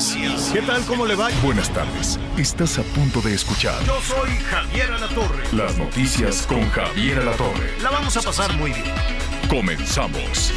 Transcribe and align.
Noticias. 0.00 0.50
¿Qué 0.52 0.62
tal? 0.62 0.82
¿Cómo 0.86 1.04
le 1.06 1.14
va? 1.14 1.28
Buenas 1.42 1.68
tardes. 1.70 2.18
Estás 2.38 2.78
a 2.78 2.82
punto 2.82 3.20
de 3.20 3.34
escuchar 3.34 3.74
Yo 3.84 4.00
soy 4.00 4.30
Javier 4.50 4.90
Alatorre. 4.92 5.44
las 5.52 5.76
noticias 5.76 6.46
con 6.46 6.68
Javier 6.70 7.18
Alatorre. 7.18 7.70
La 7.82 7.90
vamos 7.90 8.16
a 8.16 8.22
pasar 8.22 8.50
muy 8.56 8.72
bien. 8.72 8.86
Comenzamos. 9.50 10.52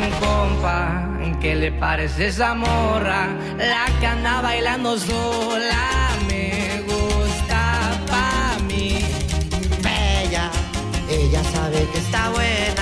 Un 0.00 0.10
compa, 0.20 1.08
¿qué 1.40 1.56
le 1.56 1.72
parece 1.72 2.28
esa 2.28 2.54
morra? 2.54 3.30
La 3.58 3.86
que 3.98 4.06
anda 4.06 4.40
bailando 4.42 4.96
sola 4.96 6.10
me 6.28 6.82
gusta 6.86 8.00
pa' 8.06 8.62
mí. 8.68 8.98
Bella, 9.82 10.52
ella 11.10 11.42
sabe 11.52 11.84
que 11.92 11.98
está 11.98 12.28
buena, 12.30 12.75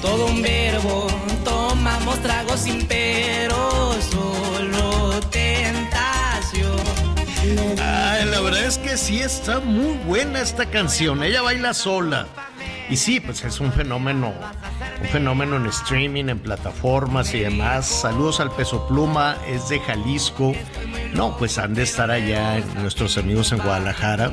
todo 0.00 0.26
un 0.26 0.42
verbo. 0.42 1.06
Tomamos 1.44 2.20
tragos 2.22 2.60
sin 2.60 2.86
pero, 2.86 3.94
solo 4.10 5.20
tentación. 5.30 6.78
Ay, 7.82 8.24
la 8.26 8.40
verdad 8.40 8.64
es 8.64 8.78
que 8.78 8.96
sí 8.96 9.20
está 9.20 9.60
muy 9.60 9.96
buena 10.06 10.40
esta 10.40 10.66
canción. 10.66 11.22
Ella 11.22 11.42
baila 11.42 11.74
sola. 11.74 12.26
Y 12.90 12.96
sí, 12.96 13.18
pues 13.18 13.42
es 13.44 13.60
un 13.60 13.72
fenómeno, 13.72 14.34
un 15.00 15.08
fenómeno 15.08 15.56
en 15.56 15.66
streaming, 15.66 16.26
en 16.28 16.38
plataformas 16.38 17.32
y 17.32 17.40
demás. 17.40 17.86
Saludos 17.86 18.40
al 18.40 18.50
Peso 18.50 18.86
Pluma, 18.86 19.38
es 19.48 19.70
de 19.70 19.80
Jalisco. 19.80 20.54
No, 21.14 21.36
pues 21.38 21.56
han 21.56 21.74
de 21.74 21.82
estar 21.82 22.10
allá 22.10 22.60
nuestros 22.82 23.16
amigos 23.16 23.52
en 23.52 23.58
Guadalajara. 23.58 24.32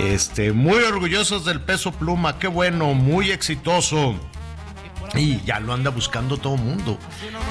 Este, 0.00 0.52
muy 0.52 0.82
orgullosos 0.82 1.44
del 1.44 1.60
Peso 1.60 1.92
Pluma, 1.92 2.38
qué 2.38 2.48
bueno, 2.48 2.94
muy 2.94 3.30
exitoso. 3.30 4.14
Y 5.14 5.42
ya 5.42 5.60
lo 5.60 5.74
anda 5.74 5.90
buscando 5.90 6.38
todo 6.38 6.56
mundo, 6.56 6.98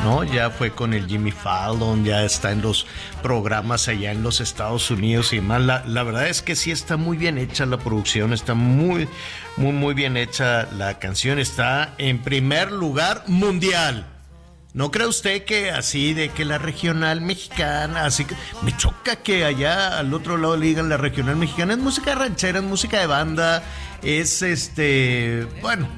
¿no? 0.03 0.23
Ya 0.23 0.49
fue 0.49 0.71
con 0.71 0.94
el 0.94 1.07
Jimmy 1.07 1.31
Fallon, 1.31 2.03
ya 2.03 2.23
está 2.23 2.52
en 2.52 2.61
los 2.61 2.88
programas 3.21 3.88
allá 3.88 4.11
en 4.11 4.23
los 4.23 4.41
Estados 4.41 4.89
Unidos 4.89 5.31
y 5.33 5.38
demás. 5.38 5.61
La, 5.61 5.83
la 5.85 6.03
verdad 6.03 6.27
es 6.27 6.41
que 6.41 6.55
sí 6.55 6.71
está 6.71 6.97
muy 6.97 7.17
bien 7.17 7.38
hecha 7.38 7.66
la 7.66 7.77
producción, 7.77 8.33
está 8.33 8.55
muy, 8.55 9.08
muy, 9.58 9.73
muy 9.73 9.93
bien 9.93 10.17
hecha 10.17 10.67
la 10.71 10.97
canción. 10.97 11.38
Está 11.39 11.93
en 11.97 12.19
primer 12.19 12.71
lugar 12.71 13.23
mundial. 13.27 14.08
¿No 14.73 14.89
cree 14.89 15.05
usted 15.05 15.43
que 15.43 15.69
así 15.69 16.13
de 16.13 16.30
que 16.30 16.45
la 16.45 16.58
regional 16.58 17.19
mexicana, 17.19 18.05
así 18.05 18.23
que 18.23 18.36
me 18.61 18.75
choca 18.77 19.17
que 19.17 19.43
allá 19.43 19.99
al 19.99 20.13
otro 20.13 20.38
lado 20.38 20.55
le 20.55 20.67
digan 20.67 20.88
la 20.88 20.95
regional 20.95 21.36
mexicana? 21.36 21.73
Es 21.73 21.80
música 21.80 22.15
ranchera, 22.15 22.59
es 22.59 22.65
música 22.65 22.99
de 23.02 23.05
banda, 23.05 23.63
es 24.02 24.41
este, 24.41 25.45
bueno, 25.61 25.89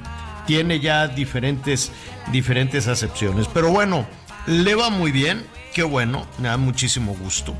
tiene 0.46 0.80
ya 0.80 1.08
diferentes, 1.08 1.92
diferentes 2.32 2.88
acepciones. 2.88 3.48
Pero 3.52 3.70
bueno, 3.70 4.06
le 4.46 4.74
va 4.74 4.90
muy 4.90 5.12
bien, 5.12 5.46
qué 5.72 5.82
bueno, 5.82 6.26
me 6.38 6.48
da 6.48 6.56
muchísimo 6.56 7.14
gusto. 7.14 7.56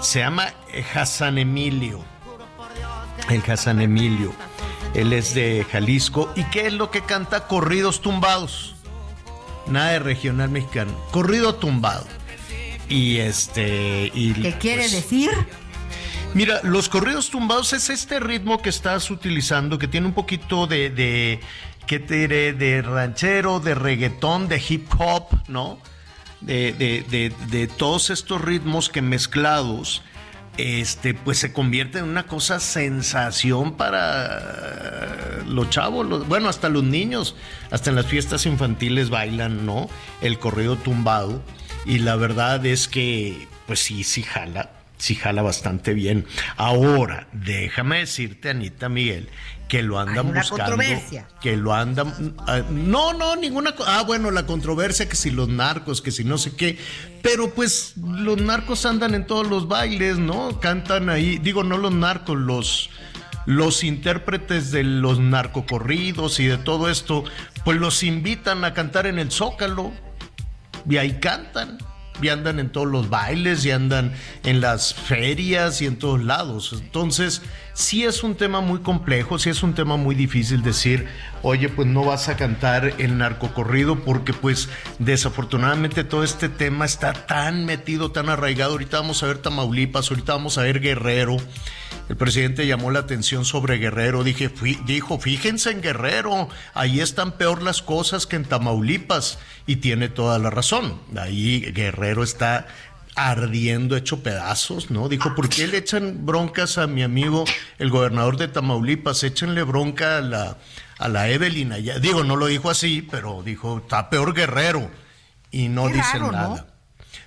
Se 0.00 0.20
llama 0.20 0.54
Hassan 0.94 1.38
Emilio. 1.38 2.04
El 3.28 3.42
Hassan 3.48 3.80
Emilio. 3.80 4.32
Él 4.94 5.12
es 5.12 5.34
de 5.34 5.66
Jalisco. 5.70 6.32
¿Y 6.34 6.44
qué 6.44 6.66
es 6.66 6.72
lo 6.72 6.90
que 6.90 7.02
canta? 7.02 7.46
Corridos 7.46 8.00
tumbados. 8.00 8.74
Nada 9.66 9.92
de 9.92 9.98
regional 10.00 10.50
mexicano. 10.50 10.92
Corrido 11.12 11.54
tumbado. 11.54 12.06
Y 12.88 13.18
este. 13.18 14.10
Y, 14.12 14.32
¿Qué 14.32 14.54
quiere 14.54 14.82
pues, 14.82 14.92
decir? 14.92 15.30
Mira, 16.34 16.60
los 16.62 16.88
corridos 16.88 17.30
tumbados 17.30 17.72
es 17.72 17.90
este 17.90 18.20
ritmo 18.20 18.62
que 18.62 18.68
estás 18.68 19.10
utilizando, 19.10 19.78
que 19.78 19.88
tiene 19.88 20.06
un 20.06 20.12
poquito 20.12 20.66
de, 20.66 20.90
de 20.90 21.40
¿qué 21.90 21.98
te 21.98 22.14
diré? 22.14 22.52
De 22.52 22.82
ranchero, 22.82 23.58
de 23.58 23.74
reggaetón, 23.74 24.46
de 24.46 24.62
hip 24.68 24.86
hop, 24.96 25.24
¿no? 25.48 25.80
De, 26.40 26.72
de, 26.72 27.32
de, 27.48 27.66
todos 27.66 28.10
estos 28.10 28.40
ritmos 28.40 28.90
que 28.90 29.02
mezclados, 29.02 30.00
este, 30.56 31.14
pues 31.14 31.38
se 31.38 31.52
convierte 31.52 31.98
en 31.98 32.04
una 32.04 32.28
cosa 32.28 32.60
sensación 32.60 33.76
para 33.76 35.42
los 35.48 35.68
chavos, 35.70 36.28
bueno, 36.28 36.48
hasta 36.48 36.68
los 36.68 36.84
niños, 36.84 37.34
hasta 37.72 37.90
en 37.90 37.96
las 37.96 38.06
fiestas 38.06 38.46
infantiles 38.46 39.10
bailan, 39.10 39.66
¿no? 39.66 39.90
El 40.20 40.38
corrido 40.38 40.76
tumbado. 40.76 41.42
Y 41.86 41.98
la 41.98 42.14
verdad 42.14 42.64
es 42.66 42.86
que, 42.86 43.48
pues 43.66 43.80
sí, 43.80 44.04
sí 44.04 44.22
jala 44.22 44.70
sí 45.00 45.14
jala 45.14 45.40
bastante 45.40 45.94
bien. 45.94 46.26
Ahora, 46.56 47.26
déjame 47.32 48.00
decirte, 48.00 48.50
Anita 48.50 48.90
Miguel, 48.90 49.30
que 49.70 49.84
lo 49.84 50.00
andan 50.00 50.26
Hay 50.26 50.32
una 50.32 50.40
buscando. 50.40 50.64
controversia. 50.64 51.28
Que 51.40 51.56
lo 51.56 51.72
andan. 51.72 52.34
ah, 52.48 52.62
no, 52.70 53.12
no, 53.12 53.36
ninguna. 53.36 53.72
Ah, 53.86 54.02
bueno, 54.04 54.32
la 54.32 54.44
controversia 54.44 55.08
que 55.08 55.14
si 55.14 55.30
los 55.30 55.48
narcos, 55.48 56.02
que 56.02 56.10
si 56.10 56.24
no 56.24 56.38
sé 56.38 56.56
qué. 56.56 56.76
Pero 57.22 57.54
pues 57.54 57.94
los 57.96 58.36
narcos 58.38 58.84
andan 58.84 59.14
en 59.14 59.28
todos 59.28 59.46
los 59.46 59.68
bailes, 59.68 60.18
¿no? 60.18 60.58
Cantan 60.58 61.08
ahí. 61.08 61.38
Digo, 61.38 61.62
no 61.62 61.78
los 61.78 61.92
narcos, 61.92 62.36
los. 62.36 62.90
Los 63.46 63.84
intérpretes 63.84 64.70
de 64.72 64.82
los 64.82 65.18
narcocorridos 65.20 66.40
y 66.40 66.46
de 66.46 66.58
todo 66.58 66.90
esto, 66.90 67.24
pues 67.64 67.78
los 67.78 68.02
invitan 68.02 68.64
a 68.64 68.74
cantar 68.74 69.06
en 69.06 69.18
el 69.18 69.30
Zócalo 69.30 69.92
y 70.88 70.96
ahí 70.96 71.20
cantan. 71.20 71.78
Y 72.20 72.28
andan 72.28 72.58
en 72.58 72.70
todos 72.70 72.86
los 72.86 73.08
bailes 73.08 73.64
y 73.64 73.70
andan 73.70 74.12
en 74.44 74.60
las 74.60 74.92
ferias 74.92 75.80
y 75.80 75.86
en 75.86 75.96
todos 75.98 76.22
lados. 76.22 76.74
Entonces, 76.78 77.40
sí 77.72 78.04
es 78.04 78.22
un 78.22 78.34
tema 78.34 78.60
muy 78.60 78.80
complejo, 78.80 79.38
sí 79.38 79.50
es 79.50 79.62
un 79.62 79.74
tema 79.74 79.96
muy 79.96 80.14
difícil 80.14 80.62
decir, 80.62 81.06
oye, 81.42 81.68
pues 81.68 81.88
no 81.88 82.04
vas 82.04 82.28
a 82.28 82.36
cantar 82.36 82.94
el 82.98 83.18
narcocorrido 83.18 84.00
porque 84.00 84.32
pues 84.32 84.68
desafortunadamente 84.98 86.04
todo 86.04 86.24
este 86.24 86.48
tema 86.48 86.84
está 86.84 87.12
tan 87.12 87.64
metido, 87.66 88.10
tan 88.12 88.28
arraigado. 88.28 88.72
Ahorita 88.72 89.00
vamos 89.00 89.22
a 89.22 89.26
ver 89.26 89.38
Tamaulipas, 89.38 90.10
ahorita 90.10 90.32
vamos 90.34 90.58
a 90.58 90.62
ver 90.62 90.80
Guerrero. 90.80 91.36
El 92.08 92.16
presidente 92.16 92.66
llamó 92.66 92.90
la 92.90 93.00
atención 93.00 93.44
sobre 93.44 93.76
Guerrero. 93.78 94.24
Dije, 94.24 94.48
fui- 94.48 94.78
dijo, 94.84 95.20
fíjense 95.20 95.70
en 95.70 95.80
Guerrero, 95.80 96.48
ahí 96.74 96.98
están 97.00 97.32
peor 97.32 97.62
las 97.62 97.82
cosas 97.82 98.26
que 98.26 98.36
en 98.36 98.44
Tamaulipas. 98.44 99.38
Y 99.66 99.76
tiene 99.76 100.08
toda 100.08 100.38
la 100.40 100.50
razón. 100.50 101.00
Ahí 101.16 101.60
Guerrero 101.72 102.24
está 102.24 102.66
ardiendo, 103.28 103.96
hecho 103.96 104.22
pedazos, 104.22 104.90
¿no? 104.90 105.08
Dijo, 105.08 105.34
¿por 105.34 105.48
qué 105.48 105.66
le 105.66 105.78
echan 105.78 106.24
broncas 106.24 106.78
a 106.78 106.86
mi 106.86 107.02
amigo, 107.02 107.44
el 107.78 107.90
gobernador 107.90 108.36
de 108.36 108.48
Tamaulipas? 108.48 109.22
Échenle 109.24 109.62
bronca 109.62 110.18
a 110.18 110.20
la, 110.20 110.58
a 110.98 111.08
la 111.08 111.28
Evelyn 111.28 111.72
allá. 111.72 111.98
Digo, 111.98 112.24
no 112.24 112.36
lo 112.36 112.46
dijo 112.46 112.70
así, 112.70 113.06
pero 113.10 113.42
dijo, 113.42 113.78
está 113.78 114.10
peor 114.10 114.34
Guerrero. 114.34 114.90
Y 115.50 115.68
no 115.68 115.88
Qué 115.88 115.94
dicen 115.94 116.20
raro, 116.20 116.26
¿no? 116.26 116.32
nada. 116.32 116.66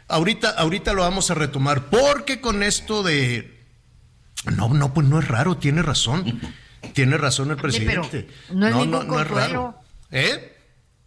Ahorita, 0.08 0.50
ahorita 0.50 0.94
lo 0.94 1.02
vamos 1.02 1.30
a 1.32 1.34
retomar, 1.34 1.86
porque 1.86 2.42
con 2.42 2.64
esto 2.64 3.04
de 3.04 3.54
no, 4.52 4.70
no, 4.70 4.94
pues 4.94 5.08
no 5.08 5.20
es 5.20 5.28
raro, 5.28 5.58
tiene 5.58 5.82
razón. 5.82 6.42
Tiene 6.94 7.18
razón 7.18 7.50
el 7.50 7.56
presidente. 7.56 8.28
pero 8.50 8.60
no 8.60 8.68
es 8.68 8.76
ningún 8.76 9.08
consuelo. 9.08 9.76
¿Eh? 10.12 10.53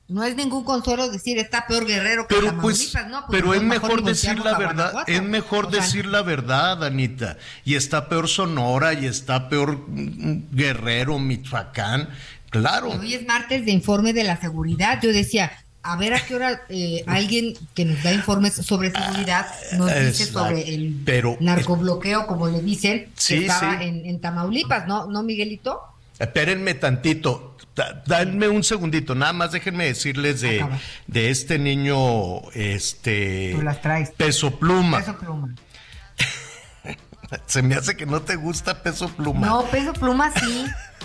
No 0.08 0.22
es 0.22 0.36
ningún 0.36 0.62
consuelo 0.62 1.10
decir 1.10 1.36
está 1.38 1.66
peor 1.66 1.84
Guerrero 1.84 2.28
que 2.28 2.34
Pero 2.36 2.48
Tamaulipas, 2.48 2.90
pues, 2.92 3.06
¿no? 3.10 3.26
Pues 3.26 3.40
pero 3.40 3.54
es 3.54 3.62
mejor 3.62 4.04
decir 4.04 4.38
la 4.38 4.56
verdad, 4.56 4.94
es 5.08 5.22
mejor 5.22 5.66
O 5.66 5.70
sea, 5.70 5.80
decir 5.80 6.06
la 6.06 6.22
verdad, 6.22 6.84
Anita. 6.84 7.38
Y 7.64 7.74
está 7.74 8.08
peor 8.08 8.28
Sonora, 8.28 8.92
y 8.94 9.06
está 9.06 9.48
peor 9.48 9.78
mm, 9.88 10.48
Guerrero, 10.52 11.18
Michoacán. 11.18 12.08
Claro. 12.50 12.90
Hoy 12.90 13.14
es 13.14 13.26
martes 13.26 13.64
de 13.66 13.72
informe 13.72 14.12
de 14.12 14.22
la 14.22 14.40
seguridad. 14.40 15.00
Yo 15.02 15.12
decía, 15.12 15.50
a 15.82 15.96
ver 15.96 16.14
a 16.14 16.20
qué 16.24 16.36
hora 16.36 16.62
eh, 16.68 17.02
alguien 17.08 17.54
que 17.74 17.84
nos 17.84 18.00
da 18.04 18.12
informes 18.12 18.54
sobre 18.54 18.92
seguridad 18.92 19.46
nos 19.76 19.86
dice 19.88 20.08
Exacto. 20.24 20.38
sobre 20.38 20.72
el 20.74 21.02
Pero- 21.04 21.36
narcobloqueo, 21.40 22.28
como 22.28 22.46
le 22.48 22.60
dicen, 22.62 23.08
Sí, 23.16 23.40
que 23.40 23.46
estaba 23.46 23.78
sí. 23.78 23.84
En, 23.84 24.06
en 24.06 24.20
Tamaulipas, 24.20 24.86
¿no? 24.86 25.06
¿No, 25.06 25.24
Miguelito? 25.24 25.80
Espérenme 26.18 26.74
tantito. 26.74 27.55
Da- 27.76 28.02
Dadme 28.06 28.48
un 28.48 28.64
segundito, 28.64 29.14
nada 29.14 29.32
más 29.34 29.52
déjenme 29.52 29.84
decirles 29.84 30.40
de, 30.40 30.62
Acaba. 30.62 30.78
de 31.06 31.30
este 31.30 31.58
niño, 31.58 32.40
este 32.54 33.52
Tú 33.54 33.62
las 33.62 33.80
traes. 33.82 34.10
peso 34.10 34.58
pluma. 34.58 34.98
Peso 35.00 35.16
pluma. 35.18 35.54
Se 37.46 37.60
me 37.62 37.74
hace 37.74 37.96
que 37.96 38.06
no 38.06 38.22
te 38.22 38.36
gusta 38.36 38.82
peso 38.82 39.08
pluma. 39.08 39.46
No, 39.48 39.64
peso 39.66 39.92
pluma 39.92 40.30
sí. 40.32 40.64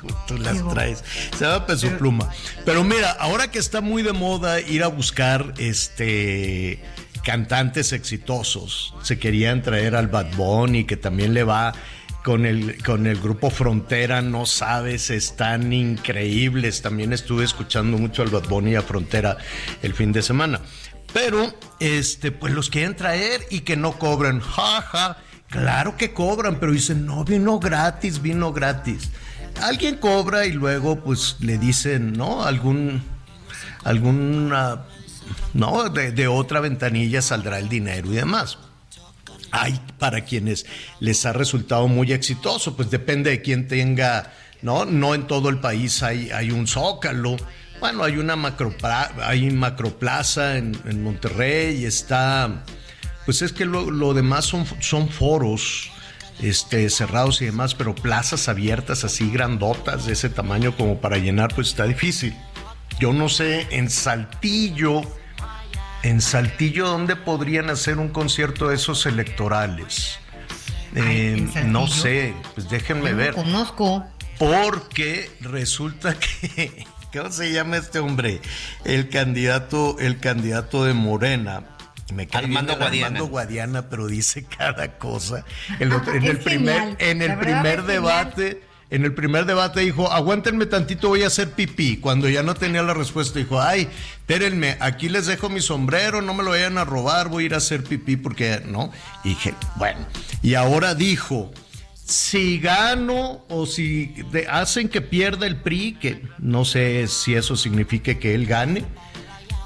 tú, 0.00 0.08
tú 0.26 0.38
las 0.38 0.66
traes. 0.70 1.04
Se 1.36 1.44
llama 1.44 1.66
peso 1.66 1.88
pluma. 1.98 2.28
Pero 2.64 2.82
mira, 2.82 3.10
ahora 3.12 3.50
que 3.50 3.58
está 3.58 3.80
muy 3.80 4.02
de 4.02 4.12
moda 4.12 4.60
ir 4.60 4.82
a 4.82 4.88
buscar 4.88 5.54
este 5.58 6.82
cantantes 7.24 7.92
exitosos, 7.92 8.94
se 9.02 9.18
querían 9.18 9.60
traer 9.62 9.94
al 9.96 10.08
Bad 10.08 10.34
Bunny, 10.34 10.84
que 10.84 10.96
también 10.96 11.34
le 11.34 11.44
va 11.44 11.74
con 12.24 12.46
el, 12.46 12.82
con 12.82 13.06
el 13.06 13.20
grupo 13.20 13.50
Frontera, 13.50 14.22
no 14.22 14.46
sabes, 14.46 15.10
están 15.10 15.72
increíbles. 15.72 16.82
También 16.82 17.12
estuve 17.12 17.44
escuchando 17.44 17.96
mucho 17.98 18.22
al 18.22 18.28
Bad 18.28 18.48
Bunny 18.48 18.74
a 18.74 18.82
Frontera 18.82 19.38
el 19.82 19.94
fin 19.94 20.12
de 20.12 20.22
semana. 20.22 20.60
Pero, 21.12 21.54
este, 21.80 22.32
pues 22.32 22.52
los 22.52 22.68
quieren 22.68 22.96
traer 22.96 23.40
y 23.50 23.60
que 23.60 23.76
no 23.76 23.92
cobran. 23.98 24.40
Jaja, 24.40 25.18
claro 25.48 25.96
que 25.96 26.12
cobran, 26.12 26.60
pero 26.60 26.72
dicen, 26.72 27.06
no, 27.06 27.24
vino 27.24 27.58
gratis, 27.58 28.20
vino 28.20 28.52
gratis. 28.52 29.10
Alguien 29.62 29.96
cobra 29.96 30.46
y 30.46 30.52
luego, 30.52 31.02
pues 31.02 31.36
le 31.40 31.56
dicen, 31.56 32.12
¿no? 32.12 32.44
Algún, 32.44 33.02
alguna, 33.84 34.84
¿no? 35.54 35.88
De, 35.88 36.12
de 36.12 36.28
otra 36.28 36.60
ventanilla 36.60 37.22
saldrá 37.22 37.58
el 37.58 37.68
dinero 37.68 38.12
y 38.12 38.16
demás 38.16 38.58
hay 39.50 39.80
para 39.98 40.24
quienes 40.24 40.66
les 41.00 41.24
ha 41.26 41.32
resultado 41.32 41.88
muy 41.88 42.12
exitoso, 42.12 42.76
pues 42.76 42.90
depende 42.90 43.30
de 43.30 43.42
quién 43.42 43.68
tenga, 43.68 44.32
¿no? 44.62 44.84
No 44.84 45.14
en 45.14 45.26
todo 45.26 45.48
el 45.48 45.58
país 45.60 46.02
hay, 46.02 46.30
hay 46.30 46.50
un 46.50 46.66
zócalo. 46.66 47.36
Bueno, 47.80 48.02
hay 48.02 48.16
una 48.16 48.34
macro, 48.34 48.74
macroplaza 49.52 50.56
en, 50.56 50.76
en 50.84 51.02
Monterrey, 51.02 51.84
está, 51.84 52.64
pues 53.24 53.42
es 53.42 53.52
que 53.52 53.64
lo, 53.64 53.90
lo 53.90 54.14
demás 54.14 54.46
son, 54.46 54.66
son 54.80 55.08
foros 55.08 55.92
este, 56.40 56.88
cerrados 56.90 57.42
y 57.42 57.46
demás, 57.46 57.74
pero 57.74 57.94
plazas 57.94 58.48
abiertas 58.48 59.04
así 59.04 59.30
grandotas 59.30 60.06
de 60.06 60.12
ese 60.12 60.28
tamaño 60.28 60.76
como 60.76 61.00
para 61.00 61.18
llenar, 61.18 61.54
pues 61.54 61.68
está 61.68 61.84
difícil. 61.84 62.34
Yo 63.00 63.12
no 63.12 63.28
sé, 63.28 63.66
en 63.70 63.90
Saltillo, 63.90 65.02
en 66.02 66.20
Saltillo, 66.20 66.86
¿dónde 66.88 67.16
podrían 67.16 67.70
hacer 67.70 67.98
un 67.98 68.08
concierto 68.08 68.68
de 68.68 68.76
esos 68.76 69.06
electorales? 69.06 70.18
Eh, 70.94 71.46
no 71.66 71.86
sé, 71.86 72.34
pues 72.54 72.68
déjenme 72.70 73.04
Yo 73.06 73.10
no 73.10 73.16
ver. 73.16 73.34
conozco. 73.34 74.04
Porque 74.38 75.30
resulta 75.40 76.14
que, 76.18 76.86
¿cómo 77.12 77.30
se 77.30 77.52
llama 77.52 77.76
este 77.76 77.98
hombre? 77.98 78.40
El 78.84 79.08
candidato, 79.08 79.96
el 79.98 80.18
candidato 80.20 80.84
de 80.84 80.94
Morena. 80.94 81.64
Me 82.14 82.26
Armando 82.32 82.76
Guadiana. 82.76 83.06
Armando 83.08 83.26
Guadiana, 83.26 83.88
pero 83.90 84.06
dice 84.06 84.44
cada 84.44 84.96
cosa. 84.96 85.44
El 85.78 85.92
otro- 85.92 86.14
en 86.14 86.24
el 86.24 86.38
primer, 86.38 86.96
en 87.00 87.20
el 87.20 87.36
primer 87.38 87.82
debate, 87.82 88.62
en 88.90 89.04
el 89.04 89.12
primer 89.14 89.44
debate 89.44 89.80
dijo, 89.80 90.10
aguántenme 90.10 90.64
tantito, 90.66 91.08
voy 91.08 91.22
a 91.22 91.26
hacer 91.26 91.50
pipí. 91.50 91.98
Cuando 91.98 92.28
ya 92.28 92.42
no 92.42 92.54
tenía 92.54 92.82
la 92.82 92.94
respuesta, 92.94 93.38
dijo, 93.38 93.60
ay, 93.60 93.88
espérenme, 94.18 94.76
aquí 94.80 95.08
les 95.08 95.26
dejo 95.26 95.48
mi 95.50 95.60
sombrero, 95.60 96.22
no 96.22 96.32
me 96.34 96.42
lo 96.42 96.50
vayan 96.50 96.78
a 96.78 96.84
robar, 96.84 97.28
voy 97.28 97.42
a 97.42 97.46
ir 97.46 97.54
a 97.54 97.58
hacer 97.58 97.82
pipí 97.84 98.16
porque, 98.16 98.62
¿no? 98.66 98.90
Dije, 99.24 99.54
bueno, 99.76 100.00
y 100.42 100.54
ahora 100.54 100.94
dijo, 100.94 101.52
si 101.92 102.58
gano 102.58 103.44
o 103.50 103.66
si 103.66 104.14
hacen 104.50 104.88
que 104.88 105.02
pierda 105.02 105.46
el 105.46 105.56
PRI, 105.56 105.98
que 106.00 106.22
no 106.38 106.64
sé 106.64 107.06
si 107.08 107.34
eso 107.34 107.56
signifique 107.56 108.18
que 108.18 108.34
él 108.34 108.46
gane, 108.46 108.84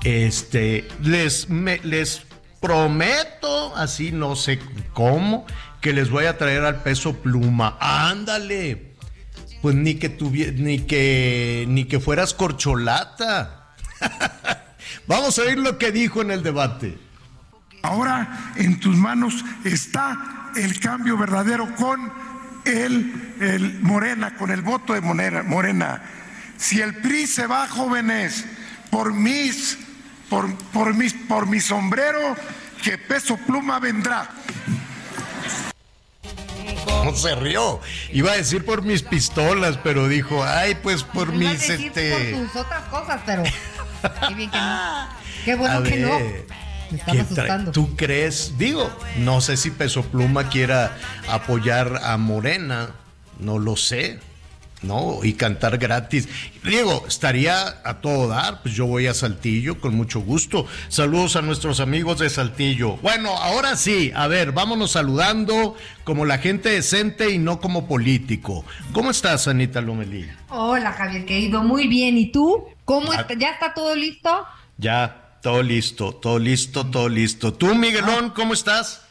este, 0.03 0.89
les, 1.01 1.49
me- 1.49 1.81
les 1.85 2.23
prometo, 2.61 3.75
así 3.77 4.11
no 4.13 4.35
sé 4.37 4.59
cómo, 4.93 5.47
que 5.81 5.93
les 5.93 6.11
voy 6.11 6.25
a 6.27 6.39
traer 6.39 6.65
al 6.65 6.83
peso 6.83 7.13
pluma. 7.15 7.77
Ándale. 7.81 8.92
Pues 9.63 9.75
ni 9.77 9.95
que 9.95 10.17
tuvie- 10.19 10.53
ni 10.55 10.81
que 10.81 11.65
ni 11.69 11.85
que 11.85 12.01
fueras 12.01 12.35
corcholata. 12.35 13.75
Vamos 15.07 15.39
a 15.39 15.43
oír 15.43 15.59
lo 15.59 15.79
que 15.79 15.93
dijo 15.93 16.21
en 16.21 16.31
el 16.33 16.43
debate. 16.43 16.99
Ahora 17.83 18.53
en 18.57 18.79
tus 18.81 18.97
manos 18.97 19.45
está 19.65 20.51
el 20.57 20.79
cambio 20.81 21.17
verdadero 21.17 21.75
con 21.77 22.13
el, 22.65 23.35
el 23.41 23.81
Morena, 23.83 24.37
con 24.37 24.51
el 24.51 24.63
voto 24.63 24.93
de 24.95 25.01
Morena, 25.01 25.43
Morena. 25.43 26.03
Si 26.59 26.81
el 26.81 26.97
PRI 26.97 27.27
se 27.27 27.47
va, 27.47 27.67
jóvenes, 27.69 28.45
por 28.91 29.13
mis, 29.13 29.79
por, 30.29 30.55
por 30.73 30.95
mis, 30.95 31.13
por 31.15 31.47
mi 31.49 31.61
sombrero, 31.61 32.37
que 32.83 32.99
peso 32.99 33.37
pluma 33.37 33.79
vendrá. 33.81 34.29
No 37.05 37.15
se 37.17 37.35
rió. 37.35 37.81
Iba 38.13 38.33
a 38.33 38.37
decir 38.37 38.65
por 38.65 38.83
mis 38.83 39.03
pistolas, 39.03 39.79
pero 39.83 40.09
dijo, 40.09 40.45
ay, 40.45 40.77
pues 40.77 41.03
por 41.03 41.29
Iba 41.29 41.37
a 41.37 41.53
mis 41.53 41.67
decir 41.69 41.87
este. 41.89 42.33
por 42.35 42.47
tus 42.47 42.57
otras 42.57 42.83
cosas, 42.89 43.21
pero 43.27 43.43
qué 44.29 44.35
bien 44.35 44.51
que 44.51 44.57
no. 44.59 45.09
Qué 45.45 45.55
bueno 45.57 45.79
A 45.79 45.83
que 45.83 45.97
no. 45.97 46.09
ver, 46.19 46.47
Me 46.91 46.99
estaba 46.99 47.13
¿qué 47.13 47.19
tra- 47.21 47.25
asustando. 47.25 47.73
¿Tú 47.73 47.97
crees? 47.97 48.55
Digo, 48.59 48.91
no 49.19 49.41
sé 49.41 49.57
si 49.57 49.71
Peso 49.71 50.03
Pluma 50.03 50.49
quiera 50.49 50.97
apoyar 51.29 52.01
a 52.05 52.17
Morena, 52.19 52.91
no 53.41 53.59
lo 53.59 53.77
sé, 53.77 54.21
¿no? 54.83 55.19
Y 55.23 55.35
cantar 55.35 55.79
gratis. 55.79 56.29
Diego, 56.65 57.05
estaría 57.07 57.81
a 57.85 58.01
todo 58.01 58.29
dar, 58.29 58.63
pues 58.63 58.75
yo 58.75 58.87
voy 58.87 59.07
a 59.07 59.15
Saltillo 59.15 59.81
con 59.81 59.95
mucho 59.95 60.21
gusto. 60.21 60.67
Saludos 60.89 61.37
a 61.37 61.43
nuestros 61.43 61.81
amigos 61.81 62.19
de 62.19 62.31
Saltillo. 62.31 62.97
Bueno, 62.99 63.37
ahora 63.37 63.77
sí, 63.77 64.13
a 64.15 64.27
ver, 64.29 64.53
vámonos 64.53 64.93
saludando 64.93 65.77
como 66.05 66.25
la 66.25 66.39
gente 66.39 66.69
decente 66.71 67.31
y 67.31 67.39
no 67.39 67.61
como 67.61 67.87
político. 67.87 68.65
¿Cómo 68.93 69.11
estás, 69.11 69.49
Anita 69.49 69.81
Lomelí? 69.81 70.29
Hola, 70.49 70.93
Javier, 70.93 71.25
querido. 71.25 71.63
Muy 71.63 71.87
bien. 71.89 72.19
¿Y 72.19 72.33
tú? 72.33 72.65
¿Cómo 72.85 73.13
Ah. 73.13 73.21
está? 73.23 73.35
¿Ya 73.35 73.51
está 73.51 73.75
todo 73.75 73.95
listo? 73.95 74.45
Ya, 74.79 75.39
todo 75.43 75.63
listo, 75.63 76.13
todo 76.15 76.39
listo, 76.39 76.87
todo 76.87 77.09
listo. 77.09 77.53
¿Tú, 77.53 77.75
Miguelón, 77.75 78.31
cómo 78.31 78.53
estás? 78.55 79.05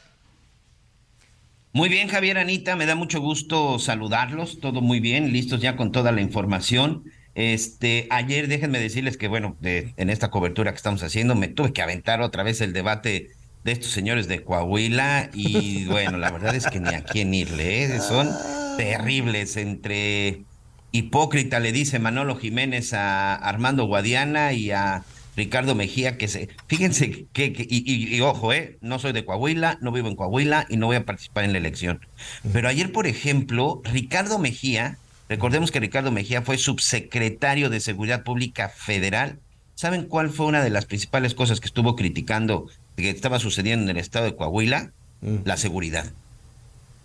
Muy 1.74 1.88
bien, 1.88 2.10
Javier 2.10 2.38
Anita, 2.38 2.76
me 2.76 2.86
da 2.86 2.96
mucho 2.96 3.22
gusto 3.22 3.80
saludarlos, 3.80 4.60
todo 4.60 4.82
muy 4.82 5.00
bien, 5.00 5.32
listos 5.32 5.62
ya 5.62 5.78
con 5.78 5.92
toda 5.94 6.12
la 6.12 6.20
información. 6.22 7.06
Este, 7.34 8.08
ayer 8.10 8.50
déjenme 8.50 8.78
decirles 8.80 9.16
que 9.16 9.30
bueno, 9.30 9.56
de- 9.62 9.94
en 9.96 10.10
esta 10.10 10.30
cobertura 10.30 10.72
que 10.72 10.78
estamos 10.78 11.02
haciendo 11.02 11.34
me 11.36 11.48
tuve 11.48 11.72
que 11.72 11.82
aventar 11.82 12.22
otra 12.22 12.44
vez 12.44 12.60
el 12.60 12.74
debate 12.74 13.30
de 13.64 13.72
estos 13.72 13.92
señores 13.92 14.28
de 14.28 14.44
Coahuila 14.44 15.30
y 15.34 15.86
bueno, 15.88 16.18
la 16.18 16.32
verdad 16.32 16.56
es 16.56 16.68
que 16.68 16.82
ni 16.82 16.94
a 16.94 17.04
quién 17.04 17.34
irle, 17.34 17.86
¿eh? 17.86 18.00
son 18.02 18.30
terribles 18.78 19.56
entre 19.56 20.44
hipócrita 20.92 21.62
le 21.62 21.72
dice 21.72 22.00
Manolo 22.00 22.36
Jiménez 22.36 22.92
a 22.94 23.34
Armando 23.36 23.86
Guadiana 23.86 24.52
y 24.52 24.72
a 24.72 25.06
Ricardo 25.36 25.76
Mejía 25.76 26.18
que 26.18 26.28
se 26.28 26.50
fíjense 26.68 27.26
que, 27.34 27.54
que- 27.54 27.68
y, 27.70 27.84
y- 27.92 28.16
y 28.16 28.22
ojo 28.22 28.52
eh 28.54 28.78
no 28.82 29.00
soy 29.00 29.14
de 29.14 29.24
Coahuila 29.26 29.78
no 29.82 29.92
vivo 29.92 30.08
en 30.10 30.16
Coahuila 30.16 30.66
y 30.70 30.78
no 30.78 30.88
voy 30.88 30.98
a 30.98 31.06
participar 31.06 31.44
en 31.46 31.54
la 31.54 31.58
elección. 31.60 32.00
Pero 32.52 32.68
ayer 32.68 32.92
por 32.92 33.08
ejemplo 33.08 33.82
Ricardo 33.86 34.40
Mejía 34.40 34.98
recordemos 35.30 35.72
que 35.72 35.80
Ricardo 35.80 36.12
Mejía 36.12 36.42
fue 36.42 36.58
subsecretario 36.58 37.70
de 37.70 37.80
Seguridad 37.80 38.24
Pública 38.24 38.68
Federal. 38.70 39.40
Saben 39.76 40.04
cuál 40.06 40.30
fue 40.30 40.46
una 40.48 40.64
de 40.64 40.70
las 40.70 40.86
principales 40.86 41.34
cosas 41.34 41.60
que 41.62 41.68
estuvo 41.68 41.96
criticando 41.96 42.68
que 42.98 43.10
estaba 43.10 43.40
sucediendo 43.40 43.86
en 43.90 43.98
el 43.98 44.02
estado 44.02 44.26
de 44.26 44.36
Coahuila 44.36 44.92
la 45.46 45.56
seguridad 45.58 46.12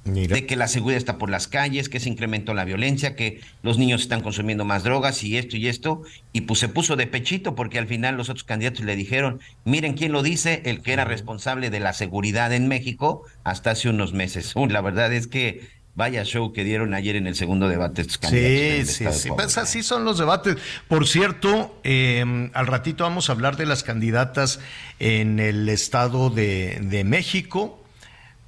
Mira. 0.07 0.35
de 0.35 0.47
que 0.47 0.57
la 0.57 0.69
seguridad 0.69 0.99
está 0.99 1.19
por 1.19 1.31
las 1.31 1.49
calles, 1.49 1.89
que 1.89 2.01
se 2.01 2.09
incrementó 2.09 2.55
la 2.55 2.65
violencia, 2.65 3.17
que 3.17 3.41
los 3.63 3.79
niños 3.79 4.03
están 4.03 4.23
consumiendo 4.23 4.65
más 4.65 4.85
drogas 4.85 5.23
y 5.23 5.37
esto 5.37 5.57
y 5.57 5.69
esto, 5.69 6.03
y 6.33 6.43
pues 6.43 6.61
se 6.61 6.69
puso 6.69 6.97
de 6.97 7.07
pechito 7.07 7.55
porque 7.55 7.79
al 7.79 7.87
final 7.87 8.17
los 8.17 8.29
otros 8.29 8.45
candidatos 8.45 8.85
le 8.85 8.97
dijeron, 8.97 9.41
miren 9.65 9.95
quién 9.95 10.13
lo 10.13 10.23
dice, 10.23 10.63
el 10.65 10.83
que 10.83 10.93
era 10.93 11.05
responsable 11.05 11.71
de 11.71 11.81
la 11.81 11.93
seguridad 11.93 12.53
en 12.53 12.69
México 12.69 13.25
hasta 13.45 13.71
hace 13.73 13.89
unos 13.89 14.13
meses. 14.13 14.55
Uh, 14.55 14.67
la 14.67 14.81
verdad 14.81 15.13
es 15.13 15.27
que 15.27 15.77
vaya 15.97 16.25
show 16.25 16.53
que 16.53 16.63
dieron 16.63 16.95
ayer 16.95 17.17
en 17.17 17.27
el 17.27 17.35
segundo 17.35 17.69
debate 17.69 18.03
estos 18.03 18.19
candidatos. 18.19 18.95
Sí, 18.95 19.05
sí, 19.07 19.13
sí. 19.13 19.31
Pues 19.35 19.57
así 19.59 19.83
son 19.83 20.05
los 20.05 20.19
debates. 20.19 20.57
Por 20.89 21.09
cierto, 21.09 21.81
eh, 21.85 22.51
al 22.53 22.67
ratito 22.67 23.05
vamos 23.05 23.31
a 23.31 23.33
hablar 23.33 23.57
de 23.57 23.67
las 23.67 23.83
candidatas 23.83 24.61
en 25.01 25.41
el 25.41 25.69
estado 25.69 26.31
de, 26.31 26.79
de 26.83 27.03
México. 27.05 27.83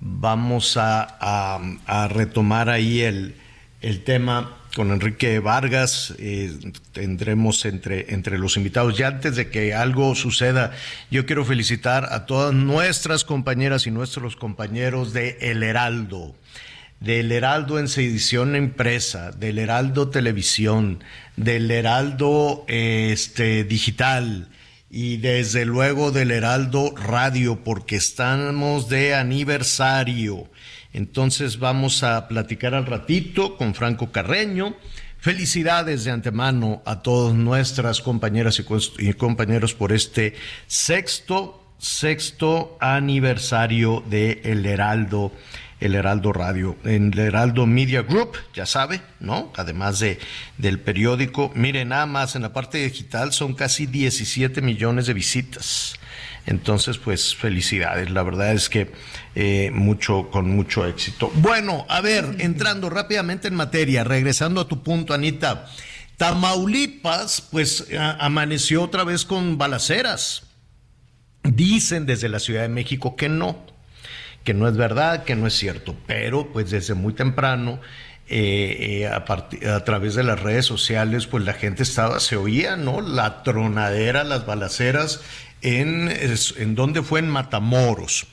Vamos 0.01 0.77
a, 0.77 1.03
a- 1.87 2.09
retomar 2.09 2.71
ahí 2.71 3.01
el, 3.01 3.35
el 3.81 4.05
tema 4.05 4.57
con 4.77 4.93
Enrique 4.93 5.39
Vargas. 5.41 6.15
eh, 6.19 6.57
tendremos 6.93 7.65
entre, 7.65 8.15
entre 8.15 8.39
los 8.39 8.57
invitados. 8.57 8.97
Ya 8.97 9.09
antes 9.09 9.35
de 9.37 9.51
que 9.51 9.75
algo 9.75 10.15
suceda, 10.15 10.73
yo 11.11 11.27
quiero 11.27 11.45
felicitar 11.45 12.09
a 12.13 12.27
todas 12.27 12.55
nuestras 12.55 13.25
compañeras 13.25 13.87
y 13.87 13.91
nuestros 13.91 14.37
compañeros 14.37 15.13
de 15.13 15.37
El 15.41 15.63
Heraldo 15.63 16.35
del 17.01 17.31
Heraldo 17.31 17.79
en 17.79 17.85
edición 17.85 18.57
impresa, 18.57 19.31
del 19.31 19.61
Heraldo 19.61 20.09
Televisión, 20.09 21.05
del 21.37 21.71
Heraldo 21.71 22.65
este, 22.67 23.63
Digital 23.63 24.49
y 24.91 25.19
desde 25.19 25.65
luego 25.65 26.11
del 26.13 26.31
Heraldo 26.31 26.95
Radio, 26.97 27.63
porque 27.63 27.97
estamos 27.97 28.89
de 28.89 29.15
aniversario. 29.15 30.49
Entonces 30.93 31.59
vamos 31.59 32.03
a 32.03 32.29
platicar 32.29 32.75
al 32.75 32.87
ratito 32.87 33.57
con 33.57 33.75
Franco 33.75 34.11
Carreño. 34.11 34.75
Felicidades 35.19 36.05
de 36.05 36.13
antemano 36.13 36.83
a 36.87 37.03
todas 37.03 37.35
nuestras 37.35 38.01
compañeras 38.01 38.63
y 38.99 39.13
compañeros 39.15 39.75
por 39.75 39.93
este 39.93 40.35
sexto, 40.67 41.63
sexto 41.77 42.79
aniversario 42.81 44.03
de 44.09 44.41
El 44.45 44.65
Heraldo 44.65 45.33
el 45.81 45.95
Heraldo 45.95 46.33
Radio, 46.33 46.77
en 46.85 47.13
el 47.13 47.19
Heraldo 47.21 47.67
Media 47.67 48.03
Group, 48.03 48.37
ya 48.55 48.67
sabe, 48.67 49.01
¿no? 49.21 49.53
Además 49.57 50.01
de 50.01 50.19
del 50.57 50.81
periódico, 50.81 51.53
miren 51.55 51.91
nada 51.91 52.07
más 52.07 52.35
en 52.35 52.43
la 52.43 52.53
parte 52.53 52.79
digital 52.79 53.33
son 53.33 53.55
casi 53.55 53.87
17 53.87 54.61
millones 54.61 55.07
de 55.07 55.15
visitas. 55.15 55.95
Entonces, 56.47 56.97
pues 56.97 57.37
felicidades, 57.37 58.11
la 58.11 58.23
verdad 58.23 58.55
es 58.55 58.71
que 58.71 58.91
eh, 59.35 59.71
mucho, 59.73 60.31
con 60.31 60.51
mucho 60.51 60.87
éxito. 60.87 61.31
Bueno, 61.35 61.85
a 61.91 62.01
ver, 62.01 62.37
entrando 62.39 62.89
rápidamente 62.89 63.49
en 63.49 63.55
materia, 63.55 64.03
regresando 64.03 64.63
a 64.63 64.69
tu 64.69 64.83
punto, 64.83 65.13
Anita. 65.13 65.67
Tamaulipas, 66.17 67.43
pues 67.53 67.87
amaneció 68.19 68.83
otra 68.83 69.05
vez 69.05 69.25
con 69.25 69.59
balaceras. 69.59 70.45
Dicen 71.45 72.07
desde 72.07 72.29
la 72.29 72.41
Ciudad 72.41 72.63
de 72.63 72.69
México 72.69 73.15
que 73.15 73.29
no, 73.29 73.65
que 74.49 74.55
no 74.55 74.67
es 74.67 74.79
verdad, 74.79 75.25
que 75.25 75.37
no 75.37 75.47
es 75.47 75.53
cierto, 75.53 75.95
pero 76.07 76.51
pues 76.51 76.71
desde 76.71 76.95
muy 76.95 77.13
temprano 77.13 77.83
eh, 78.29 79.03
eh, 79.03 79.07
a, 79.07 79.85
través 79.85 80.15
de 80.15 80.23
las 80.23 80.41
redes 80.41 80.65
sociales, 80.65 81.27
pues 81.27 81.45
la 81.45 81.53
gente 81.53 81.83
estaba, 81.83 82.19
se 82.19 82.37
oía, 82.37 82.75
¿no? 82.75 83.03
La 83.03 83.43
tronadera, 83.43 84.25
las 84.25 84.47
balaceras 84.47 85.21
en, 85.61 86.11
en 86.11 86.75
donde 86.75 87.03
fue 87.03 87.21
en 87.21 87.29
Matamoros. 87.29 88.27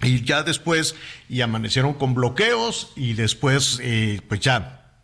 Y 0.00 0.22
ya 0.22 0.44
después, 0.44 0.94
y 1.28 1.42
amanecieron 1.42 1.92
con 1.92 2.14
bloqueos 2.14 2.94
y 2.96 3.12
después, 3.12 3.80
eh, 3.82 4.22
pues 4.28 4.40
ya 4.40 4.94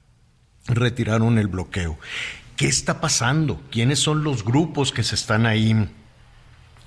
retiraron 0.69 1.39
el 1.39 1.49
bloqueo. 1.49 1.99
¿Qué 2.57 2.67
está 2.67 3.03
pasando? 3.03 3.61
¿Quiénes 3.71 3.99
son 3.99 4.25
los 4.25 4.43
grupos 4.43 4.91
que 4.91 5.05
se 5.05 5.17
están 5.17 5.45
ahí 5.45 5.87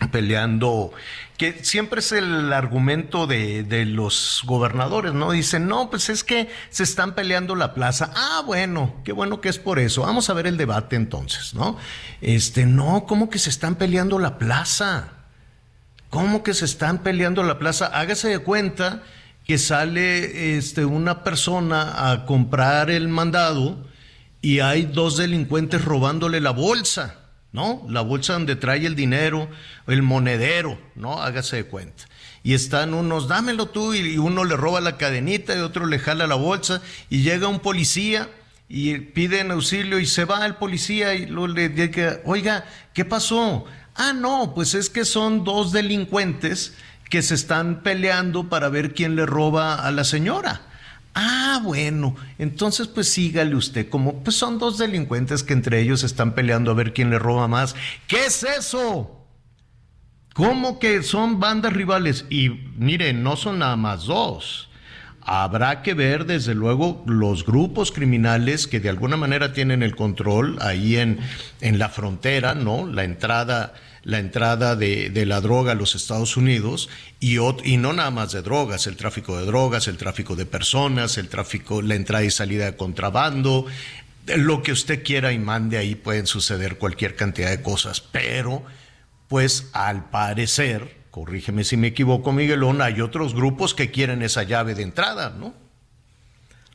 peleando? 0.10 0.92
Que 1.38 1.64
siempre 1.64 2.00
es 2.00 2.12
el 2.12 2.54
argumento 2.54 3.28
de, 3.28 3.64
de, 3.64 3.86
los 3.86 4.42
gobernadores, 4.46 5.14
¿no? 5.14 5.32
Dicen, 5.32 5.68
no, 5.68 5.90
pues 5.90 6.10
es 6.10 6.24
que 6.24 6.50
se 6.70 6.84
están 6.84 7.16
peleando 7.16 7.56
la 7.56 7.74
plaza. 7.74 8.12
Ah, 8.16 8.44
bueno, 8.46 8.96
qué 9.04 9.12
bueno 9.12 9.42
que 9.42 9.50
es 9.50 9.58
por 9.58 9.80
eso. 9.80 10.02
Vamos 10.02 10.30
a 10.30 10.34
ver 10.34 10.48
el 10.48 10.58
debate 10.58 10.96
entonces, 10.96 11.54
¿no? 11.54 11.78
Este, 12.22 12.66
no, 12.66 13.06
¿cómo 13.08 13.30
que 13.30 13.40
se 13.40 13.50
están 13.50 13.76
peleando 13.76 14.20
la 14.20 14.38
plaza? 14.38 15.10
¿Cómo 16.10 16.44
que 16.44 16.54
se 16.54 16.66
están 16.66 17.00
peleando 17.00 17.42
la 17.42 17.58
plaza? 17.58 17.88
Hágase 17.88 18.28
de 18.28 18.40
cuenta 18.40 19.02
que 19.46 19.58
sale 19.58 20.58
este, 20.58 20.86
una 20.86 21.24
persona 21.24 22.12
a 22.12 22.26
comprar 22.26 22.90
el 22.90 23.08
mandado 23.08 23.78
y 24.42 24.60
hay 24.60 24.84
dos 24.84 25.18
delincuentes 25.18 25.84
robándole 25.86 26.42
la 26.42 26.52
bolsa, 26.52 27.21
¿no? 27.52 27.86
La 27.90 28.02
bolsa 28.02 28.34
donde 28.34 28.56
trae 28.56 28.86
el 28.86 28.96
dinero, 28.96 29.50
el 29.88 30.02
monedero, 30.02 30.80
¿no? 30.96 31.22
Hágase 31.22 31.58
de 31.58 31.66
cuenta. 31.66 32.06
Y 32.44 32.54
están 32.54 32.94
unos, 32.94 33.28
dámelo 33.28 33.68
tú, 33.68 33.94
y 33.94 34.18
uno 34.18 34.44
le 34.46 34.56
roba 34.56 34.82
la 34.82 34.98
cadenita 34.98 35.56
y 35.56 35.60
otro 35.60 35.86
le 35.86 36.00
jala 36.00 36.28
la 36.28 36.36
bolsa 36.36 36.82
y 37.10 37.22
llega 37.22 37.48
un 37.48 37.60
policía 37.60 38.30
y 38.68 38.98
piden 38.98 39.52
auxilio 39.52 40.00
y 40.00 40.06
se 40.06 40.26
va 40.26 40.46
el 40.46 40.56
policía 40.56 41.14
y 41.14 41.28
luego 41.28 41.54
le 41.54 41.70
dice, 41.70 42.22
oiga, 42.26 42.66
¿qué 42.94 43.06
pasó? 43.06 43.66
Ah, 43.96 44.14
no, 44.14 44.54
pues 44.56 44.74
es 44.74 44.90
que 44.90 45.04
son 45.06 45.44
dos 45.44 45.72
delincuentes 45.72 46.74
que 47.10 47.22
se 47.22 47.36
están 47.36 47.84
peleando 47.84 48.48
para 48.48 48.70
ver 48.70 48.94
quién 48.94 49.18
le 49.18 49.26
roba 49.26 49.76
a 49.76 49.92
la 49.92 50.06
señora. 50.06 50.62
Ah, 51.14 51.60
bueno, 51.64 52.16
entonces 52.38 52.88
pues 52.88 53.10
sígale 53.10 53.56
usted, 53.56 53.90
como 53.90 54.24
pues 54.24 54.36
son 54.36 54.60
dos 54.60 54.78
delincuentes 54.78 55.44
que 55.44 55.54
entre 55.54 55.82
ellos 55.82 56.04
están 56.04 56.34
peleando 56.34 56.72
a 56.72 56.76
ver 56.76 56.94
quién 56.94 57.10
le 57.10 57.20
roba 57.20 57.48
más. 57.48 57.76
¿Qué 58.08 58.26
es 58.26 58.44
eso? 58.44 59.18
¿Cómo 60.34 60.80
que 60.80 61.04
son 61.04 61.42
bandas 61.42 61.74
rivales? 61.74 62.26
Y 62.30 62.50
mire, 62.78 63.12
no 63.12 63.36
son 63.36 63.60
nada 63.60 63.76
más 63.76 64.06
dos. 64.06 64.70
Habrá 65.24 65.84
que 65.84 65.94
ver, 65.94 66.26
desde 66.26 66.56
luego, 66.56 67.04
los 67.06 67.46
grupos 67.46 67.92
criminales 67.92 68.66
que 68.66 68.80
de 68.80 68.90
alguna 68.90 69.18
manera 69.18 69.54
tienen 69.54 69.84
el 69.84 69.96
control 69.96 70.58
ahí 70.62 70.98
en, 70.98 71.20
en 71.60 71.78
la 71.78 71.90
frontera, 71.90 72.56
¿no? 72.56 72.88
La 72.88 73.04
entrada, 73.04 73.74
la 74.04 74.20
entrada 74.20 74.76
de, 74.76 75.10
de 75.10 75.26
la 75.26 75.42
droga 75.42 75.74
a 75.74 75.76
los 75.76 75.96
Estados 75.96 76.38
Unidos 76.38 76.90
y, 77.20 77.38
y 77.38 77.78
no 77.78 77.94
nada 77.94 78.12
más 78.12 78.32
de 78.32 78.42
drogas, 78.42 78.88
el 78.88 78.98
tráfico 78.98 79.38
de 79.38 79.46
drogas, 79.46 79.88
el 79.88 79.98
tráfico 79.98 80.36
de 80.36 80.46
personas, 80.46 81.18
el 81.18 81.30
tráfico, 81.30 81.82
la 81.82 81.96
entrada 81.96 82.24
y 82.24 82.32
salida 82.32 82.66
de 82.66 82.76
contrabando, 82.76 83.66
lo 84.36 84.64
que 84.64 84.72
usted 84.72 85.04
quiera 85.04 85.32
y 85.32 85.40
mande 85.40 85.78
ahí 85.78 85.96
pueden 85.96 86.28
suceder 86.28 86.78
cualquier 86.78 87.16
cantidad 87.16 87.50
de 87.50 87.62
cosas, 87.62 88.02
pero 88.02 88.64
pues 89.28 89.70
al 89.74 90.10
parecer 90.10 91.02
corrígeme 91.12 91.64
si 91.64 91.78
me 91.78 91.88
equivoco, 91.88 92.32
Miguelón, 92.32 92.82
hay 92.82 93.02
otros 93.02 93.36
grupos 93.36 93.76
que 93.76 93.92
quieren 93.92 94.24
esa 94.24 94.44
llave 94.44 94.74
de 94.74 94.84
entrada, 94.84 95.36
¿no? 95.38 95.54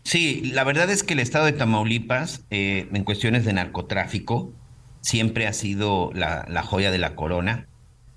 Sí, 0.05 0.53
la 0.53 0.63
verdad 0.63 0.89
es 0.91 1.03
que 1.03 1.15
el 1.15 1.21
estado 1.21 1.47
de 1.47 1.53
Tamaulipas, 1.53 2.43
eh, 2.51 2.89
en 2.93 3.03
cuestiones 3.03 3.45
de 3.45 3.55
narcotráfico, 3.55 4.53
siempre 5.07 5.47
ha 5.47 5.53
sido 5.53 6.11
la, 6.15 6.63
joya 6.65 6.91
de 6.91 6.99
la 6.99 7.15
corona. 7.15 7.69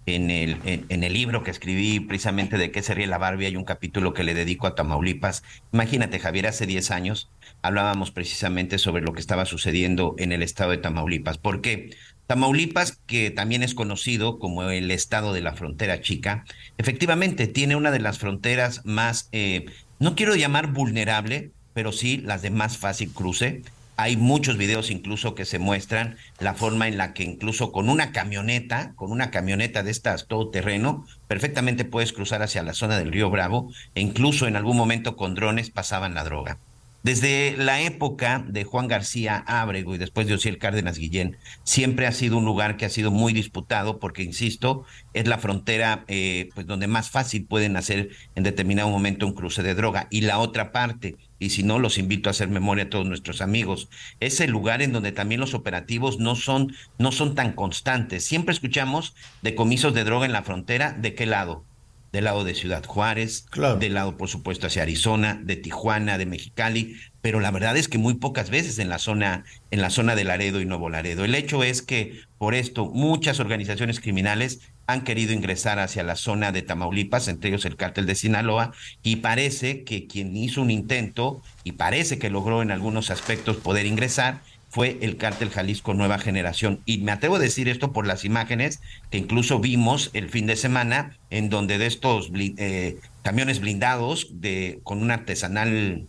En 0.07 0.31
el, 0.31 0.57
en, 0.65 1.03
el 1.03 1.13
libro 1.13 1.43
que 1.43 1.51
escribí 1.51 1.99
precisamente 1.99 2.57
de 2.57 2.71
qué 2.71 2.81
sería 2.81 3.05
la 3.05 3.19
Barbie, 3.19 3.45
hay 3.45 3.55
un 3.57 3.63
capítulo 3.63 4.15
que 4.15 4.23
le 4.23 4.33
dedico 4.33 4.65
a 4.65 4.73
Tamaulipas. 4.73 5.43
Imagínate, 5.71 6.17
Javier, 6.17 6.47
hace 6.47 6.65
10 6.65 6.89
años 6.89 7.29
hablábamos 7.61 8.09
precisamente 8.09 8.79
sobre 8.79 9.03
lo 9.03 9.13
que 9.13 9.19
estaba 9.19 9.45
sucediendo 9.45 10.15
en 10.17 10.31
el 10.31 10.41
estado 10.41 10.71
de 10.71 10.79
Tamaulipas. 10.79 11.37
¿Por 11.37 11.61
qué? 11.61 11.91
Tamaulipas, 12.25 12.99
que 13.05 13.29
también 13.29 13.61
es 13.61 13.75
conocido 13.75 14.39
como 14.39 14.63
el 14.63 14.89
estado 14.89 15.31
de 15.31 15.41
la 15.41 15.53
frontera 15.53 16.01
chica, 16.01 16.43
efectivamente 16.79 17.45
tiene 17.45 17.75
una 17.75 17.91
de 17.91 17.99
las 17.99 18.17
fronteras 18.17 18.81
más, 18.83 19.29
eh, 19.31 19.65
no 19.99 20.15
quiero 20.15 20.33
llamar 20.33 20.73
vulnerable, 20.73 21.51
pero 21.75 21.91
sí 21.91 22.17
las 22.17 22.41
de 22.41 22.49
más 22.49 22.79
fácil 22.79 23.13
cruce. 23.13 23.61
Hay 24.01 24.15
muchos 24.15 24.55
videos 24.55 24.91
incluso 24.91 25.35
que 25.35 25.43
se 25.43 25.59
muestran 25.59 26.15
la 26.39 26.53
forma 26.53 26.87
en 26.87 26.97
la 26.97 27.11
que 27.13 27.23
incluso 27.23 27.73
con 27.73 27.89
una 27.89 28.13
camioneta, 28.13 28.93
con 28.95 29.11
una 29.11 29.29
camioneta 29.29 29.83
de 29.83 29.91
estas 29.91 30.25
todoterreno, 30.27 31.05
perfectamente 31.27 31.83
puedes 31.83 32.13
cruzar 32.13 32.41
hacia 32.41 32.63
la 32.63 32.73
zona 32.73 32.97
del 32.97 33.11
río 33.11 33.29
Bravo 33.29 33.73
e 33.95 34.01
incluso 34.01 34.47
en 34.47 34.55
algún 34.55 34.77
momento 34.77 35.17
con 35.17 35.35
drones 35.35 35.69
pasaban 35.69 36.13
la 36.13 36.23
droga. 36.23 36.59
Desde 37.03 37.57
la 37.57 37.81
época 37.81 38.45
de 38.47 38.63
Juan 38.63 38.87
García 38.87 39.43
Ábrego 39.47 39.95
y 39.95 39.97
después 39.97 40.27
de 40.27 40.35
Osiel 40.35 40.59
Cárdenas 40.59 40.97
Guillén, 40.97 41.35
siempre 41.63 42.07
ha 42.07 42.13
sido 42.13 42.37
un 42.37 42.45
lugar 42.45 42.77
que 42.77 42.85
ha 42.85 42.89
sido 42.89 43.11
muy 43.11 43.33
disputado 43.33 43.99
porque, 43.99 44.23
insisto, 44.23 44.85
es 45.13 45.27
la 45.27 45.39
frontera 45.39 46.05
eh, 46.07 46.49
pues 46.55 46.67
donde 46.67 46.87
más 46.87 47.09
fácil 47.09 47.45
pueden 47.45 47.75
hacer 47.75 48.11
en 48.35 48.43
determinado 48.43 48.89
momento 48.89 49.27
un 49.27 49.33
cruce 49.33 49.61
de 49.61 49.75
droga. 49.75 50.07
Y 50.09 50.21
la 50.21 50.39
otra 50.39 50.71
parte, 50.71 51.15
y 51.39 51.49
si 51.49 51.63
no, 51.63 51.79
los 51.79 51.97
invito 51.97 52.29
a 52.29 52.31
hacer 52.31 52.49
memoria 52.49 52.85
a 52.85 52.89
todos 52.89 53.07
nuestros 53.07 53.41
amigos, 53.41 53.89
es 54.19 54.41
el 54.41 54.51
lugar 54.51 54.81
en 54.81 54.91
donde 54.91 55.11
también 55.11 55.41
los 55.41 55.53
operativos 55.53 56.19
no 56.19 56.35
son, 56.35 56.75
no 56.97 57.11
son 57.11 57.33
tan 57.33 57.53
constantes. 57.53 58.25
Siempre 58.25 58.53
escuchamos 58.53 59.15
decomisos 59.41 59.93
de 59.93 60.03
droga 60.03 60.25
en 60.25 60.33
la 60.33 60.43
frontera, 60.43 60.91
¿de 60.91 61.15
qué 61.15 61.25
lado? 61.25 61.63
del 62.11 62.23
lado 62.23 62.43
de 62.43 62.55
Ciudad 62.55 62.83
Juárez, 62.85 63.45
del 63.79 63.93
lado, 63.93 64.17
por 64.17 64.29
supuesto, 64.29 64.67
hacia 64.67 64.81
Arizona, 64.81 65.39
de 65.43 65.55
Tijuana, 65.55 66.17
de 66.17 66.25
Mexicali, 66.25 66.95
pero 67.21 67.39
la 67.39 67.51
verdad 67.51 67.77
es 67.77 67.87
que 67.87 67.97
muy 67.97 68.15
pocas 68.15 68.49
veces 68.49 68.79
en 68.79 68.89
la 68.89 68.97
zona, 68.97 69.45
en 69.69 69.81
la 69.81 69.89
zona 69.89 70.15
de 70.15 70.23
Laredo 70.23 70.59
y 70.59 70.65
Nuevo 70.65 70.89
Laredo. 70.89 71.23
El 71.23 71.35
hecho 71.35 71.63
es 71.63 71.81
que 71.81 72.21
por 72.37 72.55
esto 72.55 72.87
muchas 72.87 73.39
organizaciones 73.39 73.99
criminales 73.99 74.61
han 74.91 75.01
querido 75.01 75.33
ingresar 75.33 75.77
hacia 75.77 76.03
la 76.03 76.15
zona 76.15 76.51
de 76.51 76.63
Tamaulipas, 76.63 77.27
entre 77.27 77.49
ellos 77.49 77.65
el 77.65 77.75
cártel 77.75 78.07
de 78.07 78.15
Sinaloa, 78.15 78.73
y 79.03 79.17
parece 79.17 79.83
que 79.83 80.07
quien 80.07 80.35
hizo 80.35 80.61
un 80.61 80.71
intento 80.71 81.43
y 81.63 81.73
parece 81.73 82.17
que 82.17 82.31
logró 82.31 82.63
en 82.63 82.71
algunos 82.71 83.11
aspectos 83.11 83.57
poder 83.57 83.85
ingresar 83.85 84.41
fue 84.69 84.97
el 85.01 85.17
cártel 85.17 85.49
Jalisco 85.49 85.93
Nueva 85.93 86.17
Generación. 86.17 86.81
Y 86.85 86.99
me 86.99 87.11
atrevo 87.11 87.35
a 87.35 87.39
decir 87.39 87.69
esto 87.69 87.91
por 87.91 88.07
las 88.07 88.25
imágenes 88.25 88.81
que 89.11 89.17
incluso 89.19 89.59
vimos 89.59 90.09
el 90.13 90.29
fin 90.29 90.47
de 90.47 90.55
semana, 90.55 91.17
en 91.29 91.49
donde 91.49 91.77
de 91.77 91.85
estos 91.85 92.31
eh, 92.33 92.97
camiones 93.21 93.59
blindados 93.59 94.27
de, 94.41 94.79
con 94.83 95.01
un 95.03 95.11
artesanal, 95.11 96.07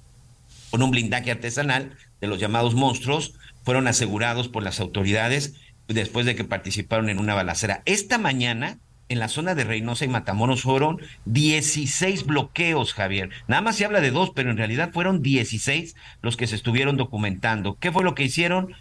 con 0.71 0.83
un 0.83 0.91
blindaje 0.91 1.31
artesanal 1.31 1.97
de 2.21 2.27
los 2.29 2.39
llamados 2.39 2.75
monstruos, 2.75 3.35
fueron 3.63 3.89
asegurados 3.89 4.49
por 4.49 4.63
las 4.63 4.81
autoridades 4.81 5.55
después 5.95 6.27
de 6.27 6.35
que 6.35 6.45
participaron 6.45 7.09
en 7.09 7.19
una 7.19 7.35
balacera. 7.35 7.83
Esta 7.85 8.19
mañana 8.19 8.79
en 9.11 9.19
la 9.19 9.29
zona 9.29 9.57
de 9.57 9.65
Reynosa 9.65 10.05
y 10.05 10.09
Matamoros 10.09 10.63
fueron 10.63 11.01
16 11.25 12.27
bloqueos, 12.27 12.95
Javier. 12.95 13.31
Nada 13.49 13.61
más 13.61 13.77
se 13.77 13.85
habla 13.85 14.01
de 14.01 14.13
dos, 14.13 14.31
pero 14.35 14.51
en 14.51 14.57
realidad 14.57 14.93
fueron 14.93 15.21
16 15.21 15.97
los 16.23 16.37
que 16.37 16.47
se 16.47 16.55
estuvieron 16.55 16.97
documentando. 16.97 17.77
¿Qué 17.81 17.91
fue 17.91 18.05
lo 18.05 18.15
que 18.15 18.23
hicieron? 18.23 18.73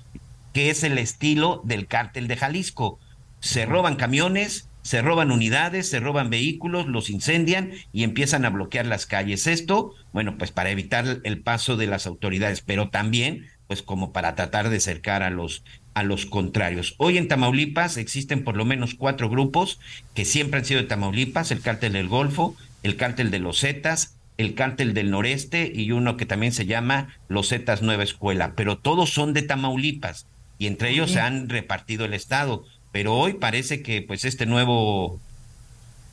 Que 0.54 0.70
es 0.70 0.84
el 0.84 1.00
estilo 1.00 1.62
del 1.66 1.88
cártel 1.88 2.28
de 2.28 2.38
Jalisco. 2.38 3.00
Se 3.40 3.66
roban 3.66 3.96
camiones, 3.96 4.70
se 4.84 5.02
roban 5.02 5.32
unidades, 5.32 5.90
se 5.90 6.00
roban 6.00 6.30
vehículos, 6.30 6.86
los 6.88 7.10
incendian 7.10 7.72
y 7.92 8.04
empiezan 8.04 8.46
a 8.46 8.52
bloquear 8.52 8.86
las 8.86 9.08
calles. 9.08 9.48
Esto, 9.48 9.96
bueno, 10.14 10.38
pues 10.38 10.52
para 10.52 10.70
evitar 10.70 11.22
el 11.24 11.42
paso 11.42 11.76
de 11.76 11.88
las 11.88 12.06
autoridades, 12.06 12.62
pero 12.62 12.90
también 12.90 13.48
pues 13.70 13.84
como 13.84 14.12
para 14.12 14.34
tratar 14.34 14.72
de 14.72 14.80
cercar 14.80 15.22
a 15.22 15.30
los 15.30 15.64
a 15.94 16.02
los 16.02 16.26
contrarios. 16.26 16.96
Hoy 16.98 17.20
en 17.20 17.28
Tamaulipas 17.28 17.98
existen 17.98 18.44
por 18.44 18.58
lo 18.58 18.66
menos 18.66 18.96
cuatro 18.96 19.30
grupos 19.30 19.80
que 20.16 20.26
siempre 20.26 20.58
han 20.60 20.66
sido 20.66 20.82
de 20.82 20.88
Tamaulipas, 20.88 21.52
el 21.52 21.62
cártel 21.62 21.94
del 21.94 22.08
Golfo, 22.08 22.56
el 22.82 22.96
cártel 22.96 23.30
de 23.30 23.38
los 23.38 23.60
Zetas, 23.60 24.18
el 24.38 24.56
cártel 24.56 24.96
del 24.96 25.12
Noreste 25.12 25.72
y 25.72 25.92
uno 25.92 26.18
que 26.18 26.26
también 26.26 26.52
se 26.52 26.66
llama 26.66 27.16
los 27.28 27.50
Zetas 27.50 27.84
Nueva 27.84 28.02
Escuela, 28.02 28.54
pero 28.56 28.80
todos 28.80 29.12
son 29.12 29.34
de 29.34 29.44
Tamaulipas 29.44 30.26
y 30.58 30.66
entre 30.66 30.90
ellos 30.90 31.12
se 31.12 31.20
han 31.20 31.48
repartido 31.48 32.06
el 32.06 32.16
estado, 32.16 32.66
pero 32.92 33.14
hoy 33.14 33.34
parece 33.34 33.84
que 33.84 34.02
pues 34.02 34.26
este 34.26 34.48
nuevo 34.48 35.20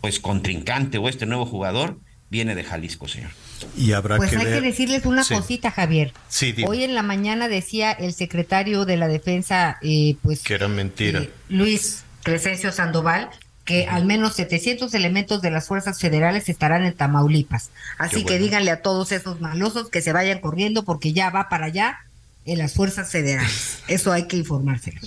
pues 0.02 0.20
contrincante 0.20 0.98
o 0.98 1.08
este 1.08 1.24
nuevo 1.24 1.46
jugador 1.46 1.98
viene 2.28 2.54
de 2.54 2.64
Jalisco, 2.64 3.08
señor. 3.08 3.30
Y 3.76 3.92
habrá 3.92 4.16
pues 4.16 4.34
hay 4.36 4.44
que 4.44 4.60
decirles 4.60 5.06
una 5.06 5.24
cosita, 5.24 5.70
Javier. 5.70 6.12
Hoy 6.66 6.84
en 6.84 6.94
la 6.94 7.02
mañana 7.02 7.48
decía 7.48 7.92
el 7.92 8.12
secretario 8.12 8.84
de 8.84 8.96
la 8.96 9.08
Defensa, 9.08 9.78
eh, 9.82 10.16
pues 10.22 10.42
que 10.42 10.54
era 10.54 10.68
mentira. 10.68 11.20
Eh, 11.20 11.30
Luis 11.48 12.04
Crescencio 12.22 12.72
Sandoval, 12.72 13.30
que 13.64 13.86
al 13.86 14.06
menos 14.06 14.34
700 14.34 14.94
elementos 14.94 15.42
de 15.42 15.50
las 15.50 15.66
fuerzas 15.66 16.00
federales 16.00 16.48
estarán 16.48 16.84
en 16.84 16.94
Tamaulipas. 16.94 17.70
Así 17.98 18.24
que 18.24 18.38
díganle 18.38 18.70
a 18.70 18.82
todos 18.82 19.12
esos 19.12 19.40
malosos 19.40 19.90
que 19.90 20.00
se 20.00 20.12
vayan 20.12 20.40
corriendo 20.40 20.84
porque 20.84 21.12
ya 21.12 21.30
va 21.30 21.48
para 21.48 21.66
allá 21.66 22.05
en 22.46 22.58
las 22.58 22.74
fuerzas 22.74 23.10
federales. 23.10 23.80
Eso 23.88 24.12
hay 24.12 24.26
que 24.26 24.36
informárselos. 24.36 25.02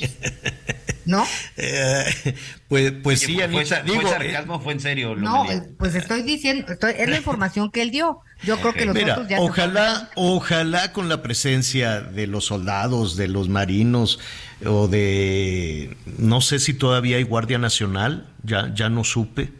¿No? 1.05 1.25
Eh, 1.61 2.35
pues, 2.67 2.93
pues 3.03 3.19
sí, 3.19 3.41
Anita. 3.41 3.83
Fue, 3.85 3.97
digo, 3.97 4.09
sarcasmo, 4.09 4.61
fue 4.61 4.73
en 4.73 4.79
serio. 4.79 5.15
no, 5.15 5.45
pues 5.77 5.95
estoy 5.95 6.21
diciendo, 6.21 6.71
es 6.71 7.09
la 7.09 7.17
información 7.17 7.71
que 7.71 7.81
él 7.81 7.91
dio. 7.91 8.19
Yo 8.43 8.57
creo 8.59 8.73
que 8.73 8.85
los 8.85 8.95
Mira, 8.95 9.27
ya 9.27 9.41
ojalá, 9.41 10.09
ojalá 10.15 10.93
con 10.93 11.09
la 11.09 11.21
presencia 11.21 11.99
de 11.99 12.27
los 12.27 12.45
soldados, 12.45 13.17
de 13.17 13.27
los 13.27 13.49
marinos 13.49 14.19
o 14.65 14.87
de, 14.87 15.97
no 16.17 16.39
sé 16.39 16.59
si 16.59 16.73
todavía 16.73 17.17
hay 17.17 17.23
Guardia 17.23 17.57
Nacional, 17.57 18.27
ya, 18.43 18.73
ya 18.73 18.89
no 18.89 19.03
supe, 19.03 19.51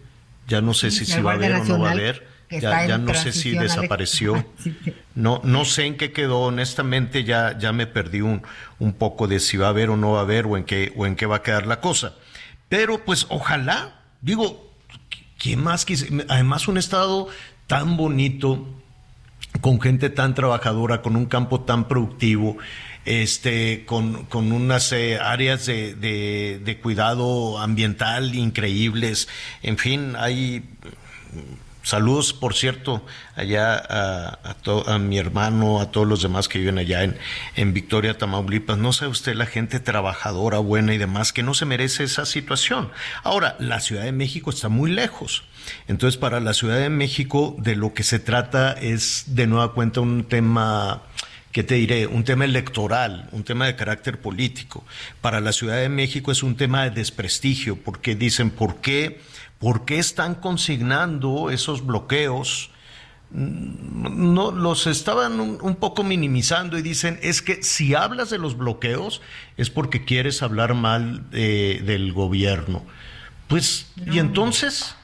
ya 0.48 0.62
no 0.62 0.74
sé 0.74 0.91
si 0.91 1.05
se 1.05 1.21
va 1.21 1.33
a 1.33 1.38
ver 1.38 1.53
o 1.53 1.65
no 1.65 1.79
va 1.79 1.89
a 1.89 1.93
haber 1.93 2.28
ya, 2.50 2.88
ya 2.88 2.98
no 2.98 3.13
sé 3.13 3.32
si 3.32 3.51
desapareció. 3.51 4.46
No, 5.15 5.41
no 5.44 5.65
sé 5.65 5.84
en 5.86 5.98
qué 5.98 6.13
quedó, 6.13 6.44
honestamente 6.44 7.25
ya, 7.25 7.58
ya 7.58 7.74
me 7.74 7.88
perdí 7.88 8.22
un, 8.22 8.41
un 8.77 8.94
poco 8.94 9.27
de 9.27 9.41
si 9.41 9.58
va 9.58 9.65
a 9.65 9.70
haber 9.72 9.89
o 9.89 9.98
no 9.98 10.12
va 10.12 10.20
a 10.20 10.22
haber 10.22 10.46
o 10.46 10.56
en 10.56 10.63
qué, 10.63 10.94
o 10.96 11.06
en 11.06 11.18
qué 11.18 11.25
va 11.25 11.38
a 11.38 11.44
quedar 11.44 11.68
la 11.68 11.82
cosa. 11.82 12.13
Pero 12.70 13.03
pues 13.03 13.25
ojalá, 13.27 14.00
digo, 14.22 14.72
¿quién 15.38 15.62
más 15.62 15.84
quise? 15.84 16.08
Además 16.29 16.70
un 16.70 16.77
estado 16.77 17.27
tan 17.68 17.98
bonito, 17.98 18.65
con 19.60 19.82
gente 19.82 20.10
tan 20.10 20.36
trabajadora, 20.36 21.01
con 21.01 21.18
un 21.18 21.25
campo 21.25 21.62
tan 21.62 21.89
productivo, 21.89 22.58
este, 23.03 23.84
con, 23.86 24.25
con 24.25 24.51
unas 24.51 24.91
eh, 24.94 25.18
áreas 25.20 25.65
de, 25.65 25.96
de, 25.96 26.62
de, 26.63 26.77
cuidado 26.79 27.58
ambiental 27.60 28.36
increíbles. 28.36 29.27
En 29.63 29.77
fin, 29.77 30.13
hay 30.18 30.63
Saludos, 31.81 32.33
por 32.33 32.53
cierto, 32.55 33.05
allá 33.36 33.81
a, 33.89 35.00
mi 35.00 35.17
hermano, 35.17 35.79
a 35.79 35.91
todos 35.91 36.05
los 36.05 36.21
demás 36.21 36.48
que 36.48 36.59
viven 36.59 36.77
allá 36.77 37.03
en, 37.03 37.17
en 37.55 37.74
Victoria, 37.74 38.17
Tamaulipas. 38.17 38.77
No 38.77 38.91
sabe 38.91 39.12
usted 39.12 39.33
la 39.33 39.45
gente 39.45 39.79
trabajadora, 39.79 40.59
buena 40.59 40.93
y 40.93 40.98
demás, 40.98 41.31
que 41.31 41.41
no 41.41 41.53
se 41.53 41.65
merece 41.65 42.03
esa 42.03 42.25
situación. 42.25 42.91
Ahora, 43.24 43.55
la 43.59 43.79
Ciudad 43.79 44.03
de 44.03 44.12
México 44.12 44.50
está 44.50 44.67
muy 44.67 44.91
lejos. 44.91 45.43
Entonces, 45.88 46.17
para 46.17 46.39
la 46.39 46.53
Ciudad 46.53 46.77
de 46.77 46.89
México, 46.89 47.55
de 47.57 47.75
lo 47.75 47.93
que 47.93 48.03
se 48.03 48.19
trata 48.19 48.74
es, 48.74 49.36
de 49.36 49.48
nueva 49.48 49.74
cuenta, 49.74 50.01
un 50.01 50.25
tema 50.25 51.03
¿qué 51.51 51.63
te 51.63 51.75
diré? 51.75 52.07
Un 52.07 52.24
tema 52.24 52.45
electoral, 52.45 53.27
un 53.31 53.43
tema 53.43 53.65
de 53.65 53.75
carácter 53.75 54.20
político. 54.20 54.85
Para 55.22 55.39
la 55.39 55.51
Ciudad 55.51 55.77
de 55.77 55.89
México 55.89 56.31
es 56.31 56.44
un 56.44 56.55
tema 56.55 56.83
de 56.83 56.92
desprestigio, 56.92 57.77
porque 57.77 58.15
dicen, 58.15 58.51
¿por 58.51 58.81
qué? 58.81 59.20
¿Por 59.59 59.85
qué 59.85 60.00
están 60.00 60.35
consignando 60.35 61.50
esos 61.50 61.85
bloqueos? 61.85 62.72
Mm, 63.31 64.33
no, 64.33 64.51
los 64.51 64.87
estaban 64.87 65.39
un, 65.39 65.75
poco 65.75 66.03
minimizando 66.03 66.77
y 66.77 66.81
dicen, 66.81 67.19
es 67.22 67.41
que 67.41 67.61
si 67.61 67.93
hablas 67.93 68.29
de 68.29 68.37
los 68.37 68.57
bloqueos 68.57 69.22
es 69.57 69.69
porque 69.69 70.05
quieres 70.05 70.41
hablar 70.41 70.74
mal 70.74 71.24
eh, 71.33 71.81
del 71.85 72.13
gobierno. 72.13 72.83
Pues, 73.48 73.91
y 74.05 74.19
entonces 74.19 74.95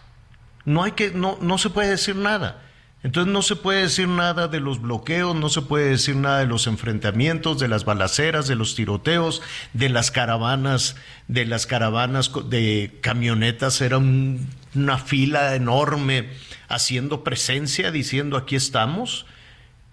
no 0.63 0.83
hay 0.83 0.93
que, 0.93 1.11
no, 1.11 1.37
no 1.41 1.57
se 1.57 1.69
puede 1.69 1.89
decir 1.89 2.15
nada. 2.15 2.64
Entonces 3.05 3.31
no 3.31 3.43
se 3.43 3.55
puede 3.55 3.81
decir 3.81 4.07
nada 4.07 4.47
de 4.47 4.59
los 4.59 4.81
bloqueos, 4.81 5.35
no 5.35 5.47
se 5.49 5.61
puede 5.61 5.89
decir 5.91 6.15
nada 6.15 6.39
de 6.39 6.47
los 6.47 6.65
enfrentamientos, 6.65 7.59
de 7.59 7.67
las 7.67 7.85
balaceras, 7.85 8.47
de 8.47 8.55
los 8.55 8.73
tiroteos, 8.73 9.43
de 9.73 9.89
las 9.89 10.09
caravanas, 10.09 10.95
de 11.27 11.45
las 11.45 11.67
caravanas 11.67 12.31
de 12.49 12.97
camionetas, 13.01 13.79
era 13.81 13.99
una 13.99 14.97
fila 14.97 15.53
enorme 15.53 16.29
haciendo 16.67 17.23
presencia, 17.23 17.91
diciendo 17.91 18.37
aquí 18.37 18.55
estamos. 18.55 19.27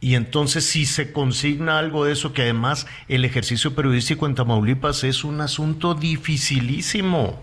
Y 0.01 0.15
entonces 0.15 0.65
si 0.65 0.87
se 0.87 1.13
consigna 1.13 1.79
algo 1.79 2.07
de 2.07 2.15
eso, 2.15 2.33
que 2.33 2.41
además 2.41 2.87
el 3.09 3.27
ejercicio 3.27 3.75
periodístico 3.75 4.25
en 4.25 4.37
Tamaulipas 4.37 5.05
es 5.05 5.23
un 5.23 5.43
asunto 5.43 5.95
dificilísimo 5.95 7.43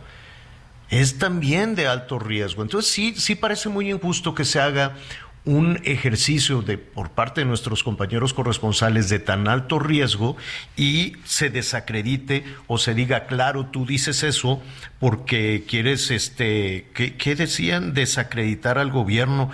es 0.89 1.19
también 1.19 1.75
de 1.75 1.87
alto 1.87 2.19
riesgo. 2.19 2.63
Entonces 2.63 2.91
sí, 2.91 3.13
sí 3.15 3.35
parece 3.35 3.69
muy 3.69 3.91
injusto 3.91 4.33
que 4.33 4.45
se 4.45 4.59
haga 4.59 4.95
un 5.45 5.79
ejercicio 5.83 6.61
de 6.61 6.77
por 6.77 7.11
parte 7.11 7.41
de 7.41 7.45
nuestros 7.45 7.83
compañeros 7.83 8.33
corresponsales 8.33 9.09
de 9.09 9.19
tan 9.19 9.47
alto 9.47 9.79
riesgo 9.79 10.35
y 10.75 11.13
se 11.23 11.49
desacredite 11.49 12.43
o 12.67 12.77
se 12.77 12.93
diga 12.93 13.25
claro 13.25 13.65
tú 13.67 13.85
dices 13.85 14.23
eso 14.23 14.61
porque 14.99 15.63
quieres 15.67 16.11
este 16.11 16.87
¿qué, 16.93 17.35
decían 17.35 17.93
desacreditar 17.93 18.77
al 18.77 18.91
gobierno 18.91 19.49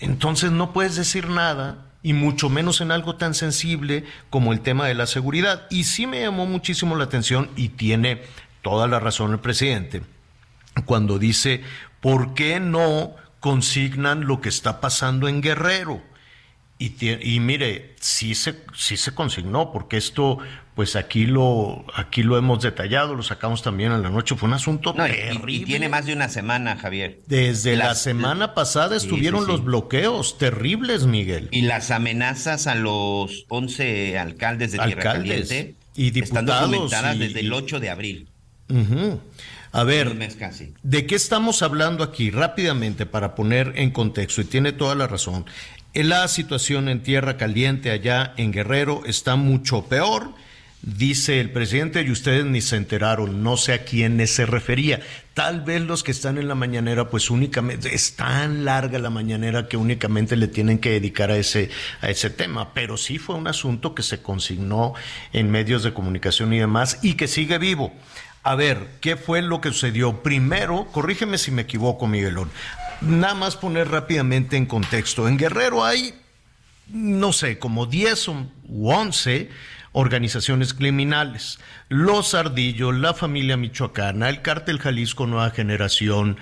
entonces 0.00 0.50
no 0.50 0.72
puedes 0.72 0.96
decir 0.96 1.28
nada 1.28 1.86
y 2.02 2.12
mucho 2.12 2.48
menos 2.48 2.80
en 2.80 2.90
algo 2.90 3.16
tan 3.16 3.34
sensible 3.34 4.04
como 4.30 4.52
el 4.52 4.60
tema 4.60 4.86
de 4.86 4.94
la 4.94 5.06
seguridad. 5.06 5.66
Y 5.68 5.84
sí 5.84 6.06
me 6.06 6.22
llamó 6.22 6.46
muchísimo 6.46 6.96
la 6.96 7.04
atención 7.04 7.50
y 7.56 7.68
tiene 7.68 8.22
toda 8.62 8.88
la 8.88 9.00
razón 9.00 9.32
el 9.32 9.38
presidente 9.38 10.02
cuando 10.86 11.18
dice 11.18 11.62
¿por 12.00 12.34
qué 12.34 12.60
no 12.60 13.14
consignan 13.40 14.26
lo 14.26 14.40
que 14.40 14.50
está 14.50 14.80
pasando 14.80 15.26
en 15.26 15.40
Guerrero. 15.40 16.02
Y, 16.78 16.94
y, 17.34 17.40
mire, 17.40 17.94
sí 18.00 18.34
se, 18.34 18.54
sí 18.74 18.96
se 18.96 19.12
consignó, 19.12 19.70
porque 19.70 19.98
esto, 19.98 20.38
pues 20.74 20.96
aquí 20.96 21.26
lo, 21.26 21.84
aquí 21.94 22.22
lo 22.22 22.38
hemos 22.38 22.62
detallado, 22.62 23.14
lo 23.14 23.22
sacamos 23.22 23.62
también 23.62 23.92
en 23.92 24.00
la 24.00 24.08
noche, 24.08 24.34
fue 24.34 24.48
un 24.48 24.54
asunto 24.54 24.94
terrible. 24.94 25.52
Y, 25.52 25.64
tiene 25.66 25.90
más 25.90 26.06
de 26.06 26.14
una 26.14 26.30
semana, 26.30 26.78
Javier. 26.78 27.18
Desde 27.26 27.76
la 27.76 27.94
semana 27.94 28.54
pasada 28.54 28.96
estuvieron 28.96 29.46
los 29.46 29.62
bloqueos 29.62 30.38
terribles, 30.38 31.04
Miguel. 31.04 31.48
Y 31.50 31.62
las 31.62 31.90
amenazas 31.90 32.66
a 32.66 32.74
los 32.74 33.44
11 33.48 34.18
alcaldes 34.18 34.72
de 34.72 34.78
Tierra 34.78 35.02
Caliente 35.02 35.74
y 35.94 36.12
diputados, 36.12 36.50
están 36.50 36.70
documentadas 36.70 37.18
desde 37.18 37.40
el 37.40 37.52
8 37.52 37.78
de 37.78 37.90
abril. 37.90 38.28
A 39.72 39.84
ver, 39.84 40.16
¿de 40.82 41.06
qué 41.06 41.14
estamos 41.14 41.62
hablando 41.62 42.02
aquí? 42.02 42.30
Rápidamente, 42.30 43.06
para 43.06 43.36
poner 43.36 43.72
en 43.76 43.90
contexto, 43.92 44.40
y 44.40 44.44
tiene 44.44 44.72
toda 44.72 44.96
la 44.96 45.06
razón. 45.06 45.46
La 45.94 46.26
situación 46.26 46.88
en 46.88 47.02
Tierra 47.02 47.36
Caliente, 47.36 47.90
allá 47.90 48.34
en 48.36 48.52
Guerrero, 48.52 49.02
está 49.06 49.36
mucho 49.36 49.84
peor, 49.86 50.32
dice 50.82 51.40
el 51.40 51.50
presidente, 51.50 52.02
y 52.02 52.10
ustedes 52.10 52.44
ni 52.46 52.60
se 52.60 52.76
enteraron, 52.76 53.44
no 53.44 53.56
sé 53.56 53.72
a 53.72 53.84
quiénes 53.84 54.34
se 54.34 54.44
refería. 54.44 55.00
Tal 55.34 55.60
vez 55.60 55.82
los 55.82 56.02
que 56.02 56.10
están 56.10 56.38
en 56.38 56.48
la 56.48 56.56
mañanera, 56.56 57.08
pues 57.08 57.30
únicamente, 57.30 57.94
es 57.94 58.16
tan 58.16 58.64
larga 58.64 58.98
la 58.98 59.10
mañanera 59.10 59.68
que 59.68 59.76
únicamente 59.76 60.36
le 60.36 60.48
tienen 60.48 60.80
que 60.80 60.90
dedicar 60.90 61.30
a 61.30 61.36
ese, 61.36 61.70
a 62.00 62.10
ese 62.10 62.30
tema. 62.30 62.74
Pero 62.74 62.96
sí 62.96 63.18
fue 63.18 63.36
un 63.36 63.46
asunto 63.46 63.94
que 63.94 64.02
se 64.02 64.20
consignó 64.20 64.94
en 65.32 65.48
medios 65.48 65.84
de 65.84 65.94
comunicación 65.94 66.52
y 66.52 66.58
demás, 66.58 66.98
y 67.02 67.14
que 67.14 67.28
sigue 67.28 67.58
vivo. 67.58 67.92
A 68.42 68.54
ver, 68.54 68.88
¿qué 69.00 69.16
fue 69.16 69.42
lo 69.42 69.60
que 69.60 69.70
sucedió? 69.70 70.22
Primero, 70.22 70.86
corrígeme 70.92 71.36
si 71.36 71.50
me 71.50 71.62
equivoco, 71.62 72.06
Miguelón. 72.06 72.50
Nada 73.02 73.34
más 73.34 73.56
poner 73.56 73.88
rápidamente 73.88 74.56
en 74.56 74.66
contexto. 74.66 75.28
En 75.28 75.36
Guerrero 75.36 75.84
hay, 75.84 76.14
no 76.88 77.32
sé, 77.32 77.58
como 77.58 77.86
10 77.86 78.28
u 78.28 78.90
11 78.90 79.50
organizaciones 79.92 80.72
criminales. 80.72 81.58
Los 81.88 82.34
Ardillos, 82.34 82.94
la 82.94 83.14
familia 83.14 83.56
michoacana, 83.56 84.28
el 84.28 84.42
cártel 84.42 84.78
Jalisco 84.78 85.26
Nueva 85.26 85.50
Generación, 85.50 86.38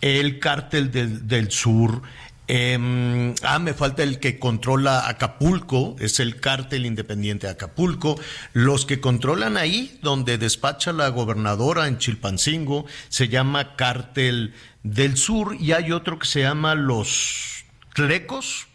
el 0.00 0.38
cártel 0.38 0.90
del, 0.90 1.26
del 1.26 1.50
Sur, 1.50 2.02
Em, 2.48 3.34
ah, 3.42 3.58
me 3.60 3.72
falta 3.72 4.02
el 4.02 4.18
que 4.18 4.38
controla 4.38 5.08
Acapulco, 5.08 5.96
es 6.00 6.18
el 6.20 6.40
cártel 6.40 6.86
independiente 6.86 7.46
de 7.46 7.52
Acapulco. 7.52 8.20
Los 8.52 8.84
que 8.84 9.00
controlan 9.00 9.56
ahí, 9.56 9.98
donde 10.02 10.38
despacha 10.38 10.92
la 10.92 11.08
gobernadora 11.08 11.86
en 11.86 11.98
Chilpancingo, 11.98 12.84
se 13.08 13.28
llama 13.28 13.76
Cártel 13.76 14.54
del 14.82 15.16
Sur 15.16 15.56
y 15.60 15.72
hay 15.72 15.92
otro 15.92 16.18
que 16.18 16.26
se 16.26 16.40
llama 16.40 16.74
los 16.74 17.64
Tlecos, 17.94 18.66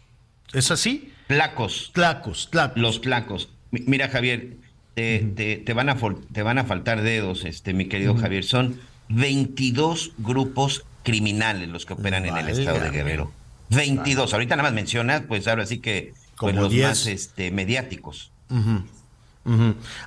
¿es 0.52 0.70
así? 0.70 1.12
Placos. 1.26 1.90
Tlacos, 1.92 2.48
tlacos. 2.50 2.80
Los 2.80 2.98
placos. 2.98 3.50
Mira, 3.70 4.08
Javier, 4.08 4.56
te, 4.94 5.62
te, 5.64 5.72
van 5.74 5.90
a, 5.90 5.96
te 6.32 6.42
van 6.42 6.58
a 6.58 6.64
faltar 6.64 7.02
dedos, 7.02 7.44
este, 7.44 7.74
mi 7.74 7.86
querido 7.86 8.16
Javier. 8.16 8.44
Son 8.44 8.80
22 9.08 10.12
grupos 10.18 10.84
criminales 11.02 11.68
los 11.68 11.84
que 11.84 11.92
operan 11.92 12.24
en 12.26 12.36
el 12.36 12.48
estado 12.48 12.80
de 12.80 12.90
Guerrero. 12.90 13.37
22. 13.70 14.32
Ahorita 14.32 14.56
nada 14.56 14.68
más 14.68 14.74
mencionas, 14.74 15.22
pues 15.26 15.46
ahora 15.48 15.66
sí 15.66 15.78
que 15.78 16.14
pues, 16.38 16.54
los 16.54 16.72
más 16.74 17.06
este, 17.06 17.50
mediáticos. 17.50 18.30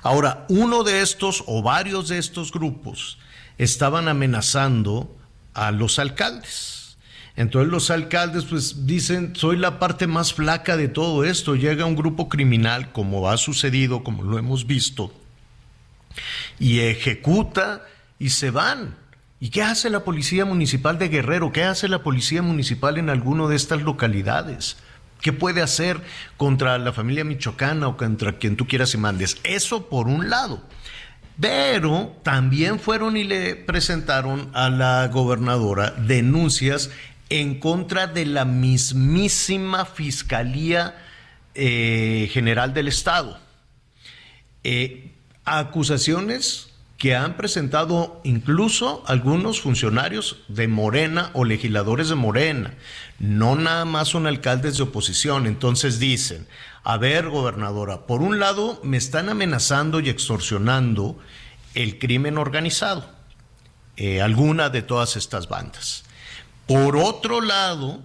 Ahora, 0.02 0.46
uno 0.48 0.84
de 0.84 1.02
estos 1.02 1.42
o 1.46 1.62
varios 1.62 2.08
de 2.08 2.18
estos 2.18 2.52
grupos 2.52 3.18
estaban 3.58 4.08
amenazando 4.08 5.14
a 5.54 5.70
los 5.70 5.98
alcaldes. 5.98 6.96
Entonces 7.34 7.70
los 7.70 7.90
alcaldes 7.90 8.44
pues 8.44 8.86
dicen, 8.86 9.34
soy 9.34 9.56
la 9.56 9.78
parte 9.78 10.06
más 10.06 10.34
flaca 10.34 10.76
de 10.76 10.88
todo 10.88 11.24
esto. 11.24 11.56
Llega 11.56 11.86
un 11.86 11.96
grupo 11.96 12.28
criminal, 12.28 12.92
como 12.92 13.28
ha 13.28 13.36
sucedido, 13.36 14.04
como 14.04 14.22
lo 14.22 14.38
hemos 14.38 14.66
visto, 14.66 15.12
y 16.58 16.80
ejecuta 16.80 17.86
y 18.18 18.30
se 18.30 18.50
van. 18.50 19.01
¿Y 19.42 19.50
qué 19.50 19.64
hace 19.64 19.90
la 19.90 20.04
Policía 20.04 20.44
Municipal 20.44 21.00
de 21.00 21.08
Guerrero? 21.08 21.50
¿Qué 21.50 21.64
hace 21.64 21.88
la 21.88 22.04
Policía 22.04 22.42
Municipal 22.42 22.96
en 22.96 23.10
alguno 23.10 23.48
de 23.48 23.56
estas 23.56 23.82
localidades? 23.82 24.76
¿Qué 25.20 25.32
puede 25.32 25.62
hacer 25.62 26.00
contra 26.36 26.78
la 26.78 26.92
familia 26.92 27.24
michoacana 27.24 27.88
o 27.88 27.96
contra 27.96 28.38
quien 28.38 28.54
tú 28.54 28.68
quieras 28.68 28.94
y 28.94 28.98
mandes? 28.98 29.38
Eso 29.42 29.88
por 29.88 30.06
un 30.06 30.30
lado. 30.30 30.62
Pero 31.40 32.14
también 32.22 32.78
fueron 32.78 33.16
y 33.16 33.24
le 33.24 33.56
presentaron 33.56 34.48
a 34.54 34.70
la 34.70 35.08
gobernadora 35.08 35.90
denuncias 35.90 36.90
en 37.28 37.58
contra 37.58 38.06
de 38.06 38.26
la 38.26 38.44
mismísima 38.44 39.86
Fiscalía 39.86 40.94
eh, 41.56 42.30
General 42.32 42.72
del 42.72 42.86
Estado. 42.86 43.40
Eh, 44.62 45.10
acusaciones 45.44 46.71
que 47.02 47.16
han 47.16 47.36
presentado 47.36 48.20
incluso 48.22 49.02
algunos 49.08 49.60
funcionarios 49.60 50.36
de 50.46 50.68
Morena 50.68 51.30
o 51.32 51.44
legisladores 51.44 52.08
de 52.08 52.14
Morena. 52.14 52.74
No 53.18 53.56
nada 53.56 53.84
más 53.84 54.06
son 54.06 54.28
alcaldes 54.28 54.76
de 54.76 54.84
oposición. 54.84 55.48
Entonces 55.48 55.98
dicen, 55.98 56.46
a 56.84 56.98
ver, 56.98 57.28
gobernadora, 57.28 58.06
por 58.06 58.22
un 58.22 58.38
lado 58.38 58.78
me 58.84 58.98
están 58.98 59.28
amenazando 59.28 59.98
y 59.98 60.10
extorsionando 60.10 61.18
el 61.74 61.98
crimen 61.98 62.38
organizado, 62.38 63.10
eh, 63.96 64.22
alguna 64.22 64.68
de 64.68 64.82
todas 64.82 65.16
estas 65.16 65.48
bandas. 65.48 66.04
Por 66.68 66.96
otro 66.96 67.40
lado, 67.40 68.00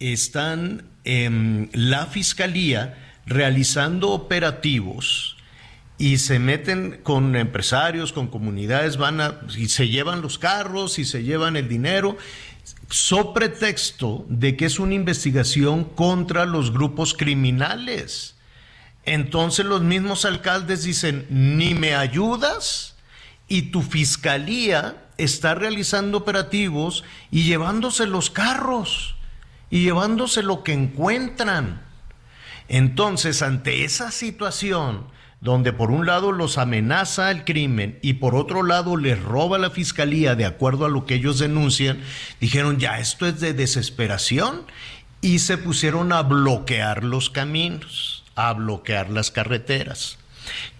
están 0.00 0.88
en 1.04 1.70
la 1.72 2.06
fiscalía 2.06 3.20
realizando 3.24 4.10
operativos 4.10 5.31
y 5.98 6.18
se 6.18 6.38
meten 6.38 7.00
con 7.02 7.36
empresarios, 7.36 8.12
con 8.12 8.26
comunidades, 8.28 8.96
van 8.96 9.20
a, 9.20 9.40
y 9.56 9.68
se 9.68 9.88
llevan 9.88 10.22
los 10.22 10.38
carros 10.38 10.98
y 10.98 11.04
se 11.04 11.22
llevan 11.22 11.56
el 11.56 11.68
dinero, 11.68 12.16
so 12.88 13.32
pretexto 13.32 14.26
de 14.28 14.56
que 14.56 14.66
es 14.66 14.78
una 14.78 14.94
investigación 14.94 15.84
contra 15.84 16.44
los 16.44 16.72
grupos 16.72 17.14
criminales. 17.14 18.36
Entonces 19.04 19.66
los 19.66 19.82
mismos 19.82 20.24
alcaldes 20.24 20.84
dicen, 20.84 21.26
ni 21.28 21.74
me 21.74 21.94
ayudas 21.94 22.96
y 23.48 23.62
tu 23.62 23.82
fiscalía 23.82 25.04
está 25.18 25.54
realizando 25.54 26.18
operativos 26.18 27.04
y 27.30 27.44
llevándose 27.44 28.06
los 28.06 28.30
carros 28.30 29.16
y 29.70 29.82
llevándose 29.82 30.42
lo 30.42 30.62
que 30.62 30.72
encuentran. 30.72 31.82
Entonces, 32.68 33.42
ante 33.42 33.84
esa 33.84 34.10
situación, 34.10 35.06
donde 35.42 35.72
por 35.72 35.90
un 35.90 36.06
lado 36.06 36.30
los 36.30 36.56
amenaza 36.56 37.32
el 37.32 37.44
crimen 37.44 37.98
y 38.00 38.14
por 38.14 38.36
otro 38.36 38.62
lado 38.62 38.96
les 38.96 39.20
roba 39.20 39.58
la 39.58 39.70
fiscalía 39.70 40.36
de 40.36 40.46
acuerdo 40.46 40.86
a 40.86 40.88
lo 40.88 41.04
que 41.04 41.16
ellos 41.16 41.40
denuncian, 41.40 42.00
dijeron 42.40 42.78
ya 42.78 43.00
esto 43.00 43.26
es 43.26 43.40
de 43.40 43.52
desesperación 43.52 44.62
y 45.20 45.40
se 45.40 45.58
pusieron 45.58 46.12
a 46.12 46.22
bloquear 46.22 47.02
los 47.02 47.28
caminos, 47.28 48.22
a 48.36 48.52
bloquear 48.52 49.10
las 49.10 49.32
carreteras. 49.32 50.16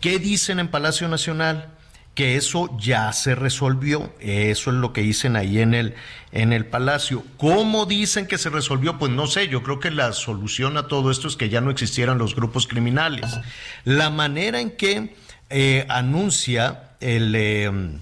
¿Qué 0.01 0.21
dicen 0.21 0.61
en 0.61 0.69
Palacio 0.69 1.09
Nacional? 1.09 1.69
Que 2.15 2.37
eso 2.37 2.77
ya 2.79 3.13
se 3.13 3.35
resolvió. 3.35 4.13
Eso 4.21 4.71
es 4.71 4.77
lo 4.77 4.93
que 4.93 5.03
dicen 5.03 5.37
ahí 5.37 5.59
en 5.59 5.75
el, 5.75 5.95
en 6.33 6.53
el 6.53 6.67
Palacio. 6.67 7.25
¿Cómo 7.37 7.87
dicen 7.87 8.27
que 8.27 8.39
se 8.39 8.51
resolvió? 8.51 8.99
Pues 8.99 9.13
no 9.13 9.27
sé, 9.27 9.49
yo 9.49 9.63
creo 9.63 9.81
que 9.81 9.91
la 9.91 10.13
solución 10.13 10.77
a 10.77 10.89
todo 10.89 11.11
esto 11.11 11.29
es 11.29 11.37
que 11.37 11.49
ya 11.49 11.61
no 11.61 11.71
existieran 11.71 12.19
los 12.19 12.35
grupos 12.35 12.67
criminales. 12.67 13.39
La 13.85 14.11
manera 14.11 14.61
en 14.61 14.71
que 14.71 15.15
eh, 15.51 15.87
anuncia 15.89 16.91
el... 17.01 17.35
Eh, 17.35 18.01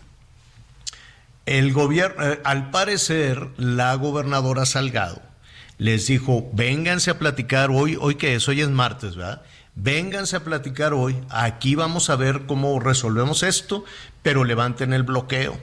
el 1.46 1.72
gobierno, 1.72 2.22
al 2.44 2.70
parecer, 2.70 3.48
la 3.56 3.94
gobernadora 3.96 4.66
Salgado 4.66 5.20
les 5.80 6.06
dijo, 6.06 6.48
vénganse 6.52 7.10
a 7.10 7.18
platicar 7.18 7.70
hoy, 7.70 7.96
hoy 7.98 8.16
que 8.16 8.34
es, 8.34 8.46
hoy 8.48 8.60
es 8.60 8.68
martes, 8.68 9.16
¿verdad? 9.16 9.40
Vénganse 9.82 10.36
a 10.36 10.44
platicar 10.44 10.92
hoy, 10.92 11.16
aquí 11.30 11.74
vamos 11.74 12.10
a 12.10 12.16
ver 12.16 12.42
cómo 12.46 12.78
resolvemos 12.80 13.42
esto, 13.42 13.84
pero 14.22 14.44
levanten 14.44 14.92
el 14.92 15.02
bloqueo, 15.02 15.58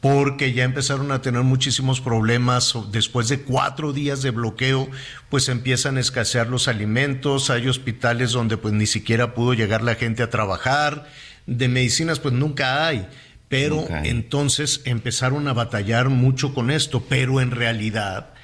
porque 0.00 0.52
ya 0.52 0.64
empezaron 0.64 1.12
a 1.12 1.20
tener 1.22 1.42
muchísimos 1.42 2.00
problemas. 2.00 2.74
Después 2.92 3.28
de 3.28 3.40
cuatro 3.40 3.92
días 3.92 4.22
de 4.22 4.30
bloqueo, 4.30 4.88
pues 5.28 5.48
empiezan 5.48 5.96
a 5.96 6.00
escasear 6.00 6.46
los 6.48 6.68
alimentos, 6.68 7.50
hay 7.50 7.68
hospitales 7.68 8.32
donde 8.32 8.56
pues 8.56 8.74
ni 8.74 8.86
siquiera 8.86 9.34
pudo 9.34 9.54
llegar 9.54 9.82
la 9.82 9.96
gente 9.96 10.22
a 10.22 10.30
trabajar, 10.30 11.06
de 11.46 11.68
medicinas 11.68 12.20
pues 12.20 12.34
nunca 12.34 12.86
hay. 12.86 13.08
Pero 13.48 13.86
entonces 14.04 14.82
empezaron 14.84 15.48
a 15.48 15.54
batallar 15.54 16.10
mucho 16.10 16.52
con 16.52 16.70
esto, 16.70 17.04
pero 17.08 17.40
en 17.40 17.50
realidad 17.50 18.34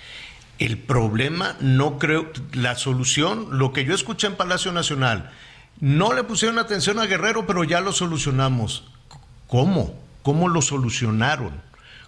el 0.59 0.79
problema, 0.79 1.57
no 1.61 1.99
creo, 1.99 2.31
la 2.53 2.77
solución, 2.77 3.59
lo 3.59 3.73
que 3.73 3.85
yo 3.85 3.95
escuché 3.95 4.27
en 4.27 4.37
Palacio 4.37 4.73
Nacional, 4.73 5.31
no 5.81 6.13
le 6.13 6.23
pusieron 6.23 6.59
atención 6.59 6.99
a 6.99 7.07
Guerrero, 7.07 7.47
pero 7.47 7.65
ya 7.65 7.81
lo 7.81 7.93
solucionamos. 7.93 8.85
¿Cómo? 9.49 9.95
¿Cómo 10.23 10.49
lo 10.49 10.63
solucionaron? 10.63 11.63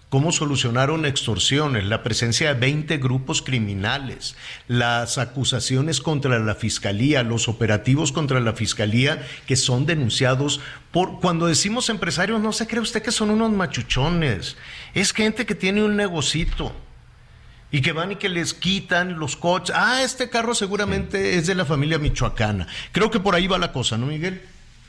¿Cómo 0.09 0.31
solucionaron 0.31 1.05
extorsiones, 1.05 1.83
la 1.83 2.01
presencia 2.01 2.53
de 2.53 2.59
20 2.61 2.97
grupos 2.97 3.41
criminales, 3.41 4.37
las 4.69 5.17
acusaciones 5.17 5.99
contra 5.99 6.39
la 6.39 6.55
fiscalía, 6.55 7.23
los 7.23 7.49
operativos 7.49 8.13
contra 8.13 8.39
la 8.39 8.53
fiscalía 8.53 9.27
que 9.47 9.57
son 9.57 9.85
denunciados 9.85 10.61
por 10.91 11.19
cuando 11.19 11.45
decimos 11.45 11.89
empresarios, 11.89 12.39
no 12.39 12.53
se 12.53 12.67
cree 12.67 12.79
usted 12.79 13.01
que 13.01 13.11
son 13.11 13.31
unos 13.31 13.51
machuchones, 13.51 14.55
es 14.93 15.11
gente 15.11 15.45
que 15.45 15.55
tiene 15.55 15.83
un 15.83 15.97
negocito 15.97 16.73
y 17.71 17.81
que 17.81 17.91
van 17.91 18.11
y 18.11 18.15
que 18.15 18.29
les 18.29 18.53
quitan 18.53 19.19
los 19.19 19.35
coches. 19.35 19.75
Ah, 19.77 20.01
este 20.03 20.29
carro 20.29 20.55
seguramente 20.55 21.35
es 21.35 21.47
de 21.47 21.55
la 21.55 21.65
familia 21.65 21.99
michoacana. 21.99 22.67
Creo 22.91 23.11
que 23.11 23.19
por 23.19 23.35
ahí 23.35 23.47
va 23.47 23.57
la 23.57 23.71
cosa, 23.71 23.97
¿no, 23.97 24.05
Miguel? 24.05 24.41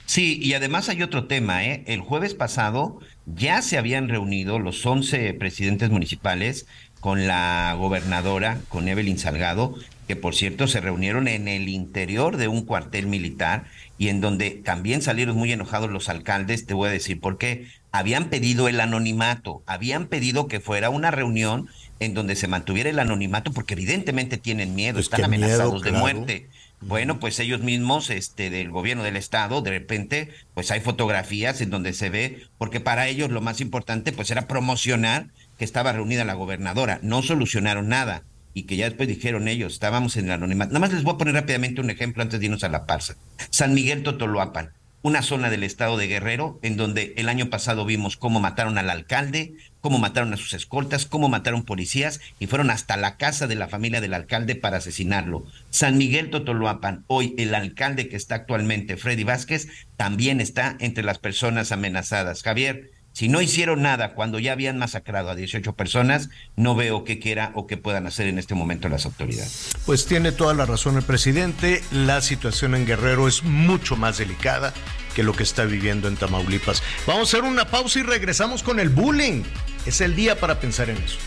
Sí, 0.06 0.38
y 0.40 0.54
además 0.54 0.88
hay 0.88 1.02
otro 1.02 1.26
tema, 1.26 1.64
¿eh? 1.64 1.84
El 1.86 2.00
jueves 2.00 2.32
pasado 2.32 2.98
ya 3.26 3.60
se 3.60 3.76
habían 3.76 4.08
reunido 4.08 4.58
los 4.58 4.84
11 4.86 5.34
presidentes 5.34 5.90
municipales 5.90 6.66
con 7.00 7.26
la 7.26 7.74
gobernadora, 7.78 8.58
con 8.68 8.88
Evelyn 8.88 9.18
Salgado, 9.18 9.74
que 10.06 10.16
por 10.16 10.34
cierto 10.34 10.66
se 10.66 10.80
reunieron 10.80 11.28
en 11.28 11.46
el 11.46 11.68
interior 11.68 12.38
de 12.38 12.48
un 12.48 12.62
cuartel 12.62 13.06
militar 13.06 13.66
y 13.98 14.08
en 14.08 14.22
donde 14.22 14.50
también 14.50 15.02
salieron 15.02 15.36
muy 15.36 15.52
enojados 15.52 15.90
los 15.90 16.08
alcaldes, 16.08 16.64
te 16.64 16.72
voy 16.72 16.88
a 16.88 16.92
decir 16.92 17.20
por 17.20 17.36
qué, 17.36 17.66
habían 17.92 18.30
pedido 18.30 18.68
el 18.68 18.80
anonimato, 18.80 19.62
habían 19.66 20.06
pedido 20.06 20.48
que 20.48 20.60
fuera 20.60 20.88
una 20.88 21.10
reunión 21.10 21.68
en 22.00 22.14
donde 22.14 22.36
se 22.36 22.48
mantuviera 22.48 22.90
el 22.90 22.98
anonimato 22.98 23.52
porque 23.52 23.74
evidentemente 23.74 24.38
tienen 24.38 24.74
miedo, 24.74 24.94
pues 24.94 25.06
están 25.06 25.24
amenazados 25.24 25.82
de 25.82 25.92
muerte. 25.92 26.48
Bueno, 26.80 27.18
pues 27.18 27.40
ellos 27.40 27.60
mismos, 27.60 28.08
este, 28.08 28.50
del 28.50 28.70
gobierno 28.70 29.02
del 29.02 29.16
estado, 29.16 29.62
de 29.62 29.70
repente, 29.70 30.28
pues 30.54 30.70
hay 30.70 30.80
fotografías 30.80 31.60
en 31.60 31.70
donde 31.70 31.92
se 31.92 32.08
ve, 32.08 32.46
porque 32.56 32.78
para 32.78 33.08
ellos 33.08 33.30
lo 33.30 33.40
más 33.40 33.60
importante, 33.60 34.12
pues 34.12 34.30
era 34.30 34.46
promocionar 34.46 35.26
que 35.58 35.64
estaba 35.64 35.92
reunida 35.92 36.24
la 36.24 36.34
gobernadora. 36.34 37.00
No 37.02 37.22
solucionaron 37.22 37.88
nada 37.88 38.22
y 38.54 38.62
que 38.62 38.76
ya 38.76 38.84
después 38.84 39.08
dijeron 39.08 39.48
ellos, 39.48 39.72
estábamos 39.72 40.16
en 40.16 40.26
el 40.26 40.32
anonimato. 40.32 40.70
Nada 40.70 40.80
más 40.80 40.92
les 40.92 41.02
voy 41.02 41.14
a 41.14 41.18
poner 41.18 41.34
rápidamente 41.34 41.80
un 41.80 41.90
ejemplo 41.90 42.22
antes 42.22 42.38
de 42.38 42.46
irnos 42.46 42.62
a 42.62 42.68
la 42.68 42.86
parsa. 42.86 43.16
San 43.50 43.74
Miguel 43.74 44.04
Totoloapan 44.04 44.70
una 45.02 45.22
zona 45.22 45.50
del 45.50 45.62
estado 45.62 45.96
de 45.96 46.08
Guerrero, 46.08 46.58
en 46.62 46.76
donde 46.76 47.14
el 47.16 47.28
año 47.28 47.50
pasado 47.50 47.84
vimos 47.84 48.16
cómo 48.16 48.40
mataron 48.40 48.78
al 48.78 48.90
alcalde, 48.90 49.54
cómo 49.80 49.98
mataron 49.98 50.32
a 50.32 50.36
sus 50.36 50.54
escoltas, 50.54 51.06
cómo 51.06 51.28
mataron 51.28 51.64
policías 51.64 52.20
y 52.38 52.46
fueron 52.46 52.70
hasta 52.70 52.96
la 52.96 53.16
casa 53.16 53.46
de 53.46 53.54
la 53.54 53.68
familia 53.68 54.00
del 54.00 54.14
alcalde 54.14 54.54
para 54.54 54.78
asesinarlo. 54.78 55.44
San 55.70 55.98
Miguel 55.98 56.30
Totoloapan, 56.30 57.04
hoy 57.06 57.34
el 57.38 57.54
alcalde 57.54 58.08
que 58.08 58.16
está 58.16 58.36
actualmente, 58.36 58.96
Freddy 58.96 59.24
Vázquez, 59.24 59.68
también 59.96 60.40
está 60.40 60.76
entre 60.80 61.04
las 61.04 61.18
personas 61.18 61.72
amenazadas. 61.72 62.42
Javier, 62.42 62.90
si 63.12 63.28
no 63.28 63.42
hicieron 63.42 63.82
nada 63.82 64.14
cuando 64.14 64.38
ya 64.38 64.52
habían 64.52 64.78
masacrado 64.78 65.30
a 65.30 65.34
18 65.34 65.72
personas, 65.74 66.28
no 66.54 66.76
veo 66.76 67.02
qué 67.02 67.18
quiera 67.18 67.50
o 67.54 67.66
qué 67.66 67.76
puedan 67.76 68.06
hacer 68.06 68.28
en 68.28 68.38
este 68.38 68.54
momento 68.54 68.88
las 68.88 69.06
autoridades. 69.06 69.70
Pues 69.86 70.06
tiene 70.06 70.30
toda 70.30 70.54
la 70.54 70.66
razón 70.66 70.96
el 70.96 71.02
presidente. 71.02 71.82
La 71.90 72.20
situación 72.20 72.76
en 72.76 72.86
Guerrero 72.86 73.26
es 73.26 73.42
mucho 73.42 73.96
más 73.96 74.18
delicada 74.18 74.72
que 75.18 75.24
lo 75.24 75.32
que 75.32 75.42
está 75.42 75.64
viviendo 75.64 76.06
en 76.06 76.16
Tamaulipas. 76.16 76.80
Vamos 77.04 77.22
a 77.22 77.38
hacer 77.38 77.42
una 77.42 77.64
pausa 77.64 77.98
y 77.98 78.02
regresamos 78.04 78.62
con 78.62 78.78
el 78.78 78.88
bullying. 78.88 79.42
Es 79.84 80.00
el 80.00 80.14
día 80.14 80.38
para 80.38 80.60
pensar 80.60 80.90
en 80.90 80.96
eso. 80.98 81.18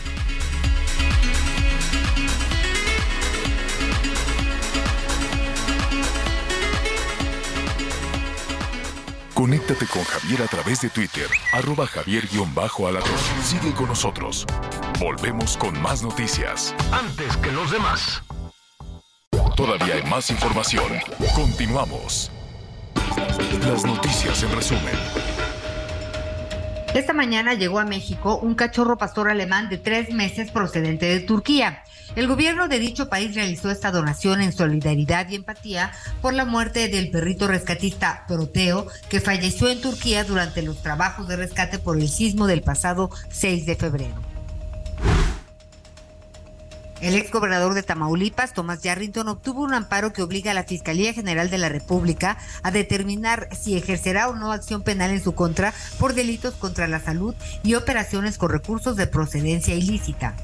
Conéctate 9.34 9.84
con 9.84 10.04
Javier 10.04 10.40
a 10.40 10.46
través 10.46 10.80
de 10.80 10.88
Twitter, 10.88 11.26
arroba 11.52 11.86
javier-alatón. 11.86 13.12
Sigue 13.44 13.74
con 13.74 13.88
nosotros. 13.88 14.46
Volvemos 15.00 15.58
con 15.58 15.78
más 15.82 16.02
noticias. 16.02 16.74
Antes 16.92 17.36
que 17.36 17.52
los 17.52 17.70
demás. 17.70 18.22
Todavía 19.54 19.96
hay 19.96 20.02
más 20.04 20.30
información. 20.30 20.90
Continuamos. 21.34 22.32
Las 23.66 23.84
noticias 23.84 24.42
en 24.42 24.52
resumen. 24.52 24.94
Esta 26.94 27.12
mañana 27.12 27.54
llegó 27.54 27.78
a 27.78 27.84
México 27.84 28.38
un 28.42 28.54
cachorro 28.54 28.98
pastor 28.98 29.30
alemán 29.30 29.68
de 29.68 29.78
tres 29.78 30.12
meses 30.12 30.50
procedente 30.50 31.06
de 31.06 31.20
Turquía. 31.20 31.82
El 32.16 32.26
gobierno 32.26 32.68
de 32.68 32.78
dicho 32.78 33.08
país 33.08 33.34
realizó 33.34 33.70
esta 33.70 33.90
donación 33.90 34.42
en 34.42 34.52
solidaridad 34.52 35.28
y 35.30 35.36
empatía 35.36 35.92
por 36.20 36.34
la 36.34 36.44
muerte 36.44 36.88
del 36.88 37.10
perrito 37.10 37.48
rescatista 37.48 38.24
Proteo, 38.28 38.86
que 39.08 39.20
falleció 39.20 39.68
en 39.68 39.80
Turquía 39.80 40.24
durante 40.24 40.60
los 40.60 40.82
trabajos 40.82 41.28
de 41.28 41.36
rescate 41.36 41.78
por 41.78 41.96
el 41.96 42.08
sismo 42.08 42.46
del 42.46 42.60
pasado 42.60 43.10
6 43.30 43.64
de 43.64 43.76
febrero. 43.76 44.31
El 47.02 47.16
ex 47.16 47.32
gobernador 47.32 47.74
de 47.74 47.82
Tamaulipas, 47.82 48.52
Tomás 48.52 48.80
Yarrington, 48.82 49.26
obtuvo 49.26 49.62
un 49.62 49.74
amparo 49.74 50.12
que 50.12 50.22
obliga 50.22 50.52
a 50.52 50.54
la 50.54 50.62
Fiscalía 50.62 51.12
General 51.12 51.50
de 51.50 51.58
la 51.58 51.68
República 51.68 52.38
a 52.62 52.70
determinar 52.70 53.48
si 53.50 53.76
ejercerá 53.76 54.28
o 54.28 54.36
no 54.36 54.52
acción 54.52 54.84
penal 54.84 55.10
en 55.10 55.20
su 55.20 55.34
contra 55.34 55.74
por 55.98 56.14
delitos 56.14 56.54
contra 56.54 56.86
la 56.86 57.00
salud 57.00 57.34
y 57.64 57.74
operaciones 57.74 58.38
con 58.38 58.50
recursos 58.50 58.94
de 58.94 59.08
procedencia 59.08 59.74
ilícita. 59.74 60.36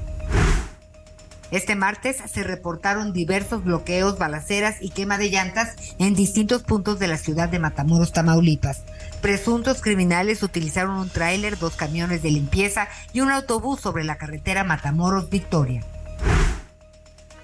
Este 1.49 1.75
martes 1.75 2.17
se 2.29 2.43
reportaron 2.43 3.13
diversos 3.13 3.63
bloqueos, 3.63 4.19
balaceras 4.19 4.75
y 4.81 4.89
quema 4.89 5.17
de 5.17 5.29
llantas 5.29 5.75
en 5.97 6.13
distintos 6.13 6.63
puntos 6.63 6.99
de 6.99 7.07
la 7.07 7.17
ciudad 7.17 7.47
de 7.47 7.59
Matamoros, 7.59 8.11
Tamaulipas. 8.11 8.81
Presuntos 9.21 9.81
criminales 9.81 10.43
utilizaron 10.43 10.97
un 10.97 11.09
tráiler, 11.09 11.57
dos 11.57 11.77
camiones 11.77 12.21
de 12.21 12.31
limpieza 12.31 12.89
y 13.13 13.21
un 13.21 13.31
autobús 13.31 13.79
sobre 13.79 14.03
la 14.03 14.17
carretera 14.17 14.65
Matamoros-Victoria. 14.65 15.85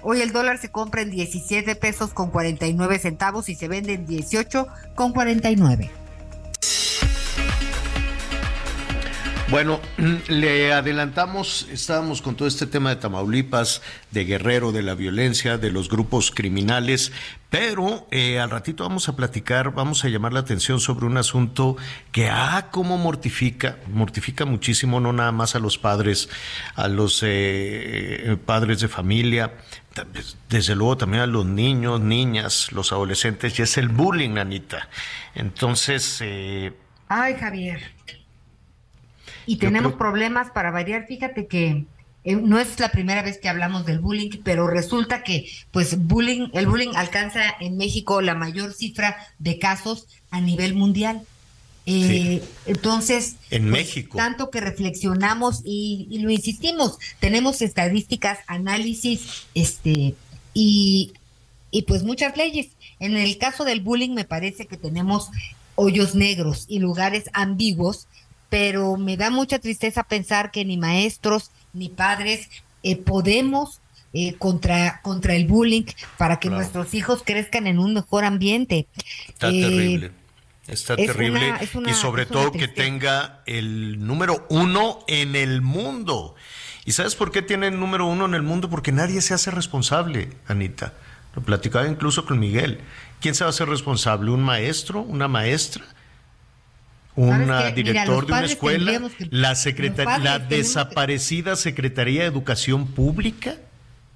Hoy 0.02 0.20
el 0.20 0.32
dólar 0.32 0.58
se 0.58 0.70
compra 0.70 1.02
en 1.02 1.10
17 1.10 1.74
pesos 1.74 2.12
con 2.12 2.30
49 2.30 2.98
centavos 2.98 3.48
y 3.48 3.54
se 3.56 3.66
vende 3.66 3.94
en 3.94 4.06
18 4.06 4.68
con 4.94 5.12
49. 5.12 5.90
Bueno, 9.48 9.80
le 10.28 10.72
adelantamos, 10.72 11.68
estábamos 11.70 12.20
con 12.20 12.34
todo 12.34 12.48
este 12.48 12.66
tema 12.66 12.90
de 12.90 12.96
Tamaulipas, 12.96 13.80
de 14.10 14.24
Guerrero, 14.24 14.72
de 14.72 14.82
la 14.82 14.96
violencia, 14.96 15.56
de 15.56 15.70
los 15.70 15.88
grupos 15.88 16.32
criminales, 16.32 17.12
pero 17.48 18.08
eh, 18.10 18.40
al 18.40 18.50
ratito 18.50 18.82
vamos 18.82 19.08
a 19.08 19.14
platicar, 19.14 19.72
vamos 19.72 20.04
a 20.04 20.08
llamar 20.08 20.32
la 20.32 20.40
atención 20.40 20.80
sobre 20.80 21.06
un 21.06 21.16
asunto 21.16 21.76
que, 22.10 22.28
ah, 22.28 22.70
cómo 22.72 22.98
mortifica, 22.98 23.78
mortifica 23.86 24.44
muchísimo, 24.44 24.98
no 24.98 25.12
nada 25.12 25.30
más 25.30 25.54
a 25.54 25.60
los 25.60 25.78
padres, 25.78 26.28
a 26.74 26.88
los 26.88 27.20
eh, 27.22 28.36
padres 28.44 28.80
de 28.80 28.88
familia, 28.88 29.52
desde 30.50 30.74
luego 30.74 30.96
también 30.96 31.22
a 31.22 31.26
los 31.28 31.46
niños, 31.46 32.00
niñas, 32.00 32.72
los 32.72 32.90
adolescentes, 32.90 33.56
y 33.60 33.62
es 33.62 33.78
el 33.78 33.90
bullying, 33.90 34.38
Anita. 34.38 34.88
Entonces... 35.36 36.18
Eh, 36.20 36.72
Ay, 37.08 37.36
Javier. 37.38 37.80
Y 39.46 39.56
tenemos 39.56 39.94
problemas 39.94 40.50
para 40.50 40.70
variar. 40.70 41.06
Fíjate 41.06 41.46
que 41.46 41.84
eh, 42.24 42.34
no 42.34 42.58
es 42.58 42.80
la 42.80 42.90
primera 42.90 43.22
vez 43.22 43.38
que 43.38 43.48
hablamos 43.48 43.86
del 43.86 44.00
bullying, 44.00 44.40
pero 44.42 44.66
resulta 44.66 45.22
que 45.22 45.48
pues 45.70 45.96
bullying, 45.96 46.48
el 46.54 46.66
bullying 46.66 46.94
alcanza 46.96 47.40
en 47.60 47.76
México 47.76 48.20
la 48.20 48.34
mayor 48.34 48.72
cifra 48.74 49.16
de 49.38 49.60
casos 49.60 50.08
a 50.30 50.40
nivel 50.40 50.74
mundial. 50.74 51.22
Eh, 51.88 52.42
entonces, 52.66 53.36
en 53.50 53.70
pues, 53.70 53.72
México. 53.72 54.18
Tanto 54.18 54.50
que 54.50 54.60
reflexionamos 54.60 55.62
y, 55.64 56.08
y, 56.10 56.18
lo 56.18 56.30
insistimos, 56.30 56.98
tenemos 57.20 57.62
estadísticas, 57.62 58.40
análisis, 58.48 59.46
este, 59.54 60.16
y, 60.52 61.12
y 61.70 61.82
pues 61.82 62.02
muchas 62.02 62.36
leyes. 62.36 62.70
En 62.98 63.16
el 63.16 63.38
caso 63.38 63.64
del 63.64 63.82
bullying 63.82 64.14
me 64.14 64.24
parece 64.24 64.66
que 64.66 64.76
tenemos 64.76 65.30
hoyos 65.76 66.16
negros 66.16 66.64
y 66.66 66.80
lugares 66.80 67.30
ambiguos 67.34 68.08
pero 68.48 68.96
me 68.96 69.16
da 69.16 69.30
mucha 69.30 69.58
tristeza 69.58 70.02
pensar 70.04 70.50
que 70.50 70.64
ni 70.64 70.76
maestros 70.76 71.50
ni 71.72 71.88
padres 71.88 72.48
eh, 72.82 72.96
podemos 72.96 73.80
eh, 74.12 74.34
contra, 74.38 75.00
contra 75.02 75.34
el 75.34 75.46
bullying 75.46 75.84
para 76.16 76.38
que 76.38 76.48
nuestros 76.48 76.94
hijos 76.94 77.22
crezcan 77.24 77.66
en 77.66 77.78
un 77.78 77.92
mejor 77.92 78.24
ambiente. 78.24 78.86
Está 79.28 79.50
eh, 79.50 79.60
terrible. 79.60 80.12
Está 80.68 80.96
terrible 80.96 81.54
y 81.86 81.92
sobre 81.92 82.26
todo 82.26 82.50
que 82.50 82.66
tenga 82.66 83.42
el 83.46 84.04
número 84.04 84.46
uno 84.48 85.00
en 85.06 85.36
el 85.36 85.62
mundo. 85.62 86.34
¿Y 86.84 86.92
sabes 86.92 87.14
por 87.14 87.30
qué 87.30 87.42
tiene 87.42 87.68
el 87.68 87.78
número 87.78 88.06
uno 88.06 88.26
en 88.26 88.34
el 88.34 88.42
mundo? 88.42 88.70
Porque 88.70 88.90
nadie 88.90 89.20
se 89.20 89.34
hace 89.34 89.50
responsable, 89.50 90.30
Anita. 90.46 90.94
Lo 91.34 91.42
platicaba 91.42 91.86
incluso 91.86 92.24
con 92.24 92.38
Miguel. 92.38 92.80
¿Quién 93.20 93.34
se 93.34 93.44
va 93.44 93.48
a 93.48 93.50
hacer 93.50 93.68
responsable? 93.68 94.30
¿Un 94.30 94.42
maestro? 94.42 95.02
¿Una 95.02 95.28
maestra? 95.28 95.84
Un 97.16 97.74
director 97.74 98.26
de 98.26 98.32
una 98.32 98.44
escuela, 98.44 99.00
la, 99.30 99.54
la 100.18 100.38
desaparecida 100.38 101.56
Secretaría 101.56 102.22
de 102.22 102.28
Educación 102.28 102.86
Pública. 102.86 103.56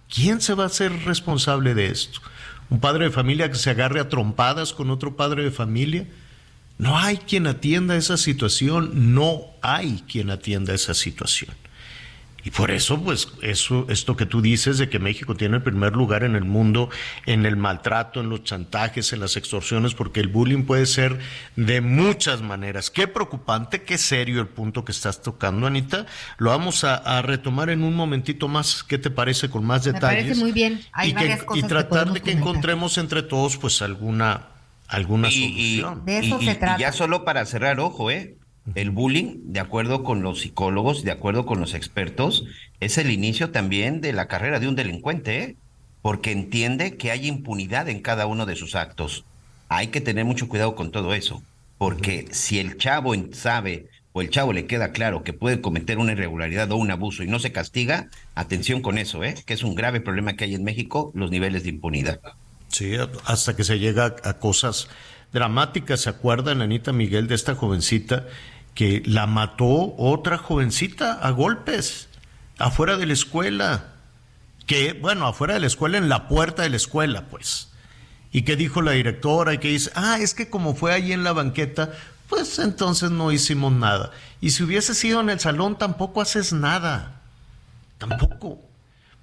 ¿Quién 0.08 0.40
se 0.40 0.54
va 0.54 0.64
a 0.64 0.66
hacer 0.66 0.92
responsable 1.04 1.74
de 1.74 1.86
esto? 1.86 2.20
¿Un 2.68 2.78
padre 2.80 3.06
de 3.06 3.10
familia 3.10 3.50
que 3.50 3.56
se 3.56 3.70
agarre 3.70 4.00
a 4.00 4.08
trompadas 4.08 4.72
con 4.72 4.90
otro 4.90 5.16
padre 5.16 5.44
de 5.44 5.50
familia? 5.50 6.06
No 6.78 6.98
hay 6.98 7.16
quien 7.18 7.46
atienda 7.46 7.96
esa 7.96 8.16
situación, 8.16 9.14
no 9.14 9.42
hay 9.62 10.04
quien 10.08 10.30
atienda 10.30 10.74
esa 10.74 10.94
situación. 10.94 11.54
Y 12.44 12.50
por 12.50 12.70
eso, 12.70 13.02
pues, 13.02 13.28
eso, 13.42 13.86
esto 13.88 14.16
que 14.16 14.26
tú 14.26 14.40
dices 14.40 14.78
de 14.78 14.88
que 14.88 14.98
México 14.98 15.34
tiene 15.34 15.56
el 15.56 15.62
primer 15.62 15.94
lugar 15.94 16.24
en 16.24 16.36
el 16.36 16.44
mundo 16.44 16.88
en 17.26 17.46
el 17.46 17.56
maltrato, 17.56 18.20
en 18.20 18.28
los 18.28 18.44
chantajes, 18.44 19.12
en 19.12 19.20
las 19.20 19.36
extorsiones, 19.36 19.94
porque 19.94 20.20
el 20.20 20.28
bullying 20.28 20.64
puede 20.64 20.86
ser 20.86 21.18
de 21.56 21.80
muchas 21.80 22.42
maneras. 22.42 22.90
Qué 22.90 23.06
preocupante, 23.08 23.82
qué 23.82 23.98
serio 23.98 24.40
el 24.40 24.48
punto 24.48 24.84
que 24.84 24.92
estás 24.92 25.22
tocando, 25.22 25.66
Anita. 25.66 26.06
Lo 26.38 26.50
vamos 26.50 26.84
a, 26.84 27.20
retomar 27.22 27.70
en 27.70 27.82
un 27.82 27.94
momentito 27.94 28.48
más. 28.48 28.82
¿Qué 28.82 28.98
te 28.98 29.10
parece 29.10 29.50
con 29.50 29.64
más 29.64 29.84
detalles? 29.84 30.24
Me 30.24 30.30
parece 30.30 30.40
muy 30.40 30.52
bien. 30.52 30.80
Hay 30.92 31.10
y, 31.10 31.12
varias 31.12 31.44
y 31.54 31.62
tratar 31.62 32.12
de 32.12 32.20
que 32.20 32.32
encontremos 32.32 32.96
entre 32.98 33.22
todos, 33.22 33.56
pues, 33.56 33.82
alguna 33.82 34.46
alguna 34.88 35.30
solución. 35.30 36.04
de 36.04 36.18
eso 36.18 36.40
se 36.40 36.54
trata. 36.56 36.76
Y 36.76 36.80
ya 36.80 36.92
solo 36.92 37.24
para 37.24 37.46
cerrar, 37.46 37.78
ojo, 37.78 38.10
¿eh? 38.10 38.36
El 38.74 38.90
bullying, 38.90 39.52
de 39.52 39.60
acuerdo 39.60 40.04
con 40.04 40.22
los 40.22 40.42
psicólogos, 40.42 41.02
de 41.02 41.10
acuerdo 41.10 41.46
con 41.46 41.60
los 41.60 41.74
expertos, 41.74 42.44
es 42.78 42.98
el 42.98 43.10
inicio 43.10 43.50
también 43.50 44.00
de 44.00 44.12
la 44.12 44.28
carrera 44.28 44.60
de 44.60 44.68
un 44.68 44.76
delincuente, 44.76 45.42
¿eh? 45.42 45.56
porque 46.02 46.32
entiende 46.32 46.96
que 46.96 47.10
hay 47.10 47.26
impunidad 47.26 47.88
en 47.88 48.00
cada 48.00 48.26
uno 48.26 48.46
de 48.46 48.56
sus 48.56 48.74
actos. 48.74 49.24
Hay 49.68 49.88
que 49.88 50.00
tener 50.00 50.24
mucho 50.24 50.48
cuidado 50.48 50.74
con 50.74 50.90
todo 50.90 51.14
eso, 51.14 51.42
porque 51.78 52.28
si 52.30 52.58
el 52.58 52.76
chavo 52.76 53.14
sabe 53.32 53.88
o 54.12 54.22
el 54.22 54.30
chavo 54.30 54.52
le 54.52 54.66
queda 54.66 54.92
claro 54.92 55.22
que 55.22 55.32
puede 55.32 55.60
cometer 55.60 55.98
una 55.98 56.12
irregularidad 56.12 56.70
o 56.72 56.76
un 56.76 56.90
abuso 56.90 57.22
y 57.22 57.28
no 57.28 57.38
se 57.38 57.52
castiga, 57.52 58.08
atención 58.34 58.82
con 58.82 58.98
eso, 58.98 59.24
¿eh? 59.24 59.34
que 59.46 59.54
es 59.54 59.62
un 59.62 59.74
grave 59.74 60.00
problema 60.00 60.34
que 60.34 60.44
hay 60.44 60.54
en 60.54 60.64
México, 60.64 61.12
los 61.14 61.30
niveles 61.30 61.62
de 61.62 61.70
impunidad. 61.70 62.20
Sí, 62.68 62.94
hasta 63.24 63.56
que 63.56 63.64
se 63.64 63.78
llega 63.78 64.16
a 64.22 64.34
cosas 64.34 64.88
dramáticas. 65.32 66.00
¿Se 66.02 66.10
acuerdan, 66.10 66.62
Anita 66.62 66.92
Miguel, 66.92 67.26
de 67.28 67.34
esta 67.34 67.54
jovencita 67.54 68.26
que 68.74 69.02
la 69.04 69.26
mató 69.26 69.94
otra 69.96 70.38
jovencita 70.38 71.12
a 71.14 71.30
golpes 71.30 72.08
afuera 72.58 72.96
de 72.96 73.06
la 73.06 73.12
escuela? 73.12 73.94
Que, 74.66 74.92
bueno, 74.92 75.26
afuera 75.26 75.54
de 75.54 75.60
la 75.60 75.66
escuela, 75.66 75.98
en 75.98 76.08
la 76.08 76.28
puerta 76.28 76.62
de 76.62 76.70
la 76.70 76.76
escuela, 76.76 77.26
pues. 77.28 77.70
¿Y 78.32 78.42
qué 78.42 78.56
dijo 78.56 78.82
la 78.82 78.92
directora? 78.92 79.54
Y 79.54 79.58
que 79.58 79.68
dice, 79.68 79.90
ah, 79.94 80.18
es 80.20 80.34
que 80.34 80.48
como 80.48 80.74
fue 80.74 80.92
ahí 80.92 81.12
en 81.12 81.24
la 81.24 81.32
banqueta, 81.32 81.92
pues 82.28 82.60
entonces 82.60 83.10
no 83.10 83.32
hicimos 83.32 83.72
nada. 83.72 84.12
Y 84.40 84.50
si 84.50 84.62
hubiese 84.62 84.94
sido 84.94 85.20
en 85.20 85.30
el 85.30 85.40
salón, 85.40 85.76
tampoco 85.76 86.20
haces 86.20 86.52
nada. 86.52 87.20
Tampoco. 87.98 88.60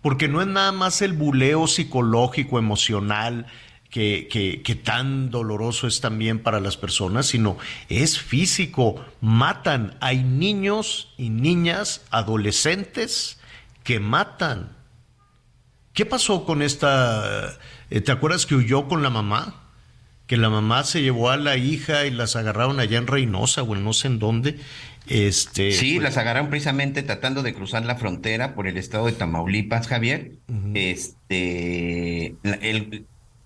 Porque 0.02 0.28
no 0.28 0.41
es 0.41 0.48
nada 0.48 0.74
más 0.74 1.02
el 1.02 1.13
buleo 1.13 1.67
psicológico, 1.67 2.60
emocional, 2.60 3.48
que, 3.89 4.62
que, 4.63 4.76
tan 4.76 5.32
doloroso 5.32 5.88
es 5.88 6.02
también 6.02 6.39
para 6.39 6.60
las 6.60 6.78
personas, 6.78 7.28
sino 7.28 7.58
es 7.89 8.19
físico. 8.19 9.04
Matan. 9.21 9.97
Hay 10.02 10.23
niños 10.23 11.13
y 11.17 11.30
niñas, 11.30 12.02
adolescentes, 12.12 13.39
que 13.84 14.00
matan. 14.00 14.76
¿Qué 15.93 16.06
pasó 16.06 16.45
con 16.45 16.62
esta? 16.62 17.58
Eh, 17.89 18.02
¿Te 18.02 18.12
acuerdas 18.12 18.45
que 18.45 18.56
huyó 18.56 18.88
con 18.88 19.02
la 19.02 19.10
mamá? 19.10 19.63
Que 20.28 20.38
la 20.38 20.50
mamá 20.50 20.84
se 20.84 21.02
llevó 21.02 21.30
a 21.30 21.38
la 21.38 21.56
hija 21.56 22.06
y 22.06 22.12
las 22.12 22.36
agarraron 22.36 22.80
allá 22.80 22.97
en 22.97 23.08
Reynosa 23.08 23.63
o 23.63 23.76
en 23.76 23.84
no 23.84 23.93
sé 23.93 24.08
en 24.08 24.19
dónde. 24.19 24.60
Este, 25.08 25.71
sí, 25.71 25.93
pues 25.93 26.04
las 26.04 26.17
agarraron 26.17 26.50
precisamente 26.50 27.02
tratando 27.02 27.41
de 27.41 27.54
cruzar 27.54 27.86
la 27.86 27.95
frontera 27.95 28.54
por 28.54 28.67
el 28.67 28.78
estado 28.78 29.06
de 29.06 29.13
Tamaulipas, 29.13 29.88
Javier. 29.88 30.34
Este, 30.73 32.36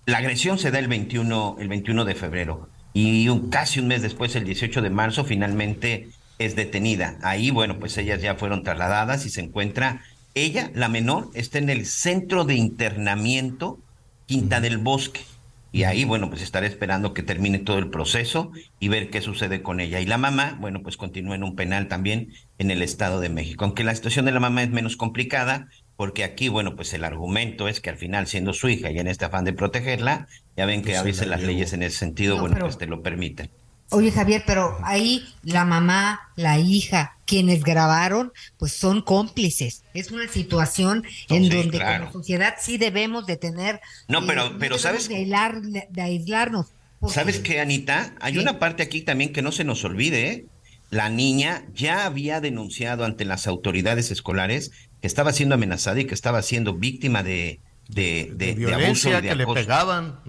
la, 0.06 0.18
agresión 0.18 0.58
se 0.58 0.70
da 0.70 0.78
el 0.78 0.88
21, 0.88 1.56
el 1.58 1.68
21 1.68 2.04
de 2.04 2.14
febrero 2.14 2.68
y 2.94 3.28
casi 3.50 3.80
un 3.80 3.88
mes 3.88 4.02
después, 4.02 4.34
el 4.36 4.44
18 4.44 4.82
de 4.82 4.90
marzo, 4.90 5.24
finalmente 5.24 6.08
es 6.38 6.56
detenida. 6.56 7.16
Ahí, 7.22 7.50
bueno, 7.50 7.78
pues 7.78 7.96
ellas 7.96 8.20
ya 8.20 8.34
fueron 8.34 8.62
trasladadas 8.62 9.24
y 9.24 9.30
se 9.30 9.40
encuentra 9.40 10.02
ella, 10.34 10.70
la 10.74 10.88
menor, 10.88 11.30
está 11.34 11.58
en 11.58 11.70
el 11.70 11.86
centro 11.86 12.44
de 12.44 12.54
internamiento 12.54 13.78
Quinta 14.26 14.60
del 14.60 14.78
Bosque. 14.78 15.20
Y 15.74 15.84
ahí, 15.84 16.04
bueno, 16.04 16.28
pues 16.28 16.42
estaré 16.42 16.66
esperando 16.66 17.14
que 17.14 17.22
termine 17.22 17.58
todo 17.58 17.78
el 17.78 17.88
proceso 17.88 18.52
y 18.78 18.88
ver 18.88 19.08
qué 19.08 19.22
sucede 19.22 19.62
con 19.62 19.80
ella. 19.80 20.00
Y 20.00 20.06
la 20.06 20.18
mamá, 20.18 20.58
bueno, 20.60 20.82
pues 20.82 20.98
continúa 20.98 21.34
en 21.34 21.44
un 21.44 21.56
penal 21.56 21.88
también 21.88 22.28
en 22.58 22.70
el 22.70 22.82
Estado 22.82 23.20
de 23.20 23.30
México. 23.30 23.64
Aunque 23.64 23.84
la 23.84 23.94
situación 23.94 24.26
de 24.26 24.32
la 24.32 24.40
mamá 24.40 24.62
es 24.62 24.70
menos 24.70 24.98
complicada, 24.98 25.68
porque 26.02 26.24
aquí, 26.24 26.48
bueno, 26.48 26.74
pues 26.74 26.92
el 26.94 27.04
argumento 27.04 27.68
es 27.68 27.80
que 27.80 27.88
al 27.88 27.96
final, 27.96 28.26
siendo 28.26 28.52
su 28.54 28.68
hija 28.68 28.90
y 28.90 28.98
en 28.98 29.06
este 29.06 29.24
afán 29.24 29.44
de 29.44 29.52
protegerla, 29.52 30.26
ya 30.56 30.66
ven 30.66 30.82
que 30.82 30.90
pues 30.90 30.98
a 30.98 31.04
veces 31.04 31.28
las 31.28 31.42
leyes 31.42 31.72
en 31.74 31.84
ese 31.84 31.96
sentido, 31.96 32.40
bueno, 32.40 32.56
pues 32.58 32.76
te 32.76 32.88
lo 32.88 33.04
permiten. 33.04 33.52
Oye, 33.90 34.10
Javier, 34.10 34.42
pero 34.44 34.76
ahí 34.82 35.22
la 35.44 35.64
mamá, 35.64 36.32
la 36.34 36.58
hija, 36.58 37.18
quienes 37.24 37.62
grabaron, 37.62 38.32
pues 38.58 38.72
son 38.72 39.02
cómplices. 39.02 39.84
Es 39.94 40.10
una 40.10 40.26
situación 40.26 41.04
en 41.28 41.48
donde 41.48 41.78
como 41.78 42.10
sociedad 42.10 42.56
sí 42.58 42.78
debemos 42.78 43.24
de 43.26 43.36
tener... 43.36 43.80
No, 44.08 44.26
pero, 44.26 44.46
eh, 44.46 44.52
pero 44.58 44.78
¿sabes? 44.78 45.08
De, 45.08 46.02
aislarnos. 46.02 46.66
¿Sabes 47.06 47.38
qué, 47.38 47.60
Anita? 47.60 48.16
Hay 48.20 48.38
una 48.38 48.58
parte 48.58 48.82
aquí 48.82 49.02
también 49.02 49.32
que 49.32 49.42
no 49.42 49.52
se 49.52 49.62
nos 49.62 49.84
olvide, 49.84 50.30
¿eh? 50.32 50.46
La 50.90 51.08
niña 51.08 51.64
ya 51.72 52.04
había 52.06 52.40
denunciado 52.40 53.04
ante 53.04 53.24
las 53.24 53.46
autoridades 53.46 54.10
escolares 54.10 54.72
que 55.02 55.08
estaba 55.08 55.32
siendo 55.32 55.56
amenazada 55.56 56.00
y 56.00 56.04
que 56.04 56.14
estaba 56.14 56.40
siendo 56.42 56.74
víctima 56.74 57.24
de, 57.24 57.60
de, 57.88 58.30
de, 58.36 58.54
violencia 58.54 59.20
que 59.20 59.34
le 59.34 59.46
pegaban. 59.48 60.20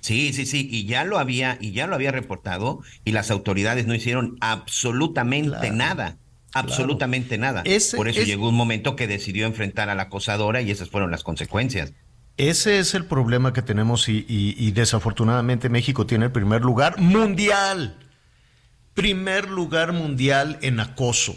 Sí, 0.00 0.32
sí, 0.32 0.46
sí, 0.46 0.68
y 0.70 0.86
ya 0.86 1.02
lo 1.02 1.18
había 1.18 1.58
y 1.60 1.72
ya 1.72 1.88
lo 1.88 1.96
había 1.96 2.12
reportado 2.12 2.80
y 3.04 3.10
las 3.10 3.32
autoridades 3.32 3.88
no 3.88 3.94
hicieron 3.94 4.36
absolutamente 4.40 5.72
nada. 5.72 6.18
Absolutamente 6.54 7.36
nada. 7.36 7.64
Por 7.96 8.08
eso 8.08 8.22
llegó 8.22 8.48
un 8.48 8.54
momento 8.54 8.94
que 8.94 9.08
decidió 9.08 9.44
enfrentar 9.44 9.90
a 9.90 9.96
la 9.96 10.04
acosadora 10.04 10.62
y 10.62 10.70
esas 10.70 10.88
fueron 10.88 11.10
las 11.10 11.24
consecuencias. 11.24 11.92
Ese 12.36 12.78
es 12.78 12.94
el 12.94 13.06
problema 13.06 13.52
que 13.52 13.62
tenemos 13.62 14.08
y, 14.08 14.24
y 14.28 14.70
desafortunadamente 14.70 15.68
México 15.68 16.06
tiene 16.06 16.26
el 16.26 16.32
primer 16.32 16.62
lugar 16.62 17.00
mundial. 17.00 17.98
Primer 18.94 19.50
lugar 19.50 19.92
mundial 19.92 20.58
en 20.62 20.78
acoso 20.78 21.36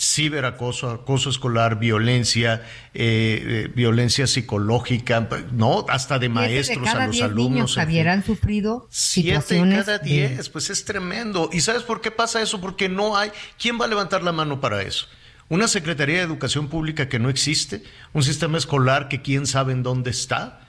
ciberacoso, 0.00 0.88
acoso 0.88 1.28
escolar, 1.28 1.78
violencia, 1.78 2.62
eh, 2.94 3.66
eh, 3.66 3.72
violencia 3.74 4.26
psicológica, 4.26 5.28
no, 5.52 5.84
hasta 5.90 6.18
de 6.18 6.30
maestros 6.30 6.88
a 6.88 7.06
los 7.06 7.20
alumnos. 7.20 7.52
Niños, 7.52 7.74
Javier, 7.74 8.08
han 8.08 8.24
sufrido 8.24 8.88
siete 8.88 9.60
cada 9.70 9.98
diez, 9.98 10.48
pues 10.48 10.70
es 10.70 10.86
tremendo. 10.86 11.50
¿Y 11.52 11.60
sabes 11.60 11.82
por 11.82 12.00
qué 12.00 12.10
pasa 12.10 12.40
eso? 12.40 12.62
Porque 12.62 12.88
no 12.88 13.18
hay, 13.18 13.30
¿quién 13.58 13.78
va 13.78 13.84
a 13.84 13.88
levantar 13.88 14.22
la 14.22 14.32
mano 14.32 14.58
para 14.58 14.80
eso? 14.82 15.06
Una 15.50 15.68
Secretaría 15.68 16.18
de 16.18 16.22
Educación 16.22 16.68
Pública 16.68 17.10
que 17.10 17.18
no 17.18 17.28
existe, 17.28 17.82
un 18.14 18.22
sistema 18.22 18.56
escolar 18.56 19.08
que 19.08 19.20
quién 19.20 19.46
sabe 19.46 19.72
en 19.72 19.82
dónde 19.82 20.10
está, 20.10 20.60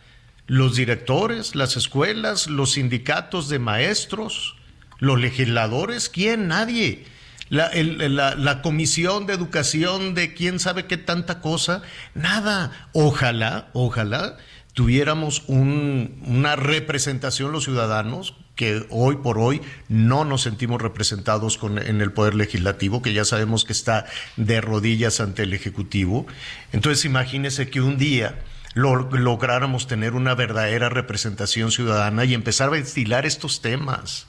los 0.48 0.76
directores, 0.76 1.56
las 1.56 1.78
escuelas, 1.78 2.48
los 2.48 2.74
sindicatos 2.74 3.48
de 3.48 3.60
maestros, 3.60 4.58
los 5.00 5.22
legisladores, 5.22 6.10
¿quién? 6.10 6.50
Nadie 6.50 7.06
la, 7.52 8.36
la, 8.36 8.62
comisión 8.62 9.26
de 9.26 9.34
educación 9.34 10.16
de 10.16 10.34
quién 10.34 10.58
sabe 10.58 10.86
qué 10.86 10.96
tanta 10.96 11.42
cosa, 11.42 11.82
nada. 12.16 12.90
Ojalá, 12.94 13.70
ojalá 13.74 14.38
tuviéramos 14.74 15.44
una 15.48 16.56
representación 16.56 17.52
los 17.52 17.66
ciudadanos 17.66 18.36
que 18.56 18.86
hoy 18.90 19.18
por 19.18 19.38
hoy 19.38 19.62
no 19.90 20.24
nos 20.24 20.44
sentimos 20.44 20.82
representados 20.82 21.58
con, 21.58 21.78
en 21.78 22.00
el 22.00 22.14
Poder 22.14 22.36
Legislativo, 22.36 23.02
que 23.02 23.12
ya 23.12 23.26
sabemos 23.26 23.66
que 23.66 23.74
está 23.74 24.06
de 24.38 24.62
rodillas 24.62 25.20
ante 25.20 25.44
el 25.44 25.54
Ejecutivo. 25.54 26.26
Entonces 26.72 27.04
imagínese 27.04 27.70
que 27.70 27.82
un 27.82 27.98
día 27.98 28.40
lográramos 28.76 29.88
tener 29.88 30.14
una 30.14 30.36
verdadera 30.36 30.88
representación 30.88 31.72
ciudadana 31.72 32.24
y 32.24 32.34
empezar 32.34 32.70
a 32.70 32.72
ventilar 32.72 33.26
estos 33.26 33.62
temas. 33.62 34.28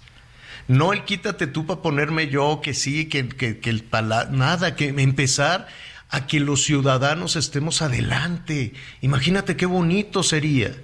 No 0.69 0.93
el 0.93 1.05
quítate 1.05 1.47
tú 1.47 1.67
para 1.67 1.83
ponerme 1.83 2.29
yo, 2.29 2.61
que 2.63 2.75
sí, 2.75 3.07
que, 3.07 3.29
que, 3.29 3.71
el 3.71 3.83
pala 3.83 4.27
nada, 4.31 4.77
que 4.77 4.89
empezar 4.89 5.67
a 6.09 6.27
que 6.27 6.41
los 6.41 6.63
ciudadanos 6.65 7.37
estemos 7.37 7.83
adelante. 7.83 8.75
Imagínate 9.01 9.57
qué 9.57 9.67
bonito 9.67 10.23
sería 10.23 10.75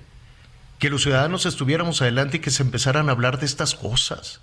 que 0.79 0.91
los 0.91 1.03
ciudadanos 1.03 1.47
estuviéramos 1.47 2.03
adelante 2.03 2.39
y 2.39 2.41
que 2.41 2.51
se 2.51 2.63
empezaran 2.63 3.09
a 3.09 3.13
hablar 3.13 3.39
de 3.39 3.47
estas 3.47 3.75
cosas, 3.75 4.41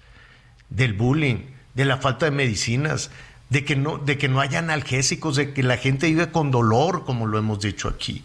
del 0.70 0.94
bullying, 0.94 1.48
de 1.74 1.86
la 1.86 1.98
falta 1.98 2.26
de 2.26 2.32
medicinas, 2.32 3.10
de 3.50 3.64
que 3.64 3.76
no, 3.76 3.98
de 3.98 4.18
que 4.18 4.28
no 4.28 4.42
haya 4.42 4.60
analgésicos, 4.60 5.36
de 5.36 5.54
que 5.54 5.64
la 5.64 5.78
gente 5.78 6.08
vive 6.08 6.32
con 6.32 6.52
dolor, 6.52 7.06
como 7.06 7.26
lo 7.26 7.38
hemos 7.38 7.60
dicho 7.60 7.88
aquí, 7.88 8.24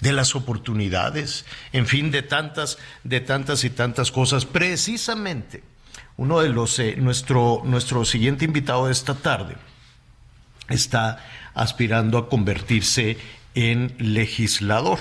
de 0.00 0.12
las 0.12 0.34
oportunidades, 0.34 1.44
en 1.72 1.86
fin, 1.86 2.10
de 2.10 2.22
tantas, 2.22 2.78
de 3.04 3.20
tantas 3.20 3.64
y 3.64 3.70
tantas 3.70 4.10
cosas, 4.10 4.44
precisamente 4.44 5.62
uno 6.16 6.40
de 6.40 6.48
los, 6.48 6.78
eh, 6.78 6.96
nuestro, 6.96 7.62
nuestro 7.64 8.04
siguiente 8.04 8.44
invitado 8.44 8.86
de 8.86 8.92
esta 8.92 9.14
tarde 9.14 9.56
está 10.68 11.24
aspirando 11.54 12.18
a 12.18 12.28
convertirse 12.28 13.16
en 13.54 13.94
legislador. 13.98 14.98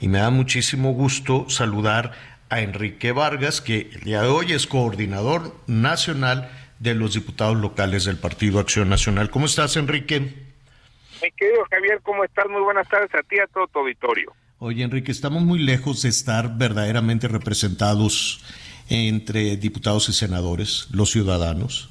Y 0.00 0.08
me 0.08 0.18
da 0.18 0.30
muchísimo 0.30 0.92
gusto 0.92 1.48
saludar 1.48 2.12
a 2.50 2.60
Enrique 2.60 3.12
Vargas, 3.12 3.60
que 3.60 3.90
el 3.92 4.00
día 4.00 4.22
de 4.22 4.28
hoy 4.28 4.52
es 4.52 4.66
coordinador 4.66 5.54
nacional 5.66 6.50
de 6.78 6.94
los 6.94 7.14
diputados 7.14 7.56
locales 7.56 8.04
del 8.04 8.16
Partido 8.16 8.60
Acción 8.60 8.88
Nacional. 8.88 9.30
¿Cómo 9.30 9.46
estás, 9.46 9.76
Enrique? 9.76 10.20
Mi 10.20 11.30
querido 11.32 11.64
Javier, 11.70 12.00
¿cómo 12.02 12.24
estás? 12.24 12.46
Muy 12.48 12.62
buenas 12.62 12.88
tardes 12.88 13.12
a 13.14 13.22
ti 13.22 13.36
y 13.36 13.40
a 13.40 13.46
todo 13.48 13.66
tu 13.66 13.80
auditorio. 13.80 14.32
Oye, 14.60 14.84
Enrique, 14.84 15.12
estamos 15.12 15.42
muy 15.42 15.58
lejos 15.58 16.02
de 16.02 16.08
estar 16.08 16.56
verdaderamente 16.56 17.28
representados 17.28 18.44
entre 18.88 19.56
diputados 19.56 20.08
y 20.08 20.12
senadores, 20.12 20.88
los 20.92 21.10
ciudadanos? 21.10 21.90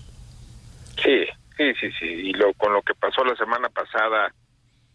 Sí, 1.03 1.25
sí, 1.55 1.73
sí, 1.79 1.89
sí. 1.99 2.05
Y 2.05 2.33
lo, 2.33 2.53
con 2.53 2.73
lo 2.73 2.81
que 2.81 2.95
pasó 2.95 3.23
la 3.23 3.35
semana 3.35 3.69
pasada 3.69 4.33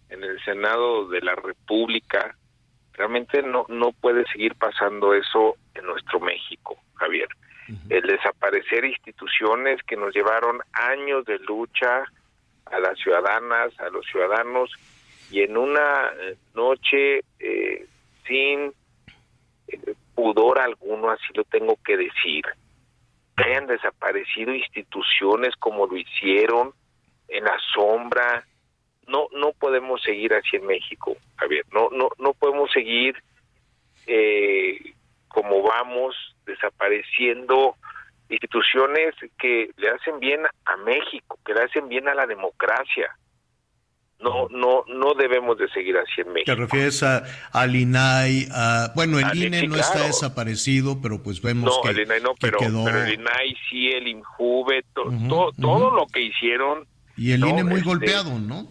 en 0.09 0.23
el 0.23 0.43
Senado 0.45 1.09
de 1.09 1.21
la 1.21 1.35
República, 1.35 2.37
realmente 2.93 3.43
no, 3.43 3.65
no 3.69 3.93
puede 3.93 4.25
seguir 4.33 4.55
pasando 4.57 5.15
eso 5.15 5.57
en 5.75 5.87
nuestro 5.87 6.21
México, 6.21 6.77
Javier. 6.95 7.29
El 7.88 8.03
desaparecer 8.03 8.85
instituciones 8.85 9.83
que 9.85 9.97
nos 9.97 10.15
llevaron 10.15 10.59
años 10.73 11.25
de 11.25 11.38
lucha 11.38 12.05
a 12.67 12.81
las 12.81 12.99
ciudadanas, 12.99 13.73
a 13.81 13.88
los 13.88 14.05
ciudadanos, 14.07 14.71
y 15.31 15.41
en 15.41 15.57
una 15.57 16.11
eh, 16.21 16.37
noche 16.55 17.23
eh, 17.38 17.87
sin 18.27 18.73
eh, 19.69 19.95
pudor 20.14 20.61
alguno, 20.61 21.11
así 21.11 21.27
lo 21.35 21.44
tengo 21.44 21.77
que 21.85 21.96
decir, 21.96 22.44
que 23.37 23.44
hayan 23.44 23.66
desaparecido 23.66 24.55
instituciones 24.55 25.55
como 25.57 25.87
lo 25.87 25.96
hicieron 25.96 26.72
en 27.29 27.44
la 27.44 27.57
sombra. 27.75 28.44
No, 29.07 29.29
no 29.33 29.52
podemos 29.52 30.00
seguir 30.02 30.35
así 30.35 30.56
en 30.56 30.67
México, 30.67 31.17
Javier. 31.37 31.65
No, 31.73 31.88
no, 31.90 32.10
no 32.19 32.35
podemos 32.35 32.71
seguir 32.71 33.17
eh, 34.06 34.94
como 35.29 35.63
vamos 35.63 36.15
desapareciendo 36.44 37.77
instituciones 38.29 39.15
que 39.38 39.71
le 39.77 39.90
hacen 39.90 40.19
bien 40.21 40.40
a 40.65 40.77
México, 40.79 41.38
que 41.44 41.54
le 41.54 41.63
hacen 41.63 41.88
bien 41.88 42.08
a 42.08 42.15
la 42.15 42.27
democracia. 42.27 43.17
No, 44.23 44.48
no, 44.50 44.85
no 44.87 45.14
debemos 45.14 45.58
de 45.58 45.68
seguir 45.70 45.96
así 45.96 46.20
en 46.20 46.33
México. 46.33 46.52
¿Te 46.52 46.54
refieres 46.54 47.02
a, 47.02 47.25
al 47.52 47.75
INAI? 47.75 48.48
bueno, 48.94 49.18
el 49.18 49.37
INE 49.37 49.66
no 49.66 49.77
está 49.77 50.06
desaparecido, 50.06 51.00
pero 51.02 51.23
pues 51.23 51.42
vemos 51.42 51.79
que, 51.83 51.90
el 51.90 52.00
INAI 52.00 52.20
no, 52.23 52.35
pero, 52.40 52.58
el 52.60 53.14
INAI 53.14 53.56
sí, 53.68 53.88
el 53.88 54.08
INJUVE, 54.08 54.85
todo 54.94 55.90
lo 55.90 56.06
que 56.06 56.20
hicieron. 56.23 56.87
Y 57.16 57.33
el 57.33 57.44
INE 57.44 57.64
muy 57.64 57.81
este, 57.81 57.88
golpeado, 57.88 58.38
¿no? 58.38 58.68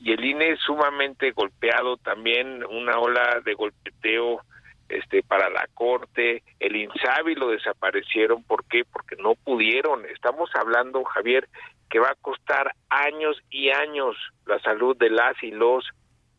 Y 0.00 0.12
el 0.12 0.24
INE 0.24 0.56
sumamente 0.56 1.30
golpeado 1.30 1.96
también, 1.98 2.64
una 2.64 2.98
ola 2.98 3.40
de 3.44 3.54
golpeteo 3.54 4.40
este 4.88 5.22
para 5.22 5.48
la 5.50 5.66
corte, 5.74 6.42
el 6.60 6.76
INSABI 6.76 7.34
lo 7.34 7.48
desaparecieron, 7.48 8.42
¿por 8.44 8.64
qué? 8.64 8.84
Porque 8.84 9.16
no 9.16 9.34
pudieron. 9.34 10.04
Estamos 10.06 10.50
hablando, 10.54 11.02
Javier, 11.04 11.48
que 11.90 11.98
va 11.98 12.10
a 12.10 12.16
costar 12.20 12.74
años 12.88 13.40
y 13.50 13.70
años 13.70 14.16
la 14.46 14.58
salud 14.60 14.96
de 14.96 15.10
las 15.10 15.40
y 15.42 15.50
los 15.50 15.88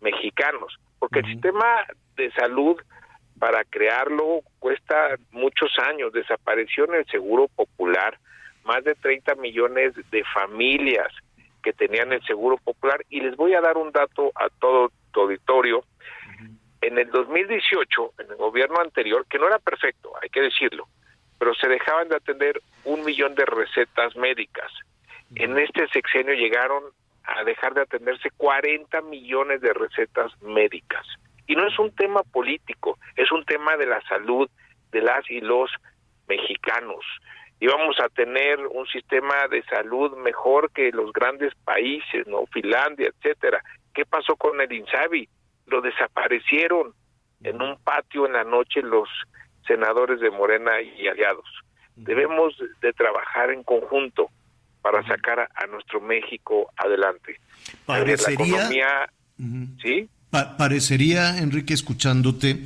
mexicanos, 0.02 0.76
porque 1.00 1.20
el 1.20 1.26
sistema 1.26 1.86
de 2.16 2.32
salud 2.32 2.80
para 3.40 3.64
crearlo 3.66 4.42
cuesta 4.60 5.18
muchos 5.32 5.72
años, 5.90 6.14
desapareció 6.14 6.86
en 6.86 6.96
el 6.96 7.06
Seguro 7.08 7.48
Popular 7.50 8.18
más 8.64 8.84
de 8.84 8.96
30 8.96 9.36
millones 9.36 9.94
de 10.12 10.24
familias 10.34 11.10
que 11.62 11.74
tenían 11.74 12.14
el 12.14 12.24
Seguro 12.24 12.58
Popular 12.58 13.04
y 13.10 13.22
les 13.22 13.36
voy 13.36 13.54
a 13.54 13.62
dar 13.62 13.78
un 13.78 13.92
dato 13.92 14.32
a 14.36 14.48
todo 14.60 14.92
tu 15.12 15.22
auditorio. 15.22 15.84
En 16.94 17.00
el 17.00 17.12
2018, 17.12 18.14
en 18.20 18.32
el 18.32 18.36
gobierno 18.38 18.80
anterior, 18.80 19.26
que 19.28 19.40
no 19.40 19.48
era 19.48 19.60
perfecto, 19.60 20.14
hay 20.22 20.30
que 20.30 20.42
decirlo, 20.42 20.88
pero 21.40 21.54
se 21.56 21.68
dejaban 21.68 22.08
de 22.08 22.16
atender 22.16 22.62
un 22.86 23.04
millón 23.04 23.36
de 23.36 23.46
recetas 23.46 24.16
médicas 24.16 24.72
en 25.36 25.58
este 25.58 25.88
sexenio 25.88 26.34
llegaron 26.34 26.84
a 27.24 27.44
dejar 27.44 27.74
de 27.74 27.82
atenderse 27.82 28.30
40 28.38 29.02
millones 29.02 29.62
de 29.62 29.74
recetas 29.74 30.32
médicas. 30.42 31.06
Y 31.48 31.56
no 31.56 31.68
es 31.68 31.78
un 31.80 31.94
tema 31.96 32.24
político, 32.24 32.98
es 33.16 33.32
un 33.32 33.44
tema 33.46 33.76
de 33.78 33.88
la 33.88 34.02
salud 34.02 34.50
de 34.92 35.02
las 35.02 35.30
y 35.30 35.42
los 35.42 35.72
mexicanos. 36.28 37.04
Íbamos 37.60 38.00
a 38.00 38.10
tener 38.10 38.60
un 38.68 38.86
sistema 38.88 39.48
de 39.50 39.64
salud 39.64 40.16
mejor 40.18 40.72
que 40.72 40.92
los 40.92 41.12
grandes 41.14 41.54
países, 41.64 42.28
¿no? 42.28 42.46
Finlandia, 42.48 43.10
etcétera. 43.10 43.64
¿Qué 43.94 44.06
pasó 44.06 44.36
con 44.36 44.60
el 44.60 44.72
INSABI? 44.72 45.28
Lo 45.68 45.82
desaparecieron 45.82 46.94
en 47.44 47.62
un 47.62 47.78
patio 47.84 48.26
en 48.26 48.34
la 48.34 48.44
noche 48.44 48.82
los 48.82 49.10
senadores 49.68 50.20
de 50.20 50.30
Morena 50.30 50.82
y 50.82 51.08
aliados. 51.08 51.46
Debemos 51.96 52.54
de 52.82 52.94
trabajar 52.94 53.52
en 53.52 53.64
conjunto 53.64 54.30
para 54.82 55.06
sacar 55.08 55.40
a, 55.40 55.68
nuestro 55.68 56.02
México 56.02 56.72
adelante. 56.76 57.40
Parecería, 57.86 59.10
¿sí? 59.82 60.10
parecería, 60.30 61.38
Enrique, 61.38 61.74
escuchándote, 61.74 62.58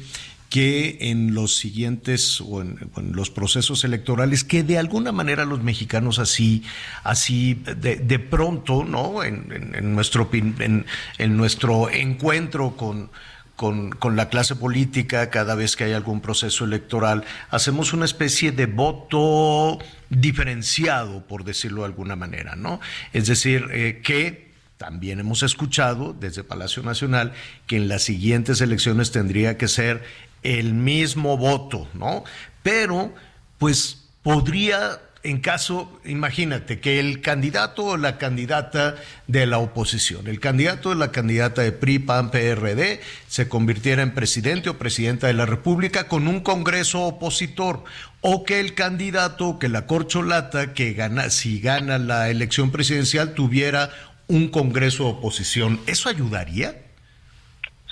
que 0.50 0.98
en 1.02 1.34
los 1.34 1.58
siguientes 1.58 2.40
o 2.42 2.62
en, 2.62 2.78
los 3.12 3.30
procesos 3.30 3.84
electorales 3.84 4.44
que 4.44 4.64
de 4.64 4.78
alguna 4.78 5.12
manera 5.12 5.46
los 5.46 5.62
mexicanos 5.62 6.20
así 6.20 6.64
así 7.04 7.56
de, 7.56 8.20
pronto 8.20 8.86
no 8.86 9.24
en, 9.24 9.74
en 9.76 9.94
nuestro 9.94 10.30
en 10.32 11.38
nuestro 11.38 11.90
encuentro 11.90 12.78
con 12.78 13.10
con, 13.58 13.90
con, 13.90 14.16
la 14.16 14.30
clase 14.30 14.56
política 14.56 15.32
cada 15.32 15.56
vez 15.56 15.76
que 15.76 15.84
hay 15.84 15.94
algún 15.94 16.22
proceso 16.22 16.64
electoral, 16.64 17.26
hacemos 17.50 17.92
una 17.92 18.06
especie 18.06 18.52
de 18.52 18.68
voto 18.68 19.80
diferenciado, 20.12 21.26
por 21.26 21.44
decirlo 21.44 21.82
de 21.82 21.88
alguna 21.88 22.16
manera, 22.16 22.56
¿no? 22.56 22.80
Es 23.14 23.26
decir, 23.26 23.66
eh, 23.72 24.00
que 24.04 24.48
también 24.78 25.20
hemos 25.20 25.42
escuchado 25.42 26.14
desde 26.14 26.44
Palacio 26.44 26.84
Nacional 26.84 27.34
que 27.66 27.78
en 27.78 27.88
las 27.88 28.04
siguientes 28.04 28.62
elecciones 28.62 29.12
tendría 29.12 29.58
que 29.58 29.68
ser 29.68 30.04
el 30.48 30.74
mismo 30.74 31.38
voto, 31.38 31.88
¿no? 31.94 32.24
Pero, 32.64 33.14
pues 33.58 34.10
podría 34.24 35.02
en 35.24 35.42
caso, 35.42 36.00
imagínate, 36.06 36.80
que 36.80 37.02
el 37.02 37.22
candidato 37.22 37.84
o 37.84 37.98
la 37.98 38.18
candidata 38.18 38.96
de 39.28 39.46
la 39.46 39.58
oposición, 39.58 40.28
el 40.28 40.40
candidato 40.40 40.92
o 40.92 40.96
la 40.96 41.12
candidata 41.12 41.64
de 41.64 41.74
PRI, 41.74 42.00
PAN, 42.00 42.32
PRD, 42.32 43.02
se 43.28 43.50
convirtiera 43.50 44.04
en 44.04 44.14
presidente 44.14 44.70
o 44.70 44.78
presidenta 44.78 45.28
de 45.28 45.34
la 45.34 45.46
República 45.46 46.08
con 46.08 46.30
un 46.30 46.40
Congreso 46.40 47.02
opositor, 47.02 47.84
o 48.22 48.46
que 48.46 48.62
el 48.62 48.74
candidato, 48.74 49.60
que 49.60 49.68
la 49.68 49.86
corcholata, 49.86 50.74
que 50.74 50.94
gana, 50.94 51.30
si 51.30 51.60
gana 51.60 51.98
la 51.98 52.30
elección 52.30 52.72
presidencial, 52.72 53.34
tuviera 53.34 53.90
un 54.28 54.48
Congreso 54.48 55.08
oposición. 55.08 55.82
¿Eso 55.88 56.08
ayudaría? 56.08 56.86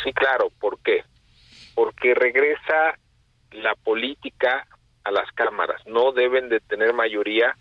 Sí, 0.03 0.13
claro. 0.13 0.51
¿Por 0.61 0.79
qué? 0.79 1.03
Porque 1.75 2.15
regresa 2.15 2.97
la 3.51 3.75
política 3.75 4.65
a 5.03 5.11
las 5.11 5.31
cámaras, 5.33 5.85
no 5.85 6.11
deben 6.11 6.49
de 6.49 6.59
tener 6.61 6.93
mayoría. 6.93 7.55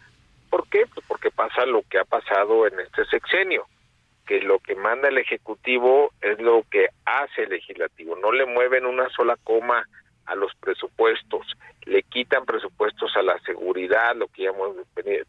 ¿Por 0.51 0.69
qué? 0.69 0.87
Pues 0.93 1.05
porque 1.07 1.31
pasa 1.31 1.67
lo 1.67 1.83
que 1.83 1.99
ha 1.99 2.05
pasado 2.05 2.67
en 2.67 2.81
este 2.81 3.05
sexenio, 3.07 3.67
que 4.27 4.41
lo 4.41 4.59
que 4.61 4.75
manda 4.75 5.09
el 5.09 5.19
Ejecutivo 5.19 6.13
es 6.23 6.41
lo 6.41 6.65
que 6.71 6.89
hace 7.05 7.43
el 7.43 7.51
Legislativo, 7.51 8.17
no 8.17 8.33
le 8.33 8.47
mueven 8.47 8.87
una 8.87 9.09
sola 9.11 9.37
coma 9.45 9.87
a 10.27 10.35
los 10.35 10.55
presupuestos, 10.55 11.47
le 11.85 12.03
quitan 12.03 12.47
presupuestos 12.47 13.15
a 13.17 13.23
la 13.23 13.39
seguridad, 13.41 14.17
lo 14.17 14.29
que 14.29 14.45
ya 14.45 14.51
hemos 14.51 14.77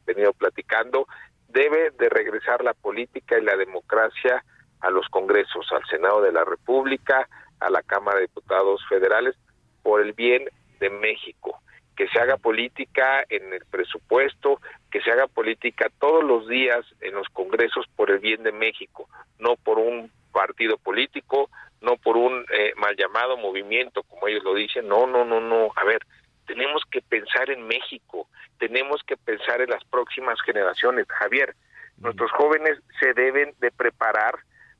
venido 0.05 0.31
platicando, 0.33 1.07
debe 1.49 1.91
de 1.91 2.09
regresar 2.09 2.63
la 2.63 2.73
política 2.73 3.38
y 3.38 3.43
la 3.43 3.57
democracia 3.57 4.43
a 4.79 4.89
los 4.89 5.07
congresos, 5.09 5.69
al 5.71 5.86
Senado 5.88 6.21
de 6.21 6.31
la 6.31 6.45
República, 6.45 7.27
a 7.60 7.70
la 7.70 7.82
Cámara 7.84 8.18
de 8.18 8.28
Diputados 8.28 8.82
Federales, 8.88 9.36
por 9.84 10.01
el 10.01 10.14
bien 10.14 10.45
de 10.80 10.89
México. 10.89 11.62
Que 11.95 12.08
se 12.10 12.20
haga 12.20 12.38
política 12.38 13.24
en 13.30 13.53
el 13.53 13.66
presupuesto, 13.66 14.60
que 14.91 15.01
se 15.01 15.12
haga 15.12 15.28
política 15.28 15.89
todos 15.99 16.24
los 16.24 16.47
días 16.47 16.86
en 17.01 17.14
los 17.14 17.28
congresos 17.30 17.86
por 17.95 18.12
el 18.12 18.20
bien 18.20 18.43
de 18.43 18.51
México, 18.51 19.08
no 19.39 19.56
por 19.56 19.80
un 19.80 20.12
partido 20.32 20.78
político, 20.78 21.49
no 21.82 21.95
por 21.97 22.18
un 22.18 22.45
eh, 22.51 22.74
mal 22.76 22.95
llamado 22.97 23.38
movimiento, 23.38 24.03
como 24.03 24.28
ellos 24.28 24.43
lo 24.43 24.53
dicen, 24.53 24.88
no, 24.88 25.08
no, 25.08 25.24
no, 25.24 25.39
no, 25.39 25.72
a 25.76 25.84
ver, 25.86 25.99
tenemos 26.45 26.84
que 26.91 27.01
pensar 27.01 27.49
en 27.49 27.66
México, 27.68 28.28
tenemos 28.60 29.01
que 29.03 29.16
pensar 29.18 29.62
en 29.62 29.70
las 29.70 29.84
próximas 29.86 30.41
generaciones, 30.41 31.06
Javier, 31.08 31.56
nuestros 31.97 32.32
jóvenes 32.32 32.80
se 32.99 33.14
deben 33.14 33.53
de 33.60 33.72
preparar 33.72 34.36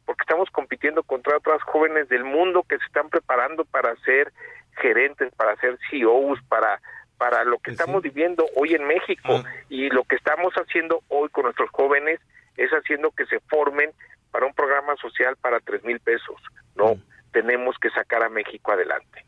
porque 0.05 0.23
estamos 0.23 0.49
compitiendo 0.51 1.03
contra 1.03 1.37
otras 1.37 1.61
jóvenes 1.63 2.07
del 2.09 2.23
mundo 2.23 2.63
que 2.67 2.77
se 2.77 2.85
están 2.85 3.09
preparando 3.09 3.65
para 3.65 3.95
ser 3.97 4.31
gerentes, 4.81 5.33
para 5.35 5.55
ser 5.57 5.77
CEOs, 5.89 6.39
para 6.47 6.79
para 7.17 7.45
lo 7.45 7.59
que 7.59 7.71
estamos 7.71 8.01
viviendo 8.01 8.45
hoy 8.55 8.73
en 8.73 8.85
México 8.85 9.41
ah. 9.43 9.43
y 9.69 9.89
lo 9.89 10.03
que 10.03 10.15
estamos 10.15 10.53
haciendo 10.55 11.01
hoy 11.07 11.29
con 11.29 11.45
nuestros 11.45 11.69
jóvenes 11.71 12.19
es 12.57 12.69
haciendo 12.71 13.11
que 13.11 13.25
se 13.25 13.39
formen 13.47 13.91
para 14.31 14.45
un 14.45 14.53
programa 14.53 14.95
social 14.97 15.37
para 15.37 15.59
tres 15.59 15.83
mil 15.83 15.99
pesos. 15.99 16.35
No, 16.75 16.97
tenemos 17.31 17.75
que 17.79 17.89
sacar 17.91 18.23
a 18.23 18.29
México 18.29 18.71
adelante. 18.71 19.25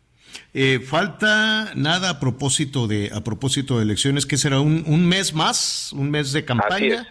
Eh, 0.53 0.80
falta 0.80 1.71
nada 1.75 2.09
a 2.09 2.19
propósito 2.19 2.88
de 2.88 3.11
a 3.13 3.21
propósito 3.21 3.78
de 3.78 3.84
elecciones, 3.84 4.25
que 4.25 4.38
será 4.38 4.59
un, 4.59 4.84
un 4.86 5.07
mes 5.07 5.34
más, 5.34 5.93
un 5.93 6.11
mes 6.11 6.34
de 6.34 6.43
campaña. 6.43 7.07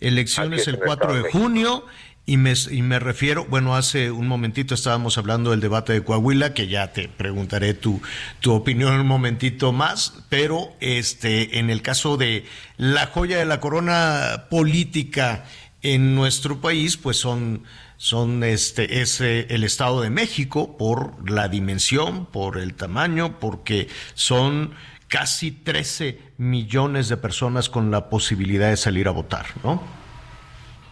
Elecciones 0.00 0.66
el 0.68 0.78
4 0.78 1.14
de 1.14 1.30
junio 1.30 1.84
y 2.28 2.38
me, 2.38 2.54
y 2.72 2.82
me 2.82 2.98
refiero, 2.98 3.44
bueno, 3.44 3.76
hace 3.76 4.10
un 4.10 4.26
momentito 4.26 4.74
estábamos 4.74 5.16
hablando 5.16 5.52
del 5.52 5.60
debate 5.60 5.92
de 5.92 6.02
Coahuila, 6.02 6.54
que 6.54 6.66
ya 6.66 6.92
te 6.92 7.08
preguntaré 7.08 7.72
tu, 7.72 8.02
tu 8.40 8.52
opinión 8.52 8.98
un 8.98 9.06
momentito 9.06 9.72
más, 9.72 10.24
pero 10.28 10.74
este, 10.80 11.60
en 11.60 11.70
el 11.70 11.82
caso 11.82 12.16
de 12.16 12.44
la 12.76 13.06
joya 13.06 13.38
de 13.38 13.44
la 13.44 13.60
corona 13.60 14.46
política 14.50 15.44
en 15.82 16.16
nuestro 16.16 16.60
país, 16.60 16.96
pues 16.96 17.16
son, 17.16 17.62
son 17.96 18.42
este, 18.42 19.02
es 19.02 19.20
eh, 19.20 19.46
el 19.50 19.62
Estado 19.62 20.00
de 20.00 20.10
México 20.10 20.76
por 20.76 21.30
la 21.30 21.46
dimensión, 21.46 22.26
por 22.26 22.58
el 22.58 22.74
tamaño, 22.74 23.38
porque 23.38 23.86
son 24.14 24.72
casi 25.06 25.52
13 25.52 26.18
millones 26.38 27.08
de 27.08 27.16
personas 27.18 27.68
con 27.68 27.92
la 27.92 28.10
posibilidad 28.10 28.68
de 28.68 28.76
salir 28.76 29.06
a 29.06 29.12
votar, 29.12 29.46
¿no? 29.62 30.05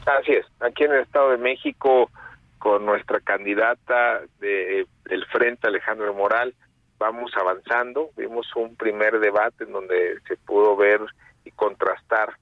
Así 0.06 0.32
es, 0.32 0.46
aquí 0.60 0.84
en 0.84 0.92
el 0.92 1.00
Estado 1.00 1.30
de 1.30 1.38
México, 1.38 2.10
con 2.58 2.84
nuestra 2.84 3.20
candidata 3.20 4.20
de, 4.38 4.86
del 5.04 5.24
Frente, 5.26 5.66
Alejandro 5.66 6.12
Moral, 6.12 6.54
vamos 6.98 7.32
avanzando. 7.36 8.10
Vimos 8.16 8.46
un 8.54 8.76
primer 8.76 9.18
debate 9.18 9.64
en 9.64 9.72
donde 9.72 10.18
se 10.28 10.36
pudo 10.36 10.76
ver 10.76 11.00
y 11.44 11.50
contrastar 11.52 12.36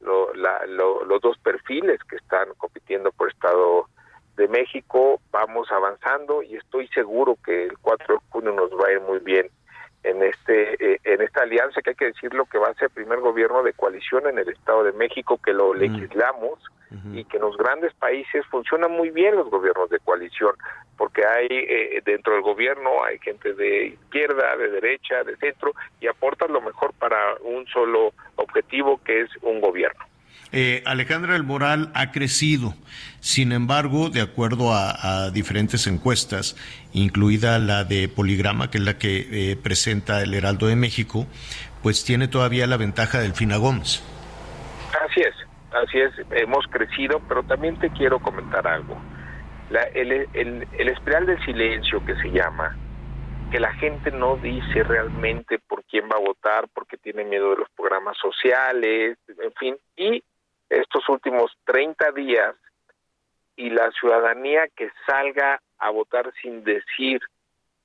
los 0.00 1.20
dos 1.22 1.38
perfiles 1.38 2.00
que 2.04 2.16
están 2.16 2.48
compitiendo 2.56 3.12
por 3.12 3.30
Estado 3.30 3.86
de 4.36 4.48
México. 4.48 5.20
Vamos 5.30 5.70
avanzando 5.70 6.42
y 6.42 6.56
estoy 6.56 6.88
seguro 6.88 7.36
que 7.44 7.64
el 7.64 7.78
4 7.78 8.14
de 8.14 8.20
junio 8.30 8.52
nos 8.52 8.70
va 8.70 8.88
a 8.88 8.92
ir 8.92 9.00
muy 9.00 9.18
bien 9.18 9.48
en 10.04 10.22
este 10.22 10.94
eh, 10.94 11.00
en 11.04 11.20
esta 11.22 11.42
alianza 11.42 11.80
que 11.82 11.90
hay 11.90 11.96
que 11.96 12.06
decirlo 12.06 12.46
que 12.46 12.58
va 12.58 12.68
a 12.68 12.74
ser 12.74 12.84
el 12.84 12.90
primer 12.90 13.20
gobierno 13.20 13.62
de 13.62 13.72
coalición 13.72 14.26
en 14.28 14.38
el 14.38 14.48
Estado 14.48 14.84
de 14.84 14.92
México 14.92 15.38
que 15.42 15.52
lo 15.52 15.74
legislamos 15.74 16.58
y 17.14 17.24
que 17.24 17.38
en 17.38 17.42
los 17.42 17.56
grandes 17.56 17.94
países 17.94 18.44
funcionan 18.50 18.92
muy 18.92 19.08
bien 19.08 19.34
los 19.34 19.48
gobiernos 19.48 19.88
de 19.88 19.98
coalición 20.00 20.54
porque 20.98 21.22
hay 21.26 21.46
eh, 21.50 22.02
dentro 22.04 22.34
del 22.34 22.42
gobierno 22.42 23.02
hay 23.02 23.18
gente 23.18 23.54
de 23.54 23.86
izquierda, 23.86 24.56
de 24.58 24.68
derecha, 24.68 25.24
de 25.24 25.34
centro 25.36 25.72
y 26.02 26.06
aportan 26.06 26.52
lo 26.52 26.60
mejor 26.60 26.92
para 26.98 27.36
un 27.40 27.66
solo 27.68 28.12
objetivo 28.36 29.00
que 29.02 29.22
es 29.22 29.30
un 29.40 29.62
gobierno. 29.62 30.04
Eh, 30.52 30.82
Alejandra 30.84 31.32
del 31.32 31.44
Moral 31.44 31.90
ha 31.94 32.12
crecido. 32.12 32.74
Sin 33.22 33.52
embargo, 33.52 34.10
de 34.10 34.20
acuerdo 34.20 34.72
a, 34.74 35.30
diferentes 35.30 35.86
encuestas, 35.86 36.56
incluida 36.92 37.60
la 37.60 37.84
de 37.84 38.08
Poligrama, 38.08 38.68
que 38.68 38.78
es 38.78 38.84
la 38.84 38.98
que 38.98 39.52
eh, 39.52 39.56
presenta 39.56 40.22
el 40.22 40.34
Heraldo 40.34 40.66
de 40.66 40.74
México, 40.74 41.28
pues 41.84 42.04
tiene 42.04 42.26
todavía 42.26 42.66
la 42.66 42.76
ventaja 42.76 43.20
del 43.20 43.34
Fina 43.34 43.58
Gómez. 43.58 44.02
Así 45.06 45.20
es, 45.20 45.34
así 45.72 46.00
es, 46.00 46.10
hemos 46.32 46.66
crecido, 46.66 47.20
pero 47.28 47.44
también 47.44 47.78
te 47.78 47.90
quiero 47.90 48.18
comentar 48.18 48.66
algo. 48.66 49.00
el, 49.94 50.26
el, 50.34 50.66
el 50.76 50.88
espiral 50.88 51.24
del 51.24 51.42
silencio 51.44 52.04
que 52.04 52.16
se 52.16 52.28
llama, 52.28 52.76
que 53.52 53.60
la 53.60 53.72
gente 53.74 54.10
no 54.10 54.36
dice 54.36 54.82
realmente 54.82 55.60
por 55.60 55.84
quién 55.84 56.06
va 56.06 56.16
a 56.16 56.26
votar, 56.26 56.66
porque 56.74 56.96
tiene 56.96 57.22
miedo 57.22 57.50
de 57.50 57.58
los 57.58 57.68
programas 57.76 58.16
sociales, 58.18 59.16
en 59.28 59.52
fin, 59.60 59.76
y 59.94 60.24
estos 60.68 61.08
últimos 61.08 61.52
30 61.66 62.10
días 62.12 62.56
y 63.56 63.70
la 63.70 63.90
ciudadanía 63.92 64.68
que 64.76 64.90
salga 65.06 65.60
a 65.78 65.90
votar 65.90 66.32
sin 66.40 66.64
decir 66.64 67.20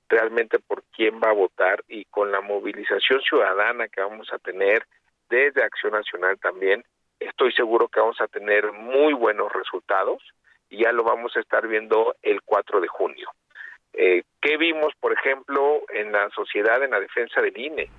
realmente 0.09 0.59
por 0.59 0.84
quién 0.95 1.20
va 1.20 1.30
a 1.30 1.34
votar 1.34 1.84
y 1.88 2.05
con 2.05 2.32
la 2.32 2.41
movilización 2.41 3.22
ciudadana 3.22 3.88
que 3.88 4.01
vamos 4.01 4.32
a 4.32 4.39
tener 4.39 4.86
desde 5.30 5.63
Acción 5.63 5.93
Nacional 5.93 6.39
también, 6.39 6.84
estoy 7.20 7.51
seguro 7.51 7.88
que 7.88 7.99
vamos 7.99 8.22
a 8.22 8.28
tener 8.28 8.72
muy 8.72 9.13
buenos 9.13 9.51
resultados 9.51 10.24
y 10.70 10.84
ya 10.84 10.91
lo 10.91 11.03
vamos 11.03 11.36
a 11.36 11.39
estar 11.39 11.68
viendo 11.68 12.15
el 12.22 12.41
4 12.43 12.80
de 12.80 12.88
junio. 12.88 13.30
Eh, 13.93 14.24
¿Qué 14.41 14.57
vimos, 14.57 14.93
por 14.99 15.13
ejemplo, 15.13 15.82
en 15.89 16.11
la 16.11 16.30
sociedad 16.30 16.84
en 16.84 16.91
la 16.91 16.99
defensa 16.99 17.41
del 17.41 17.57
INE? 17.57 17.89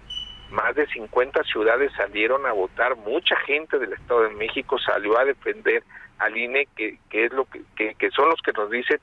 Más 0.50 0.74
de 0.74 0.86
50 0.86 1.42
ciudades 1.44 1.92
salieron 1.96 2.46
a 2.46 2.52
votar, 2.52 2.96
mucha 2.96 3.36
gente 3.46 3.78
del 3.78 3.92
Estado 3.92 4.22
de 4.22 4.34
México 4.34 4.78
salió 4.78 5.18
a 5.18 5.24
defender 5.24 5.82
al 6.18 6.36
INE, 6.36 6.68
que, 6.76 6.98
que 7.10 7.26
es 7.26 7.32
lo 7.32 7.44
que, 7.44 7.62
que, 7.94 8.10
son 8.10 8.28
los 8.28 8.40
que 8.42 8.52
nos 8.52 8.70
dicen, 8.70 8.98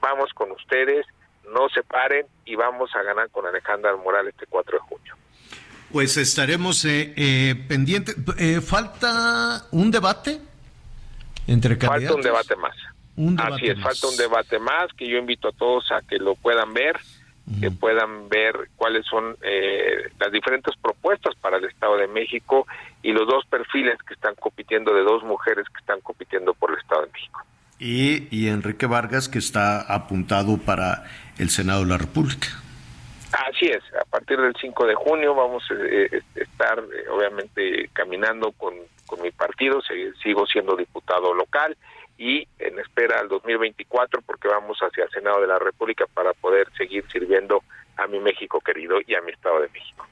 vamos 0.00 0.32
con 0.34 0.50
ustedes, 0.50 1.06
no 1.52 1.68
se 1.68 1.82
paren 1.82 2.26
y 2.44 2.54
vamos 2.54 2.90
a 2.94 3.02
ganar 3.02 3.30
con 3.30 3.46
Alejandra 3.46 3.96
Morales 3.96 4.34
este 4.34 4.46
4 4.46 4.78
de 4.78 4.80
junio. 4.80 5.14
Pues 5.92 6.16
estaremos 6.16 6.84
eh, 6.84 7.12
eh 7.16 7.54
pendientes. 7.68 8.16
Eh, 8.38 8.60
¿Falta 8.60 9.66
un 9.72 9.90
debate 9.90 10.38
entre 11.48 11.78
candidatos? 11.78 12.16
Falta 12.16 12.16
un 12.16 12.22
debate 12.22 12.56
más. 12.56 12.76
Así 13.52 13.66
es, 13.66 13.80
falta 13.80 14.06
un 14.06 14.16
debate 14.16 14.58
más 14.58 14.92
que 14.96 15.08
yo 15.08 15.18
invito 15.18 15.48
a 15.48 15.52
todos 15.52 15.90
a 15.92 16.00
que 16.02 16.18
lo 16.18 16.36
puedan 16.36 16.72
ver 16.72 16.98
que 17.58 17.70
puedan 17.70 18.28
ver 18.28 18.54
cuáles 18.76 19.04
son 19.06 19.36
eh, 19.42 20.10
las 20.18 20.30
diferentes 20.30 20.74
propuestas 20.76 21.34
para 21.36 21.56
el 21.56 21.64
Estado 21.64 21.96
de 21.96 22.06
México 22.06 22.66
y 23.02 23.12
los 23.12 23.26
dos 23.26 23.44
perfiles 23.46 23.96
que 24.06 24.14
están 24.14 24.34
compitiendo 24.36 24.94
de 24.94 25.02
dos 25.02 25.22
mujeres 25.24 25.66
que 25.68 25.80
están 25.80 26.00
compitiendo 26.00 26.54
por 26.54 26.70
el 26.70 26.78
Estado 26.78 27.02
de 27.02 27.12
México. 27.12 27.40
Y, 27.78 28.28
y 28.30 28.48
Enrique 28.48 28.86
Vargas 28.86 29.28
que 29.28 29.38
está 29.38 29.80
apuntado 29.80 30.58
para 30.58 31.04
el 31.38 31.48
Senado 31.48 31.80
de 31.80 31.86
la 31.86 31.98
República. 31.98 32.48
Así 33.32 33.66
es, 33.66 33.82
a 34.00 34.04
partir 34.04 34.40
del 34.40 34.54
5 34.60 34.86
de 34.86 34.94
junio 34.94 35.34
vamos 35.34 35.62
a 35.70 35.74
eh, 35.74 36.22
estar 36.34 36.78
eh, 36.78 37.08
obviamente 37.10 37.88
caminando 37.92 38.52
con, 38.52 38.74
con 39.06 39.22
mi 39.22 39.30
partido, 39.30 39.80
sigo 40.22 40.46
siendo 40.46 40.76
diputado 40.76 41.32
local 41.34 41.76
y 42.20 42.46
en 42.58 42.78
espera 42.78 43.18
al 43.18 43.28
2024 43.28 44.20
porque 44.20 44.46
vamos 44.46 44.78
hacia 44.78 45.04
el 45.04 45.10
Senado 45.10 45.40
de 45.40 45.46
la 45.46 45.58
República 45.58 46.04
para 46.12 46.34
poder 46.34 46.68
seguir 46.76 47.02
sirviendo 47.10 47.64
a 47.96 48.06
mi 48.06 48.20
México 48.20 48.60
querido 48.60 48.98
y 49.06 49.14
a 49.14 49.22
mi 49.22 49.32
Estado 49.32 49.62
de 49.62 49.68
México. 49.68 50.06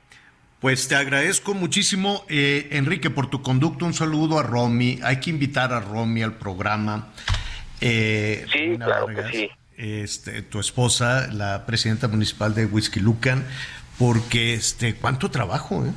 Pues 0.58 0.88
te 0.88 0.96
agradezco 0.96 1.52
muchísimo, 1.52 2.24
eh, 2.30 2.68
Enrique, 2.72 3.10
por 3.10 3.28
tu 3.28 3.42
conducto. 3.42 3.84
Un 3.84 3.92
saludo 3.92 4.38
a 4.38 4.42
Romy. 4.42 4.98
Hay 5.04 5.20
que 5.20 5.28
invitar 5.28 5.72
a 5.74 5.80
Romy 5.80 6.22
al 6.22 6.38
programa. 6.38 7.12
Eh, 7.82 8.46
sí, 8.50 8.76
claro 8.78 9.06
que 9.08 9.22
sí. 9.30 9.50
Este, 9.76 10.40
tu 10.42 10.58
esposa, 10.58 11.28
la 11.30 11.66
presidenta 11.66 12.08
municipal 12.08 12.54
de 12.54 12.64
Whisky 12.64 13.00
Lucan, 13.00 13.46
porque 13.98 14.54
este, 14.54 14.94
cuánto 14.94 15.30
trabajo, 15.30 15.84
¿eh? 15.84 15.92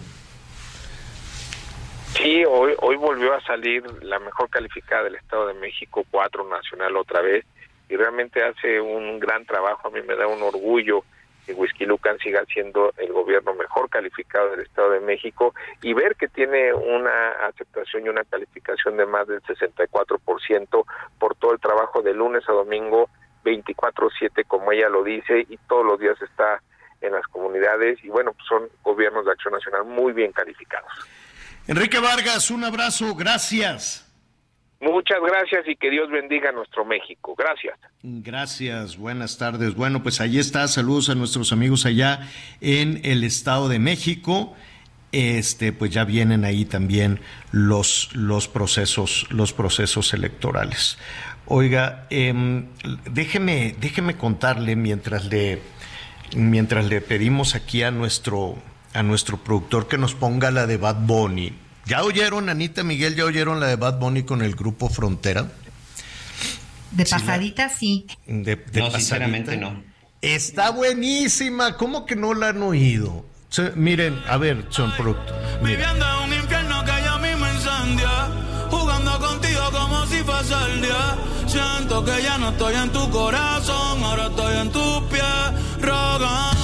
Sí, 2.13 2.43
hoy, 2.45 2.73
hoy 2.79 2.97
volvió 2.97 3.33
a 3.33 3.41
salir 3.41 3.83
la 4.03 4.19
mejor 4.19 4.49
calificada 4.49 5.05
del 5.05 5.15
Estado 5.15 5.47
de 5.47 5.53
México, 5.55 6.05
cuatro 6.11 6.47
nacional 6.47 6.95
otra 6.97 7.21
vez, 7.21 7.45
y 7.89 7.95
realmente 7.95 8.43
hace 8.43 8.79
un 8.79 9.19
gran 9.19 9.45
trabajo. 9.45 9.87
A 9.87 9.91
mí 9.91 10.01
me 10.01 10.15
da 10.15 10.27
un 10.27 10.41
orgullo 10.43 11.03
que 11.45 11.53
Whisky 11.53 11.85
Lucan 11.85 12.17
siga 12.19 12.45
siendo 12.45 12.93
el 12.97 13.11
gobierno 13.11 13.53
mejor 13.53 13.89
calificado 13.89 14.51
del 14.51 14.61
Estado 14.61 14.91
de 14.91 14.99
México 14.99 15.55
y 15.81 15.93
ver 15.93 16.15
que 16.15 16.27
tiene 16.27 16.73
una 16.73 17.31
aceptación 17.47 18.05
y 18.05 18.09
una 18.09 18.23
calificación 18.25 18.97
de 18.97 19.05
más 19.05 19.27
del 19.27 19.41
64% 19.41 20.85
por 21.17 21.35
todo 21.35 21.53
el 21.53 21.59
trabajo 21.59 22.01
de 22.01 22.13
lunes 22.13 22.47
a 22.47 22.53
domingo, 22.53 23.09
24/7 23.43 24.43
como 24.45 24.71
ella 24.71 24.89
lo 24.89 25.03
dice, 25.03 25.45
y 25.49 25.57
todos 25.67 25.85
los 25.85 25.99
días 25.99 26.21
está 26.21 26.61
en 27.01 27.13
las 27.13 27.25
comunidades 27.27 28.03
y 28.03 28.09
bueno, 28.09 28.33
pues 28.33 28.45
son 28.47 28.69
gobiernos 28.83 29.25
de 29.25 29.31
acción 29.31 29.53
nacional 29.53 29.85
muy 29.85 30.13
bien 30.13 30.31
calificados. 30.31 30.91
Enrique 31.67 31.99
Vargas, 31.99 32.51
un 32.51 32.63
abrazo, 32.63 33.15
gracias. 33.15 34.07
Muchas 34.81 35.19
gracias 35.21 35.67
y 35.67 35.75
que 35.75 35.91
Dios 35.91 36.09
bendiga 36.09 36.49
a 36.49 36.51
nuestro 36.51 36.83
México. 36.83 37.35
Gracias. 37.37 37.77
Gracias, 38.01 38.97
buenas 38.97 39.37
tardes. 39.37 39.75
Bueno, 39.75 40.01
pues 40.01 40.19
ahí 40.21 40.39
está, 40.39 40.67
saludos 40.67 41.09
a 41.09 41.15
nuestros 41.15 41.51
amigos 41.51 41.85
allá 41.85 42.27
en 42.61 42.99
el 43.03 43.23
Estado 43.23 43.69
de 43.69 43.77
México. 43.77 44.55
Este, 45.11 45.71
pues 45.71 45.91
ya 45.91 46.03
vienen 46.03 46.45
ahí 46.45 46.65
también 46.65 47.19
los, 47.51 48.09
los 48.15 48.47
procesos, 48.47 49.27
los 49.29 49.53
procesos 49.53 50.15
electorales. 50.15 50.97
Oiga, 51.45 52.07
em, 52.09 52.65
déjeme, 53.11 53.75
déjeme 53.79 54.17
contarle 54.17 54.75
mientras 54.75 55.25
le, 55.25 55.61
mientras 56.35 56.85
le 56.85 57.01
pedimos 57.01 57.53
aquí 57.53 57.83
a 57.83 57.91
nuestro 57.91 58.57
a 58.93 59.03
nuestro 59.03 59.37
productor 59.37 59.87
que 59.87 59.97
nos 59.97 60.13
ponga 60.13 60.51
la 60.51 60.67
de 60.67 60.77
Bad 60.77 60.97
Bunny. 61.01 61.53
¿Ya 61.85 62.03
oyeron, 62.03 62.49
Anita 62.49 62.83
Miguel, 62.83 63.15
ya 63.15 63.25
oyeron 63.25 63.59
la 63.59 63.67
de 63.67 63.75
Bad 63.75 63.99
Bunny 63.99 64.23
con 64.23 64.41
el 64.41 64.55
grupo 64.55 64.89
Frontera? 64.89 65.51
De 66.91 67.05
pasadita, 67.05 67.69
sí. 67.69 68.05
De, 68.27 68.63
no, 68.73 68.91
sinceramente 68.91 69.57
no. 69.57 69.81
Está 70.21 70.71
buenísima. 70.71 71.77
¿Cómo 71.77 72.05
que 72.05 72.15
no 72.15 72.33
la 72.33 72.49
han 72.49 72.61
oído? 72.61 73.25
miren, 73.75 74.21
a 74.29 74.37
ver, 74.37 74.65
son 74.69 74.91
productos. 74.93 75.35
Viviendo 75.61 76.05
en 76.05 76.29
un 76.29 76.33
infierno 76.37 76.85
que 76.85 76.91
ya 76.91 77.17
mismo 77.17 77.47
incendia. 77.47 78.09
Jugando 78.69 79.19
contigo 79.19 79.61
como 79.71 80.05
si 80.05 80.17
fuese 80.17 80.53
el 80.71 80.81
día. 80.81 81.17
Siento 81.47 82.05
que 82.05 82.23
ya 82.23 82.37
no 82.37 82.49
estoy 82.49 82.75
en 82.75 82.89
tu 82.91 83.09
corazón, 83.09 84.03
ahora 84.03 84.27
estoy 84.27 84.57
en 84.57 84.71
tu 84.71 85.09
pie, 85.09 85.21
rogándote 85.81 86.60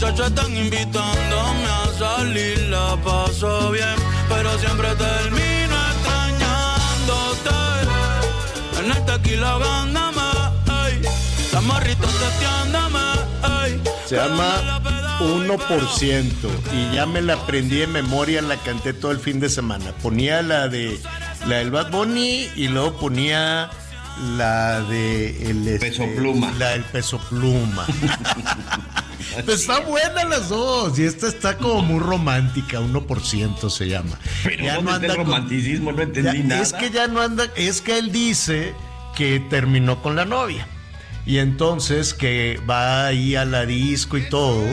muchachos 0.00 0.28
están 0.28 0.56
invitándome 0.56 1.66
a 1.66 1.86
salir, 1.98 2.58
la 2.70 2.96
paso 3.04 3.70
bien, 3.70 3.84
pero 4.30 4.58
siempre 4.58 4.88
termino 4.94 5.76
extrañándote. 5.92 7.50
En 8.78 8.92
el 8.92 9.04
tequila 9.04 9.58
gándame, 9.58 10.22
ey, 10.86 11.02
la 11.52 11.60
morrita 11.60 12.06
ey. 13.66 13.82
Se 14.06 14.16
llama 14.16 14.80
1% 15.20 16.32
y 16.72 16.94
ya 16.94 17.04
me 17.04 17.20
la 17.20 17.34
aprendí 17.34 17.82
en 17.82 17.92
memoria, 17.92 18.40
la 18.40 18.56
canté 18.56 18.94
todo 18.94 19.12
el 19.12 19.18
fin 19.18 19.38
de 19.38 19.50
semana. 19.50 19.92
Ponía 20.02 20.40
la 20.40 20.68
de 20.68 20.98
la 21.46 21.56
del 21.56 21.70
Bad 21.70 21.90
Bunny 21.90 22.48
y 22.56 22.68
luego 22.68 22.98
ponía 22.98 23.70
la 24.20 24.82
de 24.82 25.50
el 25.50 25.78
peso 25.78 26.04
este, 26.04 26.16
pluma. 26.16 26.52
La 26.58 26.70
del 26.70 26.84
peso 26.84 27.18
pluma. 27.28 27.86
pues 29.44 29.60
está 29.60 29.80
buena 29.80 30.24
las 30.24 30.48
dos. 30.48 30.98
Y 30.98 31.04
esta 31.04 31.28
está 31.28 31.56
como 31.56 31.82
muy 31.82 32.00
romántica, 32.00 32.80
1% 32.80 33.70
se 33.70 33.88
llama. 33.88 34.18
Pero 34.44 34.64
ya 34.64 34.80
no 34.80 34.92
anda 34.92 35.06
el 35.06 35.16
romanticismo, 35.16 35.92
no 35.92 36.02
entendí 36.02 36.42
nada. 36.42 36.62
Es 36.62 36.72
que 36.72 36.90
ya 36.90 37.06
no 37.08 37.20
anda, 37.20 37.46
es 37.56 37.80
que 37.80 37.98
él 37.98 38.12
dice 38.12 38.74
que 39.16 39.40
terminó 39.40 40.02
con 40.02 40.16
la 40.16 40.24
novia. 40.24 40.66
Y 41.26 41.38
entonces 41.38 42.14
que 42.14 42.60
va 42.68 43.06
ahí 43.06 43.36
a 43.36 43.44
la 43.44 43.66
disco 43.66 44.16
y 44.18 44.28
todo. 44.28 44.64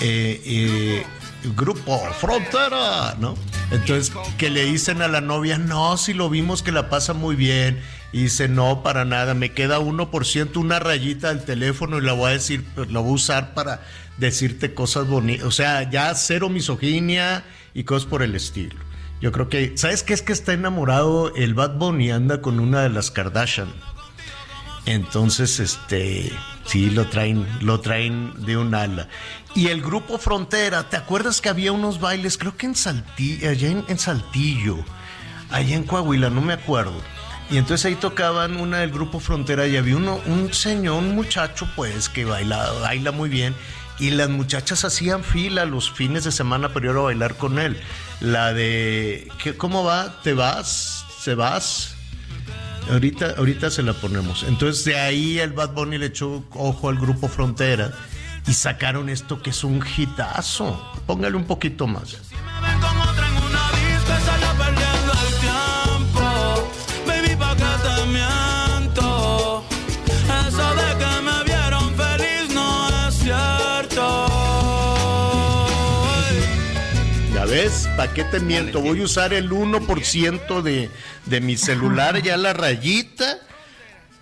Eh, 0.00 0.40
eh, 0.44 1.06
grupo 1.54 1.98
Frontera, 2.20 3.16
¿no? 3.18 3.34
Entonces, 3.70 4.12
que 4.38 4.50
le 4.50 4.64
dicen 4.64 5.02
a 5.02 5.08
la 5.08 5.20
novia, 5.20 5.58
no, 5.58 5.96
si 5.96 6.12
lo 6.12 6.28
vimos 6.28 6.62
que 6.62 6.72
la 6.72 6.88
pasa 6.88 7.12
muy 7.12 7.36
bien. 7.36 7.80
Y 8.16 8.22
dice, 8.22 8.48
no, 8.48 8.82
para 8.82 9.04
nada, 9.04 9.34
me 9.34 9.52
queda 9.52 9.78
1%, 9.78 10.56
una 10.56 10.78
rayita 10.78 11.28
del 11.28 11.44
teléfono 11.44 11.98
y 11.98 12.00
la 12.00 12.14
voy 12.14 12.30
a 12.30 12.32
decir, 12.32 12.64
pues, 12.74 12.90
la 12.90 13.00
voy 13.00 13.10
a 13.10 13.14
usar 13.14 13.52
para 13.52 13.82
decirte 14.16 14.72
cosas 14.72 15.06
bonitas. 15.06 15.44
O 15.44 15.50
sea, 15.50 15.90
ya 15.90 16.14
cero 16.14 16.48
misoginia 16.48 17.44
y 17.74 17.84
cosas 17.84 18.08
por 18.08 18.22
el 18.22 18.34
estilo. 18.34 18.74
Yo 19.20 19.32
creo 19.32 19.50
que, 19.50 19.76
¿sabes 19.76 20.02
qué 20.02 20.14
es 20.14 20.22
que 20.22 20.32
está 20.32 20.54
enamorado 20.54 21.34
el 21.36 21.52
Bad 21.52 21.76
Bunny? 21.76 22.10
Anda 22.10 22.40
con 22.40 22.58
una 22.58 22.80
de 22.80 22.88
las 22.88 23.10
Kardashian. 23.10 23.70
Entonces, 24.86 25.60
este, 25.60 26.32
sí, 26.64 26.88
lo 26.88 27.08
traen, 27.08 27.46
lo 27.60 27.80
traen 27.80 28.32
de 28.46 28.56
un 28.56 28.74
ala. 28.74 29.08
Y 29.54 29.66
el 29.66 29.82
grupo 29.82 30.16
Frontera, 30.16 30.88
¿te 30.88 30.96
acuerdas 30.96 31.42
que 31.42 31.50
había 31.50 31.70
unos 31.70 32.00
bailes, 32.00 32.38
creo 32.38 32.56
que 32.56 32.64
en 32.64 32.76
Saltillo, 32.76 33.50
allá 33.50 33.68
en, 33.68 33.98
Saltillo, 33.98 34.78
allá 35.50 35.76
en 35.76 35.82
Coahuila, 35.82 36.30
no 36.30 36.40
me 36.40 36.54
acuerdo. 36.54 36.98
Y 37.50 37.58
entonces 37.58 37.86
ahí 37.86 37.94
tocaban 37.94 38.56
una 38.56 38.78
del 38.78 38.90
grupo 38.90 39.20
Frontera 39.20 39.66
y 39.66 39.76
había 39.76 39.96
uno, 39.96 40.20
un 40.26 40.52
señor, 40.52 40.98
un 40.98 41.14
muchacho, 41.14 41.68
pues, 41.76 42.08
que 42.08 42.24
baila, 42.24 42.72
baila 42.80 43.12
muy 43.12 43.28
bien. 43.28 43.54
Y 43.98 44.10
las 44.10 44.28
muchachas 44.28 44.84
hacían 44.84 45.24
fila 45.24 45.64
los 45.64 45.90
fines 45.90 46.24
de 46.24 46.32
semana 46.32 46.72
para 46.72 46.86
ir 46.86 46.92
a 46.92 47.00
bailar 47.00 47.36
con 47.36 47.58
él. 47.58 47.80
La 48.20 48.52
de, 48.52 49.28
¿qué, 49.42 49.56
¿cómo 49.56 49.84
va? 49.84 50.20
¿Te 50.22 50.34
vas? 50.34 51.06
¿Se 51.20 51.34
vas? 51.34 51.94
Ahorita, 52.90 53.34
ahorita 53.38 53.70
se 53.70 53.82
la 53.82 53.94
ponemos. 53.94 54.42
Entonces 54.42 54.84
de 54.84 54.98
ahí 54.98 55.38
el 55.38 55.52
Bad 55.52 55.72
Bunny 55.72 55.98
le 55.98 56.06
echó 56.06 56.44
ojo 56.52 56.88
al 56.88 56.96
grupo 56.96 57.28
Frontera 57.28 57.92
y 58.46 58.52
sacaron 58.52 59.08
esto 59.08 59.42
que 59.42 59.50
es 59.50 59.64
un 59.64 59.82
hitazo. 59.96 60.92
Póngale 61.06 61.36
un 61.36 61.46
poquito 61.46 61.86
más. 61.86 62.25
¿Ves? 77.56 77.88
¿Para 77.96 78.12
qué 78.12 78.22
te 78.22 78.38
miento? 78.38 78.82
Voy 78.82 79.00
a 79.00 79.04
usar 79.04 79.32
el 79.32 79.48
1% 79.48 80.60
de, 80.60 80.90
de 81.24 81.40
mi 81.40 81.56
celular, 81.56 82.20
ya 82.20 82.36
la 82.36 82.52
rayita, 82.52 83.38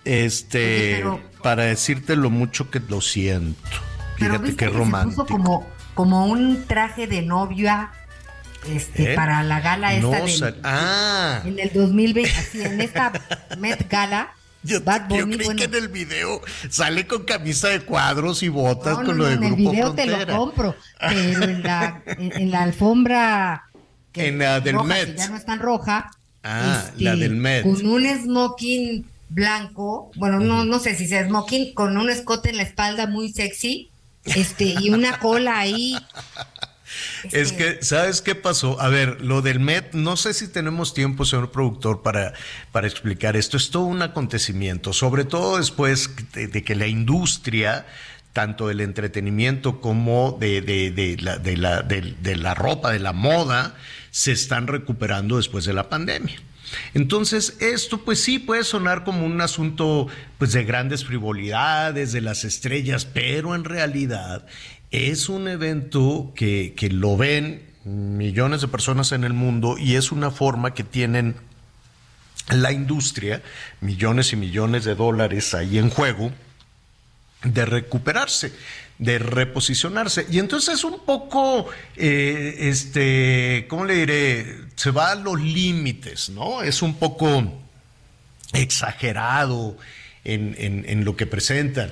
este, 0.05 1.03
para 1.43 1.63
decirte 1.63 2.15
lo 2.15 2.29
mucho 2.29 2.71
que 2.71 2.79
lo 2.79 3.01
siento. 3.01 3.59
Fíjate 4.15 4.55
qué 4.55 4.69
romántico. 4.69 5.25
como, 5.25 5.67
como 5.95 6.27
un 6.27 6.63
traje 6.65 7.07
de 7.07 7.23
novia 7.23 7.91
este, 8.69 9.11
¿Eh? 9.11 9.15
para 9.17 9.43
la 9.43 9.59
gala 9.59 9.93
esta 9.93 10.55
ah. 10.63 11.41
en 11.43 11.59
el 11.59 11.73
2020, 11.73 12.31
así 12.39 12.61
en 12.61 12.79
esta 12.79 13.11
Met 13.59 13.91
Gala 13.91 14.33
yo, 14.65 14.83
creí 14.83 15.55
que 15.55 15.63
en 15.65 15.75
el 15.75 15.87
video 15.89 16.41
sale 16.69 17.07
con 17.07 17.23
camisa 17.23 17.69
de 17.69 17.81
cuadros 17.81 18.43
y 18.43 18.49
botas 18.49 18.97
con 18.97 19.17
lo 19.17 19.25
de 19.25 19.35
en 19.35 19.43
el 19.43 19.55
video 19.55 19.93
te 19.93 20.05
lo 20.05 20.25
compro, 20.37 20.75
pero 20.99 21.19
en 21.19 21.63
la, 21.63 22.03
en, 22.05 22.51
la 22.51 22.63
alfombra 22.63 23.69
en 24.13 24.39
la 24.39 24.59
del 24.59 24.83
Met. 24.83 25.17
ya 25.17 25.29
no 25.29 25.37
es 25.37 25.45
tan 25.45 25.59
roja. 25.59 26.11
Ah, 26.43 26.85
la 26.97 27.13
este, 27.13 27.23
del 27.23 27.35
Met. 27.35 27.63
Con 27.63 27.85
un 27.85 28.05
smoking 28.05 29.05
blanco, 29.29 30.11
bueno, 30.15 30.39
no, 30.39 30.65
no 30.65 30.79
sé 30.79 30.95
si 30.95 31.07
sea 31.07 31.25
smoking, 31.25 31.73
con 31.73 31.97
un 31.97 32.09
escote 32.09 32.49
en 32.49 32.57
la 32.57 32.63
espalda 32.63 33.07
muy 33.07 33.31
sexy, 33.31 33.89
este, 34.23 34.75
y 34.79 34.89
una 34.91 35.19
cola 35.19 35.59
ahí 35.59 35.95
es 37.31 37.51
que, 37.51 37.79
¿sabes 37.81 38.21
qué 38.21 38.35
pasó? 38.35 38.79
A 38.81 38.89
ver, 38.89 39.21
lo 39.21 39.41
del 39.41 39.59
Met, 39.59 39.93
no 39.93 40.17
sé 40.17 40.33
si 40.33 40.47
tenemos 40.47 40.93
tiempo, 40.93 41.25
señor 41.25 41.51
productor, 41.51 42.01
para, 42.01 42.33
para 42.71 42.87
explicar 42.87 43.35
esto. 43.35 43.57
Es 43.57 43.69
todo 43.71 43.83
un 43.83 44.01
acontecimiento, 44.01 44.93
sobre 44.93 45.25
todo 45.25 45.57
después 45.57 46.09
de, 46.33 46.63
que 46.63 46.75
la 46.75 46.87
industria 46.87 47.85
tanto 48.33 48.67
del 48.67 48.81
entretenimiento 48.81 49.79
como 49.79 50.37
de, 50.39 50.61
de, 50.61 51.17
la, 51.21 51.37
de, 51.37 51.55
la, 51.55 51.81
de, 51.83 52.35
la, 52.35 52.53
ropa, 52.53 52.91
de 52.91 52.99
la 52.99 53.13
moda, 53.13 53.75
se 54.11 54.33
están 54.33 54.67
recuperando 54.67 55.37
después 55.37 55.63
de 55.63 55.71
la 55.71 55.87
pandemia. 55.87 56.35
Entonces, 56.93 57.55
esto 57.59 58.03
pues 58.03 58.21
sí 58.21 58.39
puede 58.39 58.63
sonar 58.63 59.03
como 59.03 59.25
un 59.25 59.39
asunto 59.39 60.07
pues 60.37 60.51
de 60.51 60.63
grandes 60.63 61.05
frivolidades, 61.05 62.11
de 62.11 62.21
las 62.21 62.43
estrellas, 62.43 63.05
pero 63.05 63.55
en 63.55 63.63
realidad 63.63 64.45
es 64.95 65.29
un 65.29 65.47
evento 65.47 66.33
que, 66.35 66.73
lo 66.91 67.17
ven 67.17 67.63
millones 67.83 68.61
de 68.61 68.67
personas 68.67 69.11
en 69.11 69.23
el 69.23 69.33
mundo 69.33 69.77
y 69.77 69.95
es 69.95 70.11
una 70.11 70.31
forma 70.31 70.73
que 70.73 70.83
tienen 70.83 71.35
la 72.49 72.71
industria, 72.71 73.41
millones 73.81 74.33
y 74.33 74.35
millones 74.35 74.85
de 74.85 74.95
dólares 74.95 75.53
ahí 75.53 75.77
en 75.77 75.89
juego, 75.89 76.31
de 77.43 77.65
recuperarse, 77.65 78.53
de 78.97 79.19
reposicionarse. 79.19 80.25
Y 80.31 80.39
entonces 80.39 80.75
es 80.75 80.83
un 80.83 81.03
poco, 81.05 81.67
eh, 81.95 82.55
este, 82.59 83.65
¿cómo 83.67 83.85
le 83.85 83.95
diré? 83.95 84.57
Se 84.75 84.91
va 84.91 85.11
a 85.11 85.15
los 85.15 85.41
límites, 85.41 86.29
¿no? 86.29 86.63
Es 86.63 86.81
un 86.81 86.95
poco 86.95 87.53
exagerado 88.53 89.77
en, 90.23 90.55
en 90.57 91.05
lo 91.05 91.15
que 91.15 91.25
presentan. 91.25 91.91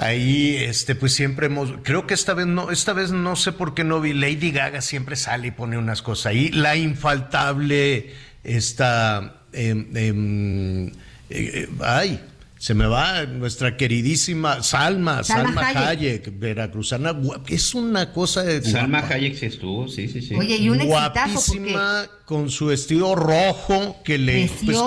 Ahí, 0.00 0.56
este, 0.56 0.94
pues 0.94 1.12
siempre 1.12 1.46
hemos, 1.46 1.74
creo 1.82 2.06
que 2.06 2.14
esta 2.14 2.32
vez 2.32 2.46
no, 2.46 2.70
esta 2.70 2.94
vez 2.94 3.10
no 3.10 3.36
sé 3.36 3.52
por 3.52 3.74
qué 3.74 3.84
no 3.84 4.00
vi, 4.00 4.14
Lady 4.14 4.50
Gaga 4.50 4.80
siempre 4.80 5.14
sale 5.14 5.48
y 5.48 5.50
pone 5.50 5.76
unas 5.76 6.00
cosas 6.00 6.26
ahí, 6.26 6.48
la 6.48 6.74
infaltable, 6.74 8.14
esta, 8.42 9.42
em, 9.52 9.94
em, 9.94 10.86
eh, 10.86 10.92
eh, 11.28 11.68
ay, 11.80 12.18
se 12.56 12.72
me 12.72 12.86
va 12.86 13.26
nuestra 13.26 13.76
queridísima 13.76 14.62
Salma, 14.62 15.22
Salma, 15.22 15.68
Hayek. 15.68 16.32
veracruzana, 16.38 17.14
es 17.48 17.74
una 17.74 18.10
cosa 18.10 18.42
de 18.42 18.62
Salma 18.62 19.00
Hayek 19.06 19.36
sí 19.36 19.46
estuvo, 19.46 19.86
sí, 19.86 20.08
sí, 20.08 20.22
sí. 20.22 20.34
Oye, 20.34 20.56
y 20.56 20.70
un 20.70 20.78
guapísima 20.78 22.08
con 22.24 22.48
su 22.48 22.66
vestido 22.66 23.14
rojo 23.14 24.00
que 24.02 24.16
le 24.16 24.50
pues, 24.64 24.78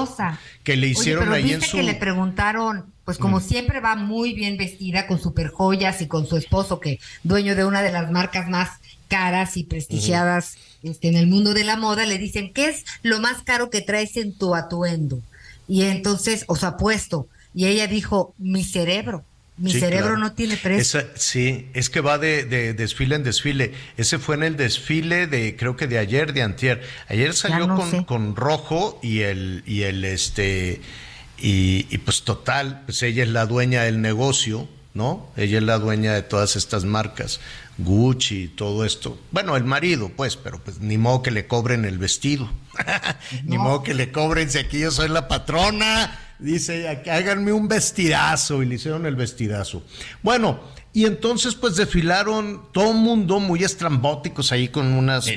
que 0.63 0.75
le 0.75 0.87
hicieron 0.87 1.31
ahí 1.31 1.53
en 1.53 1.61
su 1.61 1.77
que 1.77 1.83
le 1.83 1.93
preguntaron 1.93 2.92
pues 3.05 3.17
como 3.17 3.39
mm. 3.39 3.43
siempre 3.43 3.79
va 3.79 3.95
muy 3.95 4.33
bien 4.33 4.57
vestida 4.57 5.07
con 5.07 5.19
super 5.19 5.49
joyas 5.49 6.01
y 6.01 6.07
con 6.07 6.25
su 6.25 6.37
esposo 6.37 6.79
que 6.79 6.99
dueño 7.23 7.55
de 7.55 7.65
una 7.65 7.81
de 7.81 7.91
las 7.91 8.11
marcas 8.11 8.49
más 8.49 8.79
caras 9.07 9.57
y 9.57 9.63
prestigiadas 9.63 10.57
este, 10.83 11.07
en 11.07 11.15
el 11.15 11.27
mundo 11.27 11.53
de 11.53 11.63
la 11.63 11.77
moda, 11.77 12.05
le 12.05 12.17
dicen, 12.17 12.51
¿qué 12.51 12.69
es 12.69 12.83
lo 13.03 13.19
más 13.19 13.43
caro 13.43 13.69
que 13.69 13.81
traes 13.81 14.17
en 14.17 14.37
tu 14.37 14.55
atuendo? 14.55 15.21
Y 15.67 15.83
entonces, 15.83 16.43
os 16.47 16.63
apuesto, 16.63 17.27
y 17.53 17.67
ella 17.67 17.87
dijo, 17.87 18.33
mi 18.37 18.63
cerebro. 18.63 19.23
Mi 19.55 19.71
cerebro 19.71 20.17
no 20.17 20.33
tiene 20.33 20.57
precio. 20.57 21.01
sí, 21.13 21.67
es 21.75 21.91
que 21.91 22.01
va 22.01 22.17
de, 22.17 22.73
desfile 22.73 23.15
en 23.15 23.23
desfile. 23.23 23.73
Ese 23.97 24.17
fue 24.17 24.33
en 24.35 24.41
el 24.41 24.57
desfile 24.57 25.27
de, 25.27 25.55
creo 25.55 25.75
que 25.75 25.85
de 25.85 25.99
ayer, 25.99 26.33
de 26.33 26.41
antier. 26.41 26.81
Ayer 27.07 27.35
salió 27.35 27.67
con, 27.67 28.03
con, 28.05 28.35
rojo 28.35 28.99
y 29.03 29.19
el, 29.19 29.63
y 29.67 29.83
el 29.83 30.05
este 30.05 30.81
y, 31.45 31.97
pues 31.97 32.23
total, 32.23 32.83
pues 32.85 33.03
ella 33.03 33.23
es 33.23 33.29
la 33.29 33.45
dueña 33.45 33.83
del 33.83 33.99
negocio, 33.99 34.69
¿no? 34.93 35.29
Ella 35.35 35.57
es 35.57 35.63
la 35.63 35.77
dueña 35.77 36.13
de 36.13 36.21
todas 36.21 36.55
estas 36.55 36.85
marcas, 36.85 37.41
Gucci 37.77 38.43
y 38.43 38.47
todo 38.47 38.85
esto. 38.85 39.19
Bueno, 39.31 39.57
el 39.57 39.65
marido, 39.65 40.09
pues, 40.15 40.37
pero 40.37 40.63
pues 40.63 40.79
ni 40.79 40.97
modo 40.97 41.21
que 41.21 41.31
le 41.31 41.45
cobren 41.45 41.83
el 41.83 41.97
vestido. 41.97 42.49
ni 43.43 43.57
modo 43.57 43.83
que 43.83 43.93
le 43.93 44.09
cobren 44.09 44.49
si 44.49 44.57
aquí 44.57 44.79
yo 44.79 44.89
soy 44.89 45.09
la 45.09 45.27
patrona. 45.27 46.17
Dice, 46.39 46.87
háganme 46.87 47.51
un 47.51 47.67
vestidazo 47.67 48.63
y 48.63 48.65
le 48.65 48.75
hicieron 48.75 49.05
el 49.05 49.17
vestidazo. 49.17 49.83
Bueno, 50.21 50.61
y 50.95 51.05
entonces, 51.05 51.55
pues 51.55 51.75
desfilaron 51.75 52.61
todo 52.71 52.93
mundo 52.93 53.39
muy 53.39 53.63
estrambóticos 53.63 54.51
ahí 54.51 54.67
con 54.67 54.93
unas 54.93 55.27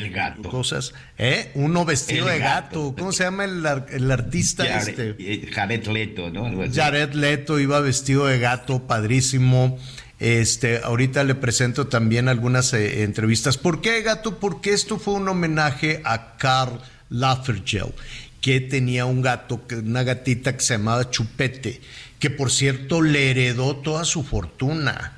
cosas. 0.51 0.93
¿Eh? 1.17 1.51
Uno 1.55 1.87
vestido 1.87 2.27
de 2.27 2.39
gato. 2.39 2.95
¿Cómo 2.97 3.11
se 3.11 3.25
llama 3.25 3.47
el, 3.47 3.65
el 3.89 4.11
artista 4.11 4.67
este? 4.67 5.17
Eh, 5.19 5.49
Jared 5.51 5.87
Leto, 5.87 6.29
¿no? 6.29 6.53
Jared 6.71 7.15
Leto 7.15 7.59
iba 7.59 7.81
vestido 7.81 8.27
de 8.27 8.39
gato, 8.39 8.87
padrísimo. 8.87 9.79
Este, 10.21 10.83
ahorita 10.85 11.25
le 11.25 11.35
presento 11.35 11.87
también 11.87 12.29
algunas 12.29 12.75
eh, 12.75 13.03
entrevistas. 13.03 13.57
¿Por 13.57 13.81
qué 13.81 14.03
gato? 14.03 14.39
Porque 14.39 14.75
esto 14.75 14.99
fue 14.99 15.15
un 15.15 15.27
homenaje 15.27 16.03
a 16.05 16.37
Karl 16.37 16.83
Lagerfeld, 17.09 17.95
que 18.43 18.61
tenía 18.61 19.07
un 19.07 19.23
gato, 19.23 19.63
una 19.73 20.03
gatita 20.03 20.55
que 20.55 20.63
se 20.63 20.75
llamaba 20.75 21.11
Chupete, 21.11 21.81
que 22.19 22.29
por 22.29 22.51
cierto 22.51 23.01
le 23.01 23.31
heredó 23.31 23.77
toda 23.77 24.05
su 24.05 24.23
fortuna 24.23 25.16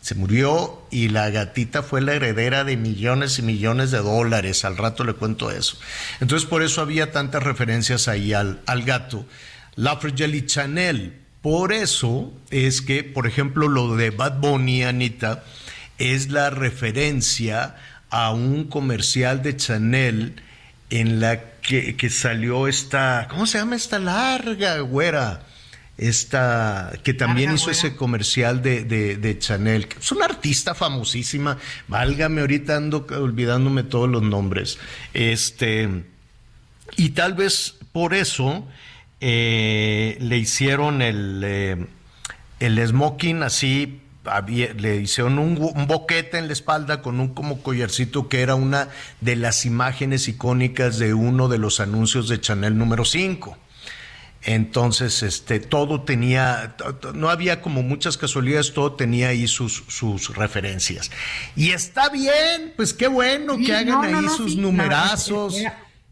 se 0.00 0.14
murió 0.14 0.82
y 0.90 1.08
la 1.08 1.28
gatita 1.30 1.82
fue 1.82 2.00
la 2.00 2.14
heredera 2.14 2.64
de 2.64 2.76
millones 2.76 3.38
y 3.38 3.42
millones 3.42 3.90
de 3.90 3.98
dólares. 3.98 4.64
Al 4.64 4.76
rato 4.76 5.04
le 5.04 5.12
cuento 5.12 5.50
eso. 5.50 5.76
Entonces 6.20 6.48
por 6.48 6.62
eso 6.62 6.80
había 6.80 7.12
tantas 7.12 7.42
referencias 7.42 8.08
ahí 8.08 8.32
al, 8.32 8.60
al 8.66 8.82
gato. 8.82 9.26
La 9.76 9.98
y 10.02 10.46
Chanel. 10.46 11.16
Por 11.42 11.72
eso 11.72 12.32
es 12.50 12.82
que, 12.82 13.02
por 13.02 13.26
ejemplo, 13.26 13.68
lo 13.68 13.96
de 13.96 14.10
Bad 14.10 14.40
Bunny, 14.40 14.84
Anita, 14.84 15.42
es 15.96 16.30
la 16.30 16.50
referencia 16.50 17.76
a 18.10 18.32
un 18.32 18.64
comercial 18.64 19.42
de 19.42 19.56
Chanel 19.56 20.42
en 20.90 21.20
la 21.20 21.40
que, 21.62 21.96
que 21.96 22.10
salió 22.10 22.66
esta, 22.66 23.26
¿cómo 23.30 23.46
se 23.46 23.58
llama 23.58 23.76
esta 23.76 23.98
larga 23.98 24.78
güera? 24.80 25.42
Esta 26.00 26.92
que 27.04 27.12
también 27.12 27.52
hizo 27.52 27.70
ese 27.70 27.94
comercial 27.94 28.62
de, 28.62 28.84
de, 28.84 29.38
Chanel, 29.38 29.86
que 29.86 29.98
es 29.98 30.10
una 30.10 30.24
artista 30.24 30.74
famosísima, 30.74 31.58
válgame, 31.88 32.40
ahorita 32.40 32.76
ando 32.76 33.06
olvidándome 33.10 33.82
todos 33.82 34.08
los 34.08 34.22
nombres. 34.22 34.78
Este, 35.12 36.04
y 36.96 37.10
tal 37.10 37.34
vez 37.34 37.76
por 37.92 38.14
eso 38.14 38.66
eh, 39.20 40.16
le 40.20 40.38
hicieron 40.38 41.02
el, 41.02 41.42
eh, 41.44 41.86
el 42.60 42.86
smoking 42.88 43.42
así 43.42 44.00
le 44.78 44.96
hicieron 44.96 45.38
un, 45.38 45.54
boquete 45.86 46.38
en 46.38 46.46
la 46.46 46.52
espalda 46.52 47.02
con 47.02 47.20
un 47.20 47.34
como 47.34 47.62
collarcito 47.62 48.28
que 48.28 48.42
era 48.42 48.54
una 48.54 48.88
de 49.20 49.36
las 49.36 49.64
imágenes 49.66 50.28
icónicas 50.28 50.98
de 50.98 51.14
uno 51.14 51.48
de 51.48 51.58
los 51.58 51.80
anuncios 51.80 52.28
de 52.28 52.40
Chanel 52.40 52.76
número 52.76 53.04
5. 53.04 53.56
Entonces, 54.42 55.22
este, 55.22 55.60
todo 55.60 56.02
tenía, 56.02 56.76
no 57.14 57.28
había 57.28 57.60
como 57.60 57.82
muchas 57.82 58.16
casualidades, 58.16 58.72
todo 58.72 58.92
tenía 58.92 59.28
ahí 59.28 59.46
sus, 59.46 59.84
sus 59.88 60.34
referencias. 60.34 61.10
Y 61.56 61.70
está 61.70 62.08
bien, 62.08 62.72
pues 62.76 62.94
qué 62.94 63.06
bueno 63.08 63.58
que 63.58 63.74
hagan 63.74 64.14
ahí 64.14 64.28
sus 64.28 64.56
numerazos. 64.56 65.56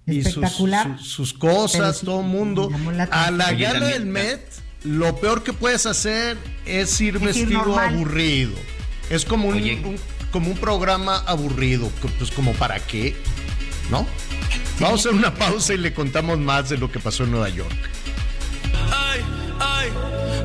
y 0.07 0.23
sus, 0.23 1.33
cosas, 1.33 2.01
todo 2.01 2.21
el 2.21 2.27
mundo. 2.27 2.71
A 3.11 3.31
la 3.31 3.53
gala 3.53 3.87
del 3.87 4.07
Met, 4.07 4.43
lo 4.85 5.17
peor 5.17 5.43
que 5.43 5.55
puedes 5.55 5.87
hacer 5.87 6.37
es 6.67 7.01
ir 7.01 7.19
vestido 7.19 7.79
aburrido. 7.79 8.53
Es 9.09 9.25
como 9.25 9.49
un, 9.49 9.97
como 10.31 10.51
un 10.51 10.59
programa 10.59 11.17
aburrido, 11.27 11.91
pues 12.19 12.31
como 12.31 12.53
para 12.55 12.79
qué, 12.79 13.17
¿no? 13.91 14.07
Vamos 14.81 15.07
a 15.07 15.09
hacer 15.09 15.19
una 15.19 15.35
pausa 15.35 15.73
y 15.75 15.79
le 15.79 15.95
contamos 15.95 16.39
más 16.39 16.69
de 16.69 16.77
lo 16.77 16.93
que 16.93 17.01
pasó 17.01 17.25
en 17.25 17.31
Nueva 17.31 17.49
York. 17.49 17.75
Ay, 18.93 19.25
ay, 19.61 19.93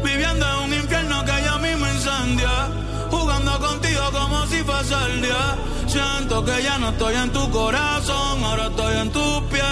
viviendo 0.04 0.46
en 0.46 0.60
un 0.66 0.74
infierno 0.74 1.24
que 1.26 1.32
ya 1.44 1.58
mismo 1.58 1.88
incendia. 1.88 2.70
Jugando 3.10 3.60
contigo 3.60 4.12
como 4.12 4.46
si 4.48 4.64
fuese 4.64 4.96
el 5.06 5.22
día. 5.22 5.56
Siento 5.88 6.44
que 6.44 6.64
ya 6.64 6.80
no 6.80 6.90
estoy 6.90 7.16
en 7.16 7.32
tu 7.32 7.50
corazón, 7.52 8.44
ahora 8.44 8.68
estoy 8.68 8.98
en 8.98 9.12
tus 9.12 9.42
pies, 9.44 9.64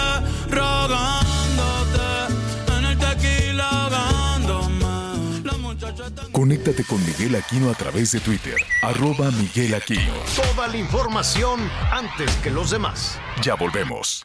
rogándote. 0.50 2.34
En 2.78 2.84
el 2.84 2.98
tequila 2.98 3.68
ahogándome. 3.68 5.42
La 5.44 5.52
muchacha 5.58 6.06
está... 6.06 6.22
Conéctate 6.30 6.84
con 6.84 7.04
Miguel 7.04 7.34
Aquino 7.34 7.70
a 7.70 7.74
través 7.74 8.12
de 8.12 8.20
Twitter, 8.20 8.56
arroba 8.82 9.30
Miguel 9.32 9.74
Aquino. 9.74 10.12
Toda 10.36 10.68
la 10.68 10.76
información 10.76 11.60
antes 11.90 12.30
que 12.36 12.50
los 12.50 12.70
demás. 12.70 13.18
Ya 13.42 13.54
volvemos. 13.54 14.24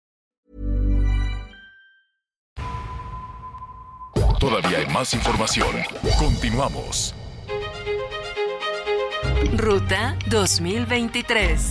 Todavía 4.41 4.79
hay 4.79 4.87
más 4.87 5.13
información. 5.13 5.69
Continuamos. 6.17 7.13
Ruta 9.55 10.17
2023. 10.31 11.61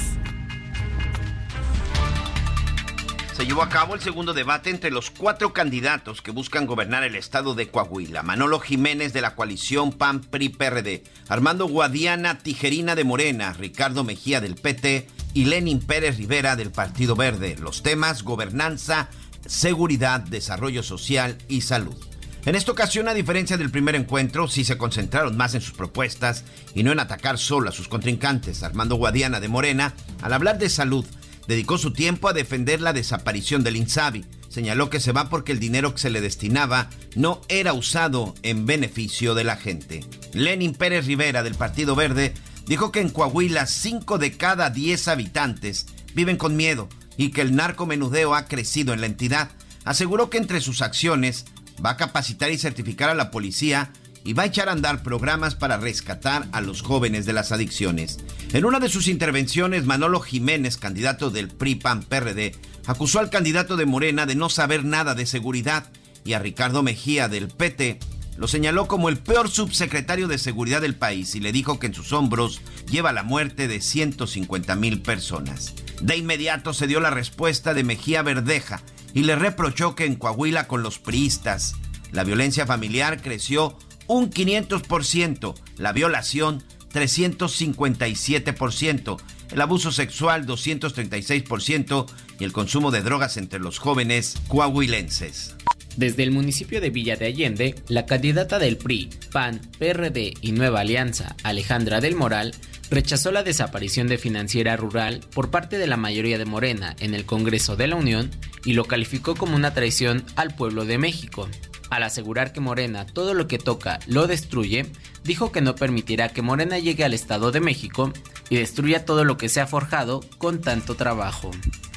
Se 3.33 3.45
llevó 3.45 3.63
a 3.63 3.69
cabo 3.69 3.97
el 3.97 4.01
segundo 4.01 4.35
debate 4.35 4.71
entre 4.71 4.93
los 4.93 5.11
cuatro 5.11 5.53
candidatos 5.53 6.23
que 6.23 6.31
buscan 6.31 6.67
gobernar 6.67 7.03
el 7.03 7.17
estado 7.17 7.57
de 7.57 7.69
Coahuila. 7.69 8.23
Manolo 8.23 8.61
Jiménez 8.61 9.13
de 9.13 9.23
la 9.23 9.35
coalición 9.35 9.91
PAN-PRI-PRD, 9.91 11.03
Armando 11.29 11.67
Guadiana 11.67 12.39
Tijerina 12.39 12.95
de 12.95 13.03
Morena, 13.03 13.53
Ricardo 13.53 14.05
Mejía 14.05 14.41
del 14.41 14.55
PT 14.55 15.09
y 15.35 15.47
Lenin 15.47 15.81
Pérez 15.81 16.19
Rivera 16.19 16.55
del 16.55 16.71
Partido 16.71 17.17
Verde. 17.17 17.57
Los 17.59 17.83
temas 17.83 18.23
gobernanza, 18.23 19.09
seguridad, 19.45 20.21
desarrollo 20.21 20.85
social 20.85 21.37
y 21.49 21.63
salud. 21.63 22.10
En 22.47 22.55
esta 22.55 22.73
ocasión, 22.73 23.07
a 23.07 23.15
diferencia 23.15 23.59
del 23.59 23.71
primer 23.71 23.95
encuentro, 23.95 24.49
sí 24.49 24.65
se 24.65 24.79
concentraron 24.79 25.37
más 25.37 25.55
en 25.55 25.61
sus 25.61 25.75
propuestas 25.75 26.45
y 26.75 26.83
no 26.83 26.91
en 26.91 26.99
atacar 26.99 27.37
solo 27.37 27.69
a 27.69 27.73
sus 27.73 27.87
contrincantes. 27.87 28.63
Armando 28.63 28.97
Guadiana 28.97 29.41
de 29.41 29.49
Morena, 29.49 29.93
al 30.23 30.33
hablar 30.33 30.59
de 30.59 30.71
salud, 30.71 31.05
dedicó 31.47 31.77
su 31.77 31.93
tiempo 31.93 32.29
a 32.29 32.33
defender 32.33 32.81
la 32.81 32.95
desaparición 32.95 33.63
del 33.63 33.77
INSABI. 33.77 34.25
Señaló 34.49 34.89
que 34.89 35.01
se 35.01 35.13
va 35.13 35.29
porque 35.29 35.53
el 35.53 35.61
dinero 35.61 35.93
que 35.93 36.01
se 36.01 36.09
le 36.09 36.23
destinaba 36.23 36.89
no 37.15 37.43
era 37.49 37.75
usado 37.75 38.35
en 38.43 38.65
beneficio 38.65 39.35
de 39.35 39.45
la 39.45 39.57
gente. 39.57 40.03
Lenin 40.33 40.75
Pérez 40.75 41.07
Rivera 41.07 41.43
del 41.43 41.55
Partido 41.57 41.95
Verde 41.95 42.33
dijo 42.67 42.91
que 42.91 43.01
en 43.01 43.11
Coahuila 43.11 43.67
5 43.67 44.17
de 44.17 44.37
cada 44.37 44.71
10 44.71 45.09
habitantes 45.09 45.87
viven 46.15 46.39
con 46.39 46.57
miedo 46.57 46.89
y 47.19 47.33
que 47.33 47.43
el 47.43 47.55
narcomenudeo 47.55 48.35
ha 48.35 48.47
crecido 48.47 48.95
en 48.95 49.03
la 49.03 49.07
entidad. 49.07 49.51
Aseguró 49.85 50.31
que 50.31 50.39
entre 50.39 50.61
sus 50.61 50.83
acciones 50.83 51.45
va 51.85 51.91
a 51.91 51.97
capacitar 51.97 52.51
y 52.51 52.59
certificar 52.59 53.11
a 53.11 53.15
la 53.15 53.31
policía 53.31 53.93
y 54.25 54.35
va 54.35 54.43
a 54.43 54.47
echar 54.47 54.69
a 54.69 54.73
andar 54.73 55.03
programas 55.03 55.55
para 55.55 55.79
rescatar 55.79 56.47
a 56.53 56.61
los 56.61 56.83
jóvenes 56.83 57.27
de 57.27 57.33
las 57.33 57.53
adicciones. 57.53 58.19
En 58.53 58.65
una 58.65 58.81
de 58.81 58.89
sus 58.89 59.09
intervenciones, 59.09 59.87
Manolo 59.87 60.21
Jiménez, 60.21 60.77
candidato 60.77 61.31
del 61.31 61.49
PRI-PAN-PRD, 61.49 62.55
acusó 62.87 63.21
al 63.21 63.31
candidato 63.31 63.77
de 63.77 63.87
Morena 63.87 64.27
de 64.27 64.35
no 64.35 64.51
saber 64.51 64.85
nada 64.85 65.15
de 65.15 65.27
seguridad 65.27 65.91
y 66.25 66.35
a 66.35 66.39
Ricardo 66.39 66.83
Mejía 66.83 67.29
del 67.29 67.49
PT 67.49 67.99
lo 68.41 68.49
señaló 68.49 68.89
como 68.89 69.11
el 69.11 69.19
peor 69.19 69.51
subsecretario 69.51 70.27
de 70.27 70.39
seguridad 70.39 70.81
del 70.81 70.95
país 70.95 71.35
y 71.35 71.41
le 71.41 71.53
dijo 71.53 71.79
que 71.79 71.89
en 71.89 71.95
sus 71.95 72.15
hombros 72.15 72.63
lleva 72.91 73.13
la 73.13 73.23
muerte 73.23 73.69
de 73.69 73.83
150 73.83 74.77
mil 74.77 75.03
personas. 75.03 75.75
De 76.01 76.17
inmediato 76.17 76.73
se 76.73 76.87
dio 76.87 77.01
la 77.01 77.11
respuesta 77.11 77.75
de 77.75 77.85
Mejía 77.85 78.23
Verdeja, 78.23 78.81
y 79.15 79.23
le 79.23 79.37
reprochó 79.37 79.95
que 79.95 80.05
en 80.05 80.17
Coahuila 80.17 80.69
con 80.69 80.83
los 80.83 80.99
priistas 80.99 81.77
la 82.13 82.25
violencia 82.25 82.67
familiar 82.67 83.23
creció 83.23 83.79
un 84.07 84.31
500%, 84.31 85.55
la 85.77 85.93
violación 85.93 86.63
357%, 86.93 89.17
el 89.53 89.61
abuso 89.61 89.93
sexual 89.93 90.47
236% 90.47 92.07
y 92.39 92.45
el 92.45 92.53
consumo 92.53 92.91
de 92.91 93.03
drogas 93.03 93.37
entre 93.37 93.61
los 93.61 93.79
jóvenes 93.79 94.37
coahuilenses. 94.49 95.55
Desde 95.97 96.23
el 96.23 96.31
municipio 96.31 96.81
de 96.81 96.91
Villa 96.91 97.17
de 97.17 97.27
Allende, 97.27 97.75
la 97.89 98.07
candidata 98.07 98.59
del 98.59 98.77
PRI, 98.77 99.11
PAN, 99.33 99.61
PRD 99.79 100.35
y 100.41 100.53
Nueva 100.53 100.81
Alianza, 100.81 101.37
Alejandra 101.43 102.01
del 102.01 102.15
Moral, 102.15 102.55
rechazó 102.91 103.31
la 103.31 103.43
desaparición 103.43 104.09
de 104.09 104.19
Financiera 104.19 104.77
Rural 104.77 105.21
por 105.33 105.51
parte 105.51 105.79
de 105.79 105.87
la 105.87 105.97
mayoría 105.97 106.39
de 106.39 106.45
Morena 106.45 106.97
en 106.99 107.15
el 107.15 107.25
Congreso 107.25 107.77
de 107.77 107.87
la 107.87 107.97
Unión 107.97 108.31
y 108.65 108.73
lo 108.73 108.85
calificó 108.85 109.35
como 109.35 109.57
una 109.57 109.73
traición 109.73 110.25
al 110.37 110.55
pueblo 110.55 110.85
de 110.85 110.99
México. 110.99 111.49
Al 111.89 112.03
asegurar 112.03 112.53
que 112.53 112.61
Morena 112.61 113.07
todo 113.07 113.35
lo 113.35 113.49
que 113.49 113.59
toca 113.59 113.99
lo 114.07 114.27
destruye, 114.27 114.87
dijo 115.25 115.53
que 115.53 115.61
no 115.61 115.75
permitirá 115.75 116.29
que 116.29 116.43
Morena 116.43 116.79
llegue 116.79 117.05
al 117.05 117.15
Estado 117.15 117.53
de 117.53 117.61
México 117.61 118.13
y 118.49 118.57
destruya 118.57 119.05
todo 119.05 119.25
lo 119.25 119.37
que 119.37 119.49
se 119.49 119.61
ha 119.61 119.67
forjado 119.67 120.21
con 120.39 120.61
tanto 120.61 120.95
trabajo. 120.95 121.51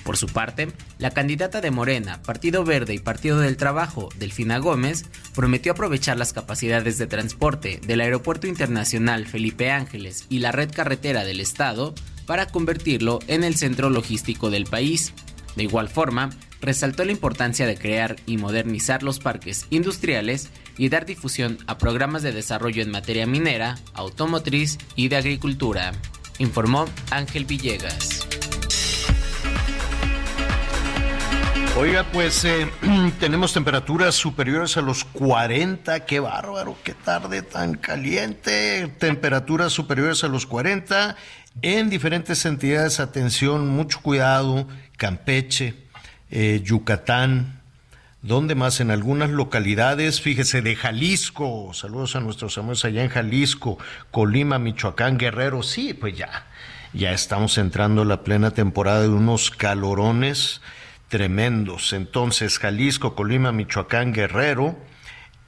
Por 0.04 0.18
su 0.18 0.28
parte, 0.28 0.68
la 0.98 1.12
candidata 1.12 1.62
de 1.62 1.72
Morena, 1.72 2.22
Partido 2.24 2.66
Verde 2.66 2.94
y 2.94 3.00
Partido 3.00 3.40
del 3.40 3.56
Trabajo, 3.56 4.10
Delfina 4.18 4.58
Gómez, 4.58 5.06
prometió 5.34 5.72
aprovechar 5.72 6.18
las 6.18 6.34
capacidades 6.34 6.98
de 6.98 7.08
transporte 7.08 7.80
del 7.86 8.02
Aeropuerto 8.02 8.48
Internacional 8.48 9.26
Felipe 9.26 9.72
Ángeles 9.72 10.26
y 10.30 10.40
la 10.40 10.52
red 10.52 10.72
carretera 10.72 11.24
del 11.24 11.40
Estado 11.40 11.96
para 12.26 12.48
convertirlo 12.48 13.20
en 13.28 13.44
el 13.44 13.56
centro 13.56 13.90
logístico 13.90 14.50
del 14.50 14.66
país. 14.66 15.14
De 15.56 15.64
igual 15.64 15.88
forma, 15.88 16.32
resaltó 16.62 17.06
la 17.06 17.12
importancia 17.12 17.66
de 17.66 17.78
crear 17.78 18.16
y 18.26 18.38
modernizar 18.38 19.04
los 19.04 19.20
parques 19.20 19.68
industriales 19.70 20.50
y 20.78 20.90
dar 20.90 21.06
difusión 21.06 21.60
a 21.68 21.78
programas 21.78 22.24
de 22.24 22.32
desarrollo 22.32 22.82
en 22.82 22.92
materia 22.92 23.26
minera, 23.26 23.78
automotriz 23.94 24.78
y 24.96 25.08
de 25.10 25.18
agricultura, 25.18 25.92
informó 26.40 26.86
Ángel 27.12 27.46
Villegas. 27.46 28.28
Oiga, 31.76 32.04
pues 32.14 32.46
eh, 32.46 32.70
tenemos 33.20 33.52
temperaturas 33.52 34.14
superiores 34.14 34.78
a 34.78 34.82
los 34.82 35.04
40, 35.06 36.06
qué 36.06 36.20
bárbaro, 36.20 36.78
qué 36.84 36.94
tarde 36.94 37.42
tan 37.42 37.74
caliente, 37.74 38.94
temperaturas 39.00 39.74
superiores 39.74 40.24
a 40.24 40.28
los 40.28 40.46
40 40.46 41.16
en 41.64 41.90
diferentes 41.90 42.46
entidades, 42.46 43.00
atención, 43.00 43.70
mucho 43.70 44.02
cuidado, 44.04 44.68
Campeche, 44.98 45.74
eh, 46.30 46.62
Yucatán, 46.64 47.60
¿Dónde 48.22 48.56
más? 48.56 48.80
En 48.80 48.90
algunas 48.90 49.32
localidades, 49.32 50.22
fíjese, 50.22 50.62
de 50.62 50.78
Jalisco, 50.78 51.72
saludos 51.74 52.16
a 52.16 52.22
nuestros 52.22 52.58
amigos 52.58 52.86
allá 52.86 53.04
en 53.04 53.10
Jalisco, 53.10 53.78
Colima, 54.12 54.60
Michoacán, 54.60 55.18
Guerrero, 55.18 55.62
sí, 55.62 55.94
pues 55.94 56.16
ya, 56.16 56.48
ya 56.94 57.12
estamos 57.12 57.58
entrando 57.58 58.06
la 58.06 58.24
plena 58.24 58.52
temporada 58.52 59.02
de 59.02 59.10
unos 59.10 59.52
calorones 59.52 60.62
tremendos. 61.10 61.94
Entonces, 61.94 62.60
Jalisco, 62.60 63.16
Colima, 63.16 63.52
Michoacán, 63.52 64.14
Guerrero, 64.14 64.78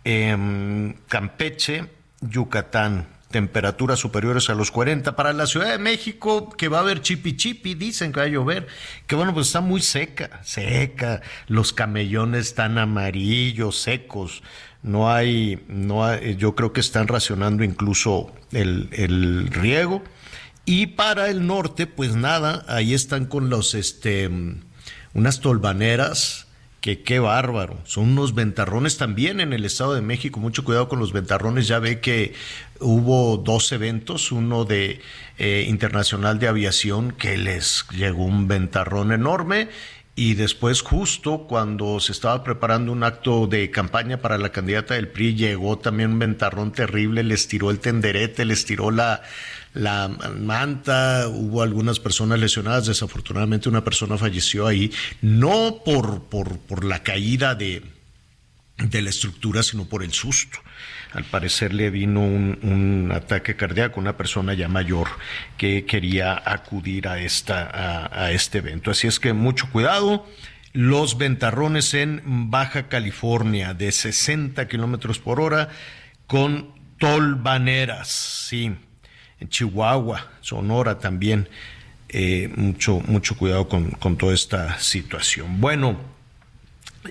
em, 0.03 0.93
Campeche, 1.07 1.85
Yucatán, 2.21 3.07
temperaturas 3.31 3.99
superiores 3.99 4.49
a 4.49 4.55
los 4.55 4.71
40. 4.71 5.15
Para 5.15 5.33
la 5.33 5.45
Ciudad 5.47 5.71
de 5.71 5.77
México, 5.77 6.49
que 6.49 6.67
va 6.67 6.77
a 6.77 6.81
haber 6.81 7.01
chipi 7.01 7.35
chipi, 7.35 7.73
dicen 7.73 8.13
que 8.13 8.19
va 8.19 8.25
a 8.25 8.29
llover, 8.29 8.67
que 9.07 9.15
bueno, 9.15 9.33
pues 9.33 9.47
está 9.47 9.61
muy 9.61 9.81
seca, 9.81 10.39
seca, 10.43 11.21
los 11.47 11.73
camellones 11.73 12.47
están 12.47 12.77
amarillos, 12.77 13.77
secos, 13.77 14.41
no 14.83 15.11
hay, 15.11 15.63
no 15.67 16.05
hay, 16.05 16.35
yo 16.35 16.55
creo 16.55 16.71
que 16.71 16.79
están 16.79 17.07
racionando 17.07 17.63
incluso 17.63 18.31
el, 18.51 18.89
el 18.93 19.47
riego. 19.47 20.03
Y 20.65 20.87
para 20.87 21.29
el 21.29 21.45
norte, 21.45 21.87
pues 21.87 22.15
nada, 22.15 22.63
ahí 22.67 22.93
están 22.93 23.25
con 23.25 23.49
los, 23.49 23.73
este, 23.75 24.29
unas 25.15 25.39
tolvaneras, 25.39 26.45
que 26.81 27.01
qué 27.01 27.17
bárbaro. 27.17 27.79
Son 27.85 28.09
unos 28.09 28.35
ventarrones 28.35 28.97
también 28.97 29.39
en 29.39 29.53
el 29.53 29.65
Estado 29.65 29.95
de 29.95 30.01
México. 30.01 30.39
Mucho 30.39 30.63
cuidado 30.63 30.87
con 30.87 30.99
los 30.99 31.13
ventarrones. 31.13 31.67
Ya 31.67 31.79
ve 31.79 31.99
que 31.99 32.35
hubo 32.79 33.37
dos 33.37 33.71
eventos, 33.71 34.31
uno 34.31 34.65
de 34.65 35.01
eh, 35.39 35.65
internacional 35.67 36.37
de 36.37 36.47
aviación 36.47 37.11
que 37.11 37.37
les 37.37 37.87
llegó 37.89 38.25
un 38.25 38.47
ventarrón 38.47 39.11
enorme 39.11 39.69
y 40.17 40.35
después 40.35 40.81
justo 40.81 41.45
cuando 41.47 41.99
se 41.99 42.13
estaba 42.13 42.41
preparando 42.43 42.91
un 42.93 43.03
acto 43.03 43.47
de 43.47 43.69
campaña 43.69 44.21
para 44.21 44.37
la 44.37 44.51
candidata 44.51 44.93
del 44.93 45.09
PRI 45.09 45.35
llegó 45.35 45.77
también 45.77 46.11
un 46.13 46.19
ventarrón 46.19 46.71
terrible, 46.71 47.21
les 47.23 47.49
tiró 47.49 47.69
el 47.69 47.79
tenderete, 47.79 48.45
les 48.45 48.63
tiró 48.63 48.91
la, 48.91 49.23
la 49.75 50.07
manta, 50.07 51.27
hubo 51.27 51.61
algunas 51.61 51.99
personas 51.99 52.39
lesionadas, 52.39 52.87
desafortunadamente 52.87 53.69
una 53.69 53.83
persona 53.83 54.17
falleció 54.17 54.67
ahí, 54.67 54.91
no 55.21 55.81
por, 55.85 56.23
por, 56.23 56.59
por 56.59 56.85
la 56.85 57.03
caída 57.03 57.55
de, 57.55 57.83
de 58.77 59.01
la 59.01 59.09
estructura, 59.09 59.63
sino 59.63 59.85
por 59.85 60.01
el 60.01 60.13
susto. 60.13 60.59
Al 61.13 61.25
parecer 61.25 61.73
le 61.73 61.89
vino 61.89 62.21
un, 62.21 62.57
un, 62.61 63.11
ataque 63.11 63.55
cardíaco, 63.55 63.99
una 63.99 64.17
persona 64.17 64.53
ya 64.53 64.69
mayor 64.69 65.07
que 65.57 65.85
quería 65.85 66.41
acudir 66.45 67.07
a, 67.07 67.19
esta, 67.19 67.69
a, 67.69 68.25
a 68.25 68.31
este 68.31 68.59
evento. 68.59 68.91
Así 68.91 69.07
es 69.07 69.19
que 69.19 69.33
mucho 69.33 69.69
cuidado. 69.71 70.25
Los 70.71 71.17
ventarrones 71.17 71.93
en 71.93 72.21
Baja 72.49 72.87
California 72.87 73.73
de 73.73 73.91
60 73.91 74.67
kilómetros 74.67 75.19
por 75.19 75.39
hora 75.39 75.69
con 76.27 76.73
tolvaneras, 76.97 78.07
sí, 78.09 78.75
Chihuahua, 79.49 80.27
Sonora 80.41 80.99
también. 80.99 81.47
Eh, 82.09 82.49
mucho, 82.55 83.01
mucho 83.07 83.35
cuidado 83.35 83.67
con, 83.67 83.91
con, 83.91 84.15
toda 84.15 84.33
esta 84.33 84.79
situación. 84.79 85.59
Bueno, 85.59 85.97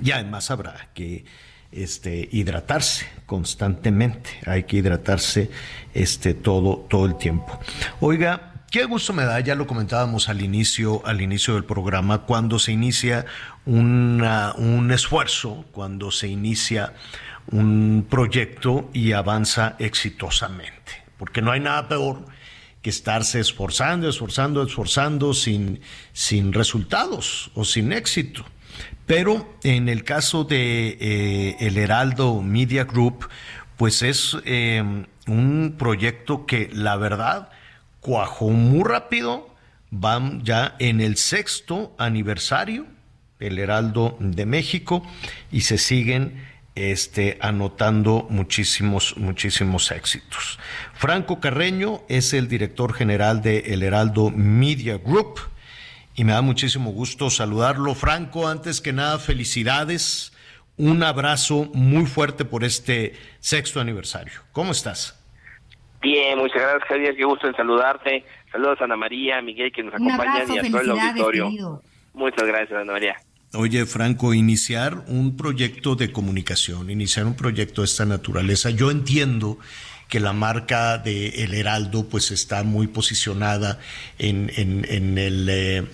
ya 0.00 0.16
además 0.16 0.50
habrá 0.50 0.88
que 0.94 1.24
este, 1.72 2.28
hidratarse 2.30 3.06
constantemente, 3.26 4.30
hay 4.46 4.62
que 4.62 4.76
hidratarse 4.76 5.50
este, 5.92 6.32
todo, 6.32 6.86
todo 6.88 7.06
el 7.06 7.16
tiempo. 7.16 7.60
Oiga, 8.00 8.50
Qué 8.70 8.86
gusto 8.86 9.12
me 9.12 9.24
da, 9.24 9.38
ya 9.38 9.54
lo 9.54 9.68
comentábamos 9.68 10.28
al 10.28 10.42
inicio, 10.42 11.00
al 11.06 11.20
inicio 11.20 11.54
del 11.54 11.62
programa, 11.62 12.22
cuando 12.22 12.58
se 12.58 12.72
inicia 12.72 13.24
una, 13.66 14.52
un 14.56 14.90
esfuerzo, 14.90 15.64
cuando 15.70 16.10
se 16.10 16.26
inicia 16.26 16.92
un 17.52 18.04
proyecto 18.10 18.90
y 18.92 19.12
avanza 19.12 19.76
exitosamente 19.78 21.03
porque 21.18 21.42
no 21.42 21.52
hay 21.52 21.60
nada 21.60 21.88
peor 21.88 22.24
que 22.82 22.90
estarse 22.90 23.40
esforzando, 23.40 24.08
esforzando, 24.08 24.62
esforzando 24.62 25.32
sin, 25.32 25.80
sin 26.12 26.52
resultados 26.52 27.50
o 27.54 27.64
sin 27.64 27.92
éxito. 27.92 28.44
Pero 29.06 29.56
en 29.62 29.88
el 29.88 30.04
caso 30.04 30.44
de 30.44 30.98
eh, 31.00 31.56
el 31.60 31.78
Heraldo 31.78 32.42
Media 32.42 32.84
Group, 32.84 33.28
pues 33.76 34.02
es 34.02 34.36
eh, 34.44 34.82
un 35.26 35.74
proyecto 35.78 36.46
que 36.46 36.70
la 36.72 36.96
verdad 36.96 37.50
cuajó 38.00 38.50
muy 38.50 38.84
rápido, 38.84 39.48
van 39.90 40.44
ya 40.44 40.76
en 40.78 41.00
el 41.00 41.16
sexto 41.16 41.94
aniversario, 41.98 42.86
el 43.40 43.58
Heraldo 43.58 44.16
de 44.20 44.46
México, 44.46 45.02
y 45.50 45.62
se 45.62 45.78
siguen 45.78 46.44
este, 46.74 47.38
anotando 47.40 48.26
muchísimos, 48.30 49.16
muchísimos 49.16 49.90
éxitos. 49.90 50.58
Franco 50.94 51.40
Carreño 51.40 52.02
es 52.08 52.32
el 52.32 52.48
director 52.48 52.92
general 52.94 53.42
de 53.42 53.74
El 53.74 53.82
Heraldo 53.82 54.30
Media 54.30 54.98
Group 54.98 55.40
y 56.16 56.24
me 56.24 56.32
da 56.32 56.42
muchísimo 56.42 56.90
gusto 56.90 57.30
saludarlo. 57.30 57.94
Franco, 57.94 58.48
antes 58.48 58.80
que 58.80 58.92
nada, 58.92 59.18
felicidades. 59.18 60.32
Un 60.76 61.04
abrazo 61.04 61.70
muy 61.72 62.06
fuerte 62.06 62.44
por 62.44 62.64
este 62.64 63.14
sexto 63.38 63.80
aniversario. 63.80 64.40
¿Cómo 64.52 64.72
estás? 64.72 65.20
Bien, 66.00 66.38
muchas 66.38 66.60
gracias, 66.60 66.88
Javier. 66.88 67.16
Qué 67.16 67.24
gusto 67.24 67.46
en 67.46 67.54
saludarte. 67.54 68.24
Saludos 68.50 68.80
a 68.80 68.84
Ana 68.84 68.96
María, 68.96 69.40
Miguel, 69.40 69.72
que 69.72 69.82
nos 69.82 69.94
acompañan 69.94 70.52
y 70.52 70.58
a 70.58 70.62
todo 70.62 70.80
el 70.80 70.90
auditorio. 70.90 71.80
Muchas 72.12 72.46
gracias, 72.46 72.72
Ana 72.72 72.92
María. 72.92 73.16
Oye, 73.54 73.86
Franco, 73.86 74.34
iniciar 74.34 75.04
un 75.06 75.36
proyecto 75.36 75.94
de 75.94 76.10
comunicación, 76.10 76.90
iniciar 76.90 77.26
un 77.26 77.34
proyecto 77.34 77.82
de 77.82 77.86
esta 77.86 78.04
naturaleza, 78.04 78.70
yo 78.70 78.90
entiendo 78.90 79.58
que 80.08 80.18
la 80.18 80.32
marca 80.32 80.98
de 80.98 81.44
El 81.44 81.54
Heraldo 81.54 82.08
pues 82.08 82.30
está 82.30 82.62
muy 82.64 82.88
posicionada 82.88 83.78
en, 84.18 84.50
en, 84.56 85.18
el... 85.18 85.48
Eh, 85.48 85.84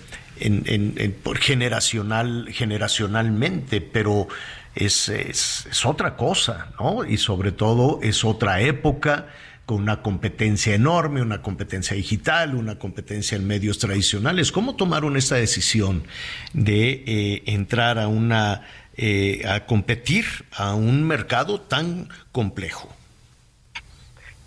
en, 0.40 1.16
por 1.22 1.38
generacional, 1.38 2.48
generacionalmente, 2.50 3.82
pero 3.82 4.28
es, 4.74 5.10
es, 5.10 5.66
es, 5.70 5.84
otra 5.84 6.16
cosa, 6.16 6.72
¿no? 6.80 7.04
Y 7.04 7.18
sobre 7.18 7.52
todo 7.52 8.00
es 8.02 8.24
otra 8.24 8.62
época, 8.62 9.26
con 9.66 9.82
una 9.82 10.02
competencia 10.02 10.74
enorme, 10.74 11.22
una 11.22 11.42
competencia 11.42 11.96
digital, 11.96 12.54
una 12.54 12.78
competencia 12.78 13.36
en 13.36 13.46
medios 13.46 13.78
tradicionales. 13.78 14.52
¿Cómo 14.52 14.76
tomaron 14.76 15.16
esta 15.16 15.36
decisión 15.36 16.04
de 16.52 17.04
eh, 17.06 17.42
entrar 17.46 17.98
a 17.98 18.08
una 18.08 18.66
eh, 18.96 19.42
a 19.48 19.66
competir 19.66 20.24
a 20.52 20.74
un 20.74 21.06
mercado 21.06 21.60
tan 21.60 22.08
complejo? 22.32 22.94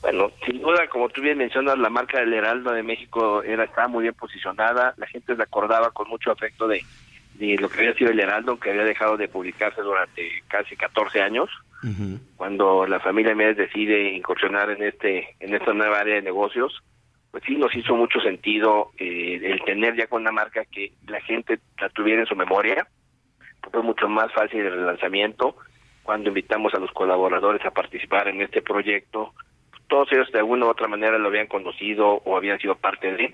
Bueno, 0.01 0.32
sin 0.45 0.61
duda, 0.61 0.88
como 0.89 1.07
tú 1.07 1.22
bien 1.22 1.38
mencionas, 1.38 1.78
la 1.78 1.89
marca 1.89 2.20
del 2.20 2.34
Heraldo 2.34 2.72
de 2.72 2.84
México 2.84 3.41
era 3.41 3.64
estaba 3.64 3.88
muy 3.88 4.03
bien 4.03 4.14
posicionada. 4.14 4.93
La 4.97 5.07
gente 5.07 5.34
se 5.36 5.41
acordaba 5.41 5.91
con 5.91 6.09
mucho 6.09 6.30
afecto 6.30 6.68
de, 6.68 6.84
de 7.51 7.61
lo 7.61 7.69
que 7.69 7.79
había 7.79 7.93
sido 7.93 8.11
el 8.11 8.19
Heraldo, 8.19 8.59
que 8.59 8.71
había 8.71 8.83
dejado 8.83 9.17
de 9.17 9.27
publicarse 9.27 9.81
durante 9.81 10.43
casi 10.47 10.75
14 10.75 11.21
años 11.21 11.49
cuando 12.37 12.87
la 12.87 12.99
familia 12.99 13.35
Méndez 13.35 13.57
decide 13.57 14.13
incursionar 14.13 14.69
en 14.69 14.83
este 14.83 15.35
en 15.39 15.53
esta 15.53 15.73
nueva 15.73 15.99
área 15.99 16.15
de 16.15 16.21
negocios, 16.21 16.81
pues 17.31 17.43
sí 17.45 17.55
nos 17.55 17.75
hizo 17.75 17.95
mucho 17.95 18.21
sentido 18.21 18.91
eh, 18.97 19.39
el 19.43 19.61
tener 19.65 19.95
ya 19.95 20.07
con 20.07 20.21
una 20.21 20.31
marca 20.31 20.63
que 20.65 20.93
la 21.07 21.19
gente 21.21 21.59
la 21.79 21.89
tuviera 21.89 22.21
en 22.21 22.27
su 22.27 22.35
memoria. 22.35 22.87
Fue 23.69 23.81
mucho 23.81 24.07
más 24.07 24.31
fácil 24.33 24.61
el 24.61 24.85
lanzamiento 24.85 25.57
cuando 26.03 26.29
invitamos 26.29 26.73
a 26.73 26.79
los 26.79 26.91
colaboradores 26.91 27.65
a 27.65 27.71
participar 27.71 28.29
en 28.29 28.41
este 28.41 28.61
proyecto. 28.61 29.33
Todos 29.87 30.11
ellos 30.13 30.31
de 30.31 30.39
alguna 30.39 30.65
u 30.65 30.69
otra 30.69 30.87
manera 30.87 31.17
lo 31.17 31.27
habían 31.27 31.47
conocido 31.47 32.21
o 32.23 32.37
habían 32.37 32.59
sido 32.59 32.75
parte 32.75 33.13
de. 33.13 33.25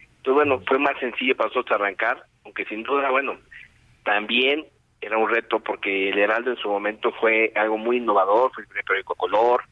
Entonces, 0.00 0.34
bueno, 0.34 0.62
fue 0.66 0.78
más 0.78 0.98
sencillo 0.98 1.36
para 1.36 1.48
nosotros 1.48 1.78
arrancar, 1.78 2.22
aunque 2.48 2.64
sin 2.64 2.82
duda, 2.82 3.10
bueno, 3.10 3.36
también 4.04 4.64
era 5.02 5.18
un 5.18 5.28
reto 5.28 5.60
porque 5.60 6.08
el 6.08 6.18
Heraldo 6.18 6.52
en 6.52 6.56
su 6.56 6.68
momento 6.68 7.12
fue 7.20 7.52
algo 7.54 7.76
muy 7.76 7.98
innovador, 7.98 8.50
fue 8.54 8.62
el 8.62 8.68
primer 8.68 8.84
periódico 8.86 9.14
color, 9.16 9.64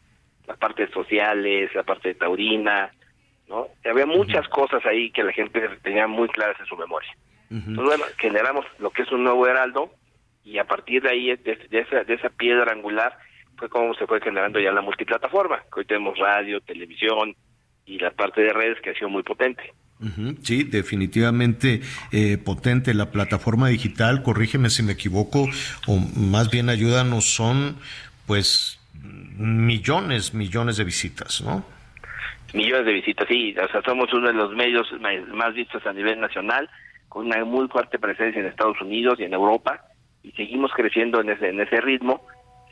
las 0.47 0.59
partes 0.59 0.91
sociales, 0.91 1.75
la 1.75 1.85
parte 1.85 2.09
de 2.09 2.17
taurina, 2.17 2.93
¿no? 3.49 3.69
Había 3.83 4.05
muchas 4.05 4.47
cosas 4.49 4.85
ahí 4.85 5.11
que 5.11 5.25
la 5.25 5.33
gente 5.33 5.67
tenía 5.83 6.07
muy 6.07 6.29
claras 6.29 6.61
en 6.61 6.67
su 6.67 6.77
memoria. 6.77 7.11
Entonces, 7.49 7.85
bueno, 7.85 8.05
generamos 8.19 8.67
lo 8.79 8.91
que 8.91 9.03
es 9.03 9.11
un 9.11 9.25
nuevo 9.25 9.47
Heraldo 9.47 9.91
y 10.45 10.59
a 10.59 10.65
partir 10.65 11.03
de 11.03 11.11
ahí, 11.11 11.35
de, 11.35 11.59
esa, 11.71 12.05
de 12.05 12.15
esa 12.15 12.29
piedra 12.29 12.73
angular, 12.73 13.17
fue 13.57 13.71
como 13.71 13.95
se 13.95 14.07
fue 14.07 14.21
generando 14.21 14.61
ya 14.61 14.71
la 14.71 14.83
multiplataforma, 14.83 15.63
que 15.73 15.81
hoy 15.81 15.87
tenemos 15.87 16.19
radio, 16.19 16.61
televisión 16.61 17.35
y 17.87 17.99
la 17.99 18.11
parte 18.11 18.43
de 18.43 18.53
redes 18.53 18.79
que 18.83 18.91
ha 18.91 18.95
sido 18.95 19.09
muy 19.09 19.23
potente. 19.23 19.73
Sí, 20.43 20.65
definitivamente 20.65 21.81
eh, 22.13 22.37
potente 22.37 22.93
la 22.93 23.11
plataforma 23.11 23.69
digital, 23.69 24.23
corrígeme 24.23 24.69
si 24.69 24.83
me 24.83 24.93
equivoco, 24.93 25.49
o 25.87 25.97
más 25.97 26.51
bien 26.51 26.69
ayúdanos, 26.69 27.25
son 27.25 27.77
pues 28.27 28.79
millones, 29.39 30.35
millones 30.35 30.77
de 30.77 30.85
visitas, 30.85 31.41
¿no? 31.41 31.65
Millones 32.53 32.85
de 32.85 32.93
visitas, 32.93 33.27
sí, 33.27 33.55
o 33.59 33.69
sea, 33.69 33.83
somos 33.83 34.13
uno 34.13 34.29
de 34.29 34.35
los 34.35 34.55
medios 34.55 34.87
más 35.33 35.55
vistos 35.55 35.85
a 35.87 35.93
nivel 35.93 36.21
nacional, 36.21 36.69
con 37.09 37.27
una 37.27 37.43
muy 37.45 37.67
fuerte 37.69 37.99
presencia 37.99 38.41
en 38.41 38.49
Estados 38.49 38.81
Unidos 38.83 39.19
y 39.19 39.25
en 39.25 39.33
Europa, 39.33 39.81
y 40.23 40.33
seguimos 40.33 40.73
creciendo 40.73 41.23
en 41.23 41.31
ese, 41.31 41.49
en 41.49 41.61
ese 41.61 41.81
ritmo, 41.81 42.27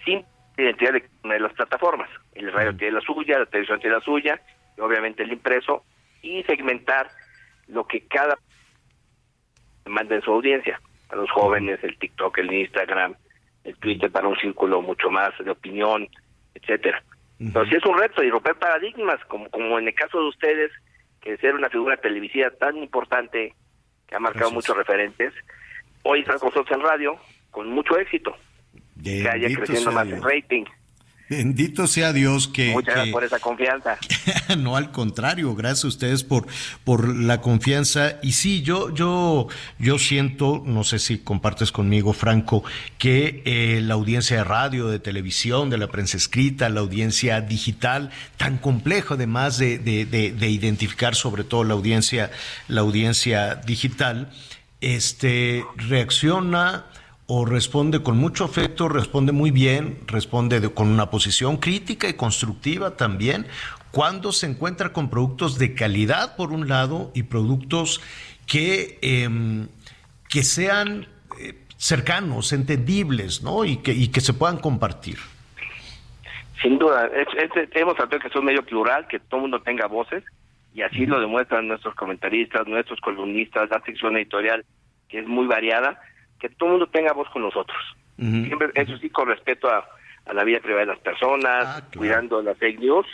sin 0.05 0.25
identidad 0.59 0.93
de, 0.93 1.05
de 1.23 1.41
las 1.41 1.53
plataformas. 1.55 2.09
El 2.35 2.53
radio 2.53 2.77
tiene 2.77 2.95
la 2.95 3.01
suya, 3.01 3.39
la 3.39 3.47
televisión 3.47 3.81
tiene 3.81 3.97
la 3.97 4.03
suya, 4.03 4.41
y 4.77 4.81
obviamente 4.81 5.23
el 5.23 5.33
impreso, 5.33 5.85
y 6.25 6.43
segmentar 6.45 7.09
lo 7.69 7.87
que 7.87 8.07
cada 8.07 8.39
manda 9.87 10.15
en 10.15 10.23
su 10.23 10.33
audiencia, 10.33 10.81
a 11.11 11.17
los 11.17 11.31
jóvenes, 11.31 11.79
el 11.83 11.99
TikTok, 11.99 12.39
el 12.39 12.53
Instagram, 12.53 13.15
el 13.65 13.77
Twitter 13.77 14.11
para 14.11 14.29
un 14.29 14.37
círculo 14.37 14.81
mucho 14.81 15.11
más 15.11 15.33
de 15.39 15.51
opinión, 15.51 16.09
etcétera. 16.55 17.03
Entonces 17.39 17.77
es 17.77 17.85
un 17.85 17.99
reto 17.99 18.23
y 18.23 18.31
romper 18.31 18.55
paradigmas, 18.57 19.23
como, 19.27 19.49
como 19.51 19.79
en 19.79 19.89
el 19.89 19.95
caso 19.95 20.19
de 20.19 20.29
ustedes, 20.29 20.71
que 21.21 21.37
ser 21.39 21.55
una 21.55 21.69
figura 21.69 21.97
televisiva 21.97 22.51
tan 22.51 22.77
importante, 22.79 23.55
que 24.07 24.17
ha 24.17 24.21
marcado 24.21 24.51
muchos 24.51 24.77
referentes, 24.77 25.33
hoy 26.03 26.21
están 26.21 26.39
con 26.39 26.49
nosotros 26.49 26.79
en 26.79 26.85
radio, 26.85 27.19
con 27.51 27.69
mucho 27.69 27.99
éxito, 27.99 28.37
que 29.03 29.29
haya 29.29 29.49
creciendo 29.55 29.93
más 29.93 30.09
el 30.09 30.23
rating. 30.23 30.65
Bendito 31.29 31.87
sea 31.87 32.13
Dios 32.13 32.49
que... 32.49 32.73
Muchas 32.73 32.95
gracias 32.95 33.13
por 33.13 33.25
esa 33.25 33.39
confianza. 33.39 33.99
no, 34.59 34.77
al 34.77 34.93
contrario, 34.93 35.55
gracias 35.55 35.85
a 35.85 35.89
ustedes 35.89 36.23
por, 36.23 36.47
por 36.85 37.17
la 37.17 37.41
confianza. 37.41 38.19
Y 38.23 38.33
sí, 38.33 38.61
yo, 38.63 38.93
yo, 38.95 39.49
yo 39.79 39.99
siento, 39.99 40.63
no 40.67 40.85
sé 40.85 40.99
si 40.99 41.19
compartes 41.19 41.73
conmigo, 41.73 42.13
Franco, 42.13 42.63
que 42.99 43.43
eh, 43.47 43.81
la 43.83 43.95
audiencia 43.95 44.37
de 44.37 44.45
radio, 44.45 44.89
de 44.89 44.99
televisión, 44.99 45.71
de 45.71 45.79
la 45.79 45.89
prensa 45.89 46.19
escrita, 46.19 46.69
la 46.69 46.81
audiencia 46.81 47.41
digital, 47.41 48.11
tan 48.37 48.59
complejo 48.59 49.15
además 49.15 49.57
de, 49.57 49.79
de, 49.79 50.05
de, 50.05 50.33
de 50.33 50.51
identificar 50.51 51.15
sobre 51.15 51.43
todo 51.43 51.65
la 51.65 51.73
audiencia, 51.73 52.31
la 52.69 52.83
audiencia 52.83 53.55
digital, 53.55 54.31
este, 54.83 55.65
reacciona 55.77 56.85
o 57.27 57.47
responde 57.47 58.03
con 58.03 58.19
mucho 58.19 58.45
afecto, 58.45 58.89
responde 58.89 59.33
muy 59.33 59.51
bien, 59.51 59.99
responde 60.07 60.73
con 60.73 60.89
una 60.89 61.11
posición 61.11 61.57
crítica 61.57 62.09
y 62.09 62.15
constructiva 62.15 62.97
también, 62.97 63.47
cuando 63.91 64.33
se 64.33 64.47
encuentra 64.47 64.93
con 64.93 65.09
productos 65.09 65.59
de 65.59 65.75
calidad 65.75 66.37
por 66.37 66.53
un 66.53 66.69
lado 66.69 67.11
y 67.15 67.23
productos 67.23 68.03
que, 68.47 68.99
eh, 69.01 69.29
que 70.29 70.43
sean 70.43 71.07
eh, 71.41 71.55
cercanos, 71.77 72.53
entendibles, 72.53 73.43
¿no? 73.43 73.65
Y 73.65 73.79
que, 73.79 73.93
y 73.93 74.09
que 74.09 74.21
se 74.21 74.35
puedan 74.35 74.59
compartir. 74.59 75.19
Sin 76.61 76.79
duda, 76.79 77.11
hemos 77.75 77.95
tratado 77.95 78.21
que 78.21 78.29
es 78.29 78.37
un 78.37 78.45
medio 78.45 78.65
plural, 78.65 79.07
que 79.07 79.19
todo 79.19 79.37
el 79.37 79.43
mundo 79.43 79.63
tenga 79.63 79.87
voces, 79.87 80.25
y 80.75 80.83
así 80.83 81.07
lo 81.07 81.21
demuestran 81.21 81.69
nuestros 81.69 81.95
comentaristas, 81.95 82.67
nuestros 82.67 83.01
columnistas, 83.01 83.71
la 83.71 83.81
sección 83.83 84.17
editorial, 84.17 84.65
que 85.09 85.21
es 85.21 85.27
muy 85.27 85.47
variada, 85.47 86.01
que 86.45 86.51
todo 86.51 86.67
el 86.67 86.73
mundo 86.73 86.89
tenga 86.89 87.15
voz 87.15 87.27
con 87.31 87.41
nosotros. 87.41 87.79
Siempre, 88.19 88.69
eso 88.75 88.99
sí, 88.99 89.09
con 89.09 89.29
respeto 89.29 89.67
a, 89.71 89.83
a, 90.27 90.35
la 90.35 90.45
vida 90.45 90.61
privada 90.61 90.81
de 90.83 90.93
las 90.93 90.99
personas, 90.99 91.65
ah, 91.67 91.75
claro. 91.77 91.91
cuidando 91.97 92.43
las 92.43 92.59
fake 92.59 92.81
news, 92.81 93.07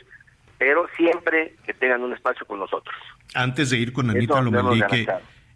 pero 0.59 0.89
siempre 0.97 1.55
que 1.65 1.73
tengan 1.73 2.03
un 2.03 2.13
espacio 2.13 2.45
con 2.45 2.59
nosotros. 2.59 2.97
Antes 3.35 3.71
de 3.71 3.77
ir 3.77 3.93
con 3.93 4.11
Anita 4.11 4.41
Lomelí, 4.41 5.07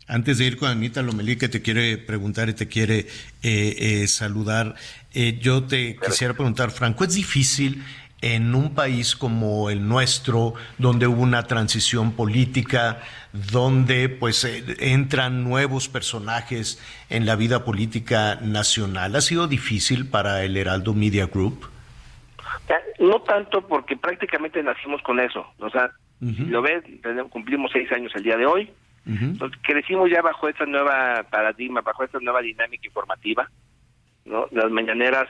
antes 0.06 0.38
de 0.38 0.44
ir 0.44 0.56
con 0.56 0.68
Anita 0.68 1.02
Lomelí, 1.02 1.34
que 1.34 1.48
te 1.48 1.62
quiere 1.62 1.98
preguntar 1.98 2.48
y 2.48 2.52
te 2.54 2.68
quiere 2.68 3.00
eh, 3.00 3.06
eh, 3.42 4.06
saludar, 4.06 4.76
eh, 5.12 5.36
yo 5.40 5.64
te 5.64 5.96
pero, 5.98 6.12
quisiera 6.12 6.34
preguntar, 6.34 6.70
Franco, 6.70 7.02
¿es 7.02 7.14
difícil 7.14 7.82
en 8.24 8.54
un 8.54 8.74
país 8.74 9.16
como 9.16 9.68
el 9.68 9.86
nuestro, 9.86 10.54
donde 10.78 11.06
hubo 11.06 11.20
una 11.22 11.42
transición 11.42 12.12
política, 12.12 13.02
donde 13.34 14.08
pues 14.08 14.46
eh, 14.46 14.64
entran 14.80 15.44
nuevos 15.44 15.90
personajes 15.90 16.82
en 17.10 17.26
la 17.26 17.36
vida 17.36 17.66
política 17.66 18.38
nacional. 18.40 19.14
¿Ha 19.14 19.20
sido 19.20 19.46
difícil 19.46 20.08
para 20.08 20.42
el 20.42 20.56
Heraldo 20.56 20.94
Media 20.94 21.26
Group? 21.26 21.68
No 22.98 23.20
tanto 23.20 23.66
porque 23.66 23.94
prácticamente 23.94 24.62
nacimos 24.62 25.02
con 25.02 25.20
eso. 25.20 25.44
O 25.58 25.68
sea, 25.68 25.90
uh 26.22 26.24
-huh. 26.24 26.46
lo 26.48 26.62
ves, 26.62 26.82
cumplimos 27.28 27.72
seis 27.72 27.92
años 27.92 28.10
el 28.14 28.22
día 28.22 28.38
de 28.38 28.46
hoy. 28.46 28.70
Uh 29.04 29.10
-huh. 29.10 29.30
Entonces, 29.32 29.60
crecimos 29.62 30.08
ya 30.10 30.22
bajo 30.22 30.48
esta 30.48 30.64
nueva 30.64 31.24
paradigma, 31.30 31.82
bajo 31.82 32.04
esta 32.04 32.18
nueva 32.20 32.40
dinámica 32.40 32.86
informativa. 32.86 33.50
¿no? 34.24 34.46
Las 34.50 34.70
mañaneras 34.70 35.28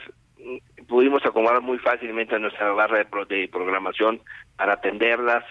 pudimos 0.89 1.25
acomodar 1.25 1.61
muy 1.61 1.79
fácilmente 1.79 2.39
nuestra 2.39 2.71
barra 2.73 2.99
de, 2.99 3.05
pro, 3.05 3.25
de 3.25 3.49
programación 3.49 4.21
para 4.57 4.75
atenderlas. 4.75 5.45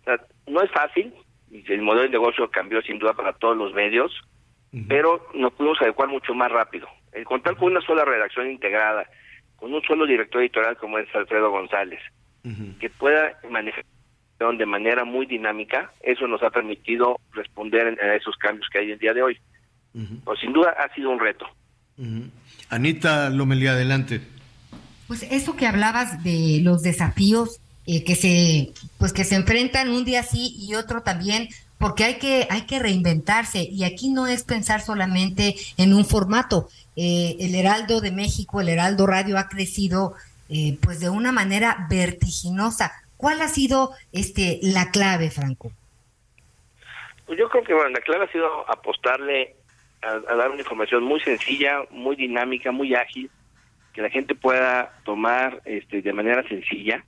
O 0.00 0.04
sea, 0.04 0.20
no 0.46 0.62
es 0.62 0.70
fácil, 0.70 1.12
el 1.50 1.82
modelo 1.82 2.04
de 2.04 2.10
negocio 2.10 2.50
cambió 2.50 2.82
sin 2.82 2.98
duda 2.98 3.14
para 3.14 3.32
todos 3.32 3.56
los 3.56 3.72
medios, 3.74 4.12
uh 4.72 4.76
-huh. 4.76 4.86
pero 4.88 5.28
nos 5.34 5.52
pudimos 5.52 5.80
adecuar 5.80 6.08
mucho 6.08 6.34
más 6.34 6.50
rápido. 6.50 6.88
El 7.12 7.24
contar 7.24 7.56
con 7.56 7.72
una 7.72 7.80
sola 7.80 8.04
redacción 8.04 8.50
integrada, 8.50 9.04
con 9.56 9.72
un 9.72 9.82
solo 9.82 10.06
director 10.06 10.40
editorial 10.40 10.76
como 10.76 10.98
es 10.98 11.12
Alfredo 11.14 11.50
González, 11.50 12.00
uh 12.44 12.48
-huh. 12.48 12.78
que 12.78 12.90
pueda 12.90 13.38
manejar 13.48 13.84
de 14.56 14.64
manera 14.66 15.04
muy 15.04 15.26
dinámica, 15.26 15.92
eso 16.00 16.26
nos 16.26 16.42
ha 16.42 16.48
permitido 16.48 17.20
responder 17.32 17.98
a 18.00 18.14
esos 18.14 18.36
cambios 18.36 18.66
que 18.70 18.78
hay 18.78 18.92
el 18.92 18.98
día 18.98 19.12
de 19.12 19.22
hoy. 19.22 19.38
Uh 19.92 20.00
-huh. 20.00 20.24
pues 20.24 20.40
sin 20.40 20.52
duda 20.52 20.74
ha 20.78 20.92
sido 20.94 21.10
un 21.10 21.20
reto. 21.20 21.46
Anita 22.70 23.28
Lomelí, 23.28 23.66
adelante. 23.66 24.20
Pues 25.10 25.24
eso 25.24 25.56
que 25.56 25.66
hablabas 25.66 26.22
de 26.22 26.60
los 26.62 26.84
desafíos 26.84 27.60
eh, 27.84 28.04
que 28.04 28.14
se 28.14 28.70
pues 28.96 29.12
que 29.12 29.24
se 29.24 29.34
enfrentan 29.34 29.90
un 29.90 30.04
día 30.04 30.22
sí 30.22 30.54
y 30.56 30.76
otro 30.76 31.02
también 31.02 31.48
porque 31.80 32.04
hay 32.04 32.18
que 32.18 32.46
hay 32.48 32.60
que 32.60 32.78
reinventarse. 32.78 33.64
Y 33.64 33.82
aquí 33.82 34.10
no 34.10 34.28
es 34.28 34.44
pensar 34.44 34.82
solamente 34.82 35.56
en 35.78 35.94
un 35.94 36.04
formato. 36.04 36.68
Eh, 36.94 37.34
el 37.40 37.56
Heraldo 37.56 38.00
de 38.00 38.12
México 38.12 38.60
el 38.60 38.68
Heraldo 38.68 39.04
Radio 39.04 39.36
ha 39.36 39.48
crecido 39.48 40.14
eh, 40.48 40.78
pues 40.80 41.00
de 41.00 41.10
una 41.10 41.32
manera 41.32 41.88
vertiginosa. 41.90 42.92
¿cuál 43.16 43.42
ha 43.42 43.48
sido 43.48 43.90
este 44.12 44.60
la 44.62 44.92
clave 44.92 45.28
Franco? 45.30 45.72
Pues 47.26 47.36
yo 47.36 47.48
creo 47.48 47.64
que 47.64 47.74
bueno 47.74 47.90
la 47.90 48.00
clave 48.00 48.26
ha 48.26 48.30
sido 48.30 48.70
apostarle 48.70 49.56
a, 50.02 50.10
a 50.32 50.36
dar 50.36 50.50
una 50.50 50.60
información 50.60 51.02
muy 51.02 51.18
sencilla 51.18 51.82
muy 51.90 52.14
dinámica 52.14 52.70
muy 52.70 52.94
ágil 52.94 53.28
que 53.92 54.02
la 54.02 54.10
gente 54.10 54.34
pueda 54.34 55.00
tomar 55.04 55.62
este, 55.64 56.02
de 56.02 56.12
manera 56.12 56.46
sencilla 56.48 57.04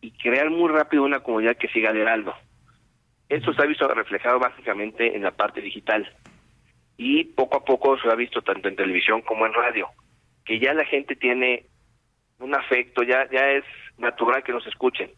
y 0.00 0.10
crear 0.12 0.50
muy 0.50 0.70
rápido 0.70 1.04
una 1.04 1.20
comunidad 1.20 1.56
que 1.56 1.68
siga 1.68 1.90
al 1.90 1.96
Heraldo. 1.96 2.34
Esto 3.28 3.52
se 3.54 3.62
ha 3.62 3.66
visto 3.66 3.88
reflejado 3.88 4.38
básicamente 4.38 5.16
en 5.16 5.22
la 5.22 5.30
parte 5.30 5.60
digital 5.60 6.10
y 6.96 7.24
poco 7.24 7.56
a 7.56 7.64
poco 7.64 7.98
se 7.98 8.08
ha 8.08 8.14
visto 8.14 8.42
tanto 8.42 8.68
en 8.68 8.76
televisión 8.76 9.22
como 9.22 9.46
en 9.46 9.54
radio, 9.54 9.88
que 10.44 10.58
ya 10.58 10.74
la 10.74 10.84
gente 10.84 11.16
tiene 11.16 11.66
un 12.38 12.54
afecto, 12.54 13.02
ya 13.02 13.28
ya 13.30 13.50
es 13.50 13.64
natural 13.98 14.42
que 14.42 14.52
nos 14.52 14.66
escuchen. 14.66 15.10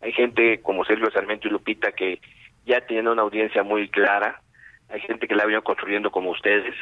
Hay 0.00 0.12
gente 0.12 0.60
como 0.60 0.84
Sergio 0.84 1.10
Sarmiento 1.10 1.48
y 1.48 1.50
Lupita 1.50 1.92
que 1.92 2.20
ya 2.66 2.80
tienen 2.86 3.08
una 3.08 3.22
audiencia 3.22 3.62
muy 3.62 3.88
clara, 3.88 4.42
hay 4.88 5.00
gente 5.00 5.26
que 5.26 5.34
la 5.34 5.42
ha 5.42 5.46
venido 5.46 5.64
construyendo 5.64 6.10
como 6.10 6.30
ustedes, 6.30 6.74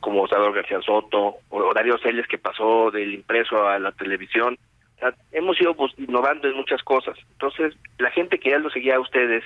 como 0.00 0.26
Salvador 0.26 0.54
García 0.54 0.80
Soto 0.82 1.36
o 1.48 1.74
Darío 1.74 1.98
Celes 1.98 2.26
que 2.26 2.38
pasó 2.38 2.90
del 2.90 3.14
impreso 3.14 3.68
a 3.68 3.78
la 3.78 3.92
televisión. 3.92 4.58
O 4.96 4.98
sea, 4.98 5.14
hemos 5.32 5.60
ido 5.60 5.74
pues, 5.74 5.92
innovando 5.98 6.48
en 6.48 6.56
muchas 6.56 6.82
cosas. 6.82 7.16
Entonces, 7.32 7.74
la 7.98 8.10
gente 8.10 8.38
que 8.38 8.50
ya 8.50 8.58
lo 8.58 8.70
seguía 8.70 8.96
a 8.96 9.00
ustedes 9.00 9.44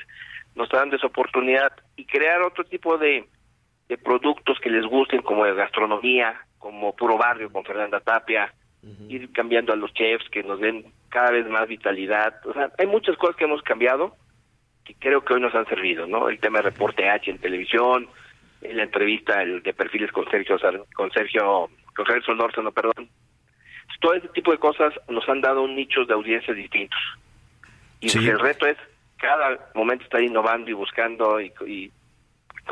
nos 0.55 0.66
está 0.66 0.78
dando 0.78 0.96
esa 0.96 1.07
oportunidad 1.07 1.72
y 1.96 2.07
crear 2.07 2.42
otro 2.42 2.64
tipo 2.64 2.96
de, 2.96 3.24
de 3.88 3.98
productos 3.98 4.59
que 4.61 4.70
les 4.70 4.86
gusten, 4.86 5.22
como 5.22 5.44
de 5.44 5.55
gastronomía, 5.55 6.40
como 6.59 6.94
Puro 6.96 7.18
Barrio 7.18 7.50
con 7.52 7.64
Fernanda 7.64 8.00
Tapia, 8.00 8.52
uh 8.82 8.86
-huh. 8.86 9.11
ir 9.11 9.32
cambiando 9.32 9.72
a 9.72 9.76
los 9.76 9.92
chefs 9.92 10.28
que 10.30 10.42
nos 10.42 10.61
den 10.61 10.86
cada 11.09 11.30
vez 11.30 11.46
más 11.48 11.68
vitalidad. 11.68 12.34
O 12.46 12.52
sea, 12.52 12.70
hay 12.78 12.86
muchas 12.86 13.16
cosas 13.16 13.36
que 13.36 13.44
hemos 13.44 13.62
cambiado 13.62 14.16
que 14.84 14.94
creo 14.94 15.24
que 15.24 15.34
hoy 15.34 15.40
nos 15.40 15.55
han 15.55 15.66
servido, 15.66 16.07
¿no? 16.07 16.28
El 16.28 16.38
tema 16.38 16.59
de 16.59 16.70
reporte 16.70 17.09
H 17.09 17.30
en 17.30 17.38
televisión, 17.38 18.09
en 18.65 18.77
la 18.77 18.85
entrevista 18.85 19.43
el 19.43 19.62
de 19.62 19.73
perfiles 19.73 20.11
con 20.11 20.29
Sergio 20.31 20.57
con 20.95 21.11
Sergio 21.12 21.69
con 21.95 22.07
Sergio 22.07 22.23
Solórzano, 22.25 22.73
perdón. 22.73 23.09
Todo 24.01 24.15
ese 24.15 24.29
tipo 24.29 24.51
de 24.51 24.59
cosas 24.59 24.93
nos 25.09 25.27
han 25.29 25.41
dado 25.41 25.67
nichos 25.69 26.09
de 26.09 26.15
audiencias 26.15 26.57
distintos. 26.57 26.99
Y 28.01 28.09
sí. 28.09 28.19
el 28.19 28.39
reto 28.39 28.67
es 28.67 28.77
cada 29.17 29.71
momento 29.75 30.05
estar 30.05 30.23
innovando 30.23 30.71
y 30.71 30.75
buscando 30.75 31.41
y, 31.41 31.53
y, 31.67 31.91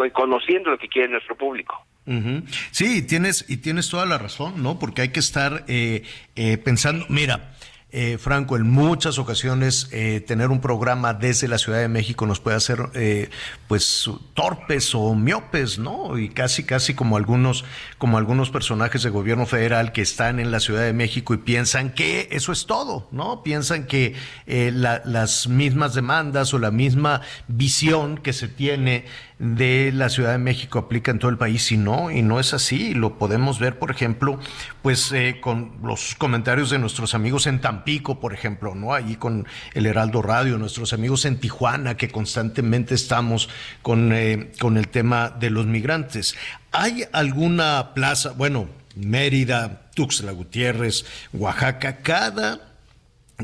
y 0.05 0.11
conociendo 0.11 0.71
lo 0.71 0.79
que 0.79 0.89
quiere 0.89 1.09
nuestro 1.09 1.37
público. 1.37 1.87
Uh 2.05 2.13
-huh. 2.15 2.43
Sí, 2.73 3.07
tienes 3.07 3.49
y 3.49 3.59
tienes 3.59 3.89
toda 3.89 4.05
la 4.07 4.19
razón, 4.19 4.63
¿no? 4.63 4.79
Porque 4.79 5.03
hay 5.03 5.09
que 5.11 5.21
estar 5.21 5.65
eh, 5.69 6.03
eh, 6.35 6.59
pensando, 6.59 7.07
mira, 7.09 7.55
eh, 7.95 8.17
Franco, 8.17 8.57
en 8.57 8.63
muchas 8.71 9.19
ocasiones 9.19 9.89
eh, 9.93 10.25
tener 10.27 10.49
un 10.49 10.63
programa 10.63 11.13
desde 11.13 11.47
la 11.47 11.59
Ciudad 11.59 11.79
de 11.79 11.89
México 11.89 12.25
nos 12.25 12.41
puede 12.41 12.57
hacer 12.57 12.89
eh, 12.95 13.29
pues 13.69 14.09
torpes 14.33 14.95
o 14.95 15.15
miopes, 15.15 15.79
¿no? 15.79 16.17
Y 16.17 16.31
casi, 16.31 16.65
casi 16.65 16.95
como 16.95 17.19
algunos, 17.19 17.67
como 17.99 18.17
algunos 18.17 18.49
personajes 18.49 19.03
de 19.03 19.11
gobierno 19.11 19.45
federal 19.45 19.93
que 19.93 20.01
están 20.01 20.41
en 20.41 20.51
la 20.51 20.61
Ciudad 20.61 20.85
de 20.85 20.95
México 20.95 21.35
y 21.35 21.37
piensan 21.37 21.93
que 21.93 22.29
eso 22.31 22.51
es 22.51 22.65
todo, 22.65 23.09
¿no? 23.13 23.43
Piensan 23.43 23.87
que 23.87 24.15
las 24.47 25.47
mismas 25.49 25.93
demandas 25.95 26.55
o 26.55 26.59
la 26.59 26.71
misma 26.71 27.21
visión 27.47 28.17
que 28.17 28.33
se 28.33 28.49
tiene 28.49 29.05
de 29.43 29.91
la 29.93 30.09
Ciudad 30.09 30.31
de 30.31 30.39
México 30.39 30.79
aplica 30.79 31.11
en 31.11 31.19
todo 31.19 31.29
el 31.29 31.37
país 31.37 31.73
y 31.73 31.77
no, 31.77 32.13
y 32.13 32.23
no 32.23 32.39
es 32.39 32.55
así. 32.55 32.95
Lo 32.95 33.19
podemos 33.19 33.59
ver, 33.59 33.77
por 33.77 33.91
ejemplo, 33.91 34.39
pues 34.83 35.11
eh, 35.11 35.39
con 35.41 35.73
los 35.83 36.15
comentarios 36.15 36.71
de 36.71 36.79
nuestros 36.79 37.13
amigos 37.17 37.49
en 37.49 37.61
Tampico, 37.61 38.21
por 38.21 38.35
ejemplo, 38.35 38.77
¿no? 38.77 38.95
Allí 38.95 39.17
con 39.17 39.49
el 39.75 39.87
Heraldo 39.87 40.23
Radio, 40.23 40.59
nuestros 40.59 40.93
amigos 40.93 41.25
en 41.25 41.39
Tijuana, 41.39 41.97
que 41.97 42.09
constantemente 42.09 42.95
estamos 42.95 43.49
con, 43.83 44.13
eh, 44.13 44.53
con 44.61 44.77
el 44.77 44.87
tema 44.87 45.31
de 45.31 45.51
los 45.51 45.67
migrantes. 45.67 46.37
¿Hay 46.71 47.05
alguna 47.13 47.95
plaza, 47.95 48.35
bueno, 48.37 48.69
Mérida, 48.95 49.91
Tuxtla 49.97 50.31
Gutiérrez, 50.31 51.05
Oaxaca, 51.33 51.97
cada, 51.97 52.61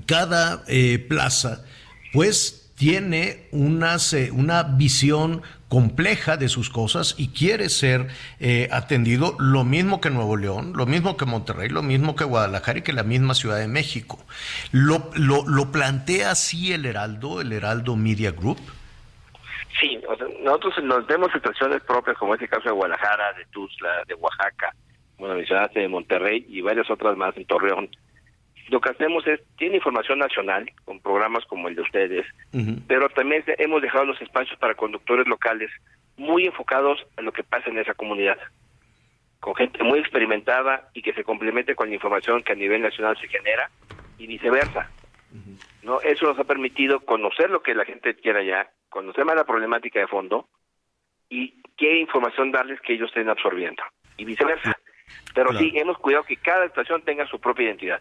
cada 0.06 0.62
eh, 0.68 1.04
plaza, 1.08 1.64
pues 2.12 2.70
tiene 2.76 3.48
una, 3.50 3.96
una 4.32 4.62
visión 4.62 5.42
compleja 5.68 6.36
de 6.36 6.48
sus 6.48 6.70
cosas 6.70 7.14
y 7.18 7.28
quiere 7.28 7.68
ser 7.68 8.08
eh, 8.40 8.68
atendido 8.72 9.36
lo 9.38 9.64
mismo 9.64 10.00
que 10.00 10.10
Nuevo 10.10 10.36
León, 10.36 10.72
lo 10.74 10.86
mismo 10.86 11.16
que 11.16 11.26
Monterrey, 11.26 11.68
lo 11.68 11.82
mismo 11.82 12.16
que 12.16 12.24
Guadalajara 12.24 12.78
y 12.78 12.82
que 12.82 12.92
la 12.92 13.02
misma 13.02 13.34
Ciudad 13.34 13.58
de 13.58 13.68
México. 13.68 14.18
¿Lo, 14.72 15.10
lo, 15.14 15.70
plantea 15.70 16.30
así 16.30 16.72
el 16.72 16.86
Heraldo, 16.86 17.40
el 17.40 17.52
Heraldo 17.52 17.96
Media 17.96 18.30
Group? 18.30 18.58
Sí, 19.78 20.00
nosotros 20.42 20.74
nos 20.82 21.06
vemos 21.06 21.30
situaciones 21.32 21.82
propias, 21.82 22.16
como 22.16 22.34
este 22.34 22.48
caso 22.48 22.64
de 22.64 22.74
Guadalajara, 22.74 23.32
de 23.34 23.44
Tuzla, 23.46 24.02
de 24.06 24.14
Oaxaca, 24.14 24.74
como 25.16 25.34
mencionaste, 25.34 25.80
de 25.80 25.88
Monterrey 25.88 26.46
y 26.48 26.62
varias 26.62 26.90
otras 26.90 27.16
más 27.16 27.36
en 27.36 27.44
Torreón, 27.44 27.88
lo 28.68 28.80
que 28.80 28.90
hacemos 28.90 29.26
es, 29.26 29.40
tiene 29.56 29.76
información 29.76 30.18
nacional, 30.18 30.70
con 30.84 31.00
programas 31.00 31.44
como 31.46 31.68
el 31.68 31.74
de 31.74 31.82
ustedes, 31.82 32.26
pero 32.86 33.08
también 33.08 33.44
hemos 33.58 33.82
dejado 33.82 34.04
los 34.04 34.20
espacios 34.20 34.58
para 34.58 34.74
conductores 34.74 35.26
locales 35.26 35.70
muy 36.16 36.44
enfocados 36.46 37.04
a 37.16 37.22
lo 37.22 37.32
que 37.32 37.44
pasa 37.44 37.70
en 37.70 37.78
esa 37.78 37.94
comunidad, 37.94 38.38
con 39.40 39.54
gente 39.54 39.82
muy 39.82 40.00
experimentada 40.00 40.90
y 40.92 41.02
que 41.02 41.14
se 41.14 41.24
complemente 41.24 41.74
con 41.74 41.88
la 41.88 41.94
información 41.94 42.42
que 42.42 42.52
a 42.52 42.56
nivel 42.56 42.82
nacional 42.82 43.16
se 43.18 43.28
genera 43.28 43.70
y 44.18 44.26
viceversa. 44.26 44.90
¿no? 45.82 46.00
Eso 46.00 46.26
nos 46.26 46.38
ha 46.38 46.44
permitido 46.44 47.00
conocer 47.00 47.50
lo 47.50 47.62
que 47.62 47.74
la 47.74 47.84
gente 47.84 48.14
quiere 48.16 48.40
allá, 48.40 48.70
conocer 48.90 49.24
más 49.24 49.36
la 49.36 49.44
problemática 49.44 50.00
de 50.00 50.06
fondo 50.06 50.48
y 51.30 51.62
qué 51.76 51.98
información 52.00 52.50
darles 52.50 52.80
que 52.80 52.94
ellos 52.94 53.08
estén 53.08 53.28
absorbiendo 53.28 53.82
y 54.16 54.24
viceversa. 54.24 54.76
Pero 55.34 55.52
sí, 55.54 55.72
hemos 55.74 55.96
cuidado 55.98 56.24
que 56.24 56.36
cada 56.36 56.66
estación 56.66 57.02
tenga 57.02 57.26
su 57.26 57.40
propia 57.40 57.66
identidad. 57.66 58.00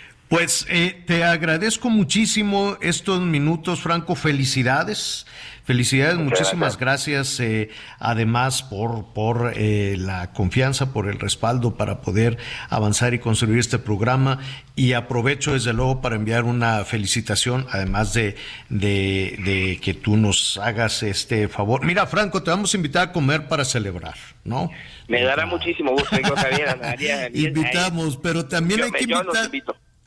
Pues 0.31 0.65
eh, 0.69 1.03
te 1.05 1.25
agradezco 1.25 1.89
muchísimo 1.89 2.77
estos 2.79 3.19
minutos, 3.19 3.81
Franco. 3.81 4.15
Felicidades. 4.15 5.25
Felicidades, 5.65 6.15
muchísimas 6.15 6.77
gracias, 6.77 7.39
eh, 7.41 7.69
además 7.99 8.63
por, 8.63 9.11
por 9.13 9.51
eh, 9.57 9.95
la 9.97 10.31
confianza, 10.31 10.93
por 10.93 11.09
el 11.09 11.19
respaldo 11.19 11.75
para 11.75 11.99
poder 11.99 12.37
avanzar 12.69 13.13
y 13.13 13.19
construir 13.19 13.59
este 13.59 13.77
programa. 13.77 14.39
Y 14.73 14.93
aprovecho 14.93 15.51
desde 15.51 15.73
luego 15.73 15.99
para 15.99 16.15
enviar 16.15 16.45
una 16.45 16.85
felicitación, 16.85 17.67
además 17.69 18.13
de, 18.13 18.37
de, 18.69 19.79
que 19.83 19.93
tú 19.93 20.15
nos 20.15 20.57
hagas 20.59 21.03
este 21.03 21.49
favor. 21.49 21.85
Mira, 21.85 22.07
Franco, 22.07 22.41
te 22.41 22.51
vamos 22.51 22.73
a 22.73 22.77
invitar 22.77 23.09
a 23.09 23.11
comer 23.11 23.49
para 23.49 23.65
celebrar, 23.65 24.15
¿no? 24.45 24.71
Me 25.09 25.23
dará 25.23 25.45
muchísimo 25.45 25.91
gusto, 25.91 26.15
Javier. 26.35 27.31
Invitamos, 27.33 28.15
pero 28.15 28.45
también 28.45 28.83
hay 28.83 28.91
que 28.91 29.03
invitar 29.03 29.51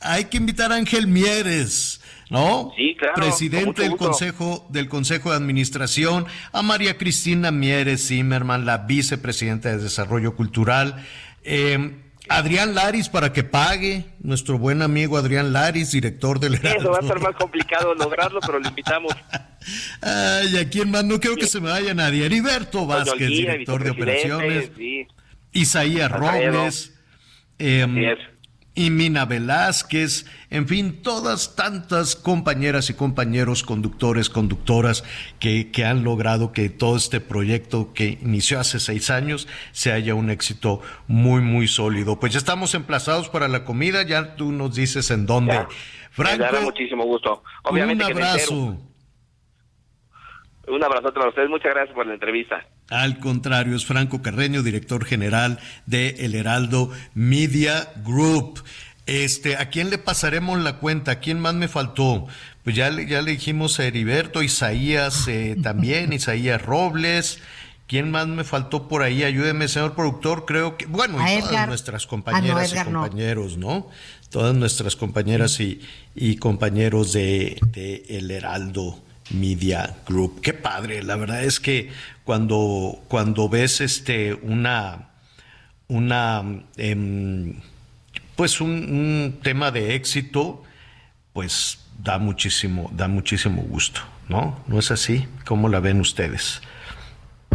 hay 0.05 0.25
que 0.25 0.37
invitar 0.37 0.71
a 0.71 0.75
Ángel 0.75 1.07
Mieres, 1.07 2.01
¿no? 2.29 2.71
Sí, 2.77 2.95
claro. 2.97 3.15
Presidente 3.15 3.83
del 3.83 3.97
Consejo, 3.97 4.65
del 4.69 4.87
Consejo 4.87 5.31
de 5.31 5.37
Administración, 5.37 6.25
a 6.51 6.61
María 6.61 6.97
Cristina 6.97 7.51
Mieres 7.51 8.07
Zimmerman, 8.07 8.65
la 8.65 8.79
vicepresidenta 8.79 9.69
de 9.69 9.77
Desarrollo 9.79 10.35
Cultural. 10.35 11.03
Eh, 11.43 12.01
Adrián 12.27 12.73
Laris 12.73 13.09
para 13.09 13.33
que 13.33 13.43
pague, 13.43 14.05
nuestro 14.19 14.57
buen 14.57 14.81
amigo 14.81 15.17
Adrián 15.17 15.53
Laris, 15.53 15.91
director 15.91 16.39
del 16.39 16.55
Eso 16.55 16.91
va 16.91 16.99
a 16.99 17.01
ser 17.03 17.19
más 17.19 17.35
complicado 17.35 17.93
lograrlo, 17.93 18.39
pero 18.41 18.59
lo 18.59 18.67
invitamos. 18.67 19.13
Ay, 20.01 20.57
¿a 20.57 20.69
quién 20.69 20.91
más? 20.91 21.03
No 21.03 21.19
quiero 21.19 21.35
que 21.35 21.47
se 21.47 21.59
me 21.59 21.69
vaya 21.69 21.93
nadie. 21.93 22.25
Heriberto 22.25 22.85
Vázquez, 22.85 23.29
director 23.29 23.83
de 23.83 23.89
operaciones. 23.91 24.71
Isaías 25.51 26.11
Robles. 26.11 26.93
Eh, 27.57 28.17
y 28.75 28.89
Mina 28.89 29.25
Velázquez, 29.25 30.25
en 30.49 30.67
fin, 30.67 31.01
todas 31.01 31.55
tantas 31.55 32.17
compañeras 32.17 32.89
y 32.89 32.93
compañeros, 32.93 33.63
conductores, 33.63 34.29
conductoras, 34.29 35.03
que, 35.39 35.71
que, 35.71 35.85
han 35.85 36.03
logrado 36.03 36.51
que 36.51 36.69
todo 36.69 36.97
este 36.97 37.21
proyecto 37.21 37.93
que 37.93 38.19
inició 38.21 38.59
hace 38.59 38.79
seis 38.81 39.09
años 39.09 39.47
se 39.71 39.93
haya 39.93 40.13
un 40.13 40.29
éxito 40.29 40.81
muy, 41.07 41.41
muy 41.41 41.69
sólido. 41.69 42.19
Pues 42.19 42.33
ya 42.33 42.37
estamos 42.37 42.75
emplazados 42.75 43.29
para 43.29 43.47
la 43.47 43.63
comida, 43.63 44.03
ya 44.03 44.35
tú 44.35 44.51
nos 44.51 44.75
dices 44.75 45.09
en 45.09 45.25
dónde. 45.25 45.65
Franco, 46.11 46.45
muchísimo 46.61 47.05
gusto. 47.05 47.43
Obviamente 47.63 48.03
un 48.03 48.11
abrazo. 48.11 48.77
un 50.67 50.83
abrazo 50.83 51.13
a 51.15 51.29
ustedes, 51.29 51.49
muchas 51.49 51.73
gracias 51.73 51.95
por 51.95 52.05
la 52.05 52.13
entrevista. 52.13 52.65
Al 52.89 53.19
contrario, 53.19 53.75
es 53.75 53.85
Franco 53.85 54.21
Carreño, 54.21 54.61
director 54.61 55.05
general 55.05 55.59
de 55.85 56.09
El 56.19 56.35
Heraldo 56.35 56.91
Media 57.15 57.91
Group. 58.05 58.63
Este, 59.07 59.57
¿a 59.57 59.69
quién 59.69 59.89
le 59.89 59.97
pasaremos 59.97 60.59
la 60.61 60.77
cuenta? 60.77 61.11
¿A 61.11 61.19
quién 61.19 61.39
más 61.39 61.55
me 61.55 61.67
faltó? 61.67 62.27
Pues 62.63 62.75
ya, 62.75 62.89
ya 62.89 63.21
le 63.21 63.31
dijimos 63.31 63.79
a 63.79 63.85
Heriberto, 63.85 64.43
Isaías 64.43 65.27
eh, 65.27 65.57
también, 65.63 66.13
Isaías 66.13 66.61
Robles. 66.61 67.39
¿Quién 67.87 68.09
más 68.09 68.27
me 68.27 68.43
faltó 68.43 68.87
por 68.87 69.03
ahí? 69.03 69.23
Ayúdeme, 69.23 69.67
señor 69.67 69.93
productor. 69.93 70.45
Creo 70.45 70.75
que, 70.75 70.87
bueno, 70.87 71.19
y 71.19 71.41
todas 71.41 71.67
nuestras 71.67 72.07
compañeras 72.07 72.73
y 72.73 72.83
compañeros, 72.83 73.57
¿no? 73.57 73.89
Todas 74.29 74.55
nuestras 74.55 74.95
compañeras 74.95 75.59
y, 75.59 75.81
y 76.15 76.37
compañeros 76.37 77.13
de, 77.13 77.59
de 77.61 78.03
El 78.09 78.31
Heraldo 78.31 78.99
Media 79.31 79.95
Group. 80.07 80.41
Qué 80.41 80.53
padre, 80.53 81.03
la 81.03 81.15
verdad 81.15 81.43
es 81.43 81.59
que 81.59 81.89
cuando, 82.23 83.03
cuando 83.07 83.49
ves 83.49 83.81
este 83.81 84.33
una, 84.33 85.09
una 85.87 86.43
em, 86.77 87.55
pues 88.35 88.61
un, 88.61 89.39
tema 89.41 89.71
de 89.71 89.95
éxito, 89.95 90.63
pues 91.33 91.79
da 92.03 92.17
muchísimo, 92.17 92.89
da 92.93 93.07
muchísimo 93.07 93.61
gusto, 93.63 94.01
¿no? 94.27 94.59
¿No 94.67 94.79
es 94.79 94.91
así? 94.91 95.27
¿Cómo 95.45 95.69
la 95.69 95.79
ven 95.79 96.01
ustedes? 96.01 96.61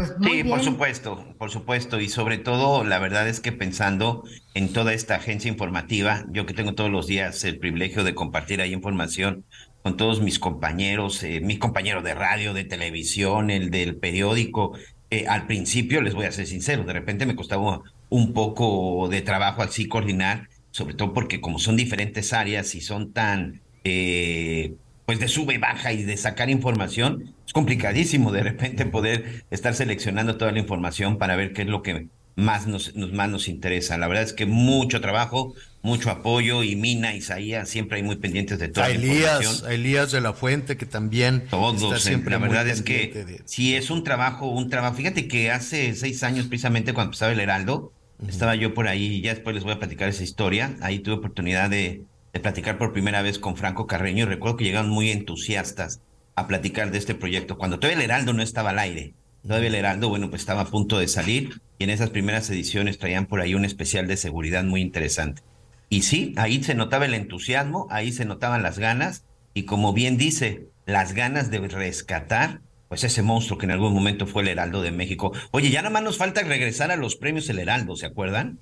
Pues 0.01 0.14
sí, 0.22 0.44
por 0.44 0.62
supuesto, 0.62 1.26
por 1.36 1.51
supuesto. 1.51 2.01
Y 2.01 2.09
sobre 2.09 2.38
todo, 2.38 2.84
la 2.84 2.98
verdad 2.98 3.28
es 3.28 3.40
que 3.40 3.53
pensando 3.53 4.24
en 4.55 4.72
toda 4.72 4.94
esta 4.94 5.16
agencia 5.16 5.51
informativa, 5.51 6.24
yo 6.30 6.46
que 6.46 6.55
tengo 6.55 6.74
todos 6.74 6.90
los 6.90 7.07
días 7.07 7.44
el 7.44 7.59
privilegio 7.59 8.03
de 8.03 8.14
compartir 8.14 8.62
ahí 8.62 8.72
información 8.72 9.44
con 9.82 9.98
todos 9.98 10.22
mis 10.22 10.38
compañeros, 10.38 11.22
eh, 11.22 11.42
mis 11.42 11.59
compañeros 11.59 12.03
de 12.03 12.14
radio, 12.14 12.55
de 12.55 12.64
televisión, 12.64 13.51
el 13.51 13.70
del 13.70 13.96
periódico. 13.96 14.72
Eh, 15.11 15.26
al 15.28 15.46
principio, 15.46 16.01
les 16.01 16.14
voy 16.14 16.24
a 16.24 16.32
ser 16.32 16.46
sincero, 16.46 16.84
de 16.84 16.94
repente 16.94 17.26
me 17.26 17.36
costaba 17.36 17.82
un 18.09 18.32
poco 18.32 19.07
de 19.11 19.20
trabajo 19.20 19.61
así 19.61 19.86
coordinar, 19.86 20.48
sobre 20.70 20.94
todo 20.94 21.12
porque 21.12 21.42
como 21.42 21.59
son 21.59 21.76
diferentes 21.76 22.32
áreas 22.32 22.74
y 22.74 22.80
son 22.80 23.12
tan, 23.12 23.61
eh, 23.84 24.76
pues 25.11 25.18
de 25.18 25.26
sube 25.26 25.54
y 25.54 25.58
baja 25.58 25.92
y 25.92 26.04
de 26.04 26.16
sacar 26.16 26.50
información, 26.50 27.34
es 27.44 27.52
complicadísimo 27.52 28.30
de 28.30 28.44
repente 28.44 28.86
poder 28.86 29.42
estar 29.50 29.74
seleccionando 29.74 30.36
toda 30.36 30.52
la 30.52 30.61
información 30.61 31.18
para 31.18 31.34
ver 31.34 31.52
qué 31.52 31.62
es 31.62 31.68
lo 31.68 31.82
que 31.82 32.06
más 32.36 32.68
nos, 32.68 32.94
más 32.94 33.28
nos 33.28 33.48
interesa. 33.48 33.98
La 33.98 34.06
verdad 34.06 34.22
es 34.22 34.32
que 34.32 34.46
mucho 34.46 35.00
trabajo, 35.00 35.52
mucho 35.82 36.12
apoyo 36.12 36.62
y 36.62 36.76
Mina, 36.76 37.12
Isaías, 37.12 37.68
siempre 37.68 37.96
hay 37.96 38.04
muy 38.04 38.18
pendientes 38.18 38.61
de 38.61 38.68
toda 38.68 38.88
Elías, 38.88 39.40
información. 39.42 39.72
Elías 39.72 40.12
de 40.12 40.20
la 40.20 40.32
Fuente, 40.32 40.76
que 40.76 40.87
también 40.87 41.45
Todos, 41.50 41.82
está 41.82 41.99
siempre 41.99 42.30
la 42.30 42.38
verdad 42.38 42.68
es 42.68 42.82
que 42.82 43.08
de... 43.08 43.42
sí 43.46 43.74
es 43.74 43.91
un 43.91 44.04
trabajo, 44.04 44.46
un 44.46 44.70
trabajo. 44.70 44.95
Fíjate 44.95 45.26
que 45.26 45.50
hace 45.50 45.92
seis 45.96 46.22
años, 46.22 46.46
precisamente 46.46 46.92
cuando 46.92 47.08
empezaba 47.08 47.32
el 47.32 47.41
Heraldo, 47.41 47.92
estaba 48.28 48.54
yo 48.54 48.74
por 48.74 48.87
ahí, 48.87 49.07
y 49.07 49.22
ya 49.22 49.34
después 49.34 49.54
les 49.57 49.64
voy 49.64 49.72
a 49.72 49.80
platicar 49.80 50.08
esa 50.08 50.22
historia. 50.22 50.76
Ahí 50.82 51.00
tuve 51.00 51.16
oportunidad 51.16 51.68
de, 51.68 52.04
de 52.32 52.40
platicar 52.40 52.78
por 52.78 52.92
primera 52.92 53.22
vez 53.22 53.38
con 53.38 53.57
Franco 53.57 53.86
Carreño 53.86 54.24
y 54.24 54.28
recuerdo 54.28 54.57
que 54.57 54.64
llegaron 54.64 54.90
muy 54.90 55.11
entusiastas 55.11 56.00
a 56.34 56.46
platicar 56.46 56.90
de 56.90 56.98
este 56.98 57.14
proyecto, 57.14 57.58
cuando 57.58 57.78
todavía 57.78 57.98
el 57.98 58.11
Heraldo 58.11 58.32
no 58.32 58.42
estaba 58.42 58.70
al 58.70 58.78
aire. 58.78 59.14
Todavía 59.42 59.68
el 59.68 59.74
Heraldo, 59.74 60.08
bueno, 60.08 60.30
pues 60.30 60.42
estaba 60.42 60.62
a 60.62 60.66
punto 60.66 60.98
de 60.98 61.08
salir 61.08 61.61
y 61.78 61.84
en 61.84 61.90
esas 61.90 62.11
primeras 62.11 62.48
ediciones 62.50 62.98
traían 62.98 63.26
por 63.26 63.40
ahí 63.40 63.54
un 63.54 63.64
especial 63.64 64.07
de 64.07 64.16
seguridad 64.16 64.64
muy 64.64 64.80
interesante. 64.80 65.42
Y 65.88 66.02
sí, 66.02 66.34
ahí 66.36 66.62
se 66.62 66.74
notaba 66.74 67.07
el 67.07 67.14
entusiasmo, 67.14 67.88
ahí 67.90 68.12
se 68.12 68.24
notaban 68.24 68.62
las 68.62 68.78
ganas 68.78 69.24
y 69.54 69.64
como 69.64 69.92
bien 69.92 70.18
dice, 70.18 70.68
las 70.86 71.14
ganas 71.14 71.50
de 71.50 71.58
rescatar 71.58 72.61
pues 72.90 73.04
ese 73.04 73.22
monstruo 73.22 73.57
que 73.57 73.66
en 73.66 73.70
algún 73.70 73.94
momento 73.94 74.26
fue 74.26 74.42
el 74.42 74.48
Heraldo 74.48 74.82
de 74.82 74.90
México. 74.90 75.32
Oye, 75.52 75.70
ya 75.70 75.80
nada 75.80 75.92
más 75.92 76.02
nos 76.02 76.16
falta 76.16 76.42
regresar 76.42 76.90
a 76.90 76.96
los 76.96 77.14
premios 77.14 77.48
El 77.48 77.61
Heraldo, 77.61 77.94
¿se 77.94 78.07
acuerdan? 78.07 78.58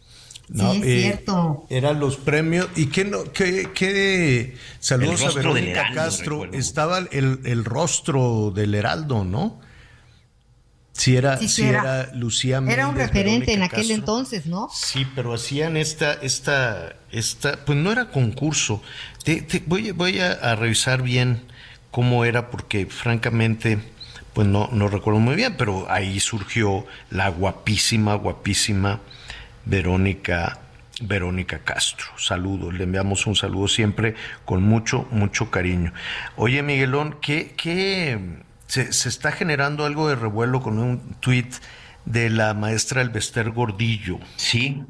No, 0.48 0.72
sí, 0.72 0.78
es 0.78 0.86
eh, 0.86 1.02
cierto. 1.02 1.66
Eran 1.68 2.00
los 2.00 2.16
premios. 2.16 2.68
¿Y 2.76 2.86
qué, 2.86 3.04
no, 3.04 3.24
qué, 3.32 3.70
qué 3.74 4.56
saludos 4.80 5.24
a 5.24 5.32
Verónica 5.32 5.90
Castro? 5.94 6.44
Estaba 6.52 6.98
el, 6.98 7.40
el, 7.44 7.64
rostro 7.64 8.50
del 8.54 8.74
Heraldo, 8.74 9.24
¿no? 9.24 9.60
Si 10.92 11.16
era, 11.16 11.36
si 11.36 11.62
era, 11.62 12.12
Lucía 12.14 12.60
Era 12.66 12.88
un 12.88 12.96
referente 12.96 13.52
en 13.52 13.62
aquel 13.62 13.90
entonces, 13.92 14.46
¿no? 14.46 14.68
Sí, 14.72 15.06
pero 15.14 15.32
hacían 15.32 15.76
esta, 15.76 16.14
esta, 16.14 16.96
esta, 17.12 17.64
pues 17.64 17.78
no 17.78 17.92
era 17.92 18.10
concurso. 18.10 18.82
voy 19.66 19.92
voy 19.92 20.18
a, 20.18 20.32
a 20.32 20.56
revisar 20.56 21.02
bien 21.02 21.42
cómo 21.92 22.24
era, 22.24 22.50
porque 22.50 22.86
francamente 22.86 23.78
pues 24.32 24.46
no, 24.48 24.68
no 24.72 24.88
recuerdo 24.88 25.20
muy 25.20 25.36
bien, 25.36 25.56
pero 25.56 25.90
ahí 25.90 26.20
surgió 26.20 26.86
la 27.10 27.28
guapísima, 27.28 28.14
guapísima 28.14 29.00
Verónica, 29.64 30.58
Verónica 31.00 31.60
Castro. 31.60 32.06
Saludos, 32.16 32.74
le 32.74 32.84
enviamos 32.84 33.26
un 33.26 33.36
saludo 33.36 33.68
siempre 33.68 34.14
con 34.44 34.62
mucho, 34.62 35.06
mucho 35.10 35.50
cariño. 35.50 35.92
Oye, 36.36 36.62
Miguelón, 36.62 37.16
¿qué, 37.20 37.54
qué 37.56 38.18
se, 38.66 38.92
se 38.92 39.08
está 39.08 39.32
generando 39.32 39.84
algo 39.84 40.08
de 40.08 40.16
revuelo 40.16 40.60
con 40.60 40.78
un 40.78 41.14
tuit 41.20 41.52
de 42.04 42.30
la 42.30 42.54
maestra 42.54 43.02
Elvester 43.02 43.50
Gordillo? 43.50 44.18
Sí, 44.36 44.84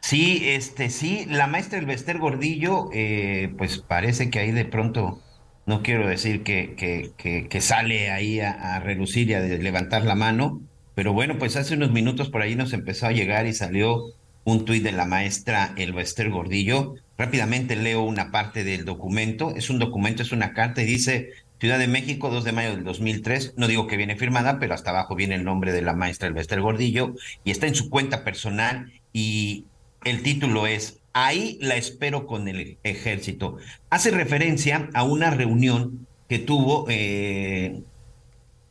Sí, 0.00 0.40
este, 0.44 0.90
sí, 0.90 1.26
la 1.28 1.46
maestra 1.46 1.78
Elvester 1.78 2.18
Gordillo, 2.18 2.88
eh, 2.92 3.52
pues 3.58 3.78
parece 3.78 4.30
que 4.30 4.38
ahí 4.38 4.52
de 4.52 4.64
pronto 4.64 5.22
no 5.66 5.82
quiero 5.82 6.08
decir 6.08 6.42
que, 6.42 6.74
que, 6.76 7.46
que, 7.48 7.60
sale 7.60 8.10
ahí 8.10 8.40
a, 8.40 8.80
relucir 8.80 9.28
y 9.28 9.34
a 9.34 9.40
levantar 9.40 10.04
la 10.04 10.14
mano, 10.14 10.62
pero 10.98 11.12
bueno, 11.12 11.38
pues 11.38 11.54
hace 11.54 11.74
unos 11.74 11.92
minutos 11.92 12.28
por 12.28 12.42
ahí 12.42 12.56
nos 12.56 12.72
empezó 12.72 13.06
a 13.06 13.12
llegar 13.12 13.46
y 13.46 13.54
salió 13.54 14.14
un 14.42 14.64
tuit 14.64 14.82
de 14.82 14.90
la 14.90 15.04
maestra 15.04 15.72
Elvester 15.76 16.28
Gordillo. 16.28 16.96
Rápidamente 17.16 17.76
leo 17.76 18.02
una 18.02 18.32
parte 18.32 18.64
del 18.64 18.84
documento. 18.84 19.54
Es 19.54 19.70
un 19.70 19.78
documento, 19.78 20.24
es 20.24 20.32
una 20.32 20.54
carta 20.54 20.82
y 20.82 20.86
dice 20.86 21.30
Ciudad 21.60 21.78
de 21.78 21.86
México, 21.86 22.30
2 22.30 22.42
de 22.42 22.50
mayo 22.50 22.70
del 22.70 22.82
2003. 22.82 23.54
No 23.56 23.68
digo 23.68 23.86
que 23.86 23.96
viene 23.96 24.16
firmada, 24.16 24.58
pero 24.58 24.74
hasta 24.74 24.90
abajo 24.90 25.14
viene 25.14 25.36
el 25.36 25.44
nombre 25.44 25.70
de 25.70 25.82
la 25.82 25.94
maestra 25.94 26.26
Elvester 26.26 26.60
Gordillo 26.60 27.14
y 27.44 27.52
está 27.52 27.68
en 27.68 27.76
su 27.76 27.90
cuenta 27.90 28.24
personal 28.24 28.90
y 29.12 29.66
el 30.02 30.24
título 30.24 30.66
es 30.66 30.98
Ahí 31.12 31.58
la 31.60 31.76
espero 31.76 32.26
con 32.26 32.48
el 32.48 32.76
ejército. 32.82 33.58
Hace 33.88 34.10
referencia 34.10 34.90
a 34.94 35.04
una 35.04 35.30
reunión 35.30 36.08
que 36.28 36.40
tuvo 36.40 36.86
eh, 36.88 37.82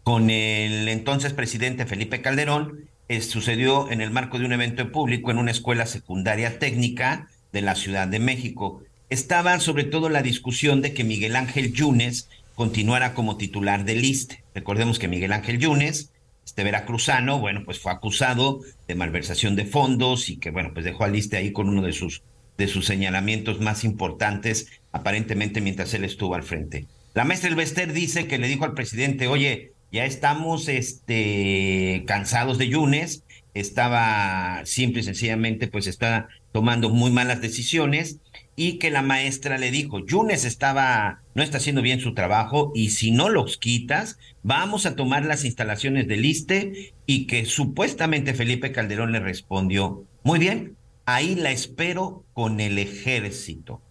con 0.08 0.30
el 0.30 0.88
entonces 0.88 1.34
presidente 1.34 1.86
Felipe 1.86 2.22
Calderón. 2.22 2.86
Eh, 3.10 3.20
sucedió 3.20 3.92
en 3.92 4.00
el 4.00 4.10
marco 4.10 4.40
de 4.40 4.46
un 4.46 4.54
evento 4.54 4.90
público 4.90 5.32
en 5.32 5.38
una 5.38 5.52
escuela 5.52 5.86
secundaria 5.86 6.60
técnica 6.60 7.28
de 7.52 7.62
la 7.62 7.76
Ciudad 7.76 8.08
de 8.08 8.20
México. 8.20 8.82
Estaba 9.10 9.60
sobre 9.60 9.84
todo 9.84 10.08
la 10.08 10.22
discusión 10.22 10.82
de 10.82 10.94
que 10.94 11.04
Miguel 11.04 11.36
Ángel 11.36 11.74
Yunes 11.74 12.30
continuara 12.56 13.14
como 13.14 13.36
titular 13.36 13.84
del 13.84 14.06
ISTE. 14.06 14.46
Recordemos 14.56 14.98
que 14.98 15.10
Miguel 15.10 15.34
Ángel 15.34 15.60
Yunes 15.60 16.10
este 16.46 16.64
veracruzano, 16.64 17.40
bueno, 17.40 17.64
pues 17.66 17.80
fue 17.80 17.92
acusado 17.92 18.62
de 18.88 18.96
malversación 18.96 19.58
de 19.58 19.66
fondos 19.66 20.30
y 20.30 20.38
que, 20.38 20.52
bueno, 20.52 20.72
pues 20.74 20.86
dejó 20.86 21.04
al 21.04 21.12
liste 21.12 21.36
ahí 21.36 21.52
con 21.52 21.68
uno 21.68 21.82
de 21.82 21.92
sus 21.92 22.22
de 22.58 22.70
sus 22.70 22.86
señalamientos 22.86 23.60
más 23.60 23.84
importantes, 23.84 24.68
aparentemente 24.94 25.60
mientras 25.60 25.94
él 25.94 26.06
estuvo 26.06 26.34
al 26.34 26.44
frente. 26.44 26.86
La 27.14 27.26
maestra 27.26 27.50
Elvester 27.50 27.92
dice 27.92 28.26
que 28.28 28.38
le 28.38 28.48
dijo 28.48 28.64
al 28.64 28.74
presidente, 28.74 29.28
oye, 29.28 29.74
ya 29.92 30.06
estamos 30.06 30.68
este, 30.68 32.04
cansados 32.08 32.58
de 32.58 32.70
Yunes, 32.70 33.24
estaba 33.54 34.62
simple 34.66 35.02
y 35.02 35.04
sencillamente, 35.04 35.68
pues 35.68 35.88
está 35.88 36.28
tomando 36.52 36.90
muy 36.90 37.12
malas 37.12 37.42
decisiones 37.42 38.20
y 38.56 38.80
que 38.80 38.90
la 38.90 39.02
maestra 39.02 39.58
le 39.58 39.72
dijo, 39.72 40.06
Yunes 40.06 40.46
estaba, 40.46 41.22
no 41.36 41.44
está 41.44 41.58
haciendo 41.58 41.82
bien 41.82 42.00
su 42.00 42.14
trabajo 42.14 42.72
y 42.76 42.90
si 42.90 43.12
no 43.12 43.30
los 43.30 43.58
quitas, 43.58 44.18
vamos 44.44 44.86
a 44.86 44.96
tomar 44.96 45.26
las 45.26 45.46
instalaciones 45.46 46.08
del 46.08 46.26
ISTE 46.26 46.94
y 47.06 47.28
que 47.28 47.46
supuestamente 47.46 48.34
Felipe 48.34 48.72
Calderón 48.72 49.12
le 49.12 49.20
respondió, 49.20 50.06
muy 50.24 50.40
bien, 50.40 50.76
ahí 51.06 51.36
la 51.36 51.52
espero 51.52 52.26
con 52.34 52.60
el 52.60 52.80
ejército. 52.80 53.82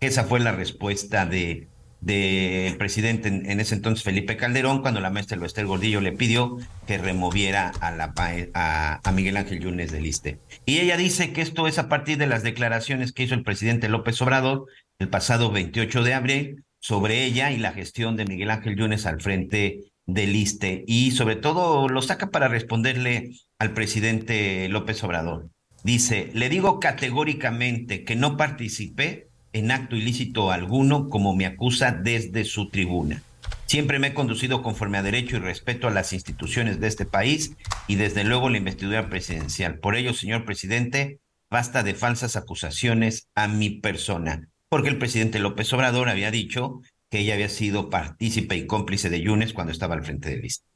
Esa 0.00 0.24
fue 0.24 0.40
la 0.40 0.52
respuesta 0.52 1.24
de 1.24 1.68
del 2.06 2.76
presidente 2.76 3.26
en, 3.26 3.58
ese 3.58 3.74
entonces 3.74 4.04
Felipe 4.04 4.36
Calderón 4.36 4.80
cuando 4.80 5.00
la 5.00 5.10
maestra 5.10 5.34
Elvester 5.34 5.66
Gordillo 5.66 6.00
le 6.00 6.12
pidió 6.12 6.56
que 6.86 6.98
removiera 6.98 7.72
a, 7.80 7.90
la, 7.90 8.14
a, 8.54 9.12
Miguel 9.12 9.36
Ángel 9.36 9.58
Yunes 9.58 9.90
del 9.90 10.06
ISTE. 10.06 10.38
Y 10.66 10.78
ella 10.78 10.96
dice 10.96 11.32
que 11.32 11.42
esto 11.42 11.66
es 11.66 11.80
a 11.80 11.88
partir 11.88 12.16
de 12.16 12.28
las 12.28 12.44
declaraciones 12.44 13.12
que 13.12 13.24
hizo 13.24 13.34
el 13.34 13.42
presidente 13.42 13.88
López 13.88 14.22
Obrador 14.22 14.66
el 15.00 15.08
pasado 15.08 15.50
28 15.50 16.04
de 16.04 16.14
abril 16.14 16.64
sobre 16.78 17.24
ella 17.24 17.50
y 17.50 17.56
la 17.56 17.72
gestión 17.72 18.16
de 18.16 18.24
Miguel 18.24 18.50
Ángel 18.50 18.76
Yunes 18.76 19.04
al 19.04 19.20
frente 19.20 19.80
del 20.06 20.36
ISTE 20.36 20.84
y 20.86 21.10
sobre 21.10 21.34
todo 21.34 21.88
lo 21.88 22.02
saca 22.02 22.30
para 22.30 22.46
responderle 22.46 23.32
al 23.58 23.72
presidente 23.72 24.68
López 24.68 25.02
Obrador. 25.02 25.50
Dice, 25.82 26.30
le 26.34 26.48
digo 26.48 26.78
categóricamente 26.78 28.04
que 28.04 28.14
no 28.14 28.36
participé 28.36 29.25
en 29.56 29.70
acto 29.70 29.96
ilícito 29.96 30.50
alguno 30.50 31.08
como 31.08 31.34
me 31.34 31.46
acusa 31.46 31.92
desde 31.92 32.44
su 32.44 32.68
tribuna. 32.68 33.22
Siempre 33.66 33.98
me 33.98 34.08
he 34.08 34.14
conducido 34.14 34.62
conforme 34.62 34.98
a 34.98 35.02
derecho 35.02 35.36
y 35.36 35.40
respeto 35.40 35.88
a 35.88 35.90
las 35.90 36.12
instituciones 36.12 36.78
de 36.78 36.86
este 36.88 37.06
país 37.06 37.52
y 37.88 37.96
desde 37.96 38.24
luego 38.24 38.48
la 38.48 38.58
investidura 38.58 39.08
presidencial. 39.08 39.78
Por 39.78 39.96
ello, 39.96 40.14
señor 40.14 40.44
presidente, 40.44 41.20
basta 41.50 41.82
de 41.82 41.94
falsas 41.94 42.36
acusaciones 42.36 43.28
a 43.34 43.48
mi 43.48 43.70
persona, 43.70 44.48
porque 44.68 44.90
el 44.90 44.98
presidente 44.98 45.38
López 45.38 45.72
Obrador 45.72 46.08
había 46.08 46.30
dicho 46.30 46.80
que 47.10 47.20
ella 47.20 47.34
había 47.34 47.48
sido 47.48 47.90
partícipe 47.90 48.56
y 48.56 48.66
cómplice 48.66 49.10
de 49.10 49.20
Yunes 49.20 49.52
cuando 49.52 49.72
estaba 49.72 49.94
al 49.94 50.04
frente 50.04 50.30
de 50.30 50.36
lista. 50.36 50.66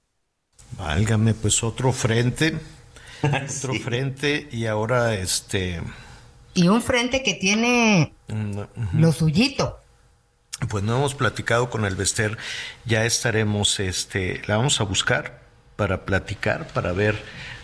Válgame, 0.79 1.35
pues 1.35 1.63
otro 1.63 1.93
frente 1.93 2.55
otro 3.23 3.75
frente 3.75 4.49
y 4.51 4.67
ahora 4.67 5.15
este... 5.15 5.81
Y 6.61 6.69
un 6.69 6.83
frente 6.83 7.23
que 7.23 7.33
tiene 7.33 8.13
lo 8.93 9.13
suyito. 9.13 9.81
Pues 10.69 10.85
no 10.85 10.97
hemos 10.97 11.15
platicado 11.15 11.71
con 11.71 11.87
el 11.87 11.97
Bester, 11.97 12.37
ya 12.85 13.07
estaremos, 13.07 13.81
este, 13.81 14.43
la 14.47 14.59
vamos 14.59 14.79
a 14.79 14.85
buscar 14.85 15.41
para 15.77 16.05
platicar, 16.05 16.67
para 16.69 16.93
ver, 16.93 17.19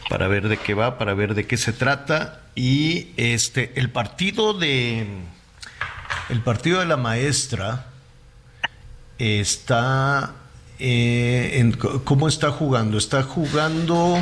para 0.09 0.28
ver 0.28 0.48
de 0.48 0.56
qué 0.56 0.73
va, 0.73 0.97
para 0.97 1.12
ver 1.12 1.35
de 1.35 1.47
qué 1.47 1.59
se 1.59 1.74
trata. 1.74 2.40
Y 2.55 3.09
este, 3.18 3.78
el 3.78 3.90
partido 3.90 4.55
de 4.55 5.06
el 6.31 6.40
partido 6.40 6.81
de 6.81 6.86
la 6.86 6.97
maestra 6.97 7.89
está 9.18 10.36
eh, 10.78 11.51
en, 11.56 11.73
¿cómo 11.73 12.28
está 12.28 12.51
jugando? 12.51 12.97
Está 12.97 13.23
jugando 13.23 14.16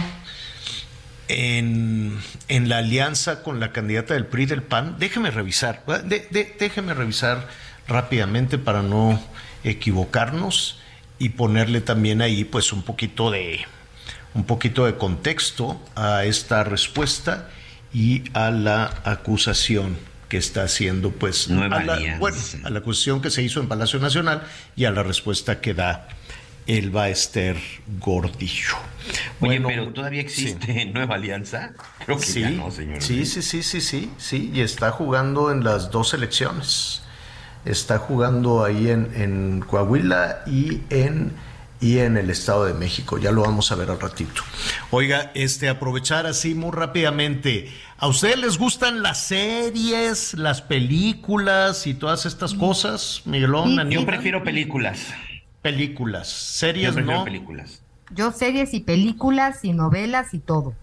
en, 1.29 2.19
en, 2.49 2.69
la 2.69 2.79
alianza 2.79 3.43
con 3.43 3.61
la 3.61 3.73
candidata 3.73 4.15
del 4.15 4.27
PRI 4.27 4.47
del 4.47 4.63
PAN. 4.63 4.97
Déjeme 4.99 5.31
revisar, 5.31 5.85
déjeme 6.31 6.95
revisar 6.95 7.49
rápidamente 7.87 8.59
para 8.59 8.83
no 8.83 9.23
equivocarnos 9.63 10.81
y 11.19 11.31
ponerle 11.31 11.81
también 11.81 12.23
ahí 12.23 12.45
pues 12.45 12.73
un 12.73 12.83
poquito 12.83 13.31
de 13.31 13.61
un 14.35 14.45
poquito 14.45 14.85
de 14.85 14.97
contexto 14.97 15.81
a 15.95 16.25
esta 16.25 16.65
respuesta 16.65 17.49
y 17.93 18.25
a 18.35 18.51
la 18.51 18.93
acusación 19.05 19.97
que 20.29 20.37
está 20.37 20.65
haciendo 20.65 21.11
pues 21.13 21.49
a 21.49 21.55
la, 21.69 22.17
bueno, 22.19 22.37
a 22.65 22.71
la 22.71 22.79
acusación 22.81 23.23
que 23.23 23.31
se 23.31 23.43
hizo 23.43 23.61
en 23.61 23.69
Palacio 23.69 24.01
Nacional 24.01 24.43
y 24.75 24.87
a 24.87 24.91
la 24.91 25.05
respuesta 25.05 25.61
que 25.61 25.75
da 25.75 26.09
el 26.67 26.91
Baester 26.91 27.57
Gordillo. 28.01 28.77
Oye, 29.41 29.61
pero 29.61 29.93
todavía 29.93 30.21
existe 30.21 30.87
Nueva 30.87 31.17
Alianza. 31.17 31.73
Creo 32.05 32.19
que 32.19 32.25
sí, 32.25 32.41
ya 32.41 32.51
no, 32.51 32.71
señor. 32.71 33.03
Sí, 33.03 33.27
sí, 33.27 33.43
sí, 33.43 33.63
sí, 33.63 33.81
sí, 33.81 34.11
sí, 34.17 34.51
y 34.55 34.61
está 34.61 34.91
jugando 34.91 35.51
en 35.51 35.65
las 35.65 35.91
dos 35.91 36.15
elecciones. 36.15 37.03
Está 37.65 37.99
jugando 37.99 38.65
ahí 38.65 38.91
en, 38.91 39.11
en 39.15 39.61
Coahuila 39.61 40.43
y 40.47 40.81
en 40.91 41.33
y 41.81 41.99
en 41.99 42.17
el 42.17 42.31
Estado 42.31 42.65
de 42.65 42.73
México. 42.73 43.19
Ya 43.19 43.31
lo 43.31 43.43
vamos 43.43 43.71
a 43.71 43.75
ver 43.75 43.91
al 43.91 44.01
ratito. 44.01 44.43
Oiga, 44.91 45.33
este 45.35 45.69
aprovechar 45.69 46.27
así 46.27 46.55
muy 46.55 46.71
rápidamente. 46.71 47.71
¿A 47.99 48.07
ustedes 48.07 48.39
les 48.39 48.59
gustan 48.59 49.03
las 49.03 49.27
series, 49.27 50.35
las 50.35 50.63
películas 50.63 51.87
y 51.87 51.93
todas 51.95 52.25
estas 52.25 52.55
cosas, 52.55 53.23
Miguelón? 53.27 53.91
Yo 53.91 54.07
prefiero 54.07 54.43
películas 54.43 55.13
películas, 55.65 56.29
series 56.29 56.95
Yo 56.95 57.01
no. 57.01 57.25
películas. 57.25 57.81
Yo 58.15 58.33
series 58.33 58.75
y 58.75 58.81
películas 58.81 59.65
y 59.65 59.73
novelas 59.73 60.35
y 60.35 60.39
todo. 60.39 60.75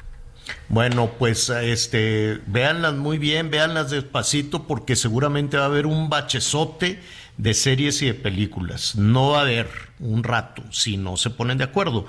Bueno, 0.70 1.12
pues 1.20 1.50
este, 1.50 2.42
véanlas 2.48 2.96
muy 2.96 3.20
bien, 3.20 3.52
véanlas 3.52 3.92
despacito, 3.92 4.66
porque 4.66 4.96
seguramente 4.96 5.56
va 5.58 5.64
a 5.64 5.68
haber 5.68 5.86
un 5.86 6.10
bachezote 6.10 7.00
de 7.38 7.54
series 7.54 8.02
y 8.02 8.08
de 8.08 8.16
películas. 8.16 8.96
No 8.96 9.30
va 9.30 9.40
a 9.40 9.42
haber 9.42 9.70
un 10.00 10.24
rato 10.24 10.64
si 10.72 10.98
no 10.98 11.16
se 11.16 11.30
ponen 11.30 11.60
de 11.60 11.66
acuerdo 11.66 12.08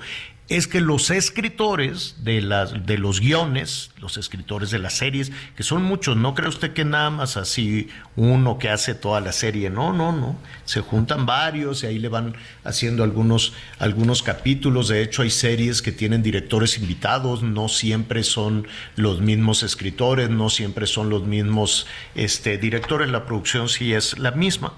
es 0.49 0.67
que 0.67 0.81
los 0.81 1.09
escritores 1.09 2.17
de, 2.19 2.41
las, 2.41 2.85
de 2.85 2.97
los 2.97 3.21
guiones, 3.21 3.91
los 3.99 4.17
escritores 4.17 4.71
de 4.71 4.79
las 4.79 4.93
series, 4.93 5.31
que 5.55 5.63
son 5.63 5.83
muchos, 5.83 6.17
no 6.17 6.35
cree 6.35 6.49
usted 6.49 6.73
que 6.73 6.83
nada 6.83 7.09
más 7.09 7.37
así 7.37 7.87
uno 8.17 8.57
que 8.57 8.69
hace 8.69 8.93
toda 8.93 9.21
la 9.21 9.31
serie, 9.31 9.69
no, 9.69 9.93
no, 9.93 10.11
no, 10.11 10.35
se 10.65 10.81
juntan 10.81 11.25
varios 11.25 11.83
y 11.83 11.87
ahí 11.87 11.97
le 11.97 12.09
van 12.09 12.35
haciendo 12.65 13.03
algunos, 13.03 13.53
algunos 13.79 14.21
capítulos, 14.21 14.89
de 14.89 15.01
hecho 15.01 15.21
hay 15.21 15.29
series 15.29 15.81
que 15.81 15.93
tienen 15.93 16.21
directores 16.21 16.77
invitados, 16.77 17.41
no 17.41 17.69
siempre 17.69 18.23
son 18.23 18.67
los 18.97 19.21
mismos 19.21 19.63
escritores, 19.63 20.29
no 20.29 20.49
siempre 20.49 20.87
son 20.87 21.09
los 21.09 21.23
mismos 21.23 21.87
este, 22.15 22.57
directores, 22.57 23.09
la 23.09 23.25
producción 23.25 23.69
sí 23.69 23.93
es 23.93 24.19
la 24.19 24.31
misma. 24.31 24.73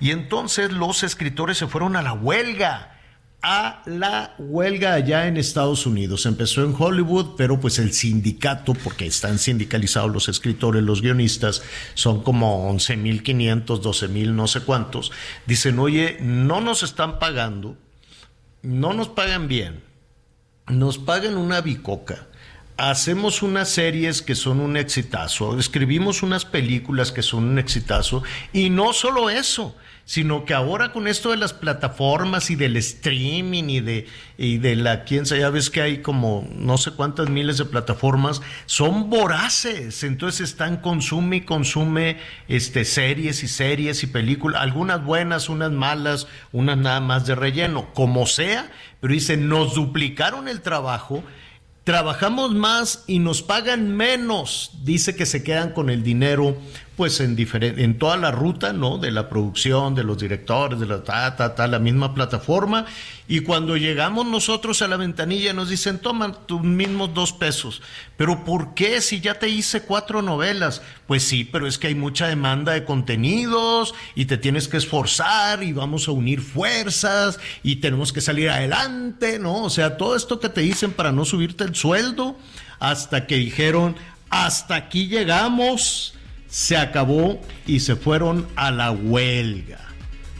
Y 0.00 0.12
entonces 0.12 0.72
los 0.72 1.02
escritores 1.02 1.58
se 1.58 1.66
fueron 1.66 1.94
a 1.96 2.02
la 2.02 2.14
huelga 2.14 2.99
a 3.42 3.82
la 3.86 4.34
huelga 4.38 4.94
allá 4.94 5.26
en 5.26 5.36
Estados 5.36 5.86
Unidos. 5.86 6.26
Empezó 6.26 6.62
en 6.62 6.74
Hollywood, 6.78 7.36
pero 7.36 7.58
pues 7.58 7.78
el 7.78 7.92
sindicato, 7.92 8.74
porque 8.74 9.06
están 9.06 9.38
sindicalizados 9.38 10.12
los 10.12 10.28
escritores, 10.28 10.82
los 10.82 11.00
guionistas, 11.00 11.62
son 11.94 12.22
como 12.22 12.70
11.500, 12.72 13.64
12.000, 13.64 14.32
no 14.32 14.46
sé 14.46 14.60
cuántos, 14.60 15.10
dicen, 15.46 15.78
oye, 15.78 16.18
no 16.20 16.60
nos 16.60 16.82
están 16.82 17.18
pagando, 17.18 17.76
no 18.62 18.92
nos 18.92 19.08
pagan 19.08 19.48
bien, 19.48 19.82
nos 20.68 20.98
pagan 20.98 21.36
una 21.36 21.60
bicoca. 21.60 22.26
Hacemos 22.76 23.42
unas 23.42 23.68
series 23.68 24.22
que 24.22 24.34
son 24.34 24.58
un 24.58 24.76
exitazo, 24.78 25.58
escribimos 25.58 26.22
unas 26.22 26.46
películas 26.46 27.12
que 27.12 27.22
son 27.22 27.44
un 27.44 27.58
exitazo, 27.58 28.22
y 28.54 28.70
no 28.70 28.94
solo 28.94 29.28
eso, 29.28 29.76
sino 30.10 30.44
que 30.44 30.54
ahora 30.54 30.90
con 30.90 31.06
esto 31.06 31.30
de 31.30 31.36
las 31.36 31.52
plataformas 31.52 32.50
y 32.50 32.56
del 32.56 32.76
streaming 32.76 33.68
y 33.68 33.78
de, 33.78 34.08
y 34.36 34.58
de 34.58 34.74
la, 34.74 35.04
quién 35.04 35.24
sabe, 35.24 35.42
ya 35.42 35.50
ves 35.50 35.70
que 35.70 35.82
hay 35.82 35.98
como 35.98 36.48
no 36.52 36.78
sé 36.78 36.90
cuántas 36.90 37.30
miles 37.30 37.58
de 37.58 37.64
plataformas, 37.64 38.42
son 38.66 39.08
voraces, 39.08 40.02
entonces 40.02 40.50
están 40.50 40.78
consume 40.78 41.36
y 41.36 41.40
consume 41.42 42.18
este, 42.48 42.84
series 42.84 43.44
y 43.44 43.46
series 43.46 44.02
y 44.02 44.08
películas, 44.08 44.60
algunas 44.60 45.04
buenas, 45.04 45.48
unas 45.48 45.70
malas, 45.70 46.26
unas 46.50 46.76
nada 46.76 46.98
más 46.98 47.24
de 47.28 47.36
relleno, 47.36 47.94
como 47.94 48.26
sea, 48.26 48.68
pero 49.00 49.14
dice, 49.14 49.36
nos 49.36 49.76
duplicaron 49.76 50.48
el 50.48 50.60
trabajo, 50.60 51.22
trabajamos 51.84 52.52
más 52.52 53.04
y 53.06 53.20
nos 53.20 53.42
pagan 53.42 53.96
menos. 53.96 54.72
Dice 54.82 55.14
que 55.14 55.24
se 55.26 55.42
quedan 55.42 55.70
con 55.72 55.88
el 55.88 56.02
dinero 56.02 56.56
pues 57.00 57.18
en, 57.20 57.34
en 57.40 57.98
toda 57.98 58.18
la 58.18 58.30
ruta, 58.30 58.74
¿no? 58.74 58.98
De 58.98 59.10
la 59.10 59.30
producción, 59.30 59.94
de 59.94 60.04
los 60.04 60.18
directores, 60.18 60.78
de 60.80 60.84
la 60.84 61.02
ta, 61.02 61.34
ta, 61.34 61.54
ta, 61.54 61.66
la 61.66 61.78
misma 61.78 62.14
plataforma. 62.14 62.84
Y 63.26 63.40
cuando 63.40 63.78
llegamos 63.78 64.26
nosotros 64.26 64.82
a 64.82 64.86
la 64.86 64.98
ventanilla 64.98 65.54
nos 65.54 65.70
dicen, 65.70 65.98
toma 65.98 66.30
tus 66.44 66.60
mismos 66.60 67.14
dos 67.14 67.32
pesos. 67.32 67.80
Pero 68.18 68.44
¿por 68.44 68.74
qué 68.74 69.00
si 69.00 69.20
ya 69.20 69.38
te 69.38 69.48
hice 69.48 69.80
cuatro 69.80 70.20
novelas? 70.20 70.82
Pues 71.06 71.22
sí, 71.22 71.44
pero 71.44 71.66
es 71.66 71.78
que 71.78 71.86
hay 71.86 71.94
mucha 71.94 72.26
demanda 72.26 72.72
de 72.72 72.84
contenidos 72.84 73.94
y 74.14 74.26
te 74.26 74.36
tienes 74.36 74.68
que 74.68 74.76
esforzar 74.76 75.62
y 75.62 75.72
vamos 75.72 76.06
a 76.06 76.10
unir 76.12 76.42
fuerzas 76.42 77.40
y 77.62 77.76
tenemos 77.76 78.12
que 78.12 78.20
salir 78.20 78.50
adelante, 78.50 79.38
¿no? 79.38 79.64
O 79.64 79.70
sea, 79.70 79.96
todo 79.96 80.16
esto 80.16 80.38
que 80.38 80.50
te 80.50 80.60
dicen 80.60 80.92
para 80.92 81.12
no 81.12 81.24
subirte 81.24 81.64
el 81.64 81.74
sueldo 81.74 82.36
hasta 82.78 83.26
que 83.26 83.36
dijeron, 83.36 83.96
hasta 84.28 84.74
aquí 84.74 85.08
llegamos 85.08 86.12
se 86.50 86.76
acabó 86.76 87.40
y 87.66 87.80
se 87.80 87.96
fueron 87.96 88.46
a 88.56 88.70
la 88.70 88.90
huelga. 88.90 89.78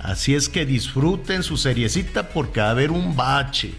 Así 0.00 0.34
es 0.34 0.48
que 0.48 0.66
disfruten 0.66 1.42
su 1.42 1.56
seriecita 1.56 2.28
porque 2.28 2.60
va 2.60 2.68
a 2.68 2.70
haber 2.70 2.90
un 2.90 3.16
bache. 3.16 3.72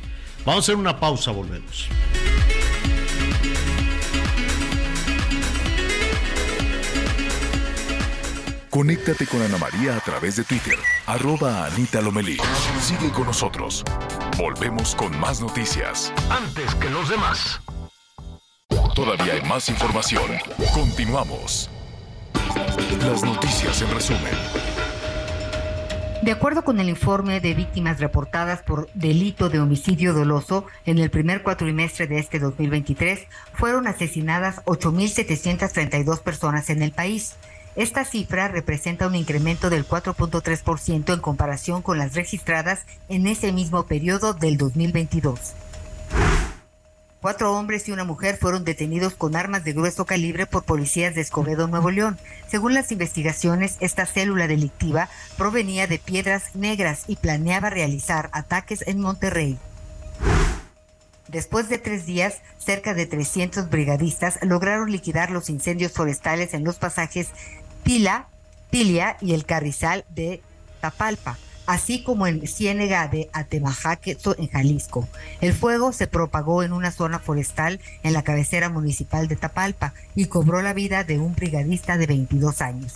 Vamos 0.46 0.64
a 0.64 0.66
hacer 0.66 0.76
una 0.76 1.00
pausa, 1.00 1.32
volvemos. 1.32 1.88
Conéctate 8.70 9.28
con 9.28 9.42
Ana 9.42 9.58
María 9.58 9.98
a 9.98 10.00
través 10.00 10.38
de 10.38 10.46
Twitter, 10.46 10.78
arroba 11.06 11.66
Anita 11.66 12.02
Lomelí. 12.02 12.38
Sigue 12.82 13.12
con 13.12 13.26
nosotros. 13.26 13.84
Volvemos 14.38 14.96
con 14.96 15.20
más 15.20 15.42
noticias. 15.42 16.14
Antes 16.30 16.74
que 16.76 16.90
los 16.90 17.10
demás. 17.10 17.60
Todavía 18.96 19.34
hay 19.34 19.42
más 19.42 19.68
información. 19.68 20.24
Continuamos. 20.74 21.70
Las 23.00 23.24
noticias 23.24 23.82
en 23.82 23.92
resumen. 23.92 24.34
De 26.22 26.32
acuerdo 26.32 26.64
con 26.64 26.80
el 26.80 26.88
informe 26.88 27.42
de 27.42 27.54
víctimas 27.54 28.00
reportadas 28.00 28.62
por 28.62 28.90
delito 28.94 29.50
de 29.50 29.60
homicidio 29.60 30.14
doloso, 30.14 30.66
en 30.86 31.00
el 31.00 31.10
primer 31.10 31.42
cuatrimestre 31.42 32.08
de 32.08 32.20
este 32.20 32.40
2023 32.40 33.28
fueron 33.54 33.88
asesinadas 33.88 34.64
8.732 34.66 36.22
personas 36.22 36.70
en 36.70 36.84
el 36.84 36.92
país. 36.92 37.38
Esta 37.76 38.06
cifra 38.06 38.50
representa 38.50 39.08
un 39.08 39.16
incremento 39.16 39.70
del 39.70 39.88
4.3% 39.88 41.14
en 41.14 41.20
comparación 41.20 41.82
con 41.82 41.98
las 41.98 42.14
registradas 42.14 42.86
en 43.10 43.28
ese 43.28 43.52
mismo 43.52 43.88
periodo 43.88 44.34
del 44.34 44.58
2022. 44.58 45.54
Cuatro 47.22 47.56
hombres 47.56 47.88
y 47.88 47.92
una 47.92 48.04
mujer 48.04 48.36
fueron 48.36 48.66
detenidos 48.66 49.14
con 49.14 49.36
armas 49.36 49.64
de 49.64 49.74
grueso 49.74 50.08
calibre 50.08 50.48
por 50.48 50.64
policías 50.64 51.14
de 51.14 51.22
Escobedo, 51.22 51.68
Nuevo 51.68 51.92
León. 51.92 52.18
Según 52.48 52.74
las 52.74 52.92
investigaciones, 52.92 53.78
esta 53.80 54.08
célula 54.08 54.48
delictiva 54.48 55.08
provenía 55.38 55.86
de 55.86 56.00
Piedras 56.00 56.56
Negras 56.56 57.04
y 57.06 57.18
planeaba 57.18 57.70
realizar 57.70 58.32
ataques 58.34 58.84
en 58.88 59.00
Monterrey. 59.00 59.60
Después 61.28 61.70
de 61.70 61.78
tres 61.78 62.08
días, 62.08 62.42
cerca 62.58 62.96
de 62.96 63.06
300 63.06 63.70
brigadistas 63.70 64.40
lograron 64.42 64.92
liquidar 64.92 65.30
los 65.30 65.52
incendios 65.52 65.92
forestales 65.92 66.56
en 66.56 66.64
los 66.64 66.78
pasajes 66.78 67.30
Tila, 67.84 68.30
Tilia 68.72 69.18
y 69.22 69.36
el 69.36 69.46
Carrizal 69.46 70.06
de 70.10 70.42
Tapalpa 70.82 71.38
así 71.72 72.04
como 72.04 72.28
en 72.28 72.46
Ciénega 72.46 73.08
de 73.08 73.30
Atemajaque, 73.32 74.18
en 74.38 74.50
Jalisco. 74.50 75.08
El 75.40 75.54
fuego 75.54 75.94
se 75.94 76.06
propagó 76.06 76.64
en 76.64 76.74
una 76.74 76.92
zona 76.92 77.18
forestal 77.18 77.80
en 78.04 78.12
la 78.12 78.24
cabecera 78.24 78.68
municipal 78.68 79.30
de 79.30 79.38
Tapalpa 79.38 79.94
y 80.14 80.26
cobró 80.26 80.62
la 80.62 80.74
vida 80.74 81.06
de 81.06 81.18
un 81.18 81.34
brigadista 81.34 81.98
de 81.98 82.08
22 82.08 82.62
años. 82.62 82.96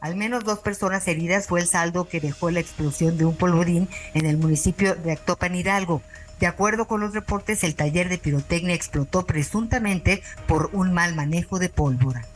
Al 0.00 0.16
menos 0.16 0.44
dos 0.44 0.58
personas 0.58 1.08
heridas 1.08 1.46
fue 1.46 1.60
el 1.60 1.66
saldo 1.66 2.06
que 2.06 2.20
dejó 2.20 2.50
la 2.50 2.60
explosión 2.60 3.16
de 3.16 3.24
un 3.24 3.36
polvorín 3.36 3.88
en 4.12 4.26
el 4.26 4.36
municipio 4.36 4.94
de 4.94 5.12
Actopan 5.12 5.54
Hidalgo. 5.54 6.02
De 6.40 6.46
acuerdo 6.46 6.86
con 6.86 7.00
los 7.00 7.14
reportes, 7.14 7.64
el 7.64 7.74
taller 7.74 8.10
de 8.10 8.18
pirotecnia 8.18 8.74
explotó 8.74 9.24
presuntamente 9.24 10.22
por 10.46 10.68
un 10.74 10.92
mal 10.92 11.14
manejo 11.14 11.58
de 11.58 11.70
pólvora. 11.70 12.26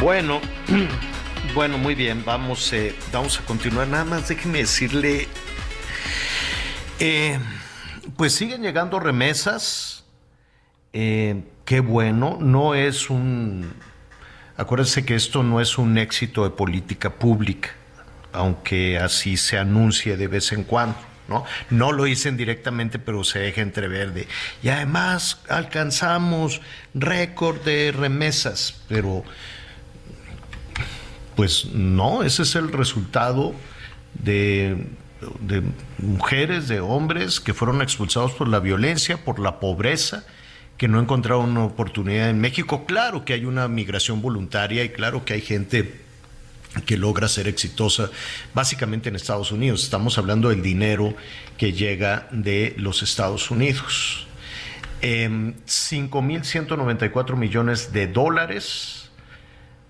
Bueno, 0.00 0.40
bueno, 1.54 1.76
muy 1.76 1.96
bien, 1.96 2.24
vamos, 2.24 2.72
eh, 2.72 2.94
vamos 3.12 3.40
a 3.40 3.44
continuar. 3.44 3.88
Nada 3.88 4.04
más 4.04 4.28
déjeme 4.28 4.58
decirle, 4.58 5.26
eh, 7.00 7.36
pues 8.16 8.32
siguen 8.32 8.62
llegando 8.62 9.00
remesas. 9.00 10.04
Eh, 10.92 11.42
qué 11.64 11.80
bueno, 11.80 12.38
no 12.40 12.76
es 12.76 13.10
un, 13.10 13.72
acuérdense 14.56 15.04
que 15.04 15.16
esto 15.16 15.42
no 15.42 15.60
es 15.60 15.78
un 15.78 15.98
éxito 15.98 16.44
de 16.44 16.50
política 16.50 17.10
pública, 17.10 17.70
aunque 18.32 18.98
así 18.98 19.36
se 19.36 19.58
anuncie 19.58 20.16
de 20.16 20.28
vez 20.28 20.52
en 20.52 20.62
cuando. 20.62 20.96
¿no? 21.26 21.44
No 21.70 21.90
lo 21.90 22.04
dicen 22.04 22.36
directamente, 22.36 23.00
pero 23.00 23.24
se 23.24 23.40
deja 23.40 23.62
entrever 23.62 24.12
de. 24.12 24.28
Y 24.62 24.68
además 24.68 25.40
alcanzamos 25.48 26.60
récord 26.94 27.60
de 27.62 27.92
remesas, 27.92 28.80
pero 28.88 29.24
pues 31.38 31.66
no, 31.66 32.24
ese 32.24 32.42
es 32.42 32.56
el 32.56 32.72
resultado 32.72 33.54
de, 34.12 34.76
mujeres, 35.98 36.66
de 36.66 36.80
hombres 36.80 37.38
que 37.38 37.54
fueron 37.54 37.80
expulsados 37.80 38.32
por 38.32 38.48
la 38.48 38.58
violencia, 38.58 39.24
por 39.24 39.38
la 39.38 39.60
pobreza, 39.60 40.26
que 40.78 40.88
no 40.88 41.00
encontraron 41.00 41.50
una 41.50 41.62
oportunidad 41.62 42.28
en 42.28 42.40
México. 42.40 42.86
Claro 42.86 43.24
que 43.24 43.34
hay 43.34 43.44
una 43.44 43.68
migración 43.68 44.20
voluntaria 44.20 44.82
y 44.82 44.88
claro 44.88 45.24
que 45.24 45.34
hay 45.34 45.40
gente 45.40 46.00
que 46.84 46.96
logra 46.96 47.28
ser 47.28 47.46
exitosa 47.46 48.10
básicamente 48.52 49.08
en 49.08 49.14
Estados 49.14 49.52
Unidos. 49.52 49.84
Estamos 49.84 50.18
hablando 50.18 50.48
del 50.48 50.60
dinero 50.60 51.14
que 51.56 51.72
llega 51.72 52.26
de 52.32 52.74
los 52.78 53.04
Estados 53.04 53.52
Unidos. 53.52 54.26
Eh, 55.02 55.28
5.194 55.28 57.36
millones 57.36 57.92
de 57.92 58.08
dólares 58.08 59.07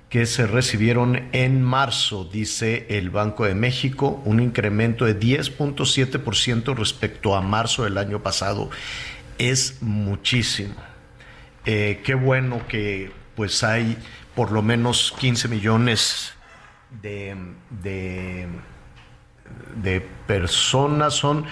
que 0.08 0.24
se 0.24 0.46
recibieron 0.46 1.28
en 1.32 1.62
marzo, 1.62 2.24
dice 2.24 2.86
el 2.88 3.10
Banco 3.10 3.44
de 3.44 3.54
México, 3.54 4.22
un 4.24 4.40
incremento 4.40 5.04
de 5.04 5.18
10.7% 5.18 6.74
respecto 6.74 7.36
a 7.36 7.42
marzo 7.42 7.84
del 7.84 7.98
año 7.98 8.22
pasado. 8.22 8.70
Es 9.36 9.82
muchísimo. 9.82 10.74
Eh, 11.66 12.00
qué 12.04 12.14
bueno 12.14 12.66
que 12.66 13.12
pues 13.34 13.62
hay 13.62 13.98
por 14.34 14.50
lo 14.50 14.62
menos 14.62 15.14
15 15.18 15.48
millones 15.48 16.32
de, 17.02 17.36
de, 17.82 18.46
de 19.82 20.00
personas. 20.26 21.14
Son, 21.14 21.44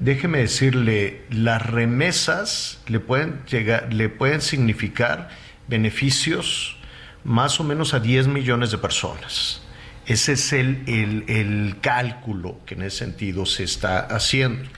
déjeme 0.00 0.38
decirle, 0.38 1.22
las 1.30 1.64
remesas 1.64 2.82
le 2.88 2.98
pueden 2.98 3.44
llegar, 3.44 3.94
le 3.94 4.08
pueden 4.08 4.40
significar 4.40 5.28
beneficios 5.68 6.76
más 7.24 7.60
o 7.60 7.64
menos 7.64 7.94
a 7.94 8.00
10 8.00 8.28
millones 8.28 8.70
de 8.70 8.78
personas. 8.78 9.60
Ese 10.06 10.32
es 10.32 10.52
el, 10.52 10.82
el, 11.28 11.76
cálculo 11.80 12.58
que 12.66 12.74
en 12.74 12.82
ese 12.82 12.98
sentido 12.98 13.46
se 13.46 13.62
está 13.62 14.00
haciendo. 14.00 14.68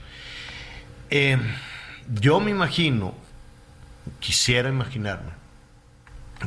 Eh, 1.09 1.37
yo 2.21 2.39
me 2.39 2.51
imagino, 2.51 3.15
quisiera 4.19 4.69
imaginarme, 4.69 5.31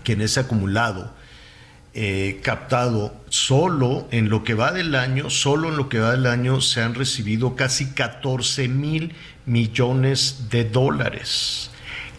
que 0.04 0.12
en 0.12 0.20
ese 0.20 0.40
acumulado 0.40 1.12
eh, 1.94 2.40
captado 2.44 3.16
solo 3.28 4.06
en 4.12 4.28
lo 4.28 4.44
que 4.44 4.54
va 4.54 4.70
del 4.70 4.94
año, 4.94 5.30
solo 5.30 5.68
en 5.68 5.76
lo 5.76 5.88
que 5.88 5.98
va 5.98 6.12
del 6.12 6.26
año 6.26 6.60
se 6.60 6.80
han 6.80 6.94
recibido 6.94 7.56
casi 7.56 7.90
14 7.90 8.68
mil 8.68 9.14
millones 9.46 10.48
de 10.50 10.64
dólares. 10.64 11.72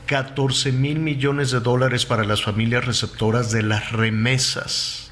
14 0.10 0.72
mil 0.72 0.98
millones 0.98 1.52
de 1.52 1.60
dólares 1.60 2.08
para 2.08 2.24
las 2.24 2.42
familias 2.42 2.84
receptoras 2.84 3.52
de 3.52 3.62
las 3.62 3.92
remesas. 3.92 5.12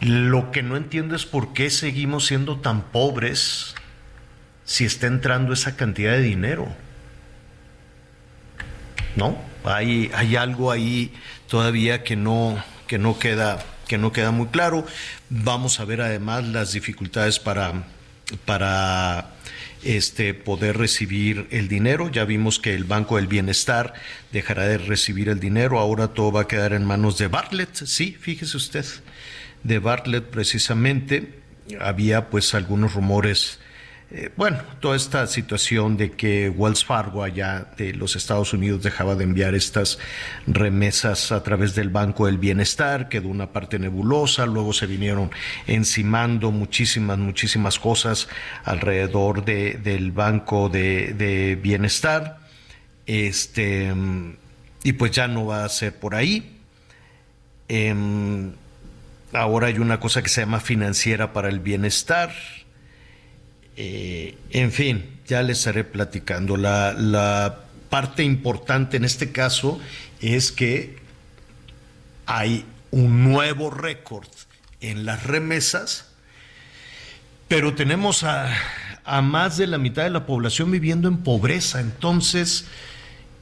Lo 0.00 0.50
que 0.50 0.64
no 0.64 0.76
entiendo 0.76 1.14
es 1.14 1.26
por 1.26 1.52
qué 1.52 1.70
seguimos 1.70 2.26
siendo 2.26 2.58
tan 2.58 2.82
pobres 2.82 3.76
si 4.64 4.84
está 4.84 5.06
entrando 5.06 5.52
esa 5.52 5.76
cantidad 5.76 6.10
de 6.10 6.22
dinero. 6.22 6.66
¿No? 9.14 9.40
Hay, 9.62 10.10
hay 10.12 10.34
algo 10.34 10.72
ahí 10.72 11.14
todavía 11.48 12.02
que 12.02 12.16
no, 12.16 12.60
que 12.88 12.98
no 12.98 13.16
queda 13.16 13.64
que 13.86 13.96
no 13.96 14.10
queda 14.10 14.32
muy 14.32 14.48
claro. 14.48 14.84
Vamos 15.30 15.78
a 15.78 15.84
ver 15.84 16.00
además 16.00 16.42
las 16.48 16.72
dificultades 16.72 17.38
para, 17.38 17.84
para 18.44 19.35
este, 19.82 20.34
poder 20.34 20.78
recibir 20.78 21.46
el 21.50 21.68
dinero. 21.68 22.10
Ya 22.10 22.24
vimos 22.24 22.58
que 22.58 22.74
el 22.74 22.84
Banco 22.84 23.16
del 23.16 23.26
Bienestar 23.26 23.94
dejará 24.32 24.66
de 24.66 24.78
recibir 24.78 25.28
el 25.28 25.40
dinero. 25.40 25.78
Ahora 25.78 26.08
todo 26.08 26.32
va 26.32 26.42
a 26.42 26.48
quedar 26.48 26.72
en 26.72 26.84
manos 26.84 27.18
de 27.18 27.28
Bartlett. 27.28 27.74
Sí, 27.74 28.16
fíjese 28.18 28.56
usted, 28.56 28.84
de 29.62 29.78
Bartlett 29.78 30.24
precisamente. 30.24 31.40
Había 31.80 32.30
pues 32.30 32.54
algunos 32.54 32.94
rumores 32.94 33.58
eh, 34.08 34.30
bueno, 34.36 34.58
toda 34.78 34.94
esta 34.94 35.26
situación 35.26 35.96
de 35.96 36.12
que 36.12 36.48
Wells 36.48 36.84
Fargo 36.84 37.24
allá 37.24 37.72
de 37.76 37.92
los 37.92 38.14
Estados 38.14 38.52
Unidos 38.52 38.84
dejaba 38.84 39.16
de 39.16 39.24
enviar 39.24 39.56
estas 39.56 39.98
remesas 40.46 41.32
a 41.32 41.42
través 41.42 41.74
del 41.74 41.88
Banco 41.88 42.26
del 42.26 42.38
Bienestar, 42.38 43.08
quedó 43.08 43.28
una 43.28 43.52
parte 43.52 43.80
nebulosa, 43.80 44.46
luego 44.46 44.72
se 44.72 44.86
vinieron 44.86 45.32
encimando 45.66 46.52
muchísimas, 46.52 47.18
muchísimas 47.18 47.80
cosas 47.80 48.28
alrededor 48.64 49.44
de, 49.44 49.74
del 49.74 50.12
Banco 50.12 50.68
de, 50.68 51.58
Bienestar, 51.60 52.38
este, 53.06 53.92
y 54.84 54.92
pues 54.92 55.10
ya 55.10 55.26
no 55.26 55.46
va 55.46 55.64
a 55.64 55.68
ser 55.68 55.98
por 55.98 56.14
ahí. 56.14 56.60
Em, 57.66 58.52
ahora 59.32 59.66
hay 59.66 59.78
una 59.78 59.98
cosa 59.98 60.22
que 60.22 60.28
se 60.28 60.42
llama 60.42 60.60
financiera 60.60 61.32
para 61.32 61.48
el 61.48 61.58
bienestar, 61.58 62.32
eh, 63.76 64.38
en 64.50 64.72
fin, 64.72 65.04
ya 65.26 65.42
les 65.42 65.58
estaré 65.58 65.84
platicando. 65.84 66.56
La, 66.56 67.62
parte 67.90 68.24
importante 68.24 68.96
en 68.96 69.04
este 69.04 69.30
caso 69.30 69.80
es 70.20 70.50
que 70.50 70.98
hay 72.26 72.64
un 72.90 73.22
nuevo 73.22 73.70
récord 73.70 74.26
en 74.80 75.06
las 75.06 75.22
remesas, 75.22 76.08
pero 77.46 77.74
tenemos 77.74 78.24
a, 78.24 78.50
más 79.22 79.56
de 79.56 79.68
la 79.68 79.78
mitad 79.78 80.02
de 80.02 80.10
la 80.10 80.26
población 80.26 80.72
viviendo 80.72 81.06
en 81.06 81.18
pobreza. 81.18 81.80
Entonces, 81.80 82.66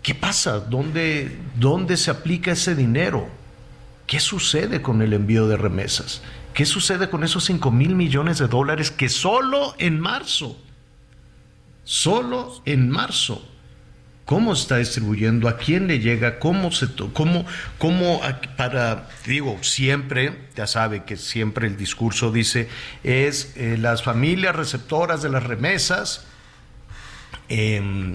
¿qué 0.03 0.15
pasa? 0.15 0.61
¿Dónde, 0.61 1.39
¿Dónde 1.57 1.97
se 1.97 2.11
aplica 2.11 2.53
ese 2.53 2.75
dinero? 2.75 3.29
¿Qué 4.07 4.21
sucede 4.21 4.83
con 4.83 5.01
el 5.01 5.15
envío 5.15 5.49
de 5.49 5.57
remesas? 5.57 6.21
¿Qué 6.55 6.67
sucede 6.67 7.11
con 7.11 7.25
esos 7.25 7.45
5 7.45 7.73
mil 7.73 7.97
millones 7.97 8.39
de 8.39 8.47
dólares 8.47 8.93
que 8.93 9.09
solo 9.09 9.75
en 9.79 9.99
marzo, 9.99 10.57
solo 11.83 12.63
en 12.65 12.89
marzo, 12.91 13.45
cómo 14.25 14.53
está 14.53 14.77
distribuyendo, 14.77 15.49
a 15.49 15.57
quién 15.57 15.89
le 15.89 15.99
llega, 15.99 16.39
cómo 16.39 16.71
se, 16.71 16.87
cómo, 17.13 17.45
cómo 17.79 18.21
para, 18.57 19.09
digo, 19.27 19.59
siempre, 19.63 20.47
ya 20.55 20.69
sabe 20.69 21.03
que 21.03 21.17
siempre 21.17 21.67
el 21.67 21.77
discurso 21.77 22.31
dice, 22.31 22.69
es 23.03 23.53
eh, 23.57 23.77
las 23.77 24.05
familias 24.05 24.55
receptoras 24.55 25.23
de 25.23 25.31
las 25.31 25.43
remesas, 25.43 26.25
em, 27.49 28.15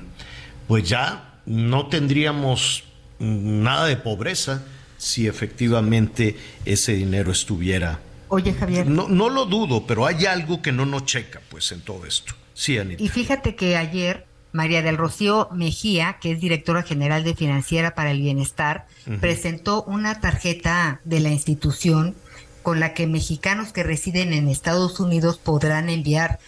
pues 0.66 0.88
ya 0.88 1.41
no 1.45 1.88
tendríamos 1.88 2.86
nada 3.20 3.86
de 3.86 3.98
pobreza 3.98 4.64
si 4.98 5.28
efectivamente 5.28 6.38
ese 6.64 6.94
dinero 6.94 7.34
estuviera 7.34 7.99
Oye, 8.30 8.54
Javier. 8.54 8.88
No, 8.88 9.08
no 9.08 9.30
lo 9.30 9.46
dudo, 9.46 9.86
pero 9.86 10.06
hay 10.06 10.26
algo 10.26 10.62
que 10.62 10.72
no 10.72 10.86
nos 10.86 11.06
checa, 11.06 11.42
pues, 11.50 11.72
en 11.72 11.82
todo 11.82 12.06
esto. 12.06 12.34
Sí, 12.54 12.78
Anita. 12.78 13.02
Y 13.02 13.10
fíjate 13.10 13.56
que 13.56 13.76
ayer 13.76 14.26
María 14.52 14.82
del 14.82 14.98
Rocío 14.98 15.50
Mejía, 15.52 16.18
que 16.20 16.32
es 16.32 16.40
directora 16.40 16.84
general 16.84 17.24
de 17.24 17.36
Financiera 17.36 17.94
para 17.94 18.12
el 18.12 18.22
Bienestar, 18.22 18.88
presentó 19.20 19.84
una 19.84 20.22
tarjeta 20.22 21.02
de 21.04 21.20
la 21.20 21.30
institución 21.30 22.16
con 22.64 22.80
la 22.80 22.94
que 22.94 23.08
mexicanos 23.08 23.72
que 23.72 23.84
residen 23.84 24.34
en 24.34 24.48
Estados 24.48 25.00
Unidos 25.00 25.38
podrán 25.38 25.90
enviar 25.90 26.40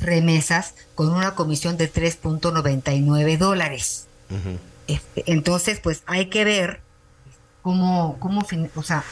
remesas 0.00 0.74
con 0.94 1.10
una 1.10 1.34
comisión 1.34 1.76
de 1.76 1.92
3.99 1.92 3.38
dólares. 3.38 4.06
Este, 4.86 5.24
entonces, 5.26 5.80
pues 5.80 6.02
hay 6.06 6.26
que 6.26 6.44
ver 6.44 6.80
cómo, 7.62 8.16
cómo, 8.18 8.44
o 8.74 8.82
sea, 8.82 9.04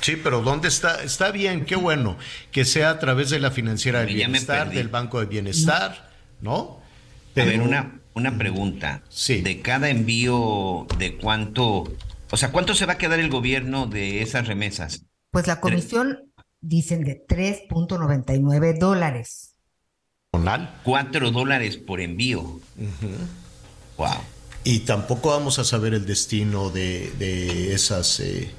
Sí, 0.00 0.16
pero 0.16 0.42
¿dónde 0.42 0.68
está? 0.68 1.02
Está 1.02 1.30
bien, 1.30 1.64
qué 1.64 1.76
bueno 1.76 2.16
que 2.50 2.64
sea 2.64 2.90
a 2.90 2.98
través 2.98 3.30
de 3.30 3.40
la 3.40 3.50
financiera 3.50 4.00
del 4.00 4.14
bienestar, 4.14 4.70
del 4.70 4.88
Banco 4.88 5.20
de 5.20 5.26
Bienestar, 5.26 6.10
¿no? 6.40 6.80
Pero... 7.34 7.48
A 7.48 7.50
ver, 7.52 7.60
una, 7.60 8.00
una 8.14 8.38
pregunta. 8.38 9.02
Sí. 9.08 9.42
De 9.42 9.60
cada 9.60 9.88
envío, 9.90 10.86
¿de 10.98 11.16
cuánto? 11.16 11.84
O 12.30 12.36
sea, 12.36 12.52
¿cuánto 12.52 12.74
se 12.74 12.86
va 12.86 12.94
a 12.94 12.98
quedar 12.98 13.18
el 13.20 13.30
gobierno 13.30 13.86
de 13.86 14.22
esas 14.22 14.46
remesas? 14.46 15.04
Pues 15.30 15.46
la 15.46 15.60
comisión 15.60 16.32
dicen 16.60 17.04
de 17.04 17.24
3.99 17.26 18.78
dólares. 18.78 19.54
Cuatro 20.84 21.30
dólares 21.30 21.76
por 21.76 22.00
envío. 22.00 22.60
Wow. 23.96 24.08
Y 24.64 24.80
tampoco 24.80 25.30
vamos 25.30 25.58
a 25.58 25.64
saber 25.64 25.94
el 25.94 26.06
destino 26.06 26.70
de, 26.70 27.10
de 27.18 27.74
esas 27.74 28.20
eh, 28.20 28.50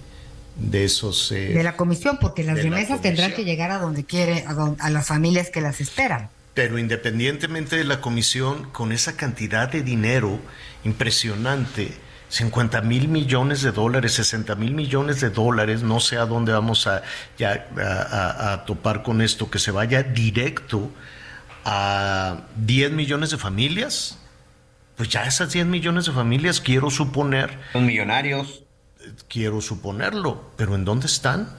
de 0.60 0.84
esos... 0.84 1.31
Eh, 1.31 1.53
de 1.53 1.64
la 1.64 1.76
comisión, 1.76 2.18
porque 2.19 2.44
las 2.44 2.61
remesas 2.61 3.02
tendrán 3.02 3.34
que 3.34 3.44
llegar 3.44 3.72
a 3.72 3.80
donde 3.80 4.03
quiere, 4.03 4.45
a, 4.45 4.90
las 4.90 5.07
familias 5.07 5.49
que 5.49 5.61
las 5.61 5.81
esperan. 5.81 6.30
Pero 6.53 6.77
independientemente 6.77 7.77
de 7.77 7.86
la 7.86 8.02
comisión, 8.02 8.69
con 8.72 8.91
esa 8.91 9.15
cantidad 9.15 9.69
de 9.69 9.81
dinero 9.81 10.40
impresionante, 10.84 11.94
50 12.30 12.81
mil 12.81 13.07
millones 13.07 13.61
de 13.61 13.72
dólares, 13.72 14.14
60 14.14 14.56
mil 14.56 14.73
millones 14.73 15.22
de 15.22 15.30
dólares, 15.30 15.81
no 15.81 15.99
sé 15.99 16.18
a 16.18 16.26
dónde 16.26 16.52
vamos 16.52 16.86
a, 16.86 17.02
ya, 17.38 17.68
a, 17.77 18.65
topar 18.65 19.02
con 19.03 19.22
esto, 19.22 19.49
que 19.49 19.60
se 19.60 19.72
vaya 19.72 20.03
directo 20.03 20.91
a 21.65 22.41
10 22.57 22.91
millones 22.91 23.31
de 23.31 23.38
familias, 23.38 24.19
pues 24.95 25.10
ya 25.10 25.23
esas 25.23 25.53
10 25.53 25.65
millones 25.65 26.06
de 26.06 26.11
familias 26.11 26.60
quiero 26.60 26.90
suponer... 26.90 27.57
Son 27.72 27.86
millonarios 27.86 28.64
quiero 29.27 29.61
suponerlo, 29.61 30.52
pero 30.56 30.76
¿en 30.76 30.86
dónde 30.86 31.07
están? 31.07 31.49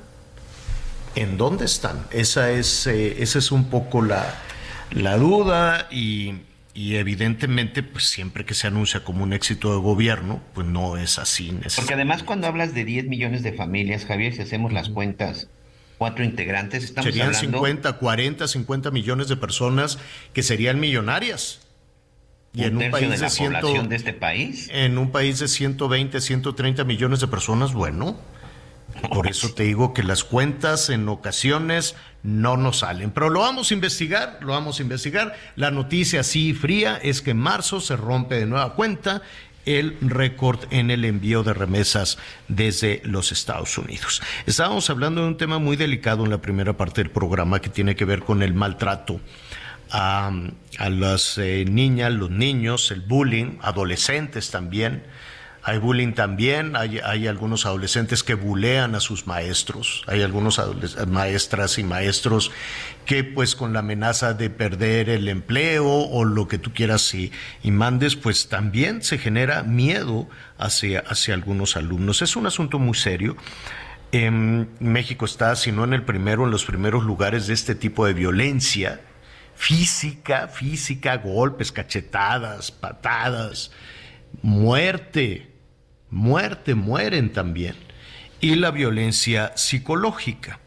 ¿En 1.14 1.36
dónde 1.36 1.64
están? 1.64 2.06
Esa 2.10 2.50
es, 2.50 2.86
eh, 2.86 3.22
esa 3.22 3.38
es 3.38 3.52
un 3.52 3.68
poco 3.68 4.02
la, 4.02 4.34
la 4.90 5.16
duda 5.16 5.88
y, 5.90 6.42
evidentemente 6.74 7.82
pues 7.82 8.04
siempre 8.04 8.44
que 8.44 8.54
se 8.54 8.66
anuncia 8.66 9.04
como 9.04 9.22
un 9.22 9.32
éxito 9.32 9.72
de 9.74 9.80
gobierno, 9.80 10.40
pues 10.54 10.66
no 10.66 10.96
es 10.96 11.18
así. 11.18 11.56
Porque 11.76 11.94
además 11.94 12.22
cuando 12.22 12.46
hablas 12.46 12.74
de 12.74 12.84
10 12.84 13.06
millones 13.06 13.42
de 13.42 13.52
familias, 13.52 14.06
Javier, 14.06 14.34
si 14.34 14.42
hacemos 14.42 14.72
las 14.72 14.88
cuentas, 14.88 15.48
cuatro 15.98 16.24
integrantes, 16.24 16.84
estamos 16.84 17.12
Serían 17.12 17.34
50, 17.34 17.92
40, 17.92 18.48
50 18.48 18.90
millones 18.90 19.28
de 19.28 19.36
personas 19.36 19.98
que 20.32 20.42
serían 20.42 20.80
millonarias. 20.80 21.60
Y 22.52 22.64
en 22.64 22.76
un 22.76 22.90
país 22.90 23.08
de, 23.10 23.18
la 23.18 23.28
población 23.28 23.88
de 23.88 23.96
este 23.96 24.12
país. 24.12 24.68
En 24.72 24.98
un 24.98 25.10
país 25.12 25.38
de 25.38 25.46
120, 25.46 26.20
130 26.20 26.84
millones 26.84 27.20
de 27.20 27.28
personas, 27.28 27.72
bueno, 27.72 28.18
Por 29.14 29.28
eso 29.28 29.54
te 29.54 29.62
digo 29.62 29.94
que 29.94 30.02
las 30.02 30.24
cuentas 30.24 30.90
en 30.90 31.08
ocasiones 31.08 31.94
no 32.22 32.56
nos 32.56 32.80
salen. 32.80 33.10
Pero 33.12 33.30
lo 33.30 33.40
vamos 33.40 33.70
a 33.70 33.74
investigar, 33.74 34.38
lo 34.42 34.52
vamos 34.52 34.78
a 34.78 34.82
investigar. 34.82 35.36
La 35.56 35.70
noticia 35.70 36.20
así 36.20 36.52
fría 36.54 36.98
es 37.02 37.22
que 37.22 37.30
en 37.30 37.38
marzo 37.38 37.80
se 37.80 37.96
rompe 37.96 38.34
de 38.34 38.46
nueva 38.46 38.74
cuenta 38.74 39.22
el 39.66 39.96
récord 40.00 40.60
en 40.70 40.90
el 40.90 41.04
envío 41.04 41.42
de 41.42 41.52
remesas 41.52 42.18
desde 42.48 43.02
los 43.04 43.30
Estados 43.30 43.76
Unidos. 43.78 44.22
Estábamos 44.46 44.88
hablando 44.90 45.22
de 45.22 45.28
un 45.28 45.36
tema 45.36 45.58
muy 45.58 45.76
delicado 45.76 46.24
en 46.24 46.30
la 46.30 46.40
primera 46.40 46.76
parte 46.76 47.02
del 47.02 47.10
programa 47.10 47.60
que 47.60 47.68
tiene 47.68 47.94
que 47.94 48.04
ver 48.04 48.20
con 48.20 48.42
el 48.42 48.54
maltrato 48.54 49.20
a, 49.90 50.32
las 50.88 51.38
eh, 51.38 51.64
niñas, 51.68 52.12
los 52.12 52.30
niños, 52.30 52.90
el 52.90 53.00
bullying, 53.00 53.58
adolescentes 53.62 54.50
también 54.50 55.02
hay 55.62 55.78
bullying 55.78 56.14
también, 56.14 56.74
hay, 56.74 57.26
algunos 57.26 57.66
adolescentes 57.66 58.22
que 58.22 58.34
bulean 58.34 58.94
a 58.94 59.00
sus 59.00 59.26
maestros, 59.26 60.04
hay 60.06 60.22
algunos 60.22 60.60
maestras 61.06 61.78
y 61.78 61.84
maestros 61.84 62.50
que 63.04 63.24
pues 63.24 63.56
con 63.56 63.74
la 63.74 63.80
amenaza 63.80 64.32
de 64.32 64.48
perder 64.48 65.10
el 65.10 65.28
empleo 65.28 65.86
o 65.86 66.24
lo 66.24 66.48
que 66.48 66.56
tú 66.56 66.72
quieras 66.72 67.12
y, 67.14 67.30
y 67.62 67.72
mandes, 67.72 68.16
pues 68.16 68.48
también 68.48 69.02
se 69.02 69.18
genera 69.18 69.62
miedo 69.62 70.28
hacia, 70.56 71.00
hacia 71.00 71.34
algunos 71.34 71.76
alumnos. 71.76 72.22
Es 72.22 72.36
un 72.36 72.46
asunto 72.46 72.78
muy 72.78 72.94
serio. 72.94 73.36
En 74.12 74.70
México 74.80 75.26
está, 75.26 75.54
si 75.56 75.72
no 75.72 75.84
en 75.84 75.92
el 75.92 76.04
primero, 76.04 76.44
en 76.44 76.50
los 76.50 76.64
primeros 76.64 77.04
lugares 77.04 77.46
de 77.46 77.54
este 77.54 77.74
tipo 77.74 78.06
de 78.06 78.14
violencia 78.14 79.00
física, 79.60 80.48
física, 80.48 81.16
golpes, 81.16 81.70
cachetadas, 81.70 82.70
patadas, 82.70 83.70
muerte 84.42 85.50
muerte, 86.10 86.74
mueren 86.74 87.32
también, 87.32 87.76
y 88.40 88.56
la 88.56 88.70
violencia 88.70 89.52
psicológica. 89.56 90.58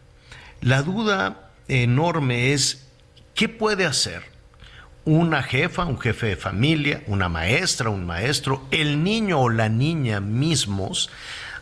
La 0.62 0.82
duda 0.82 1.52
enorme 1.68 2.54
es, 2.54 2.88
¿qué 3.36 3.50
puede 3.50 3.86
hacer 3.86 4.24
una 5.06 5.44
jefa, 5.44 5.86
un 5.86 6.00
jefe 6.00 6.28
de 6.28 6.36
familia, 6.38 7.04
una 7.08 7.28
maestra, 7.28 7.90
un 7.90 8.06
maestro, 8.06 8.66
el 8.72 9.04
niño 9.04 9.40
o 9.42 9.50
la 9.50 9.68
niña 9.68 10.22
mismos 10.22 11.10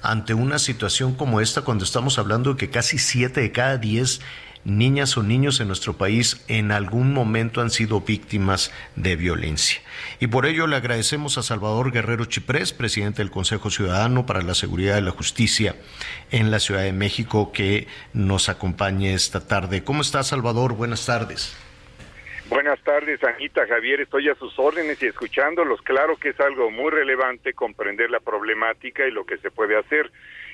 ante 0.03 0.33
una 0.33 0.59
situación 0.59 1.15
como 1.15 1.41
esta 1.41 1.63
cuando 1.63 1.83
estamos 1.83 2.19
hablando 2.19 2.51
de 2.51 2.57
que 2.57 2.69
casi 2.69 2.99
siete 2.99 3.41
de 3.41 3.51
cada 3.51 3.77
diez 3.77 4.21
niñas 4.63 5.17
o 5.17 5.23
niños 5.23 5.59
en 5.59 5.67
nuestro 5.67 5.93
país 5.93 6.43
en 6.47 6.71
algún 6.71 7.13
momento 7.13 7.61
han 7.61 7.69
sido 7.69 8.01
víctimas 8.01 8.73
de 8.95 9.15
violencia. 9.15 9.81
Y 10.19 10.27
por 10.27 10.45
ello 10.45 10.67
le 10.67 10.75
agradecemos 10.75 11.37
a 11.37 11.43
Salvador 11.43 11.91
Guerrero 11.91 12.25
Chiprés, 12.25 12.73
presidente 12.73 13.21
del 13.21 13.31
Consejo 13.31 13.69
Ciudadano 13.69 14.25
para 14.25 14.41
la 14.41 14.53
Seguridad 14.53 14.97
y 14.97 15.01
la 15.01 15.11
Justicia 15.11 15.75
en 16.31 16.51
la 16.51 16.59
Ciudad 16.59 16.83
de 16.83 16.93
México, 16.93 17.51
que 17.51 17.87
nos 18.13 18.49
acompañe 18.49 19.13
esta 19.13 19.47
tarde. 19.47 19.83
¿Cómo 19.83 20.01
está 20.01 20.23
Salvador? 20.23 20.73
Buenas 20.73 21.05
tardes. 21.05 21.57
Buenas 22.51 22.81
tardes, 22.81 23.23
Anita, 23.23 23.65
Javier, 23.65 24.01
estoy 24.01 24.27
a 24.27 24.35
sus 24.35 24.59
órdenes 24.59 25.01
y 25.01 25.05
escuchándolos. 25.05 25.81
Claro 25.83 26.17
que 26.17 26.29
es 26.29 26.39
algo 26.41 26.69
muy 26.69 26.91
relevante 26.91 27.53
comprender 27.53 28.11
la 28.11 28.19
problemática 28.19 29.07
y 29.07 29.11
lo 29.11 29.25
que 29.25 29.37
se 29.37 29.51
puede 29.51 29.77
hacer. 29.77 30.11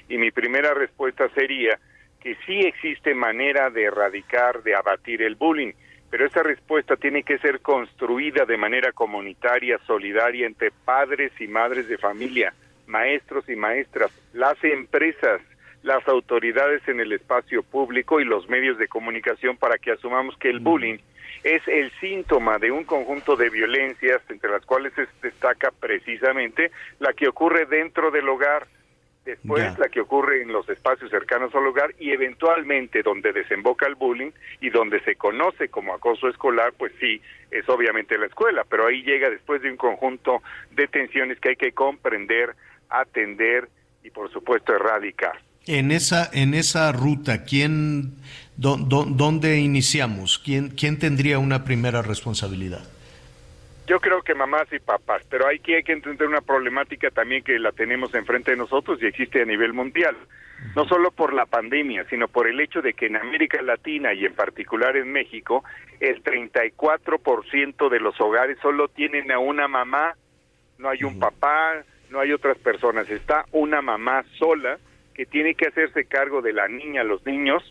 Y 0.07 0.19
mi 0.19 0.29
primera 0.29 0.75
respuesta 0.75 1.27
sería, 1.33 1.79
que 2.21 2.35
sí 2.45 2.59
existe 2.61 3.13
manera 3.13 3.69
de 3.69 3.83
erradicar, 3.83 4.63
de 4.63 4.75
abatir 4.75 5.21
el 5.21 5.35
bullying, 5.35 5.73
pero 6.09 6.25
esa 6.25 6.43
respuesta 6.43 6.95
tiene 6.95 7.23
que 7.23 7.37
ser 7.39 7.59
construida 7.59 8.45
de 8.45 8.57
manera 8.57 8.91
comunitaria, 8.91 9.77
solidaria 9.85 10.47
entre 10.47 10.71
padres 10.71 11.31
y 11.39 11.47
madres 11.47 11.87
de 11.87 11.97
familia, 11.97 12.53
maestros 12.87 13.47
y 13.49 13.55
maestras, 13.55 14.11
las 14.33 14.61
empresas, 14.63 15.41
las 15.83 16.07
autoridades 16.07 16.87
en 16.87 16.99
el 16.99 17.11
espacio 17.11 17.63
público 17.63 18.19
y 18.19 18.25
los 18.25 18.47
medios 18.49 18.77
de 18.77 18.87
comunicación 18.87 19.57
para 19.57 19.77
que 19.77 19.91
asumamos 19.91 20.37
que 20.37 20.49
el 20.49 20.59
bullying 20.59 20.97
es 21.43 21.65
el 21.67 21.91
síntoma 21.99 22.57
de 22.57 22.71
un 22.71 22.83
conjunto 22.83 23.35
de 23.35 23.49
violencias 23.49 24.21
entre 24.29 24.49
las 24.49 24.65
cuales 24.65 24.93
se 24.93 25.07
destaca 25.21 25.71
precisamente 25.71 26.71
la 26.99 27.13
que 27.13 27.27
ocurre 27.27 27.65
dentro 27.65 28.11
del 28.11 28.27
hogar, 28.27 28.67
después 29.27 29.77
la 29.77 29.89
que 29.89 29.99
ocurre 29.99 30.41
en 30.41 30.51
los 30.51 30.67
espacios 30.69 31.11
cercanos 31.11 31.53
al 31.53 31.67
hogar 31.67 31.93
y 31.99 32.11
eventualmente 32.11 33.03
donde 33.03 33.33
desemboca 33.33 33.85
el 33.85 33.95
bullying 33.95 34.31
y 34.61 34.69
donde 34.69 35.01
se 35.01 35.15
conoce 35.15 35.67
como 35.67 35.93
acoso 35.93 36.29
escolar, 36.29 36.73
pues 36.77 36.93
sí, 36.99 37.21
es 37.51 37.67
obviamente 37.67 38.17
la 38.17 38.27
escuela, 38.27 38.65
pero 38.69 38.87
ahí 38.87 39.03
llega 39.03 39.29
después 39.29 39.61
de 39.61 39.69
un 39.69 39.77
conjunto 39.77 40.41
de 40.71 40.87
tensiones 40.87 41.39
que 41.39 41.49
hay 41.49 41.55
que 41.57 41.73
comprender, 41.73 42.55
atender 42.89 43.67
y 44.03 44.09
por 44.09 44.31
supuesto 44.31 44.73
erradicar. 44.73 45.39
En 45.65 45.91
esa 45.91 46.29
en 46.31 46.53
esa 46.53 46.93
ruta, 46.93 47.43
¿quién 47.43 48.13
dónde 48.55 49.57
iniciamos? 49.57 50.39
¿Quién 50.39 50.69
quién 50.69 50.97
tendría 50.97 51.37
una 51.39 51.65
primera 51.65 52.01
responsabilidad? 52.01 52.87
Yo 53.87 54.01
creo 54.01 54.21
que 54.21 54.35
mamás 54.35 54.67
y 54.73 54.79
papás, 54.79 55.23
pero 55.29 55.47
hay 55.47 55.59
que, 55.59 55.77
hay 55.77 55.83
que 55.83 55.93
entender 55.93 56.27
una 56.27 56.41
problemática 56.41 57.09
también 57.09 57.41
que 57.41 57.57
la 57.57 57.71
tenemos 57.71 58.13
enfrente 58.13 58.51
de 58.51 58.57
nosotros 58.57 59.01
y 59.01 59.05
existe 59.05 59.41
a 59.41 59.45
nivel 59.45 59.71
mundial. 59.71 60.17
No 60.75 60.85
solo 60.85 61.11
por 61.11 61.33
la 61.33 61.45
pandemia, 61.45 62.03
sino 62.09 62.27
por 62.27 62.47
el 62.47 62.59
hecho 62.59 62.81
de 62.81 62.93
que 62.93 63.05
en 63.05 63.15
América 63.15 63.61
Latina 63.61 64.13
y 64.13 64.25
en 64.25 64.33
particular 64.33 64.97
en 64.97 65.09
México, 65.13 65.63
el 66.01 66.21
34% 66.21 67.89
de 67.89 67.99
los 68.01 68.19
hogares 68.19 68.57
solo 68.61 68.89
tienen 68.89 69.31
a 69.31 69.39
una 69.39 69.69
mamá, 69.69 70.15
no 70.79 70.89
hay 70.89 71.05
un 71.05 71.17
papá, 71.17 71.83
no 72.09 72.19
hay 72.19 72.33
otras 72.33 72.57
personas, 72.57 73.09
está 73.09 73.45
una 73.53 73.81
mamá 73.81 74.25
sola 74.37 74.79
que 75.13 75.25
tiene 75.25 75.55
que 75.55 75.67
hacerse 75.67 76.05
cargo 76.05 76.41
de 76.41 76.51
la 76.51 76.67
niña, 76.67 77.05
los 77.05 77.25
niños, 77.25 77.63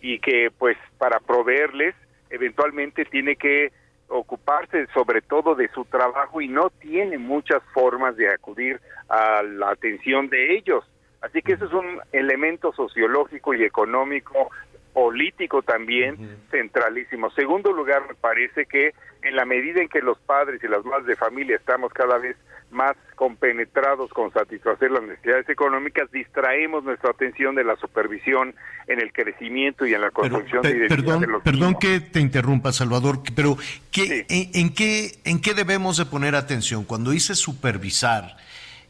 y 0.00 0.18
que 0.18 0.50
pues 0.58 0.76
para 0.98 1.20
proveerles 1.20 1.94
eventualmente 2.30 3.04
tiene 3.04 3.36
que 3.36 3.70
ocuparse 4.12 4.86
sobre 4.94 5.22
todo 5.22 5.54
de 5.54 5.68
su 5.68 5.84
trabajo 5.84 6.40
y 6.40 6.48
no 6.48 6.70
tiene 6.70 7.18
muchas 7.18 7.62
formas 7.72 8.16
de 8.16 8.30
acudir 8.30 8.80
a 9.08 9.42
la 9.42 9.70
atención 9.70 10.28
de 10.28 10.54
ellos. 10.56 10.84
Así 11.20 11.40
que 11.40 11.52
eso 11.52 11.66
es 11.66 11.72
un 11.72 12.00
elemento 12.12 12.72
sociológico 12.72 13.54
y 13.54 13.64
económico, 13.64 14.50
político 14.92 15.62
también, 15.62 16.38
centralísimo. 16.50 17.30
Segundo 17.30 17.72
lugar, 17.72 18.02
me 18.08 18.14
parece 18.14 18.66
que 18.66 18.92
en 19.22 19.36
la 19.36 19.44
medida 19.44 19.80
en 19.80 19.88
que 19.88 20.00
los 20.00 20.18
padres 20.18 20.62
y 20.62 20.68
las 20.68 20.84
madres 20.84 21.06
de 21.06 21.16
familia 21.16 21.56
estamos 21.56 21.92
cada 21.92 22.18
vez 22.18 22.36
más 22.72 22.96
compenetrados 23.14 24.10
con 24.10 24.32
satisfacer 24.32 24.90
las 24.90 25.02
necesidades 25.02 25.48
económicas, 25.48 26.10
distraemos 26.10 26.82
nuestra 26.84 27.10
atención 27.10 27.54
de 27.54 27.64
la 27.64 27.76
supervisión 27.76 28.54
en 28.88 29.00
el 29.00 29.12
crecimiento 29.12 29.86
y 29.86 29.94
en 29.94 30.00
la 30.00 30.10
construcción 30.10 30.62
de 30.62 30.70
identidad 30.70 30.96
perdón, 30.96 31.20
de 31.20 31.26
los 31.28 31.42
Perdón 31.42 31.76
que 31.78 32.00
te 32.00 32.20
interrumpa, 32.20 32.72
Salvador, 32.72 33.20
pero 33.36 33.56
¿qué, 33.90 34.26
en, 34.28 34.74
qué, 34.74 35.12
¿en 35.24 35.40
qué 35.40 35.54
debemos 35.54 35.96
de 35.96 36.06
poner 36.06 36.34
atención? 36.34 36.84
Cuando 36.84 37.10
dice 37.10 37.34
supervisar, 37.34 38.36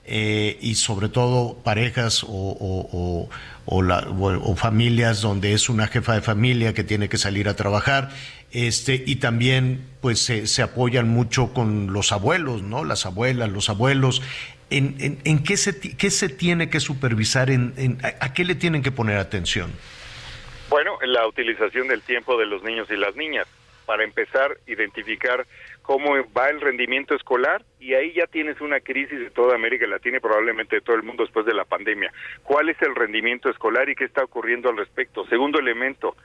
eh, 0.04 0.58
y 0.60 0.74
sobre 0.74 1.08
todo 1.08 1.58
parejas 1.62 2.24
o, 2.26 3.28
o, 3.66 4.56
familias 4.56 5.20
donde 5.20 5.52
es 5.52 5.68
una 5.68 5.86
jefa 5.86 6.14
de 6.14 6.22
familia 6.22 6.74
que 6.74 6.82
tiene 6.82 7.08
que 7.08 7.18
salir 7.18 7.48
a 7.48 7.54
trabajar, 7.54 8.10
este, 8.52 9.02
y 9.06 9.16
también 9.16 9.80
pues 10.02 10.18
se, 10.20 10.62
apoyan 10.62 11.08
mucho 11.08 11.54
con 11.54 11.92
los 11.92 12.12
abuelos, 12.12 12.62
¿no? 12.62 12.84
Las 12.84 13.06
abuelas, 13.06 13.50
los 13.50 13.70
abuelos. 13.70 14.22
¿En, 14.68 15.18
en, 15.24 15.42
qué, 15.42 15.56
se, 15.56 15.78
qué 15.96 16.10
se 16.10 16.28
tiene 16.28 16.68
que 16.68 16.80
supervisar? 16.80 17.50
En, 17.50 17.98
a, 18.02 18.32
qué 18.34 18.44
le 18.44 18.54
tienen 18.54 18.82
que 18.82 18.90
poner 18.92 19.18
atención? 19.18 19.72
Bueno, 20.68 20.98
en 21.02 21.12
la 21.12 21.26
utilización 21.26 21.88
del 21.88 22.02
tiempo 22.02 22.38
de 22.38 22.46
los 22.46 22.62
niños 22.62 22.90
y 22.90 22.96
las 22.96 23.16
niñas. 23.16 23.46
Para 23.86 24.04
empezar, 24.04 24.58
identificar 24.66 25.46
cómo 25.82 26.14
va 26.36 26.48
el 26.48 26.60
rendimiento 26.60 27.14
escolar 27.14 27.64
y 27.80 27.94
ahí 27.94 28.12
ya 28.12 28.26
tienes 28.26 28.60
una 28.60 28.80
crisis 28.80 29.18
de 29.18 29.30
toda 29.30 29.56
América 29.56 29.86
Latina 29.86 30.18
y 30.18 30.20
probablemente 30.20 30.76
de 30.76 30.82
todo 30.82 30.96
el 30.96 31.02
mundo 31.02 31.24
después 31.24 31.44
de 31.46 31.54
la 31.54 31.64
pandemia. 31.64 32.12
¿Cuál 32.44 32.68
es 32.68 32.80
el 32.80 32.94
rendimiento 32.94 33.50
escolar 33.50 33.88
y 33.88 33.96
qué 33.96 34.04
está 34.04 34.22
ocurriendo 34.22 34.70
al 34.70 34.76
respecto? 34.76 35.26
Segundo 35.26 35.58
elemento, 35.58 36.16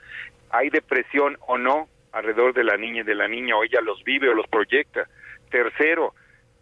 ¿hay 0.50 0.70
depresión 0.70 1.36
o 1.46 1.58
no 1.58 1.88
alrededor 2.12 2.54
de 2.54 2.64
la 2.64 2.76
niña 2.76 3.00
y 3.00 3.04
de 3.04 3.14
la 3.14 3.28
niña 3.28 3.56
o 3.56 3.64
ella 3.64 3.80
los 3.80 4.02
vive 4.04 4.28
o 4.28 4.34
los 4.34 4.46
proyecta? 4.48 5.08
Tercero, 5.50 6.14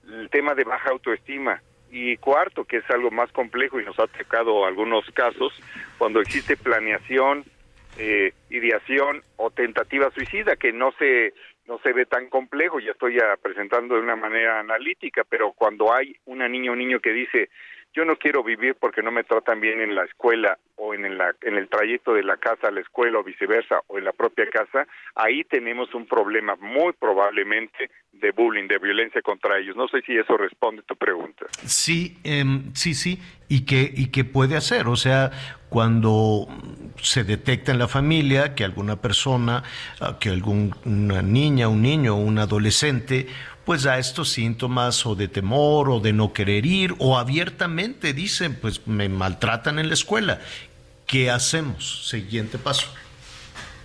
el 0.08 0.30
tema 0.30 0.54
de 0.54 0.64
baja 0.64 0.90
autoestima. 0.90 1.62
Y 1.90 2.16
cuarto, 2.16 2.64
que 2.64 2.78
es 2.78 2.90
algo 2.90 3.10
más 3.10 3.30
complejo 3.32 3.80
y 3.80 3.84
nos 3.84 3.98
ha 3.98 4.06
tocado 4.08 4.66
algunos 4.66 5.08
casos, 5.12 5.52
cuando 5.98 6.20
existe 6.20 6.56
planeación, 6.56 7.44
eh, 7.96 8.32
ideación 8.50 9.22
o 9.36 9.50
tentativa 9.50 10.10
suicida, 10.10 10.56
que 10.56 10.72
no 10.72 10.92
se 10.98 11.32
no 11.66 11.78
se 11.78 11.92
ve 11.92 12.06
tan 12.06 12.28
complejo, 12.28 12.78
ya 12.78 12.92
estoy 12.92 13.14
ya 13.14 13.36
presentando 13.42 13.96
de 13.96 14.00
una 14.00 14.14
manera 14.14 14.60
analítica, 14.60 15.24
pero 15.28 15.52
cuando 15.52 15.92
hay 15.92 16.14
una 16.24 16.48
niña 16.48 16.70
o 16.70 16.74
un 16.74 16.78
niño 16.78 17.00
que 17.00 17.12
dice, 17.12 17.48
yo 17.96 18.04
no 18.04 18.16
quiero 18.16 18.44
vivir 18.44 18.76
porque 18.78 19.02
no 19.02 19.10
me 19.10 19.24
tratan 19.24 19.58
bien 19.58 19.80
en 19.80 19.94
la 19.94 20.04
escuela 20.04 20.58
o 20.76 20.92
en, 20.92 21.16
la, 21.16 21.34
en 21.40 21.56
el 21.56 21.68
trayecto 21.68 22.12
de 22.12 22.22
la 22.22 22.36
casa 22.36 22.68
a 22.68 22.70
la 22.70 22.80
escuela 22.80 23.18
o 23.18 23.24
viceversa 23.24 23.80
o 23.86 23.96
en 23.96 24.04
la 24.04 24.12
propia 24.12 24.46
casa, 24.50 24.86
ahí 25.14 25.42
tenemos 25.44 25.94
un 25.94 26.06
problema 26.06 26.56
muy 26.56 26.92
probablemente 26.92 27.90
de 28.12 28.30
bullying, 28.32 28.68
de 28.68 28.78
violencia 28.78 29.22
contra 29.22 29.58
ellos. 29.58 29.76
No 29.76 29.88
sé 29.88 30.02
si 30.02 30.16
eso 30.16 30.36
responde 30.36 30.82
tu 30.82 30.94
pregunta. 30.96 31.46
Sí, 31.64 32.18
em, 32.22 32.74
sí, 32.74 32.94
sí. 32.94 33.18
¿Y 33.48 33.64
qué, 33.64 33.90
¿Y 33.94 34.10
qué 34.10 34.24
puede 34.24 34.56
hacer? 34.56 34.88
O 34.88 34.96
sea, 34.96 35.30
cuando 35.70 36.48
se 37.00 37.24
detecta 37.24 37.72
en 37.72 37.78
la 37.78 37.88
familia 37.88 38.54
que 38.54 38.64
alguna 38.64 38.96
persona, 38.96 39.62
ah, 40.00 40.18
que 40.20 40.28
alguna 40.28 41.22
niña, 41.22 41.68
un 41.68 41.82
niño, 41.82 42.16
un 42.16 42.38
adolescente, 42.38 43.26
pues 43.66 43.82
da 43.82 43.98
estos 43.98 44.30
síntomas 44.30 45.04
o 45.04 45.16
de 45.16 45.28
temor 45.28 45.90
o 45.90 46.00
de 46.00 46.12
no 46.12 46.32
querer 46.32 46.64
ir 46.64 46.92
o 47.00 47.18
abiertamente 47.18 48.12
dicen, 48.12 48.58
pues 48.58 48.86
me 48.86 49.08
maltratan 49.08 49.78
en 49.80 49.88
la 49.88 49.94
escuela. 49.94 50.40
¿Qué 51.06 51.30
hacemos? 51.30 52.08
Siguiente 52.08 52.58
paso. 52.58 52.88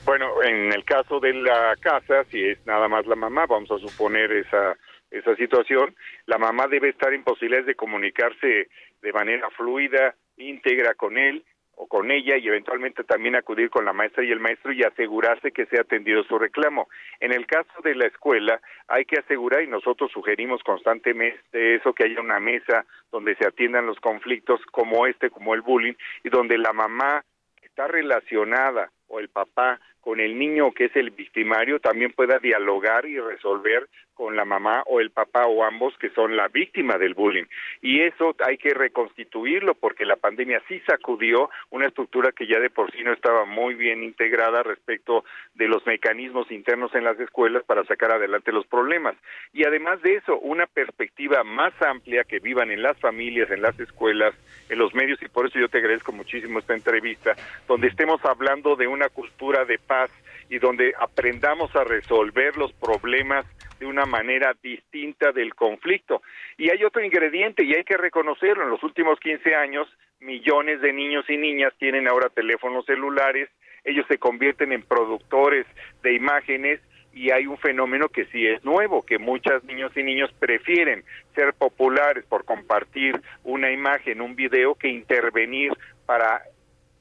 Bueno, 0.05 0.41
en 0.43 0.71
el 0.71 0.85
caso 0.85 1.19
de 1.19 1.33
la 1.33 1.75
casa, 1.79 2.23
si 2.31 2.41
es 2.41 2.65
nada 2.65 2.87
más 2.87 3.05
la 3.07 3.15
mamá, 3.15 3.45
vamos 3.47 3.69
a 3.71 3.79
suponer 3.79 4.31
esa 4.31 4.77
esa 5.11 5.35
situación, 5.35 5.93
la 6.25 6.37
mamá 6.37 6.67
debe 6.67 6.89
estar 6.89 7.13
en 7.13 7.23
posibilidades 7.23 7.67
de 7.67 7.75
comunicarse 7.75 8.69
de 9.01 9.13
manera 9.13 9.49
fluida, 9.51 10.15
íntegra 10.37 10.93
con 10.93 11.17
él, 11.17 11.43
o 11.81 11.87
con 11.87 12.11
ella 12.11 12.37
y 12.37 12.47
eventualmente 12.47 13.03
también 13.03 13.35
acudir 13.35 13.71
con 13.71 13.85
la 13.85 13.91
maestra 13.91 14.23
y 14.23 14.31
el 14.31 14.39
maestro 14.39 14.71
y 14.71 14.83
asegurarse 14.83 15.51
que 15.51 15.65
sea 15.65 15.81
atendido 15.81 16.23
su 16.25 16.37
reclamo. 16.37 16.87
En 17.19 17.33
el 17.33 17.47
caso 17.47 17.73
de 17.83 17.95
la 17.95 18.05
escuela, 18.05 18.61
hay 18.87 19.03
que 19.05 19.17
asegurar, 19.17 19.63
y 19.63 19.67
nosotros 19.67 20.11
sugerimos 20.11 20.61
constantemente 20.61 21.75
eso, 21.75 21.93
que 21.93 22.03
haya 22.03 22.21
una 22.21 22.39
mesa 22.39 22.85
donde 23.11 23.35
se 23.35 23.47
atiendan 23.47 23.87
los 23.87 23.99
conflictos 23.99 24.61
como 24.71 25.07
este, 25.07 25.31
como 25.31 25.55
el 25.55 25.61
bullying, 25.61 25.95
y 26.23 26.29
donde 26.29 26.59
la 26.59 26.71
mamá 26.71 27.25
está 27.63 27.87
relacionada 27.87 28.91
o 29.07 29.19
el 29.19 29.29
papá 29.29 29.79
con 30.01 30.19
el 30.19 30.37
niño 30.37 30.71
que 30.73 30.85
es 30.85 30.95
el 30.95 31.09
victimario 31.09 31.79
también 31.79 32.11
pueda 32.11 32.37
dialogar 32.39 33.05
y 33.05 33.19
resolver 33.19 33.87
con 34.13 34.35
la 34.35 34.45
mamá 34.45 34.83
o 34.87 34.99
el 34.99 35.11
papá 35.11 35.45
o 35.47 35.63
ambos 35.63 35.97
que 35.97 36.09
son 36.09 36.35
la 36.35 36.47
víctima 36.47 36.97
del 36.97 37.13
bullying. 37.13 37.45
Y 37.81 38.01
eso 38.01 38.35
hay 38.45 38.57
que 38.57 38.73
reconstituirlo 38.73 39.75
porque 39.75 40.05
la 40.05 40.15
pandemia 40.15 40.61
sí 40.67 40.79
sacudió 40.87 41.49
una 41.69 41.87
estructura 41.87 42.31
que 42.31 42.47
ya 42.47 42.59
de 42.59 42.69
por 42.69 42.91
sí 42.91 43.03
no 43.03 43.13
estaba 43.13 43.45
muy 43.45 43.73
bien 43.73 44.03
integrada 44.03 44.63
respecto 44.63 45.23
de 45.55 45.67
los 45.67 45.85
mecanismos 45.85 46.51
internos 46.51 46.93
en 46.95 47.03
las 47.03 47.19
escuelas 47.19 47.63
para 47.63 47.83
sacar 47.85 48.11
adelante 48.11 48.51
los 48.51 48.67
problemas. 48.67 49.15
Y 49.53 49.65
además 49.65 50.01
de 50.01 50.15
eso, 50.15 50.37
una 50.39 50.67
perspectiva 50.67 51.43
más 51.43 51.73
amplia 51.81 52.23
que 52.23 52.39
vivan 52.39 52.71
en 52.71 52.81
las 52.81 52.99
familias, 52.99 53.49
en 53.51 53.61
las 53.61 53.79
escuelas, 53.79 54.33
en 54.69 54.77
los 54.77 54.93
medios, 54.93 55.21
y 55.21 55.27
por 55.27 55.47
eso 55.47 55.59
yo 55.59 55.69
te 55.69 55.79
agradezco 55.79 56.11
muchísimo 56.11 56.59
esta 56.59 56.73
entrevista, 56.73 57.35
donde 57.67 57.87
estemos 57.87 58.23
hablando 58.25 58.75
de 58.75 58.87
una 58.87 59.09
cultura 59.09 59.65
de 59.65 59.77
paz 59.77 60.11
y 60.49 60.59
donde 60.59 60.93
aprendamos 60.99 61.75
a 61.75 61.83
resolver 61.83 62.57
los 62.57 62.73
problemas 62.73 63.45
de 63.81 63.87
una 63.87 64.05
manera 64.05 64.55
distinta 64.61 65.31
del 65.31 65.55
conflicto. 65.55 66.21
Y 66.55 66.69
hay 66.69 66.83
otro 66.83 67.03
ingrediente 67.03 67.65
y 67.65 67.73
hay 67.73 67.83
que 67.83 67.97
reconocerlo. 67.97 68.63
En 68.63 68.69
los 68.69 68.83
últimos 68.83 69.19
15 69.19 69.55
años, 69.55 69.87
millones 70.19 70.81
de 70.81 70.93
niños 70.93 71.25
y 71.27 71.35
niñas 71.35 71.73
tienen 71.79 72.07
ahora 72.07 72.29
teléfonos 72.29 72.85
celulares, 72.85 73.49
ellos 73.83 74.05
se 74.07 74.19
convierten 74.19 74.71
en 74.71 74.83
productores 74.83 75.65
de 76.03 76.13
imágenes 76.13 76.79
y 77.11 77.31
hay 77.31 77.47
un 77.47 77.57
fenómeno 77.57 78.07
que 78.07 78.25
sí 78.25 78.45
es 78.45 78.63
nuevo, 78.63 79.03
que 79.03 79.17
muchos 79.17 79.63
niños 79.63 79.91
y 79.97 80.03
niños 80.03 80.31
prefieren 80.37 81.03
ser 81.33 81.55
populares 81.55 82.23
por 82.25 82.45
compartir 82.45 83.19
una 83.43 83.71
imagen, 83.71 84.21
un 84.21 84.35
video, 84.35 84.75
que 84.75 84.89
intervenir 84.89 85.73
para 86.05 86.43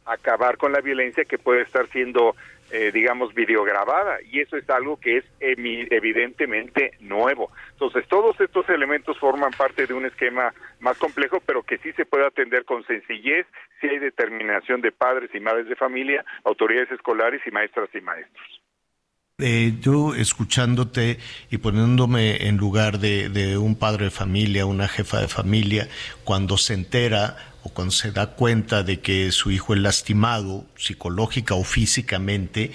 acabar 0.06 0.56
con 0.56 0.72
la 0.72 0.80
violencia 0.80 1.26
que 1.26 1.36
puede 1.36 1.60
estar 1.60 1.86
siendo 1.88 2.34
eh, 2.72 2.90
digamos, 2.92 3.34
videograbada 3.34 4.18
y 4.22 4.40
eso 4.40 4.56
es 4.56 4.68
algo 4.70 4.98
que 4.98 5.18
es 5.18 5.24
evidentemente 5.40 6.92
nuevo. 7.00 7.50
Entonces, 7.72 8.06
todos 8.08 8.40
estos 8.40 8.68
elementos 8.68 9.18
forman 9.18 9.52
parte 9.52 9.86
de 9.86 9.94
un 9.94 10.06
esquema 10.06 10.54
más 10.80 10.98
complejo, 10.98 11.40
pero 11.44 11.62
que 11.62 11.78
sí 11.78 11.92
se 11.92 12.06
puede 12.06 12.26
atender 12.26 12.64
con 12.64 12.84
sencillez 12.86 13.46
si 13.80 13.88
hay 13.88 13.98
determinación 13.98 14.80
de 14.80 14.92
padres 14.92 15.30
y 15.34 15.40
madres 15.40 15.68
de 15.68 15.76
familia, 15.76 16.24
autoridades 16.44 16.90
escolares 16.92 17.40
y 17.46 17.50
maestras 17.50 17.88
y 17.94 18.00
maestros. 18.00 18.60
Eh, 19.40 19.78
yo 19.80 20.14
escuchándote 20.14 21.18
y 21.50 21.58
poniéndome 21.58 22.46
en 22.48 22.56
lugar 22.56 22.98
de, 22.98 23.28
de, 23.28 23.56
un 23.58 23.74
padre 23.74 24.06
de 24.06 24.10
familia, 24.10 24.66
una 24.66 24.88
jefa 24.88 25.20
de 25.20 25.28
familia, 25.28 25.88
cuando 26.24 26.58
se 26.58 26.74
entera 26.74 27.36
o 27.62 27.70
cuando 27.70 27.92
se 27.92 28.12
da 28.12 28.28
cuenta 28.28 28.82
de 28.82 29.00
que 29.00 29.32
su 29.32 29.50
hijo 29.50 29.74
es 29.74 29.80
lastimado 29.80 30.64
psicológica 30.76 31.54
o 31.54 31.64
físicamente, 31.64 32.72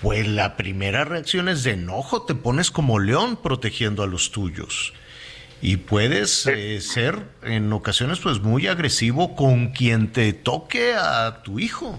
pues 0.00 0.28
la 0.28 0.56
primera 0.56 1.04
reacción 1.04 1.48
es 1.48 1.62
de 1.62 1.72
enojo, 1.72 2.22
te 2.22 2.34
pones 2.34 2.70
como 2.70 2.98
león 2.98 3.38
protegiendo 3.42 4.02
a 4.02 4.06
los 4.06 4.30
tuyos. 4.30 4.92
Y 5.62 5.78
puedes 5.78 6.46
eh, 6.46 6.80
ser 6.82 7.22
en 7.42 7.72
ocasiones 7.72 8.18
pues 8.18 8.40
muy 8.40 8.66
agresivo 8.66 9.34
con 9.34 9.68
quien 9.68 10.12
te 10.12 10.34
toque 10.34 10.94
a 10.94 11.42
tu 11.42 11.58
hijo. 11.58 11.98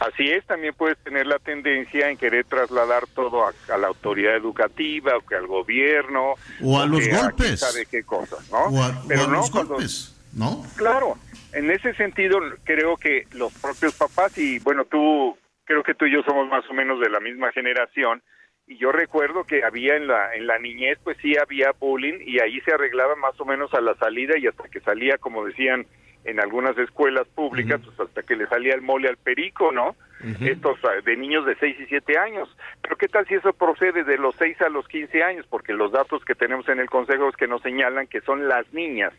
Así 0.00 0.30
es, 0.30 0.46
también 0.46 0.72
puedes 0.74 0.96
tener 0.98 1.26
la 1.26 1.38
tendencia 1.38 2.08
en 2.08 2.16
querer 2.16 2.46
trasladar 2.46 3.06
todo 3.14 3.46
a, 3.46 3.76
la 3.76 3.88
autoridad 3.88 4.34
educativa 4.34 5.14
o 5.14 5.20
que 5.20 5.34
al 5.34 5.46
gobierno. 5.46 6.34
O 6.62 6.80
a 6.80 6.86
los 6.86 7.06
golpes. 7.06 7.60
sabe 7.60 7.84
qué 7.84 8.02
cosas, 8.02 8.50
¿no? 8.50 8.64
O 8.64 8.82
a, 8.82 9.02
Pero 9.06 9.26
los 9.26 9.50
golpes, 9.50 10.18
¿no? 10.34 10.64
Claro, 10.76 11.18
en 11.52 11.70
ese 11.70 11.92
sentido 11.94 12.38
creo 12.64 12.96
que 12.96 13.26
los 13.32 13.52
propios 13.52 13.94
papás 13.94 14.38
y 14.38 14.58
bueno, 14.60 14.86
tú, 14.86 15.36
creo 15.64 15.82
que 15.82 15.94
tú 15.94 16.06
y 16.06 16.14
yo 16.14 16.22
somos 16.22 16.48
más 16.48 16.64
o 16.70 16.72
menos 16.72 16.98
de 16.98 17.10
la 17.10 17.20
misma 17.20 17.52
generación 17.52 18.22
y 18.66 18.78
yo 18.78 18.92
recuerdo 18.92 19.44
que 19.44 19.64
había 19.64 19.96
en 19.96 20.06
la 20.06 20.32
en 20.34 20.46
la 20.46 20.58
niñez 20.58 20.98
pues 21.04 21.18
sí 21.20 21.36
había 21.36 21.72
bullying 21.72 22.20
y 22.24 22.38
ahí 22.38 22.60
se 22.60 22.72
arreglaba 22.72 23.16
más 23.16 23.38
o 23.38 23.44
menos 23.44 23.74
a 23.74 23.80
la 23.80 23.94
salida 23.96 24.38
y 24.38 24.46
hasta 24.46 24.68
que 24.68 24.80
salía 24.80 25.18
como 25.18 25.44
decían 25.44 25.86
en 26.24 26.40
algunas 26.40 26.76
escuelas 26.78 27.26
públicas, 27.28 27.80
pues 27.84 27.98
hasta 27.98 28.22
que 28.22 28.36
le 28.36 28.46
salía 28.46 28.74
el 28.74 28.82
mole 28.82 29.08
al 29.08 29.16
perico, 29.16 29.72
¿no? 29.72 29.96
Estos 30.40 30.78
ah, 30.84 31.00
de 31.02 31.16
niños 31.16 31.46
de 31.46 31.54
6 31.54 31.76
y 31.80 31.86
7 31.86 32.18
años. 32.18 32.54
Pero 32.82 32.96
¿qué 32.96 33.08
tal 33.08 33.26
si 33.26 33.34
eso 33.34 33.54
procede 33.54 34.04
de 34.04 34.18
los 34.18 34.36
6 34.36 34.60
a 34.60 34.68
los 34.68 34.86
15 34.86 35.22
años? 35.22 35.46
Porque 35.48 35.72
los 35.72 35.92
datos 35.92 36.22
que 36.26 36.34
tenemos 36.34 36.68
en 36.68 36.78
el 36.78 36.90
Consejo 36.90 37.30
es 37.30 37.36
que 37.36 37.46
nos 37.46 37.62
señalan 37.62 38.06
que 38.06 38.20
son 38.20 38.46
las 38.46 38.70
niñas, 38.74 39.14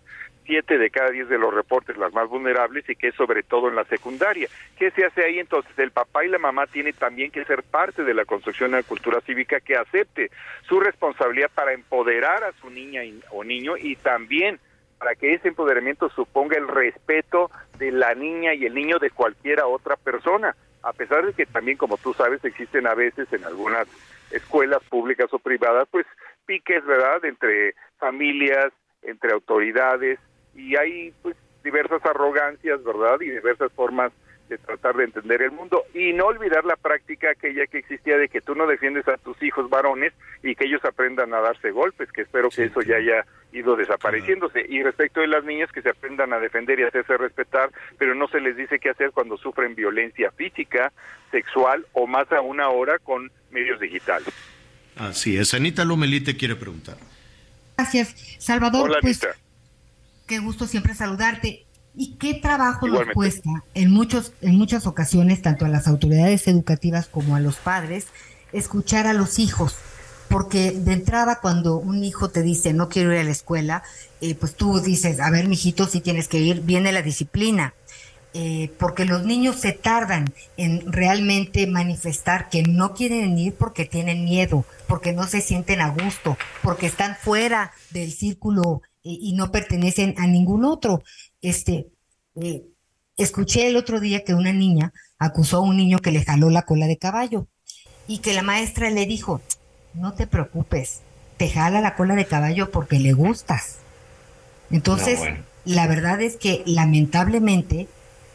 7 0.45 0.77
de 0.77 0.89
cada 0.91 1.09
10 1.09 1.27
de 1.27 1.39
los 1.39 1.53
reportes 1.53 1.97
las 1.97 2.13
más 2.13 2.29
vulnerables 2.29 2.87
y 2.87 2.95
que 2.95 3.07
es 3.07 3.15
sobre 3.15 3.41
todo 3.41 3.69
en 3.69 3.75
la 3.75 3.85
secundaria. 3.85 4.47
¿Qué 4.77 4.91
se 4.91 5.05
hace 5.05 5.23
ahí 5.23 5.39
entonces? 5.39 5.71
El 5.79 5.91
papá 5.91 6.23
y 6.23 6.29
la 6.29 6.37
mamá 6.37 6.67
tienen 6.67 6.93
también 6.93 7.31
que 7.31 7.45
ser 7.45 7.63
parte 7.63 8.03
de 8.03 8.13
la 8.13 8.25
construcción 8.25 8.71
de 8.71 8.77
la 8.77 8.83
cultura 8.83 9.21
cívica 9.21 9.59
que 9.59 9.75
acepte 9.75 10.29
su 10.67 10.79
responsabilidad 10.79 11.49
para 11.55 11.73
empoderar 11.73 12.43
a 12.43 12.51
su 12.53 12.69
niña 12.69 13.01
o 13.31 13.43
niño 13.43 13.75
y 13.75 13.95
también 13.95 14.59
para 15.01 15.15
que 15.15 15.33
ese 15.33 15.47
empoderamiento 15.47 16.09
suponga 16.09 16.59
el 16.59 16.67
respeto 16.67 17.49
de 17.79 17.91
la 17.91 18.13
niña 18.13 18.53
y 18.53 18.67
el 18.67 18.75
niño 18.75 18.99
de 18.99 19.09
cualquiera 19.09 19.65
otra 19.65 19.95
persona, 19.95 20.55
a 20.83 20.93
pesar 20.93 21.25
de 21.25 21.33
que 21.33 21.47
también, 21.47 21.75
como 21.75 21.97
tú 21.97 22.13
sabes, 22.13 22.45
existen 22.45 22.85
a 22.85 22.93
veces 22.93 23.27
en 23.33 23.43
algunas 23.43 23.87
escuelas 24.29 24.83
públicas 24.91 25.33
o 25.33 25.39
privadas, 25.39 25.87
pues 25.89 26.05
piques, 26.45 26.85
¿verdad?, 26.85 27.25
entre 27.25 27.73
familias, 27.97 28.71
entre 29.01 29.33
autoridades, 29.33 30.19
y 30.53 30.75
hay 30.75 31.11
pues 31.23 31.35
diversas 31.63 32.05
arrogancias, 32.05 32.83
¿verdad?, 32.83 33.19
y 33.21 33.31
diversas 33.31 33.71
formas 33.73 34.11
de 34.51 34.57
tratar 34.57 34.95
de 34.95 35.05
entender 35.05 35.41
el 35.41 35.51
mundo 35.51 35.85
y 35.93 36.11
no 36.11 36.25
olvidar 36.25 36.65
la 36.65 36.75
práctica 36.75 37.31
aquella 37.31 37.65
que 37.67 37.77
existía 37.77 38.17
de 38.17 38.27
que 38.27 38.41
tú 38.41 38.53
no 38.53 38.67
defiendes 38.67 39.07
a 39.07 39.17
tus 39.17 39.41
hijos 39.41 39.69
varones 39.69 40.11
y 40.43 40.55
que 40.55 40.65
ellos 40.65 40.83
aprendan 40.83 41.33
a 41.33 41.39
darse 41.39 41.71
golpes, 41.71 42.11
que 42.11 42.23
espero 42.23 42.49
que 42.49 42.65
eso 42.65 42.81
ya 42.81 42.97
haya 42.97 43.25
ido 43.53 43.77
desapareciéndose. 43.77 44.65
Y 44.67 44.83
respecto 44.83 45.21
de 45.21 45.27
las 45.27 45.45
niñas, 45.45 45.71
que 45.71 45.81
se 45.81 45.89
aprendan 45.89 46.33
a 46.33 46.39
defender 46.39 46.79
y 46.79 46.83
hacerse 46.83 47.15
respetar, 47.15 47.71
pero 47.97 48.13
no 48.13 48.27
se 48.27 48.41
les 48.41 48.57
dice 48.57 48.77
qué 48.79 48.89
hacer 48.89 49.11
cuando 49.11 49.37
sufren 49.37 49.73
violencia 49.73 50.31
física, 50.31 50.91
sexual 51.31 51.85
o 51.93 52.05
más 52.05 52.29
aún 52.33 52.59
ahora 52.59 52.99
con 52.99 53.31
medios 53.51 53.79
digitales. 53.79 54.33
Así 54.97 55.37
es. 55.37 55.53
Anita 55.53 55.85
Lomelite 55.85 56.35
quiere 56.35 56.57
preguntar. 56.57 56.97
Gracias, 57.77 58.35
Salvador. 58.37 58.89
Hola, 58.89 58.99
pues, 59.01 59.23
Anita. 59.23 59.39
Qué 60.27 60.39
gusto 60.39 60.67
siempre 60.67 60.93
saludarte. 60.93 61.65
¿Y 61.95 62.13
qué 62.15 62.35
trabajo 62.35 62.87
nos 62.87 63.07
cuesta 63.13 63.63
en, 63.73 63.91
muchos, 63.91 64.33
en 64.41 64.57
muchas 64.57 64.87
ocasiones, 64.87 65.41
tanto 65.41 65.65
a 65.65 65.69
las 65.69 65.87
autoridades 65.87 66.47
educativas 66.47 67.07
como 67.07 67.35
a 67.35 67.39
los 67.39 67.57
padres, 67.57 68.07
escuchar 68.53 69.07
a 69.07 69.13
los 69.13 69.39
hijos? 69.39 69.75
Porque 70.29 70.71
de 70.71 70.93
entrada, 70.93 71.39
cuando 71.41 71.75
un 71.75 72.05
hijo 72.05 72.29
te 72.29 72.41
dice 72.41 72.71
no 72.71 72.87
quiero 72.87 73.11
ir 73.11 73.19
a 73.19 73.23
la 73.25 73.31
escuela, 73.31 73.83
eh, 74.21 74.35
pues 74.35 74.55
tú 74.55 74.79
dices, 74.79 75.19
a 75.19 75.29
ver, 75.29 75.49
mijito, 75.49 75.85
si 75.87 75.99
tienes 75.99 76.29
que 76.29 76.39
ir, 76.39 76.61
viene 76.61 76.93
la 76.93 77.01
disciplina. 77.01 77.73
Eh, 78.33 78.71
porque 78.79 79.03
los 79.03 79.25
niños 79.25 79.57
se 79.57 79.73
tardan 79.73 80.33
en 80.55 80.89
realmente 80.89 81.67
manifestar 81.67 82.47
que 82.47 82.63
no 82.63 82.93
quieren 82.93 83.37
ir 83.37 83.55
porque 83.55 83.83
tienen 83.83 84.23
miedo, 84.23 84.63
porque 84.87 85.11
no 85.11 85.27
se 85.27 85.41
sienten 85.41 85.81
a 85.81 85.89
gusto, 85.89 86.37
porque 86.63 86.85
están 86.85 87.17
fuera 87.17 87.73
del 87.89 88.13
círculo 88.13 88.81
y 89.03 89.33
no 89.33 89.51
pertenecen 89.51 90.15
a 90.17 90.27
ningún 90.27 90.65
otro. 90.65 91.03
Este, 91.41 91.87
eh, 92.41 92.63
escuché 93.17 93.67
el 93.67 93.75
otro 93.75 93.99
día 93.99 94.23
que 94.23 94.33
una 94.33 94.53
niña 94.53 94.93
acusó 95.17 95.57
a 95.57 95.61
un 95.61 95.77
niño 95.77 95.99
que 95.99 96.11
le 96.11 96.23
jaló 96.23 96.49
la 96.49 96.63
cola 96.63 96.87
de 96.87 96.97
caballo 96.97 97.47
y 98.07 98.19
que 98.19 98.33
la 98.33 98.41
maestra 98.41 98.89
le 98.89 99.05
dijo, 99.05 99.41
no 99.93 100.13
te 100.13 100.27
preocupes, 100.27 101.01
te 101.37 101.49
jala 101.49 101.81
la 101.81 101.95
cola 101.95 102.15
de 102.15 102.25
caballo 102.25 102.71
porque 102.71 102.99
le 102.99 103.13
gustas. 103.13 103.77
Entonces, 104.69 105.19
la 105.65 105.87
verdad 105.87 106.21
es 106.21 106.37
que 106.37 106.63
lamentablemente 106.65 107.87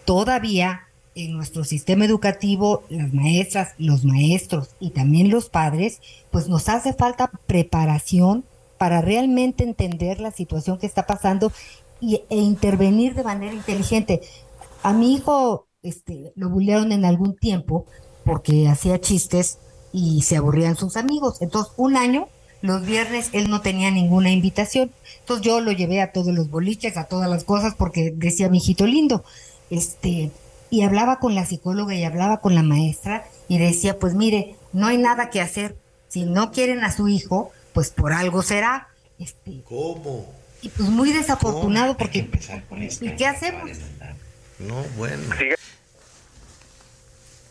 todavía 0.04 0.82
en 1.14 1.32
nuestro 1.32 1.64
sistema 1.64 2.04
educativo, 2.04 2.84
las 2.90 3.12
maestras, 3.14 3.74
los 3.78 4.04
maestros 4.04 4.76
y 4.80 4.90
también 4.90 5.30
los 5.30 5.48
padres, 5.48 6.00
pues 6.30 6.46
nos 6.48 6.68
hace 6.68 6.92
falta 6.92 7.30
preparación 7.46 8.44
para 8.78 9.00
realmente 9.00 9.64
entender 9.64 10.20
la 10.20 10.30
situación 10.30 10.78
que 10.78 10.86
está 10.86 11.06
pasando 11.06 11.52
y, 12.00 12.22
e 12.28 12.36
intervenir 12.36 13.14
de 13.14 13.24
manera 13.24 13.52
inteligente. 13.52 14.20
A 14.82 14.92
mi 14.92 15.14
hijo 15.14 15.66
este, 15.82 16.32
lo 16.34 16.48
bullearon 16.48 16.92
en 16.92 17.04
algún 17.04 17.36
tiempo 17.36 17.86
porque 18.24 18.68
hacía 18.68 19.00
chistes 19.00 19.58
y 19.92 20.22
se 20.22 20.36
aburrían 20.36 20.76
sus 20.76 20.96
amigos. 20.96 21.40
Entonces, 21.40 21.72
un 21.76 21.96
año, 21.96 22.28
los 22.60 22.84
viernes, 22.84 23.30
él 23.32 23.48
no 23.48 23.60
tenía 23.60 23.90
ninguna 23.90 24.30
invitación. 24.30 24.90
Entonces 25.20 25.46
yo 25.46 25.60
lo 25.60 25.72
llevé 25.72 26.00
a 26.00 26.12
todos 26.12 26.34
los 26.34 26.50
boliches, 26.50 26.96
a 26.96 27.04
todas 27.04 27.30
las 27.30 27.44
cosas, 27.44 27.74
porque 27.74 28.12
decía 28.14 28.48
mi 28.48 28.58
hijito 28.58 28.86
lindo. 28.86 29.24
Este, 29.70 30.32
y 30.70 30.82
hablaba 30.82 31.18
con 31.18 31.34
la 31.34 31.46
psicóloga 31.46 31.94
y 31.94 32.04
hablaba 32.04 32.40
con 32.40 32.54
la 32.54 32.62
maestra 32.62 33.24
y 33.48 33.58
decía, 33.58 33.98
pues 33.98 34.14
mire, 34.14 34.56
no 34.72 34.88
hay 34.88 34.98
nada 34.98 35.30
que 35.30 35.40
hacer. 35.40 35.78
Si 36.08 36.24
no 36.24 36.50
quieren 36.50 36.84
a 36.84 36.92
su 36.92 37.08
hijo, 37.08 37.50
pues 37.76 37.90
por 37.90 38.14
algo 38.14 38.42
será. 38.42 38.88
Este, 39.18 39.60
¿Cómo? 39.64 40.34
Y 40.62 40.70
pues 40.70 40.88
muy 40.88 41.12
desafortunado 41.12 41.94
porque... 41.98 42.26
¿Y 43.02 43.10
qué 43.16 43.26
hacemos? 43.26 43.70
No, 44.58 44.82
bueno. 44.96 45.22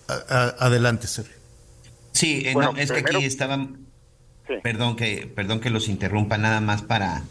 adelante, 0.08 1.06
Sergio. 1.06 1.36
Sí, 2.12 2.42
eh, 2.44 2.56
no, 2.56 2.76
es 2.76 2.92
que 2.92 3.02
aquí 3.02 3.24
estaban... 3.24 3.86
Perdón 4.64 4.96
que, 4.96 5.32
perdón 5.36 5.60
que 5.60 5.70
los 5.70 5.90
interrumpa 5.90 6.40
nada 6.40 6.60
más 6.60 6.82
para... 6.82 7.22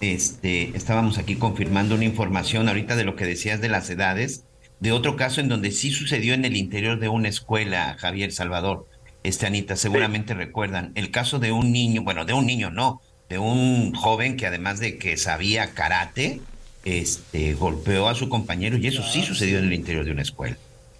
Este, 0.00 0.76
estábamos 0.76 1.18
aquí 1.18 1.34
confirmando 1.34 1.96
una 1.96 2.04
información 2.04 2.68
ahorita 2.68 2.94
de 2.94 3.02
lo 3.02 3.16
que 3.16 3.24
decías 3.24 3.60
de 3.60 3.68
las 3.68 3.90
edades 3.90 4.44
de 4.78 4.92
otro 4.92 5.16
caso 5.16 5.40
en 5.40 5.48
donde 5.48 5.72
sí 5.72 5.90
sucedió 5.90 6.34
en 6.34 6.44
el 6.44 6.56
interior 6.56 7.00
de 7.00 7.08
una 7.08 7.28
escuela, 7.28 7.96
Javier 7.98 8.30
Salvador. 8.30 8.86
Este, 9.24 9.46
Anita, 9.46 9.74
seguramente 9.74 10.34
recuerdan 10.34 10.92
el 10.94 11.10
caso 11.10 11.38
de 11.38 11.50
un 11.50 11.72
niño, 11.72 12.02
bueno, 12.02 12.26
de 12.26 12.34
un 12.34 12.46
niño 12.46 12.70
no, 12.70 13.00
de 13.30 13.38
un 13.38 13.94
joven 13.94 14.36
que 14.36 14.46
además 14.46 14.80
de 14.80 14.98
que 14.98 15.16
sabía 15.16 15.72
karate, 15.72 16.40
este, 16.84 17.54
golpeó 17.54 18.10
a 18.10 18.14
su 18.14 18.28
compañero 18.28 18.76
y 18.76 18.86
eso 18.86 19.02
sí 19.02 19.22
sucedió 19.22 19.58
en 19.58 19.64
el 19.64 19.72
interior 19.72 20.04
de 20.04 20.12
una 20.12 20.20
escuela. 20.20 20.58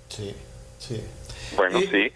Sí, 0.09 0.35
sí. 0.79 1.03
Bueno, 1.55 1.81
sí. 1.81 2.11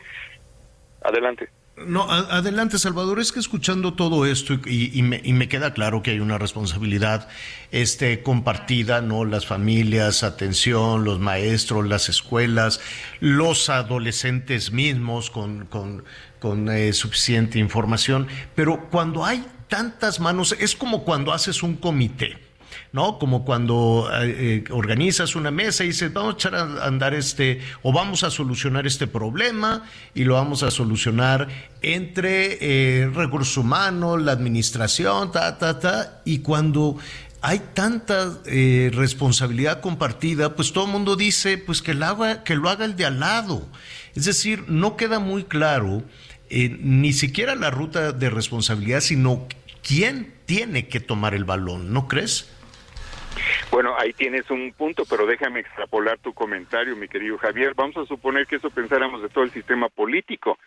Adelante. 1.02 1.50
No, 1.86 2.10
adelante 2.10 2.78
Salvador, 2.78 3.20
es 3.20 3.32
que 3.32 3.40
escuchando 3.40 3.94
todo 3.94 4.26
esto 4.26 4.54
y, 4.66 5.02
me, 5.02 5.48
queda 5.48 5.72
claro 5.72 6.02
que 6.02 6.10
hay 6.12 6.20
una 6.20 6.38
responsabilidad 6.38 7.28
este, 7.70 8.22
compartida, 8.22 9.00
¿no? 9.00 9.24
Las 9.24 9.46
familias, 9.46 10.22
atención, 10.22 11.04
los 11.04 11.20
maestros, 11.20 11.86
las 11.86 12.08
escuelas, 12.08 12.80
los 13.20 13.70
adolescentes 13.70 14.72
mismos 14.72 15.30
con, 15.30 15.66
con, 15.66 16.04
con 16.40 16.68
eh, 16.70 16.92
suficiente 16.92 17.58
información, 17.58 18.26
pero 18.54 18.88
cuando 18.90 19.24
hay 19.24 19.44
tantas 19.68 20.18
manos, 20.20 20.56
es 20.58 20.74
como 20.74 21.04
cuando 21.04 21.32
haces 21.32 21.62
un 21.62 21.76
comité. 21.76 22.47
¿No? 22.92 23.18
Como 23.18 23.44
cuando 23.44 24.08
eh, 24.12 24.64
eh, 24.64 24.64
organizas 24.70 25.36
una 25.36 25.50
mesa 25.50 25.84
y 25.84 25.88
dices, 25.88 26.12
vamos 26.12 26.34
a 26.34 26.36
echar 26.36 26.54
a 26.54 26.86
andar 26.86 27.14
este, 27.14 27.60
o 27.82 27.92
vamos 27.92 28.24
a 28.24 28.30
solucionar 28.30 28.86
este 28.86 29.06
problema 29.06 29.84
y 30.14 30.24
lo 30.24 30.34
vamos 30.34 30.62
a 30.62 30.70
solucionar 30.70 31.48
entre 31.82 32.58
eh, 32.60 33.10
recursos 33.14 33.56
humanos, 33.56 34.22
la 34.22 34.32
administración, 34.32 35.32
ta, 35.32 35.58
ta, 35.58 35.78
ta, 35.78 36.22
y 36.24 36.38
cuando 36.38 36.96
hay 37.40 37.60
tanta 37.72 38.40
responsabilidad 38.44 39.80
compartida, 39.80 40.56
pues 40.56 40.72
todo 40.72 40.86
el 40.86 40.90
mundo 40.90 41.14
dice, 41.14 41.56
pues 41.56 41.82
que 41.82 41.94
lo 41.94 42.06
haga, 42.06 42.42
que 42.42 42.56
lo 42.56 42.68
haga 42.68 42.84
el 42.84 42.96
de 42.96 43.06
al 43.06 43.20
lado. 43.20 43.64
Es 44.16 44.24
decir, 44.24 44.64
no 44.66 44.96
queda 44.96 45.20
muy 45.20 45.44
claro 45.44 46.02
ni 46.50 47.12
siquiera 47.12 47.54
la 47.54 47.70
ruta 47.70 48.10
de 48.10 48.30
responsabilidad, 48.30 49.02
sino 49.02 49.46
quién 49.82 50.34
tiene 50.46 50.88
que 50.88 50.98
tomar 50.98 51.34
el 51.34 51.44
balón, 51.44 51.92
¿no 51.92 52.08
crees? 52.08 52.48
Bueno, 53.70 53.94
ahí 53.98 54.12
tienes 54.12 54.50
un 54.50 54.72
punto, 54.72 55.04
pero 55.08 55.26
déjame 55.26 55.60
extrapolar 55.60 56.18
tu 56.18 56.32
comentario, 56.32 56.96
mi 56.96 57.08
querido 57.08 57.38
Javier. 57.38 57.74
Vamos 57.74 57.96
a 57.96 58.06
suponer 58.06 58.46
que 58.46 58.56
eso 58.56 58.70
pensáramos 58.70 59.22
de 59.22 59.28
todo 59.28 59.44
el 59.44 59.50
sistema 59.50 59.88
político. 59.88 60.58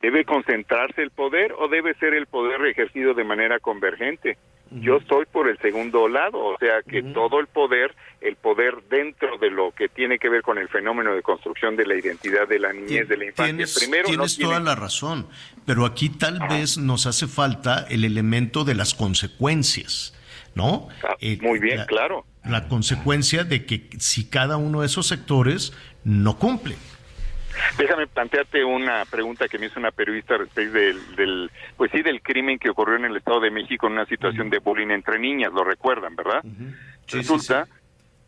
¿Debe 0.00 0.24
concentrarse 0.24 1.02
el 1.02 1.10
poder 1.10 1.52
o 1.52 1.68
debe 1.68 1.94
ser 1.94 2.14
el 2.14 2.26
poder 2.26 2.64
ejercido 2.66 3.14
de 3.14 3.24
manera 3.24 3.58
convergente? 3.58 4.36
Yo 4.70 4.96
estoy 4.96 5.26
por 5.26 5.48
el 5.48 5.56
segundo 5.58 6.08
lado, 6.08 6.38
o 6.38 6.58
sea 6.58 6.82
que 6.82 7.00
todo 7.00 7.38
el 7.38 7.46
poder, 7.46 7.94
el 8.20 8.34
poder 8.34 8.82
dentro 8.90 9.38
de 9.38 9.50
lo 9.50 9.70
que 9.70 9.88
tiene 9.88 10.18
que 10.18 10.28
ver 10.28 10.42
con 10.42 10.58
el 10.58 10.68
fenómeno 10.68 11.14
de 11.14 11.22
construcción 11.22 11.76
de 11.76 11.86
la 11.86 11.94
identidad 11.94 12.48
de 12.48 12.58
la 12.58 12.72
niñez, 12.72 13.08
de 13.08 13.16
la 13.16 13.26
infancia. 13.26 13.54
Tienes, 13.54 13.78
Primero, 13.78 14.08
tienes 14.08 14.36
toda 14.36 14.58
la 14.58 14.74
razón, 14.74 15.28
pero 15.64 15.86
aquí 15.86 16.08
tal 16.08 16.40
vez 16.48 16.78
nos 16.78 17.06
hace 17.06 17.28
falta 17.28 17.86
el 17.88 18.04
elemento 18.04 18.64
de 18.64 18.74
las 18.74 18.94
consecuencias. 18.94 20.15
¿No? 20.56 20.88
Ah, 21.04 21.14
eh, 21.20 21.38
muy 21.40 21.60
bien, 21.60 21.84
claro. 21.86 22.24
La 22.44 22.66
consecuencia 22.66 23.44
de 23.44 23.64
que 23.64 23.88
si 23.98 24.28
cada 24.28 24.56
uno 24.56 24.80
de 24.80 24.86
esos 24.86 25.06
sectores 25.06 25.72
no 26.02 26.38
cumple. 26.38 26.76
Déjame 27.78 28.06
plantearte 28.06 28.64
una 28.64 29.04
pregunta 29.04 29.48
que 29.48 29.58
me 29.58 29.66
hizo 29.66 29.78
una 29.78 29.90
periodista 29.90 30.36
respecto 30.36 30.78
del, 31.16 31.50
pues 31.76 31.90
sí, 31.90 32.02
del 32.02 32.20
crimen 32.20 32.58
que 32.58 32.70
ocurrió 32.70 32.96
en 32.96 33.06
el 33.06 33.16
Estado 33.16 33.40
de 33.40 33.50
México 33.50 33.86
en 33.86 33.94
una 33.94 34.06
situación 34.06 34.50
de 34.50 34.58
bullying 34.58 34.90
entre 34.90 35.18
niñas, 35.18 35.52
lo 35.52 35.64
recuerdan, 35.64 36.16
¿verdad? 36.16 36.42
Resulta 37.08 37.66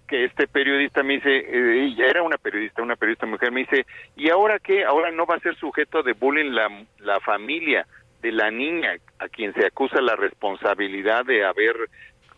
que 0.07 0.25
este 0.25 0.49
periodista 0.49 1.03
me 1.03 1.15
dice, 1.15 1.37
eh, 1.37 1.85
ella 1.85 2.07
era 2.07 2.23
una 2.23 2.39
periodista, 2.39 2.83
una 2.83 2.97
periodista 2.97 3.27
mujer, 3.27 3.53
me 3.53 3.61
dice, 3.61 3.87
¿y 4.17 4.31
ahora 4.31 4.59
qué? 4.59 4.85
Ahora 4.85 5.11
no 5.11 5.27
va 5.27 5.35
a 5.35 5.41
ser 5.41 5.55
sujeto 5.57 6.03
de 6.03 6.15
bullying 6.15 6.53
la, 6.53 6.69
la 7.01 7.21
familia 7.21 7.87
de 8.23 8.33
la 8.33 8.51
niña 8.51 8.95
a 9.19 9.29
quien 9.29 9.53
se 9.55 9.67
acusa 9.67 10.01
la 10.01 10.17
responsabilidad 10.17 11.25
de 11.27 11.45
haber 11.45 11.77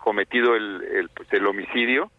cometido 0.00 0.56
el, 0.56 1.08
pues, 1.14 1.32
el 1.32 1.46
homicidio, 1.46 2.10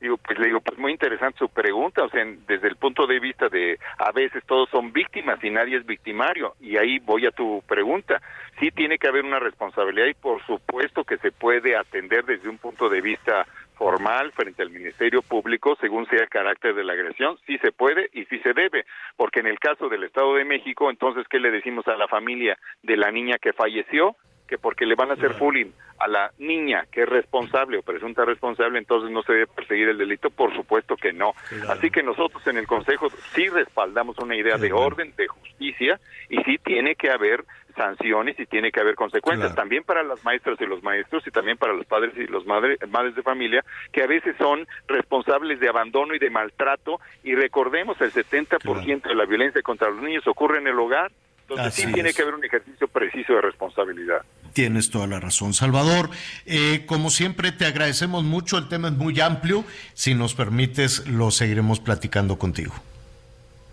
digo, 0.00 0.16
pues 0.16 0.38
le 0.38 0.46
digo, 0.46 0.60
pues 0.60 0.78
muy 0.78 0.92
interesante 0.92 1.38
su 1.38 1.48
pregunta, 1.48 2.02
o 2.04 2.08
sea, 2.08 2.24
desde 2.46 2.68
el 2.68 2.76
punto 2.76 3.06
de 3.06 3.20
vista 3.20 3.48
de 3.48 3.78
a 3.98 4.12
veces 4.12 4.42
todos 4.46 4.68
son 4.70 4.92
víctimas 4.92 5.42
y 5.44 5.50
nadie 5.50 5.76
es 5.76 5.84
victimario, 5.84 6.54
y 6.58 6.78
ahí 6.78 6.98
voy 7.00 7.26
a 7.26 7.30
tu 7.30 7.62
pregunta, 7.66 8.20
sí 8.58 8.70
tiene 8.70 8.98
que 8.98 9.08
haber 9.08 9.24
una 9.24 9.38
responsabilidad 9.38 10.06
y 10.06 10.14
por 10.14 10.44
supuesto 10.46 11.04
que 11.04 11.18
se 11.18 11.32
puede 11.32 11.76
atender 11.76 12.24
desde 12.24 12.48
un 12.48 12.58
punto 12.58 12.88
de 12.88 13.00
vista 13.02 13.46
formal 13.74 14.32
frente 14.32 14.62
al 14.62 14.70
Ministerio 14.70 15.22
Público 15.22 15.74
según 15.80 16.06
sea 16.06 16.20
el 16.20 16.28
carácter 16.28 16.74
de 16.74 16.84
la 16.84 16.92
agresión, 16.94 17.38
sí 17.46 17.58
se 17.58 17.72
puede 17.72 18.10
y 18.12 18.24
sí 18.26 18.38
se 18.40 18.52
debe, 18.52 18.84
porque 19.16 19.40
en 19.40 19.46
el 19.46 19.58
caso 19.58 19.88
del 19.88 20.04
Estado 20.04 20.34
de 20.34 20.44
México, 20.44 20.90
entonces, 20.90 21.26
¿qué 21.28 21.38
le 21.38 21.50
decimos 21.50 21.86
a 21.88 21.96
la 21.96 22.08
familia 22.08 22.58
de 22.82 22.96
la 22.96 23.10
niña 23.10 23.36
que 23.38 23.52
falleció? 23.52 24.16
Que 24.50 24.58
porque 24.58 24.84
le 24.84 24.96
van 24.96 25.12
a 25.12 25.14
hacer 25.14 25.34
bullying 25.34 25.70
a 26.00 26.08
la 26.08 26.32
niña 26.38 26.84
que 26.90 27.02
es 27.02 27.08
responsable 27.08 27.78
o 27.78 27.82
presunta 27.82 28.24
responsable, 28.24 28.80
entonces 28.80 29.12
no 29.12 29.22
se 29.22 29.32
debe 29.32 29.46
perseguir 29.46 29.88
el 29.88 29.96
delito, 29.96 30.28
por 30.28 30.52
supuesto 30.56 30.96
que 30.96 31.12
no. 31.12 31.34
Así 31.68 31.88
que 31.88 32.02
nosotros 32.02 32.44
en 32.48 32.56
el 32.56 32.66
Consejo 32.66 33.08
sí 33.32 33.46
respaldamos 33.48 34.18
una 34.18 34.34
idea 34.34 34.56
de 34.56 34.72
orden, 34.72 35.14
de 35.16 35.28
justicia, 35.28 36.00
y 36.28 36.38
sí 36.42 36.58
tiene 36.64 36.96
que 36.96 37.10
haber 37.10 37.44
sanciones 37.76 38.40
y 38.40 38.46
tiene 38.46 38.72
que 38.72 38.80
haber 38.80 38.96
consecuencias 38.96 39.54
también 39.54 39.84
para 39.84 40.02
las 40.02 40.24
maestras 40.24 40.60
y 40.60 40.66
los 40.66 40.82
maestros 40.82 41.24
y 41.24 41.30
también 41.30 41.56
para 41.56 41.72
los 41.72 41.86
padres 41.86 42.12
y 42.16 42.26
los 42.26 42.44
madres 42.44 42.78
madres 42.88 43.14
de 43.14 43.22
familia 43.22 43.64
que 43.92 44.02
a 44.02 44.08
veces 44.08 44.34
son 44.38 44.66
responsables 44.88 45.60
de 45.60 45.68
abandono 45.68 46.12
y 46.14 46.18
de 46.18 46.30
maltrato 46.30 46.98
y 47.22 47.36
recordemos 47.36 47.98
el 48.00 48.12
70% 48.12 49.02
de 49.02 49.14
la 49.14 49.24
violencia 49.24 49.62
contra 49.62 49.88
los 49.88 50.02
niños 50.02 50.26
ocurre 50.26 50.58
en 50.58 50.66
el 50.66 50.78
hogar 50.80 51.12
entonces 51.56 51.84
sí 51.84 51.92
tiene 51.92 52.12
que 52.12 52.22
haber 52.22 52.34
un 52.34 52.44
ejercicio 52.44 52.88
preciso 52.88 53.34
de 53.34 53.42
responsabilidad. 53.42 54.22
Tienes 54.52 54.90
toda 54.90 55.06
la 55.06 55.20
razón, 55.20 55.54
Salvador. 55.54 56.10
Eh, 56.46 56.84
como 56.86 57.10
siempre, 57.10 57.52
te 57.52 57.66
agradecemos 57.66 58.24
mucho. 58.24 58.58
El 58.58 58.68
tema 58.68 58.88
es 58.88 58.94
muy 58.94 59.20
amplio. 59.20 59.64
Si 59.94 60.14
nos 60.14 60.34
permites, 60.34 61.06
lo 61.06 61.30
seguiremos 61.30 61.80
platicando 61.80 62.38
contigo. 62.38 62.74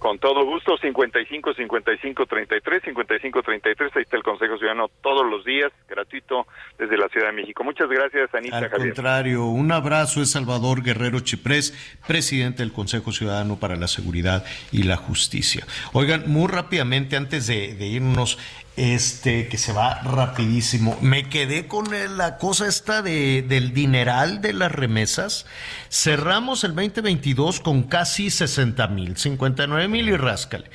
Con 0.08 0.20
todo 0.20 0.46
gusto, 0.46 0.78
55 0.78 1.54
55 1.54 2.26
33 2.28 2.82
55 2.82 3.44
33, 3.44 3.92
ahí 3.94 4.04
está 4.04 4.16
el 4.16 4.24
Consejo 4.24 4.58
Ciudadano 4.58 4.88
todos 5.02 5.30
los 5.30 5.44
días, 5.44 5.70
gratuito 5.86 6.48
desde 6.80 6.98
la 6.98 7.10
Ciudad 7.10 7.28
de 7.28 7.34
México. 7.34 7.62
Muchas 7.66 7.90
gracias, 7.90 8.34
Anita. 8.34 8.58
Al 8.58 8.70
contrario, 8.70 9.48
un 9.48 9.70
abrazo 9.70 10.22
es 10.22 10.32
Salvador 10.32 10.82
Guerrero 10.82 11.20
Chiprés, 11.20 11.74
presidente 12.08 12.64
del 12.64 12.72
Consejo 12.72 13.12
Ciudadano 13.12 13.60
para 13.60 13.76
la 13.76 13.90
Seguridad 13.90 14.46
y 14.72 14.84
la 14.84 14.96
Justicia. 14.96 15.66
Oigan, 15.92 16.24
muy 16.28 16.48
rápidamente, 16.48 17.18
antes 17.18 17.48
de, 17.48 17.76
irnos, 17.86 18.40
este, 18.78 19.48
que 19.48 19.58
se 19.58 19.74
va 19.74 20.02
rapidísimo. 20.04 20.98
Me 21.02 21.28
quedé 21.28 21.68
con 21.68 21.88
la 22.16 22.38
cosa 22.38 22.68
esta 22.68 23.02
de, 23.02 23.42
del 23.42 23.74
dineral 23.74 24.40
de 24.40 24.54
las 24.54 24.72
remesas. 24.72 25.48
Cerramos 25.90 26.64
el 26.64 26.76
2022 26.76 27.60
con 27.60 27.84
casi 27.84 28.30
60 28.30 28.88
mil, 28.90 29.18
59 29.18 29.88
mil 29.88 30.08
y 30.08 30.16
ráscale. 30.16 30.70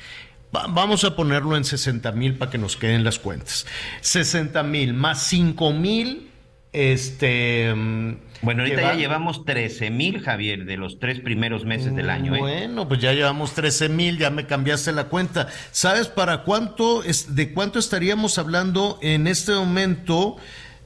vamos 0.51 1.05
a 1.05 1.15
ponerlo 1.15 1.55
en 1.55 1.63
60 1.63 2.11
mil 2.11 2.37
para 2.37 2.51
que 2.51 2.57
nos 2.57 2.75
queden 2.75 3.05
las 3.05 3.19
cuentas. 3.19 3.65
60 4.01 4.61
mil 4.63 4.93
más 4.93 5.23
5 5.23 5.71
mil, 5.71 6.29
este 6.73 7.73
mm, 7.73 8.15
bueno, 8.43 8.63
ahorita 8.63 8.81
ya 8.81 8.93
llevamos 8.95 9.45
13 9.45 9.89
mil, 9.89 10.21
Javier, 10.21 10.65
de 10.65 10.77
los 10.77 10.99
tres 10.99 11.19
primeros 11.19 11.65
meses 11.65 11.95
del 11.95 12.09
año. 12.09 12.35
¿eh? 12.35 12.39
Bueno, 12.39 12.87
pues 12.87 12.99
ya 12.99 13.13
llevamos 13.13 13.53
13 13.53 13.89
mil, 13.89 14.17
ya 14.17 14.29
me 14.29 14.45
cambiaste 14.45 14.91
la 14.91 15.05
cuenta. 15.05 15.47
¿Sabes 15.71 16.07
para 16.07 16.43
cuánto, 16.43 17.03
es, 17.03 17.35
de 17.35 17.53
cuánto 17.53 17.79
estaríamos 17.79 18.37
hablando 18.37 18.99
en 19.01 19.27
este 19.27 19.53
momento? 19.53 20.37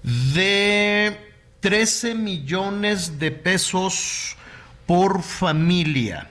De 0.04 1.18
13 1.62 2.16
millones 2.16 3.20
de 3.20 3.32
pesos 3.32 4.38
por 4.86 5.24
familia. 5.24 6.30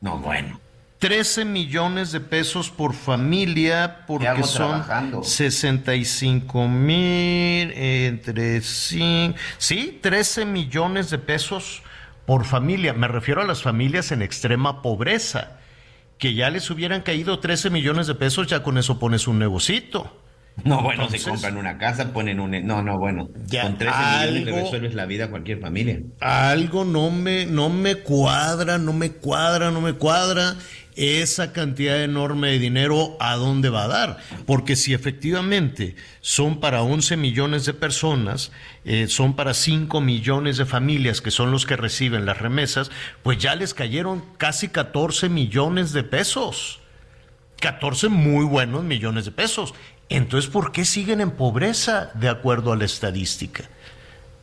No, 0.00 0.18
bueno. 0.18 0.60
13 1.04 1.44
millones 1.44 2.12
de 2.12 2.20
pesos 2.20 2.70
por 2.70 2.94
familia 2.94 4.06
porque 4.06 4.42
son 4.42 4.82
65 5.22 6.66
mil 6.66 7.72
entre 7.72 8.62
sí, 8.62 9.34
sí, 9.58 9.98
13 10.00 10.46
millones 10.46 11.10
de 11.10 11.18
pesos 11.18 11.82
por 12.24 12.46
familia. 12.46 12.94
Me 12.94 13.06
refiero 13.06 13.42
a 13.42 13.44
las 13.44 13.62
familias 13.62 14.12
en 14.12 14.22
extrema 14.22 14.80
pobreza, 14.80 15.58
que 16.16 16.32
ya 16.32 16.48
les 16.48 16.70
hubieran 16.70 17.02
caído 17.02 17.38
13 17.38 17.68
millones 17.68 18.06
de 18.06 18.14
pesos, 18.14 18.46
ya 18.46 18.62
con 18.62 18.78
eso 18.78 18.98
pones 18.98 19.28
un 19.28 19.38
negocito. 19.38 20.23
No, 20.64 20.82
bueno, 20.82 21.10
se 21.10 21.20
compran 21.20 21.56
una 21.56 21.78
casa, 21.78 22.12
ponen 22.12 22.38
un... 22.40 22.52
No, 22.66 22.80
no, 22.80 22.98
bueno, 22.98 23.28
con 23.28 23.76
13 23.76 23.98
millones 23.98 24.44
le 24.44 24.52
resuelves 24.52 24.94
la 24.94 25.04
vida 25.04 25.24
a 25.24 25.28
cualquier 25.28 25.60
familia. 25.60 26.00
Algo 26.20 26.84
no 26.84 27.10
me, 27.10 27.44
no 27.44 27.68
me 27.68 27.96
cuadra, 27.96 28.78
no 28.78 28.92
me 28.92 29.10
cuadra, 29.10 29.70
no 29.70 29.80
me 29.80 29.94
cuadra 29.94 30.56
esa 30.96 31.52
cantidad 31.52 32.02
enorme 32.02 32.50
de 32.50 32.58
dinero 32.58 33.16
a 33.20 33.34
dónde 33.34 33.68
va 33.68 33.84
a 33.84 33.88
dar. 33.88 34.18
Porque 34.46 34.76
si 34.76 34.94
efectivamente 34.94 35.96
son 36.20 36.60
para 36.60 36.82
11 36.82 37.16
millones 37.16 37.64
de 37.64 37.74
personas, 37.74 38.52
eh, 38.84 39.08
son 39.08 39.34
para 39.34 39.54
5 39.54 40.00
millones 40.00 40.56
de 40.56 40.66
familias 40.66 41.20
que 41.20 41.30
son 41.30 41.50
los 41.50 41.66
que 41.66 41.76
reciben 41.76 42.26
las 42.26 42.38
remesas, 42.38 42.90
pues 43.22 43.38
ya 43.38 43.54
les 43.54 43.74
cayeron 43.74 44.24
casi 44.38 44.68
14 44.68 45.28
millones 45.28 45.92
de 45.92 46.04
pesos. 46.04 46.80
14 47.60 48.08
muy 48.08 48.44
buenos 48.44 48.84
millones 48.84 49.24
de 49.24 49.32
pesos. 49.32 49.74
Entonces, 50.08 50.50
¿por 50.50 50.72
qué 50.72 50.84
siguen 50.84 51.20
en 51.20 51.30
pobreza 51.30 52.10
de 52.14 52.28
acuerdo 52.28 52.72
a 52.72 52.76
la 52.76 52.84
estadística? 52.84 53.64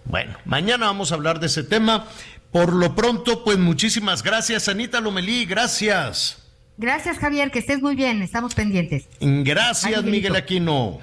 Bueno, 0.05 0.33
mañana 0.45 0.87
vamos 0.87 1.11
a 1.11 1.15
hablar 1.15 1.39
de 1.39 1.47
ese 1.47 1.63
tema. 1.63 2.07
Por 2.51 2.73
lo 2.73 2.95
pronto, 2.95 3.43
pues 3.43 3.57
muchísimas 3.57 4.23
gracias, 4.23 4.67
Anita 4.67 4.99
Lomelí, 4.99 5.45
gracias. 5.45 6.43
Gracias, 6.77 7.19
Javier, 7.19 7.51
que 7.51 7.59
estés 7.59 7.81
muy 7.81 7.95
bien, 7.95 8.21
estamos 8.21 8.55
pendientes. 8.55 9.07
Gracias, 9.19 10.03
Miguel 10.03 10.35
Aquino. 10.35 10.99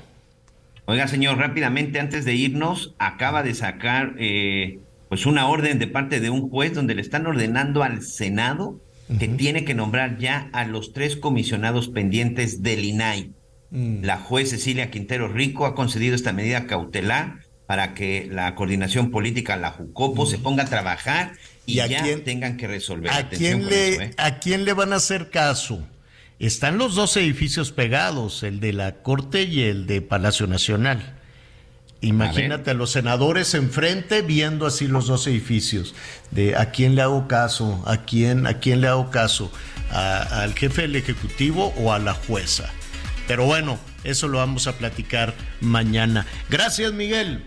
Oiga, 0.86 1.06
señor, 1.06 1.38
rápidamente 1.38 2.00
antes 2.00 2.24
de 2.24 2.34
irnos, 2.34 2.94
acaba 2.98 3.42
de 3.42 3.54
sacar 3.54 4.14
eh, 4.18 4.80
pues 5.08 5.26
una 5.26 5.46
orden 5.46 5.78
de 5.78 5.86
parte 5.86 6.20
de 6.20 6.30
un 6.30 6.50
juez 6.50 6.74
donde 6.74 6.94
le 6.94 7.02
están 7.02 7.26
ordenando 7.26 7.82
al 7.82 8.02
Senado 8.02 8.80
que 9.18 9.28
tiene 9.28 9.64
que 9.64 9.74
nombrar 9.74 10.18
ya 10.18 10.50
a 10.52 10.66
los 10.66 10.92
tres 10.92 11.16
comisionados 11.16 11.88
pendientes 11.88 12.62
del 12.62 12.84
INAI. 12.84 13.32
Mm. 13.70 14.04
La 14.04 14.18
juez 14.18 14.50
Cecilia 14.50 14.90
Quintero 14.90 15.28
Rico 15.28 15.66
ha 15.66 15.74
concedido 15.74 16.14
esta 16.14 16.32
medida 16.32 16.66
cautelar 16.66 17.40
para 17.66 17.92
que 17.92 18.26
la 18.30 18.54
coordinación 18.54 19.10
política, 19.10 19.56
la 19.56 19.70
JUCOPO, 19.70 20.24
se 20.24 20.38
ponga 20.38 20.62
a 20.62 20.66
trabajar 20.66 21.32
y, 21.66 21.74
ya 21.74 22.02
tengan 22.24 22.56
que 22.56 22.66
resolver. 22.66 23.12
¿A 23.12 23.28
quién, 23.28 23.68
le, 23.68 23.94
¿eh? 23.94 24.10
¿A 24.16 24.38
quién 24.38 24.64
le 24.64 24.72
van 24.72 24.94
a 24.94 24.96
hacer 24.96 25.28
caso? 25.28 25.86
Están 26.38 26.78
los 26.78 26.94
dos 26.94 27.16
edificios 27.18 27.72
pegados, 27.72 28.42
el 28.42 28.60
de 28.60 28.72
la 28.72 29.02
Corte 29.02 29.42
y 29.42 29.64
el 29.64 29.86
de 29.86 30.00
Palacio 30.00 30.46
Nacional. 30.46 31.18
Imagínate 32.00 32.70
a, 32.70 32.74
los 32.74 32.92
senadores 32.92 33.54
enfrente 33.54 34.22
viendo 34.22 34.64
así 34.66 34.86
los 34.86 35.08
dos 35.08 35.26
edificios. 35.26 35.94
De 36.30 36.56
a 36.56 36.70
quién 36.70 36.94
le 36.94 37.02
hago 37.02 37.26
caso, 37.28 37.82
a 37.86 38.04
quién, 38.04 38.46
a 38.46 38.60
quién 38.60 38.80
le 38.80 38.86
hago 38.86 39.10
caso, 39.10 39.52
al 39.90 40.54
jefe 40.54 40.82
del 40.82 40.96
ejecutivo 40.96 41.74
o 41.76 41.92
a 41.92 41.98
la 41.98 42.14
jueza. 42.14 42.72
Pero 43.28 43.44
bueno, 43.44 43.78
eso 44.02 44.26
lo 44.26 44.38
vamos 44.38 44.66
a 44.66 44.72
platicar 44.72 45.34
mañana. 45.60 46.26
Gracias, 46.48 46.92
Miguel. 46.94 47.44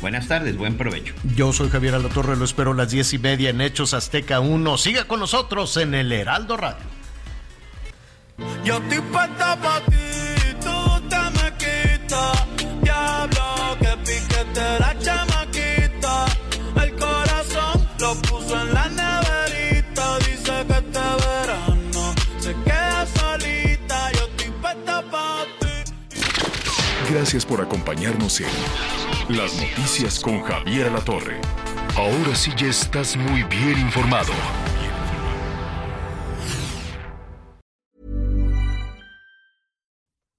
Buenas 0.00 0.28
tardes, 0.28 0.56
buen 0.58 0.76
provecho. 0.76 1.14
Yo 1.34 1.54
soy 1.54 1.70
Javier 1.70 1.94
Alatorre, 1.94 2.36
lo 2.36 2.44
espero 2.44 2.72
a 2.72 2.74
las 2.74 2.90
diez 2.90 3.14
y 3.14 3.18
media 3.18 3.48
en 3.48 3.62
Hechos 3.62 3.94
Azteca 3.94 4.40
1. 4.40 4.76
Siga 4.76 5.04
con 5.04 5.20
nosotros 5.20 5.78
en 5.78 5.94
el 5.94 6.12
Heraldo 6.12 6.58
Radio. 6.58 6.84
Yo 8.64 8.76
estoy 8.76 9.00
puesta 9.00 9.56
pa' 9.60 9.80
ti, 9.86 9.94
tú 10.60 11.08
te 11.08 11.16
me 11.16 11.56
quitas. 11.56 12.46
Diablo, 12.82 13.78
que 13.80 13.96
piquete 14.04 14.78
la 14.80 14.96
chamaquita. 14.98 16.26
El 16.82 16.94
corazón 16.96 17.88
lo 17.98 18.14
puso 18.16 18.43
Gracias 27.14 27.46
por 27.46 27.60
acompañarnos 27.60 28.40
en 28.40 29.36
las 29.36 29.54
noticias 29.54 30.18
con 30.18 30.42
Javier 30.42 30.90
La 30.90 31.00
Torre. 31.00 31.40
Ahora 31.96 32.34
sí 32.34 32.50
ya 32.56 32.66
estás 32.66 33.16
muy 33.16 33.44
bien 33.44 33.78
informado. 33.78 34.32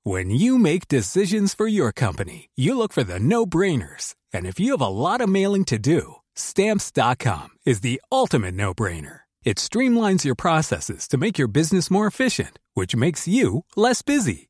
When 0.04 0.30
you 0.30 0.58
make 0.58 0.90
decisions 0.90 1.54
for 1.56 1.66
your 1.66 1.94
company, 1.94 2.50
you 2.58 2.78
look 2.78 2.92
for 2.92 3.06
the 3.06 3.20
no-brainers. 3.20 4.14
And 4.34 4.46
if 4.46 4.60
you 4.60 4.72
have 4.72 4.82
a 4.82 4.90
lot 4.90 5.22
of 5.22 5.30
mailing 5.30 5.64
to 5.66 5.80
do, 5.80 6.16
stamps.com 6.36 7.52
is 7.66 7.80
the 7.80 8.02
ultimate 8.12 8.54
no-brainer. 8.54 9.22
It 9.46 9.60
streamlines 9.60 10.26
your 10.26 10.36
processes 10.36 11.08
to 11.08 11.18
make 11.18 11.38
your 11.38 11.48
business 11.48 11.90
more 11.90 12.06
efficient, 12.06 12.60
which 12.74 12.98
makes 12.98 13.30
you 13.30 13.64
less 13.78 14.02
busy. 14.02 14.50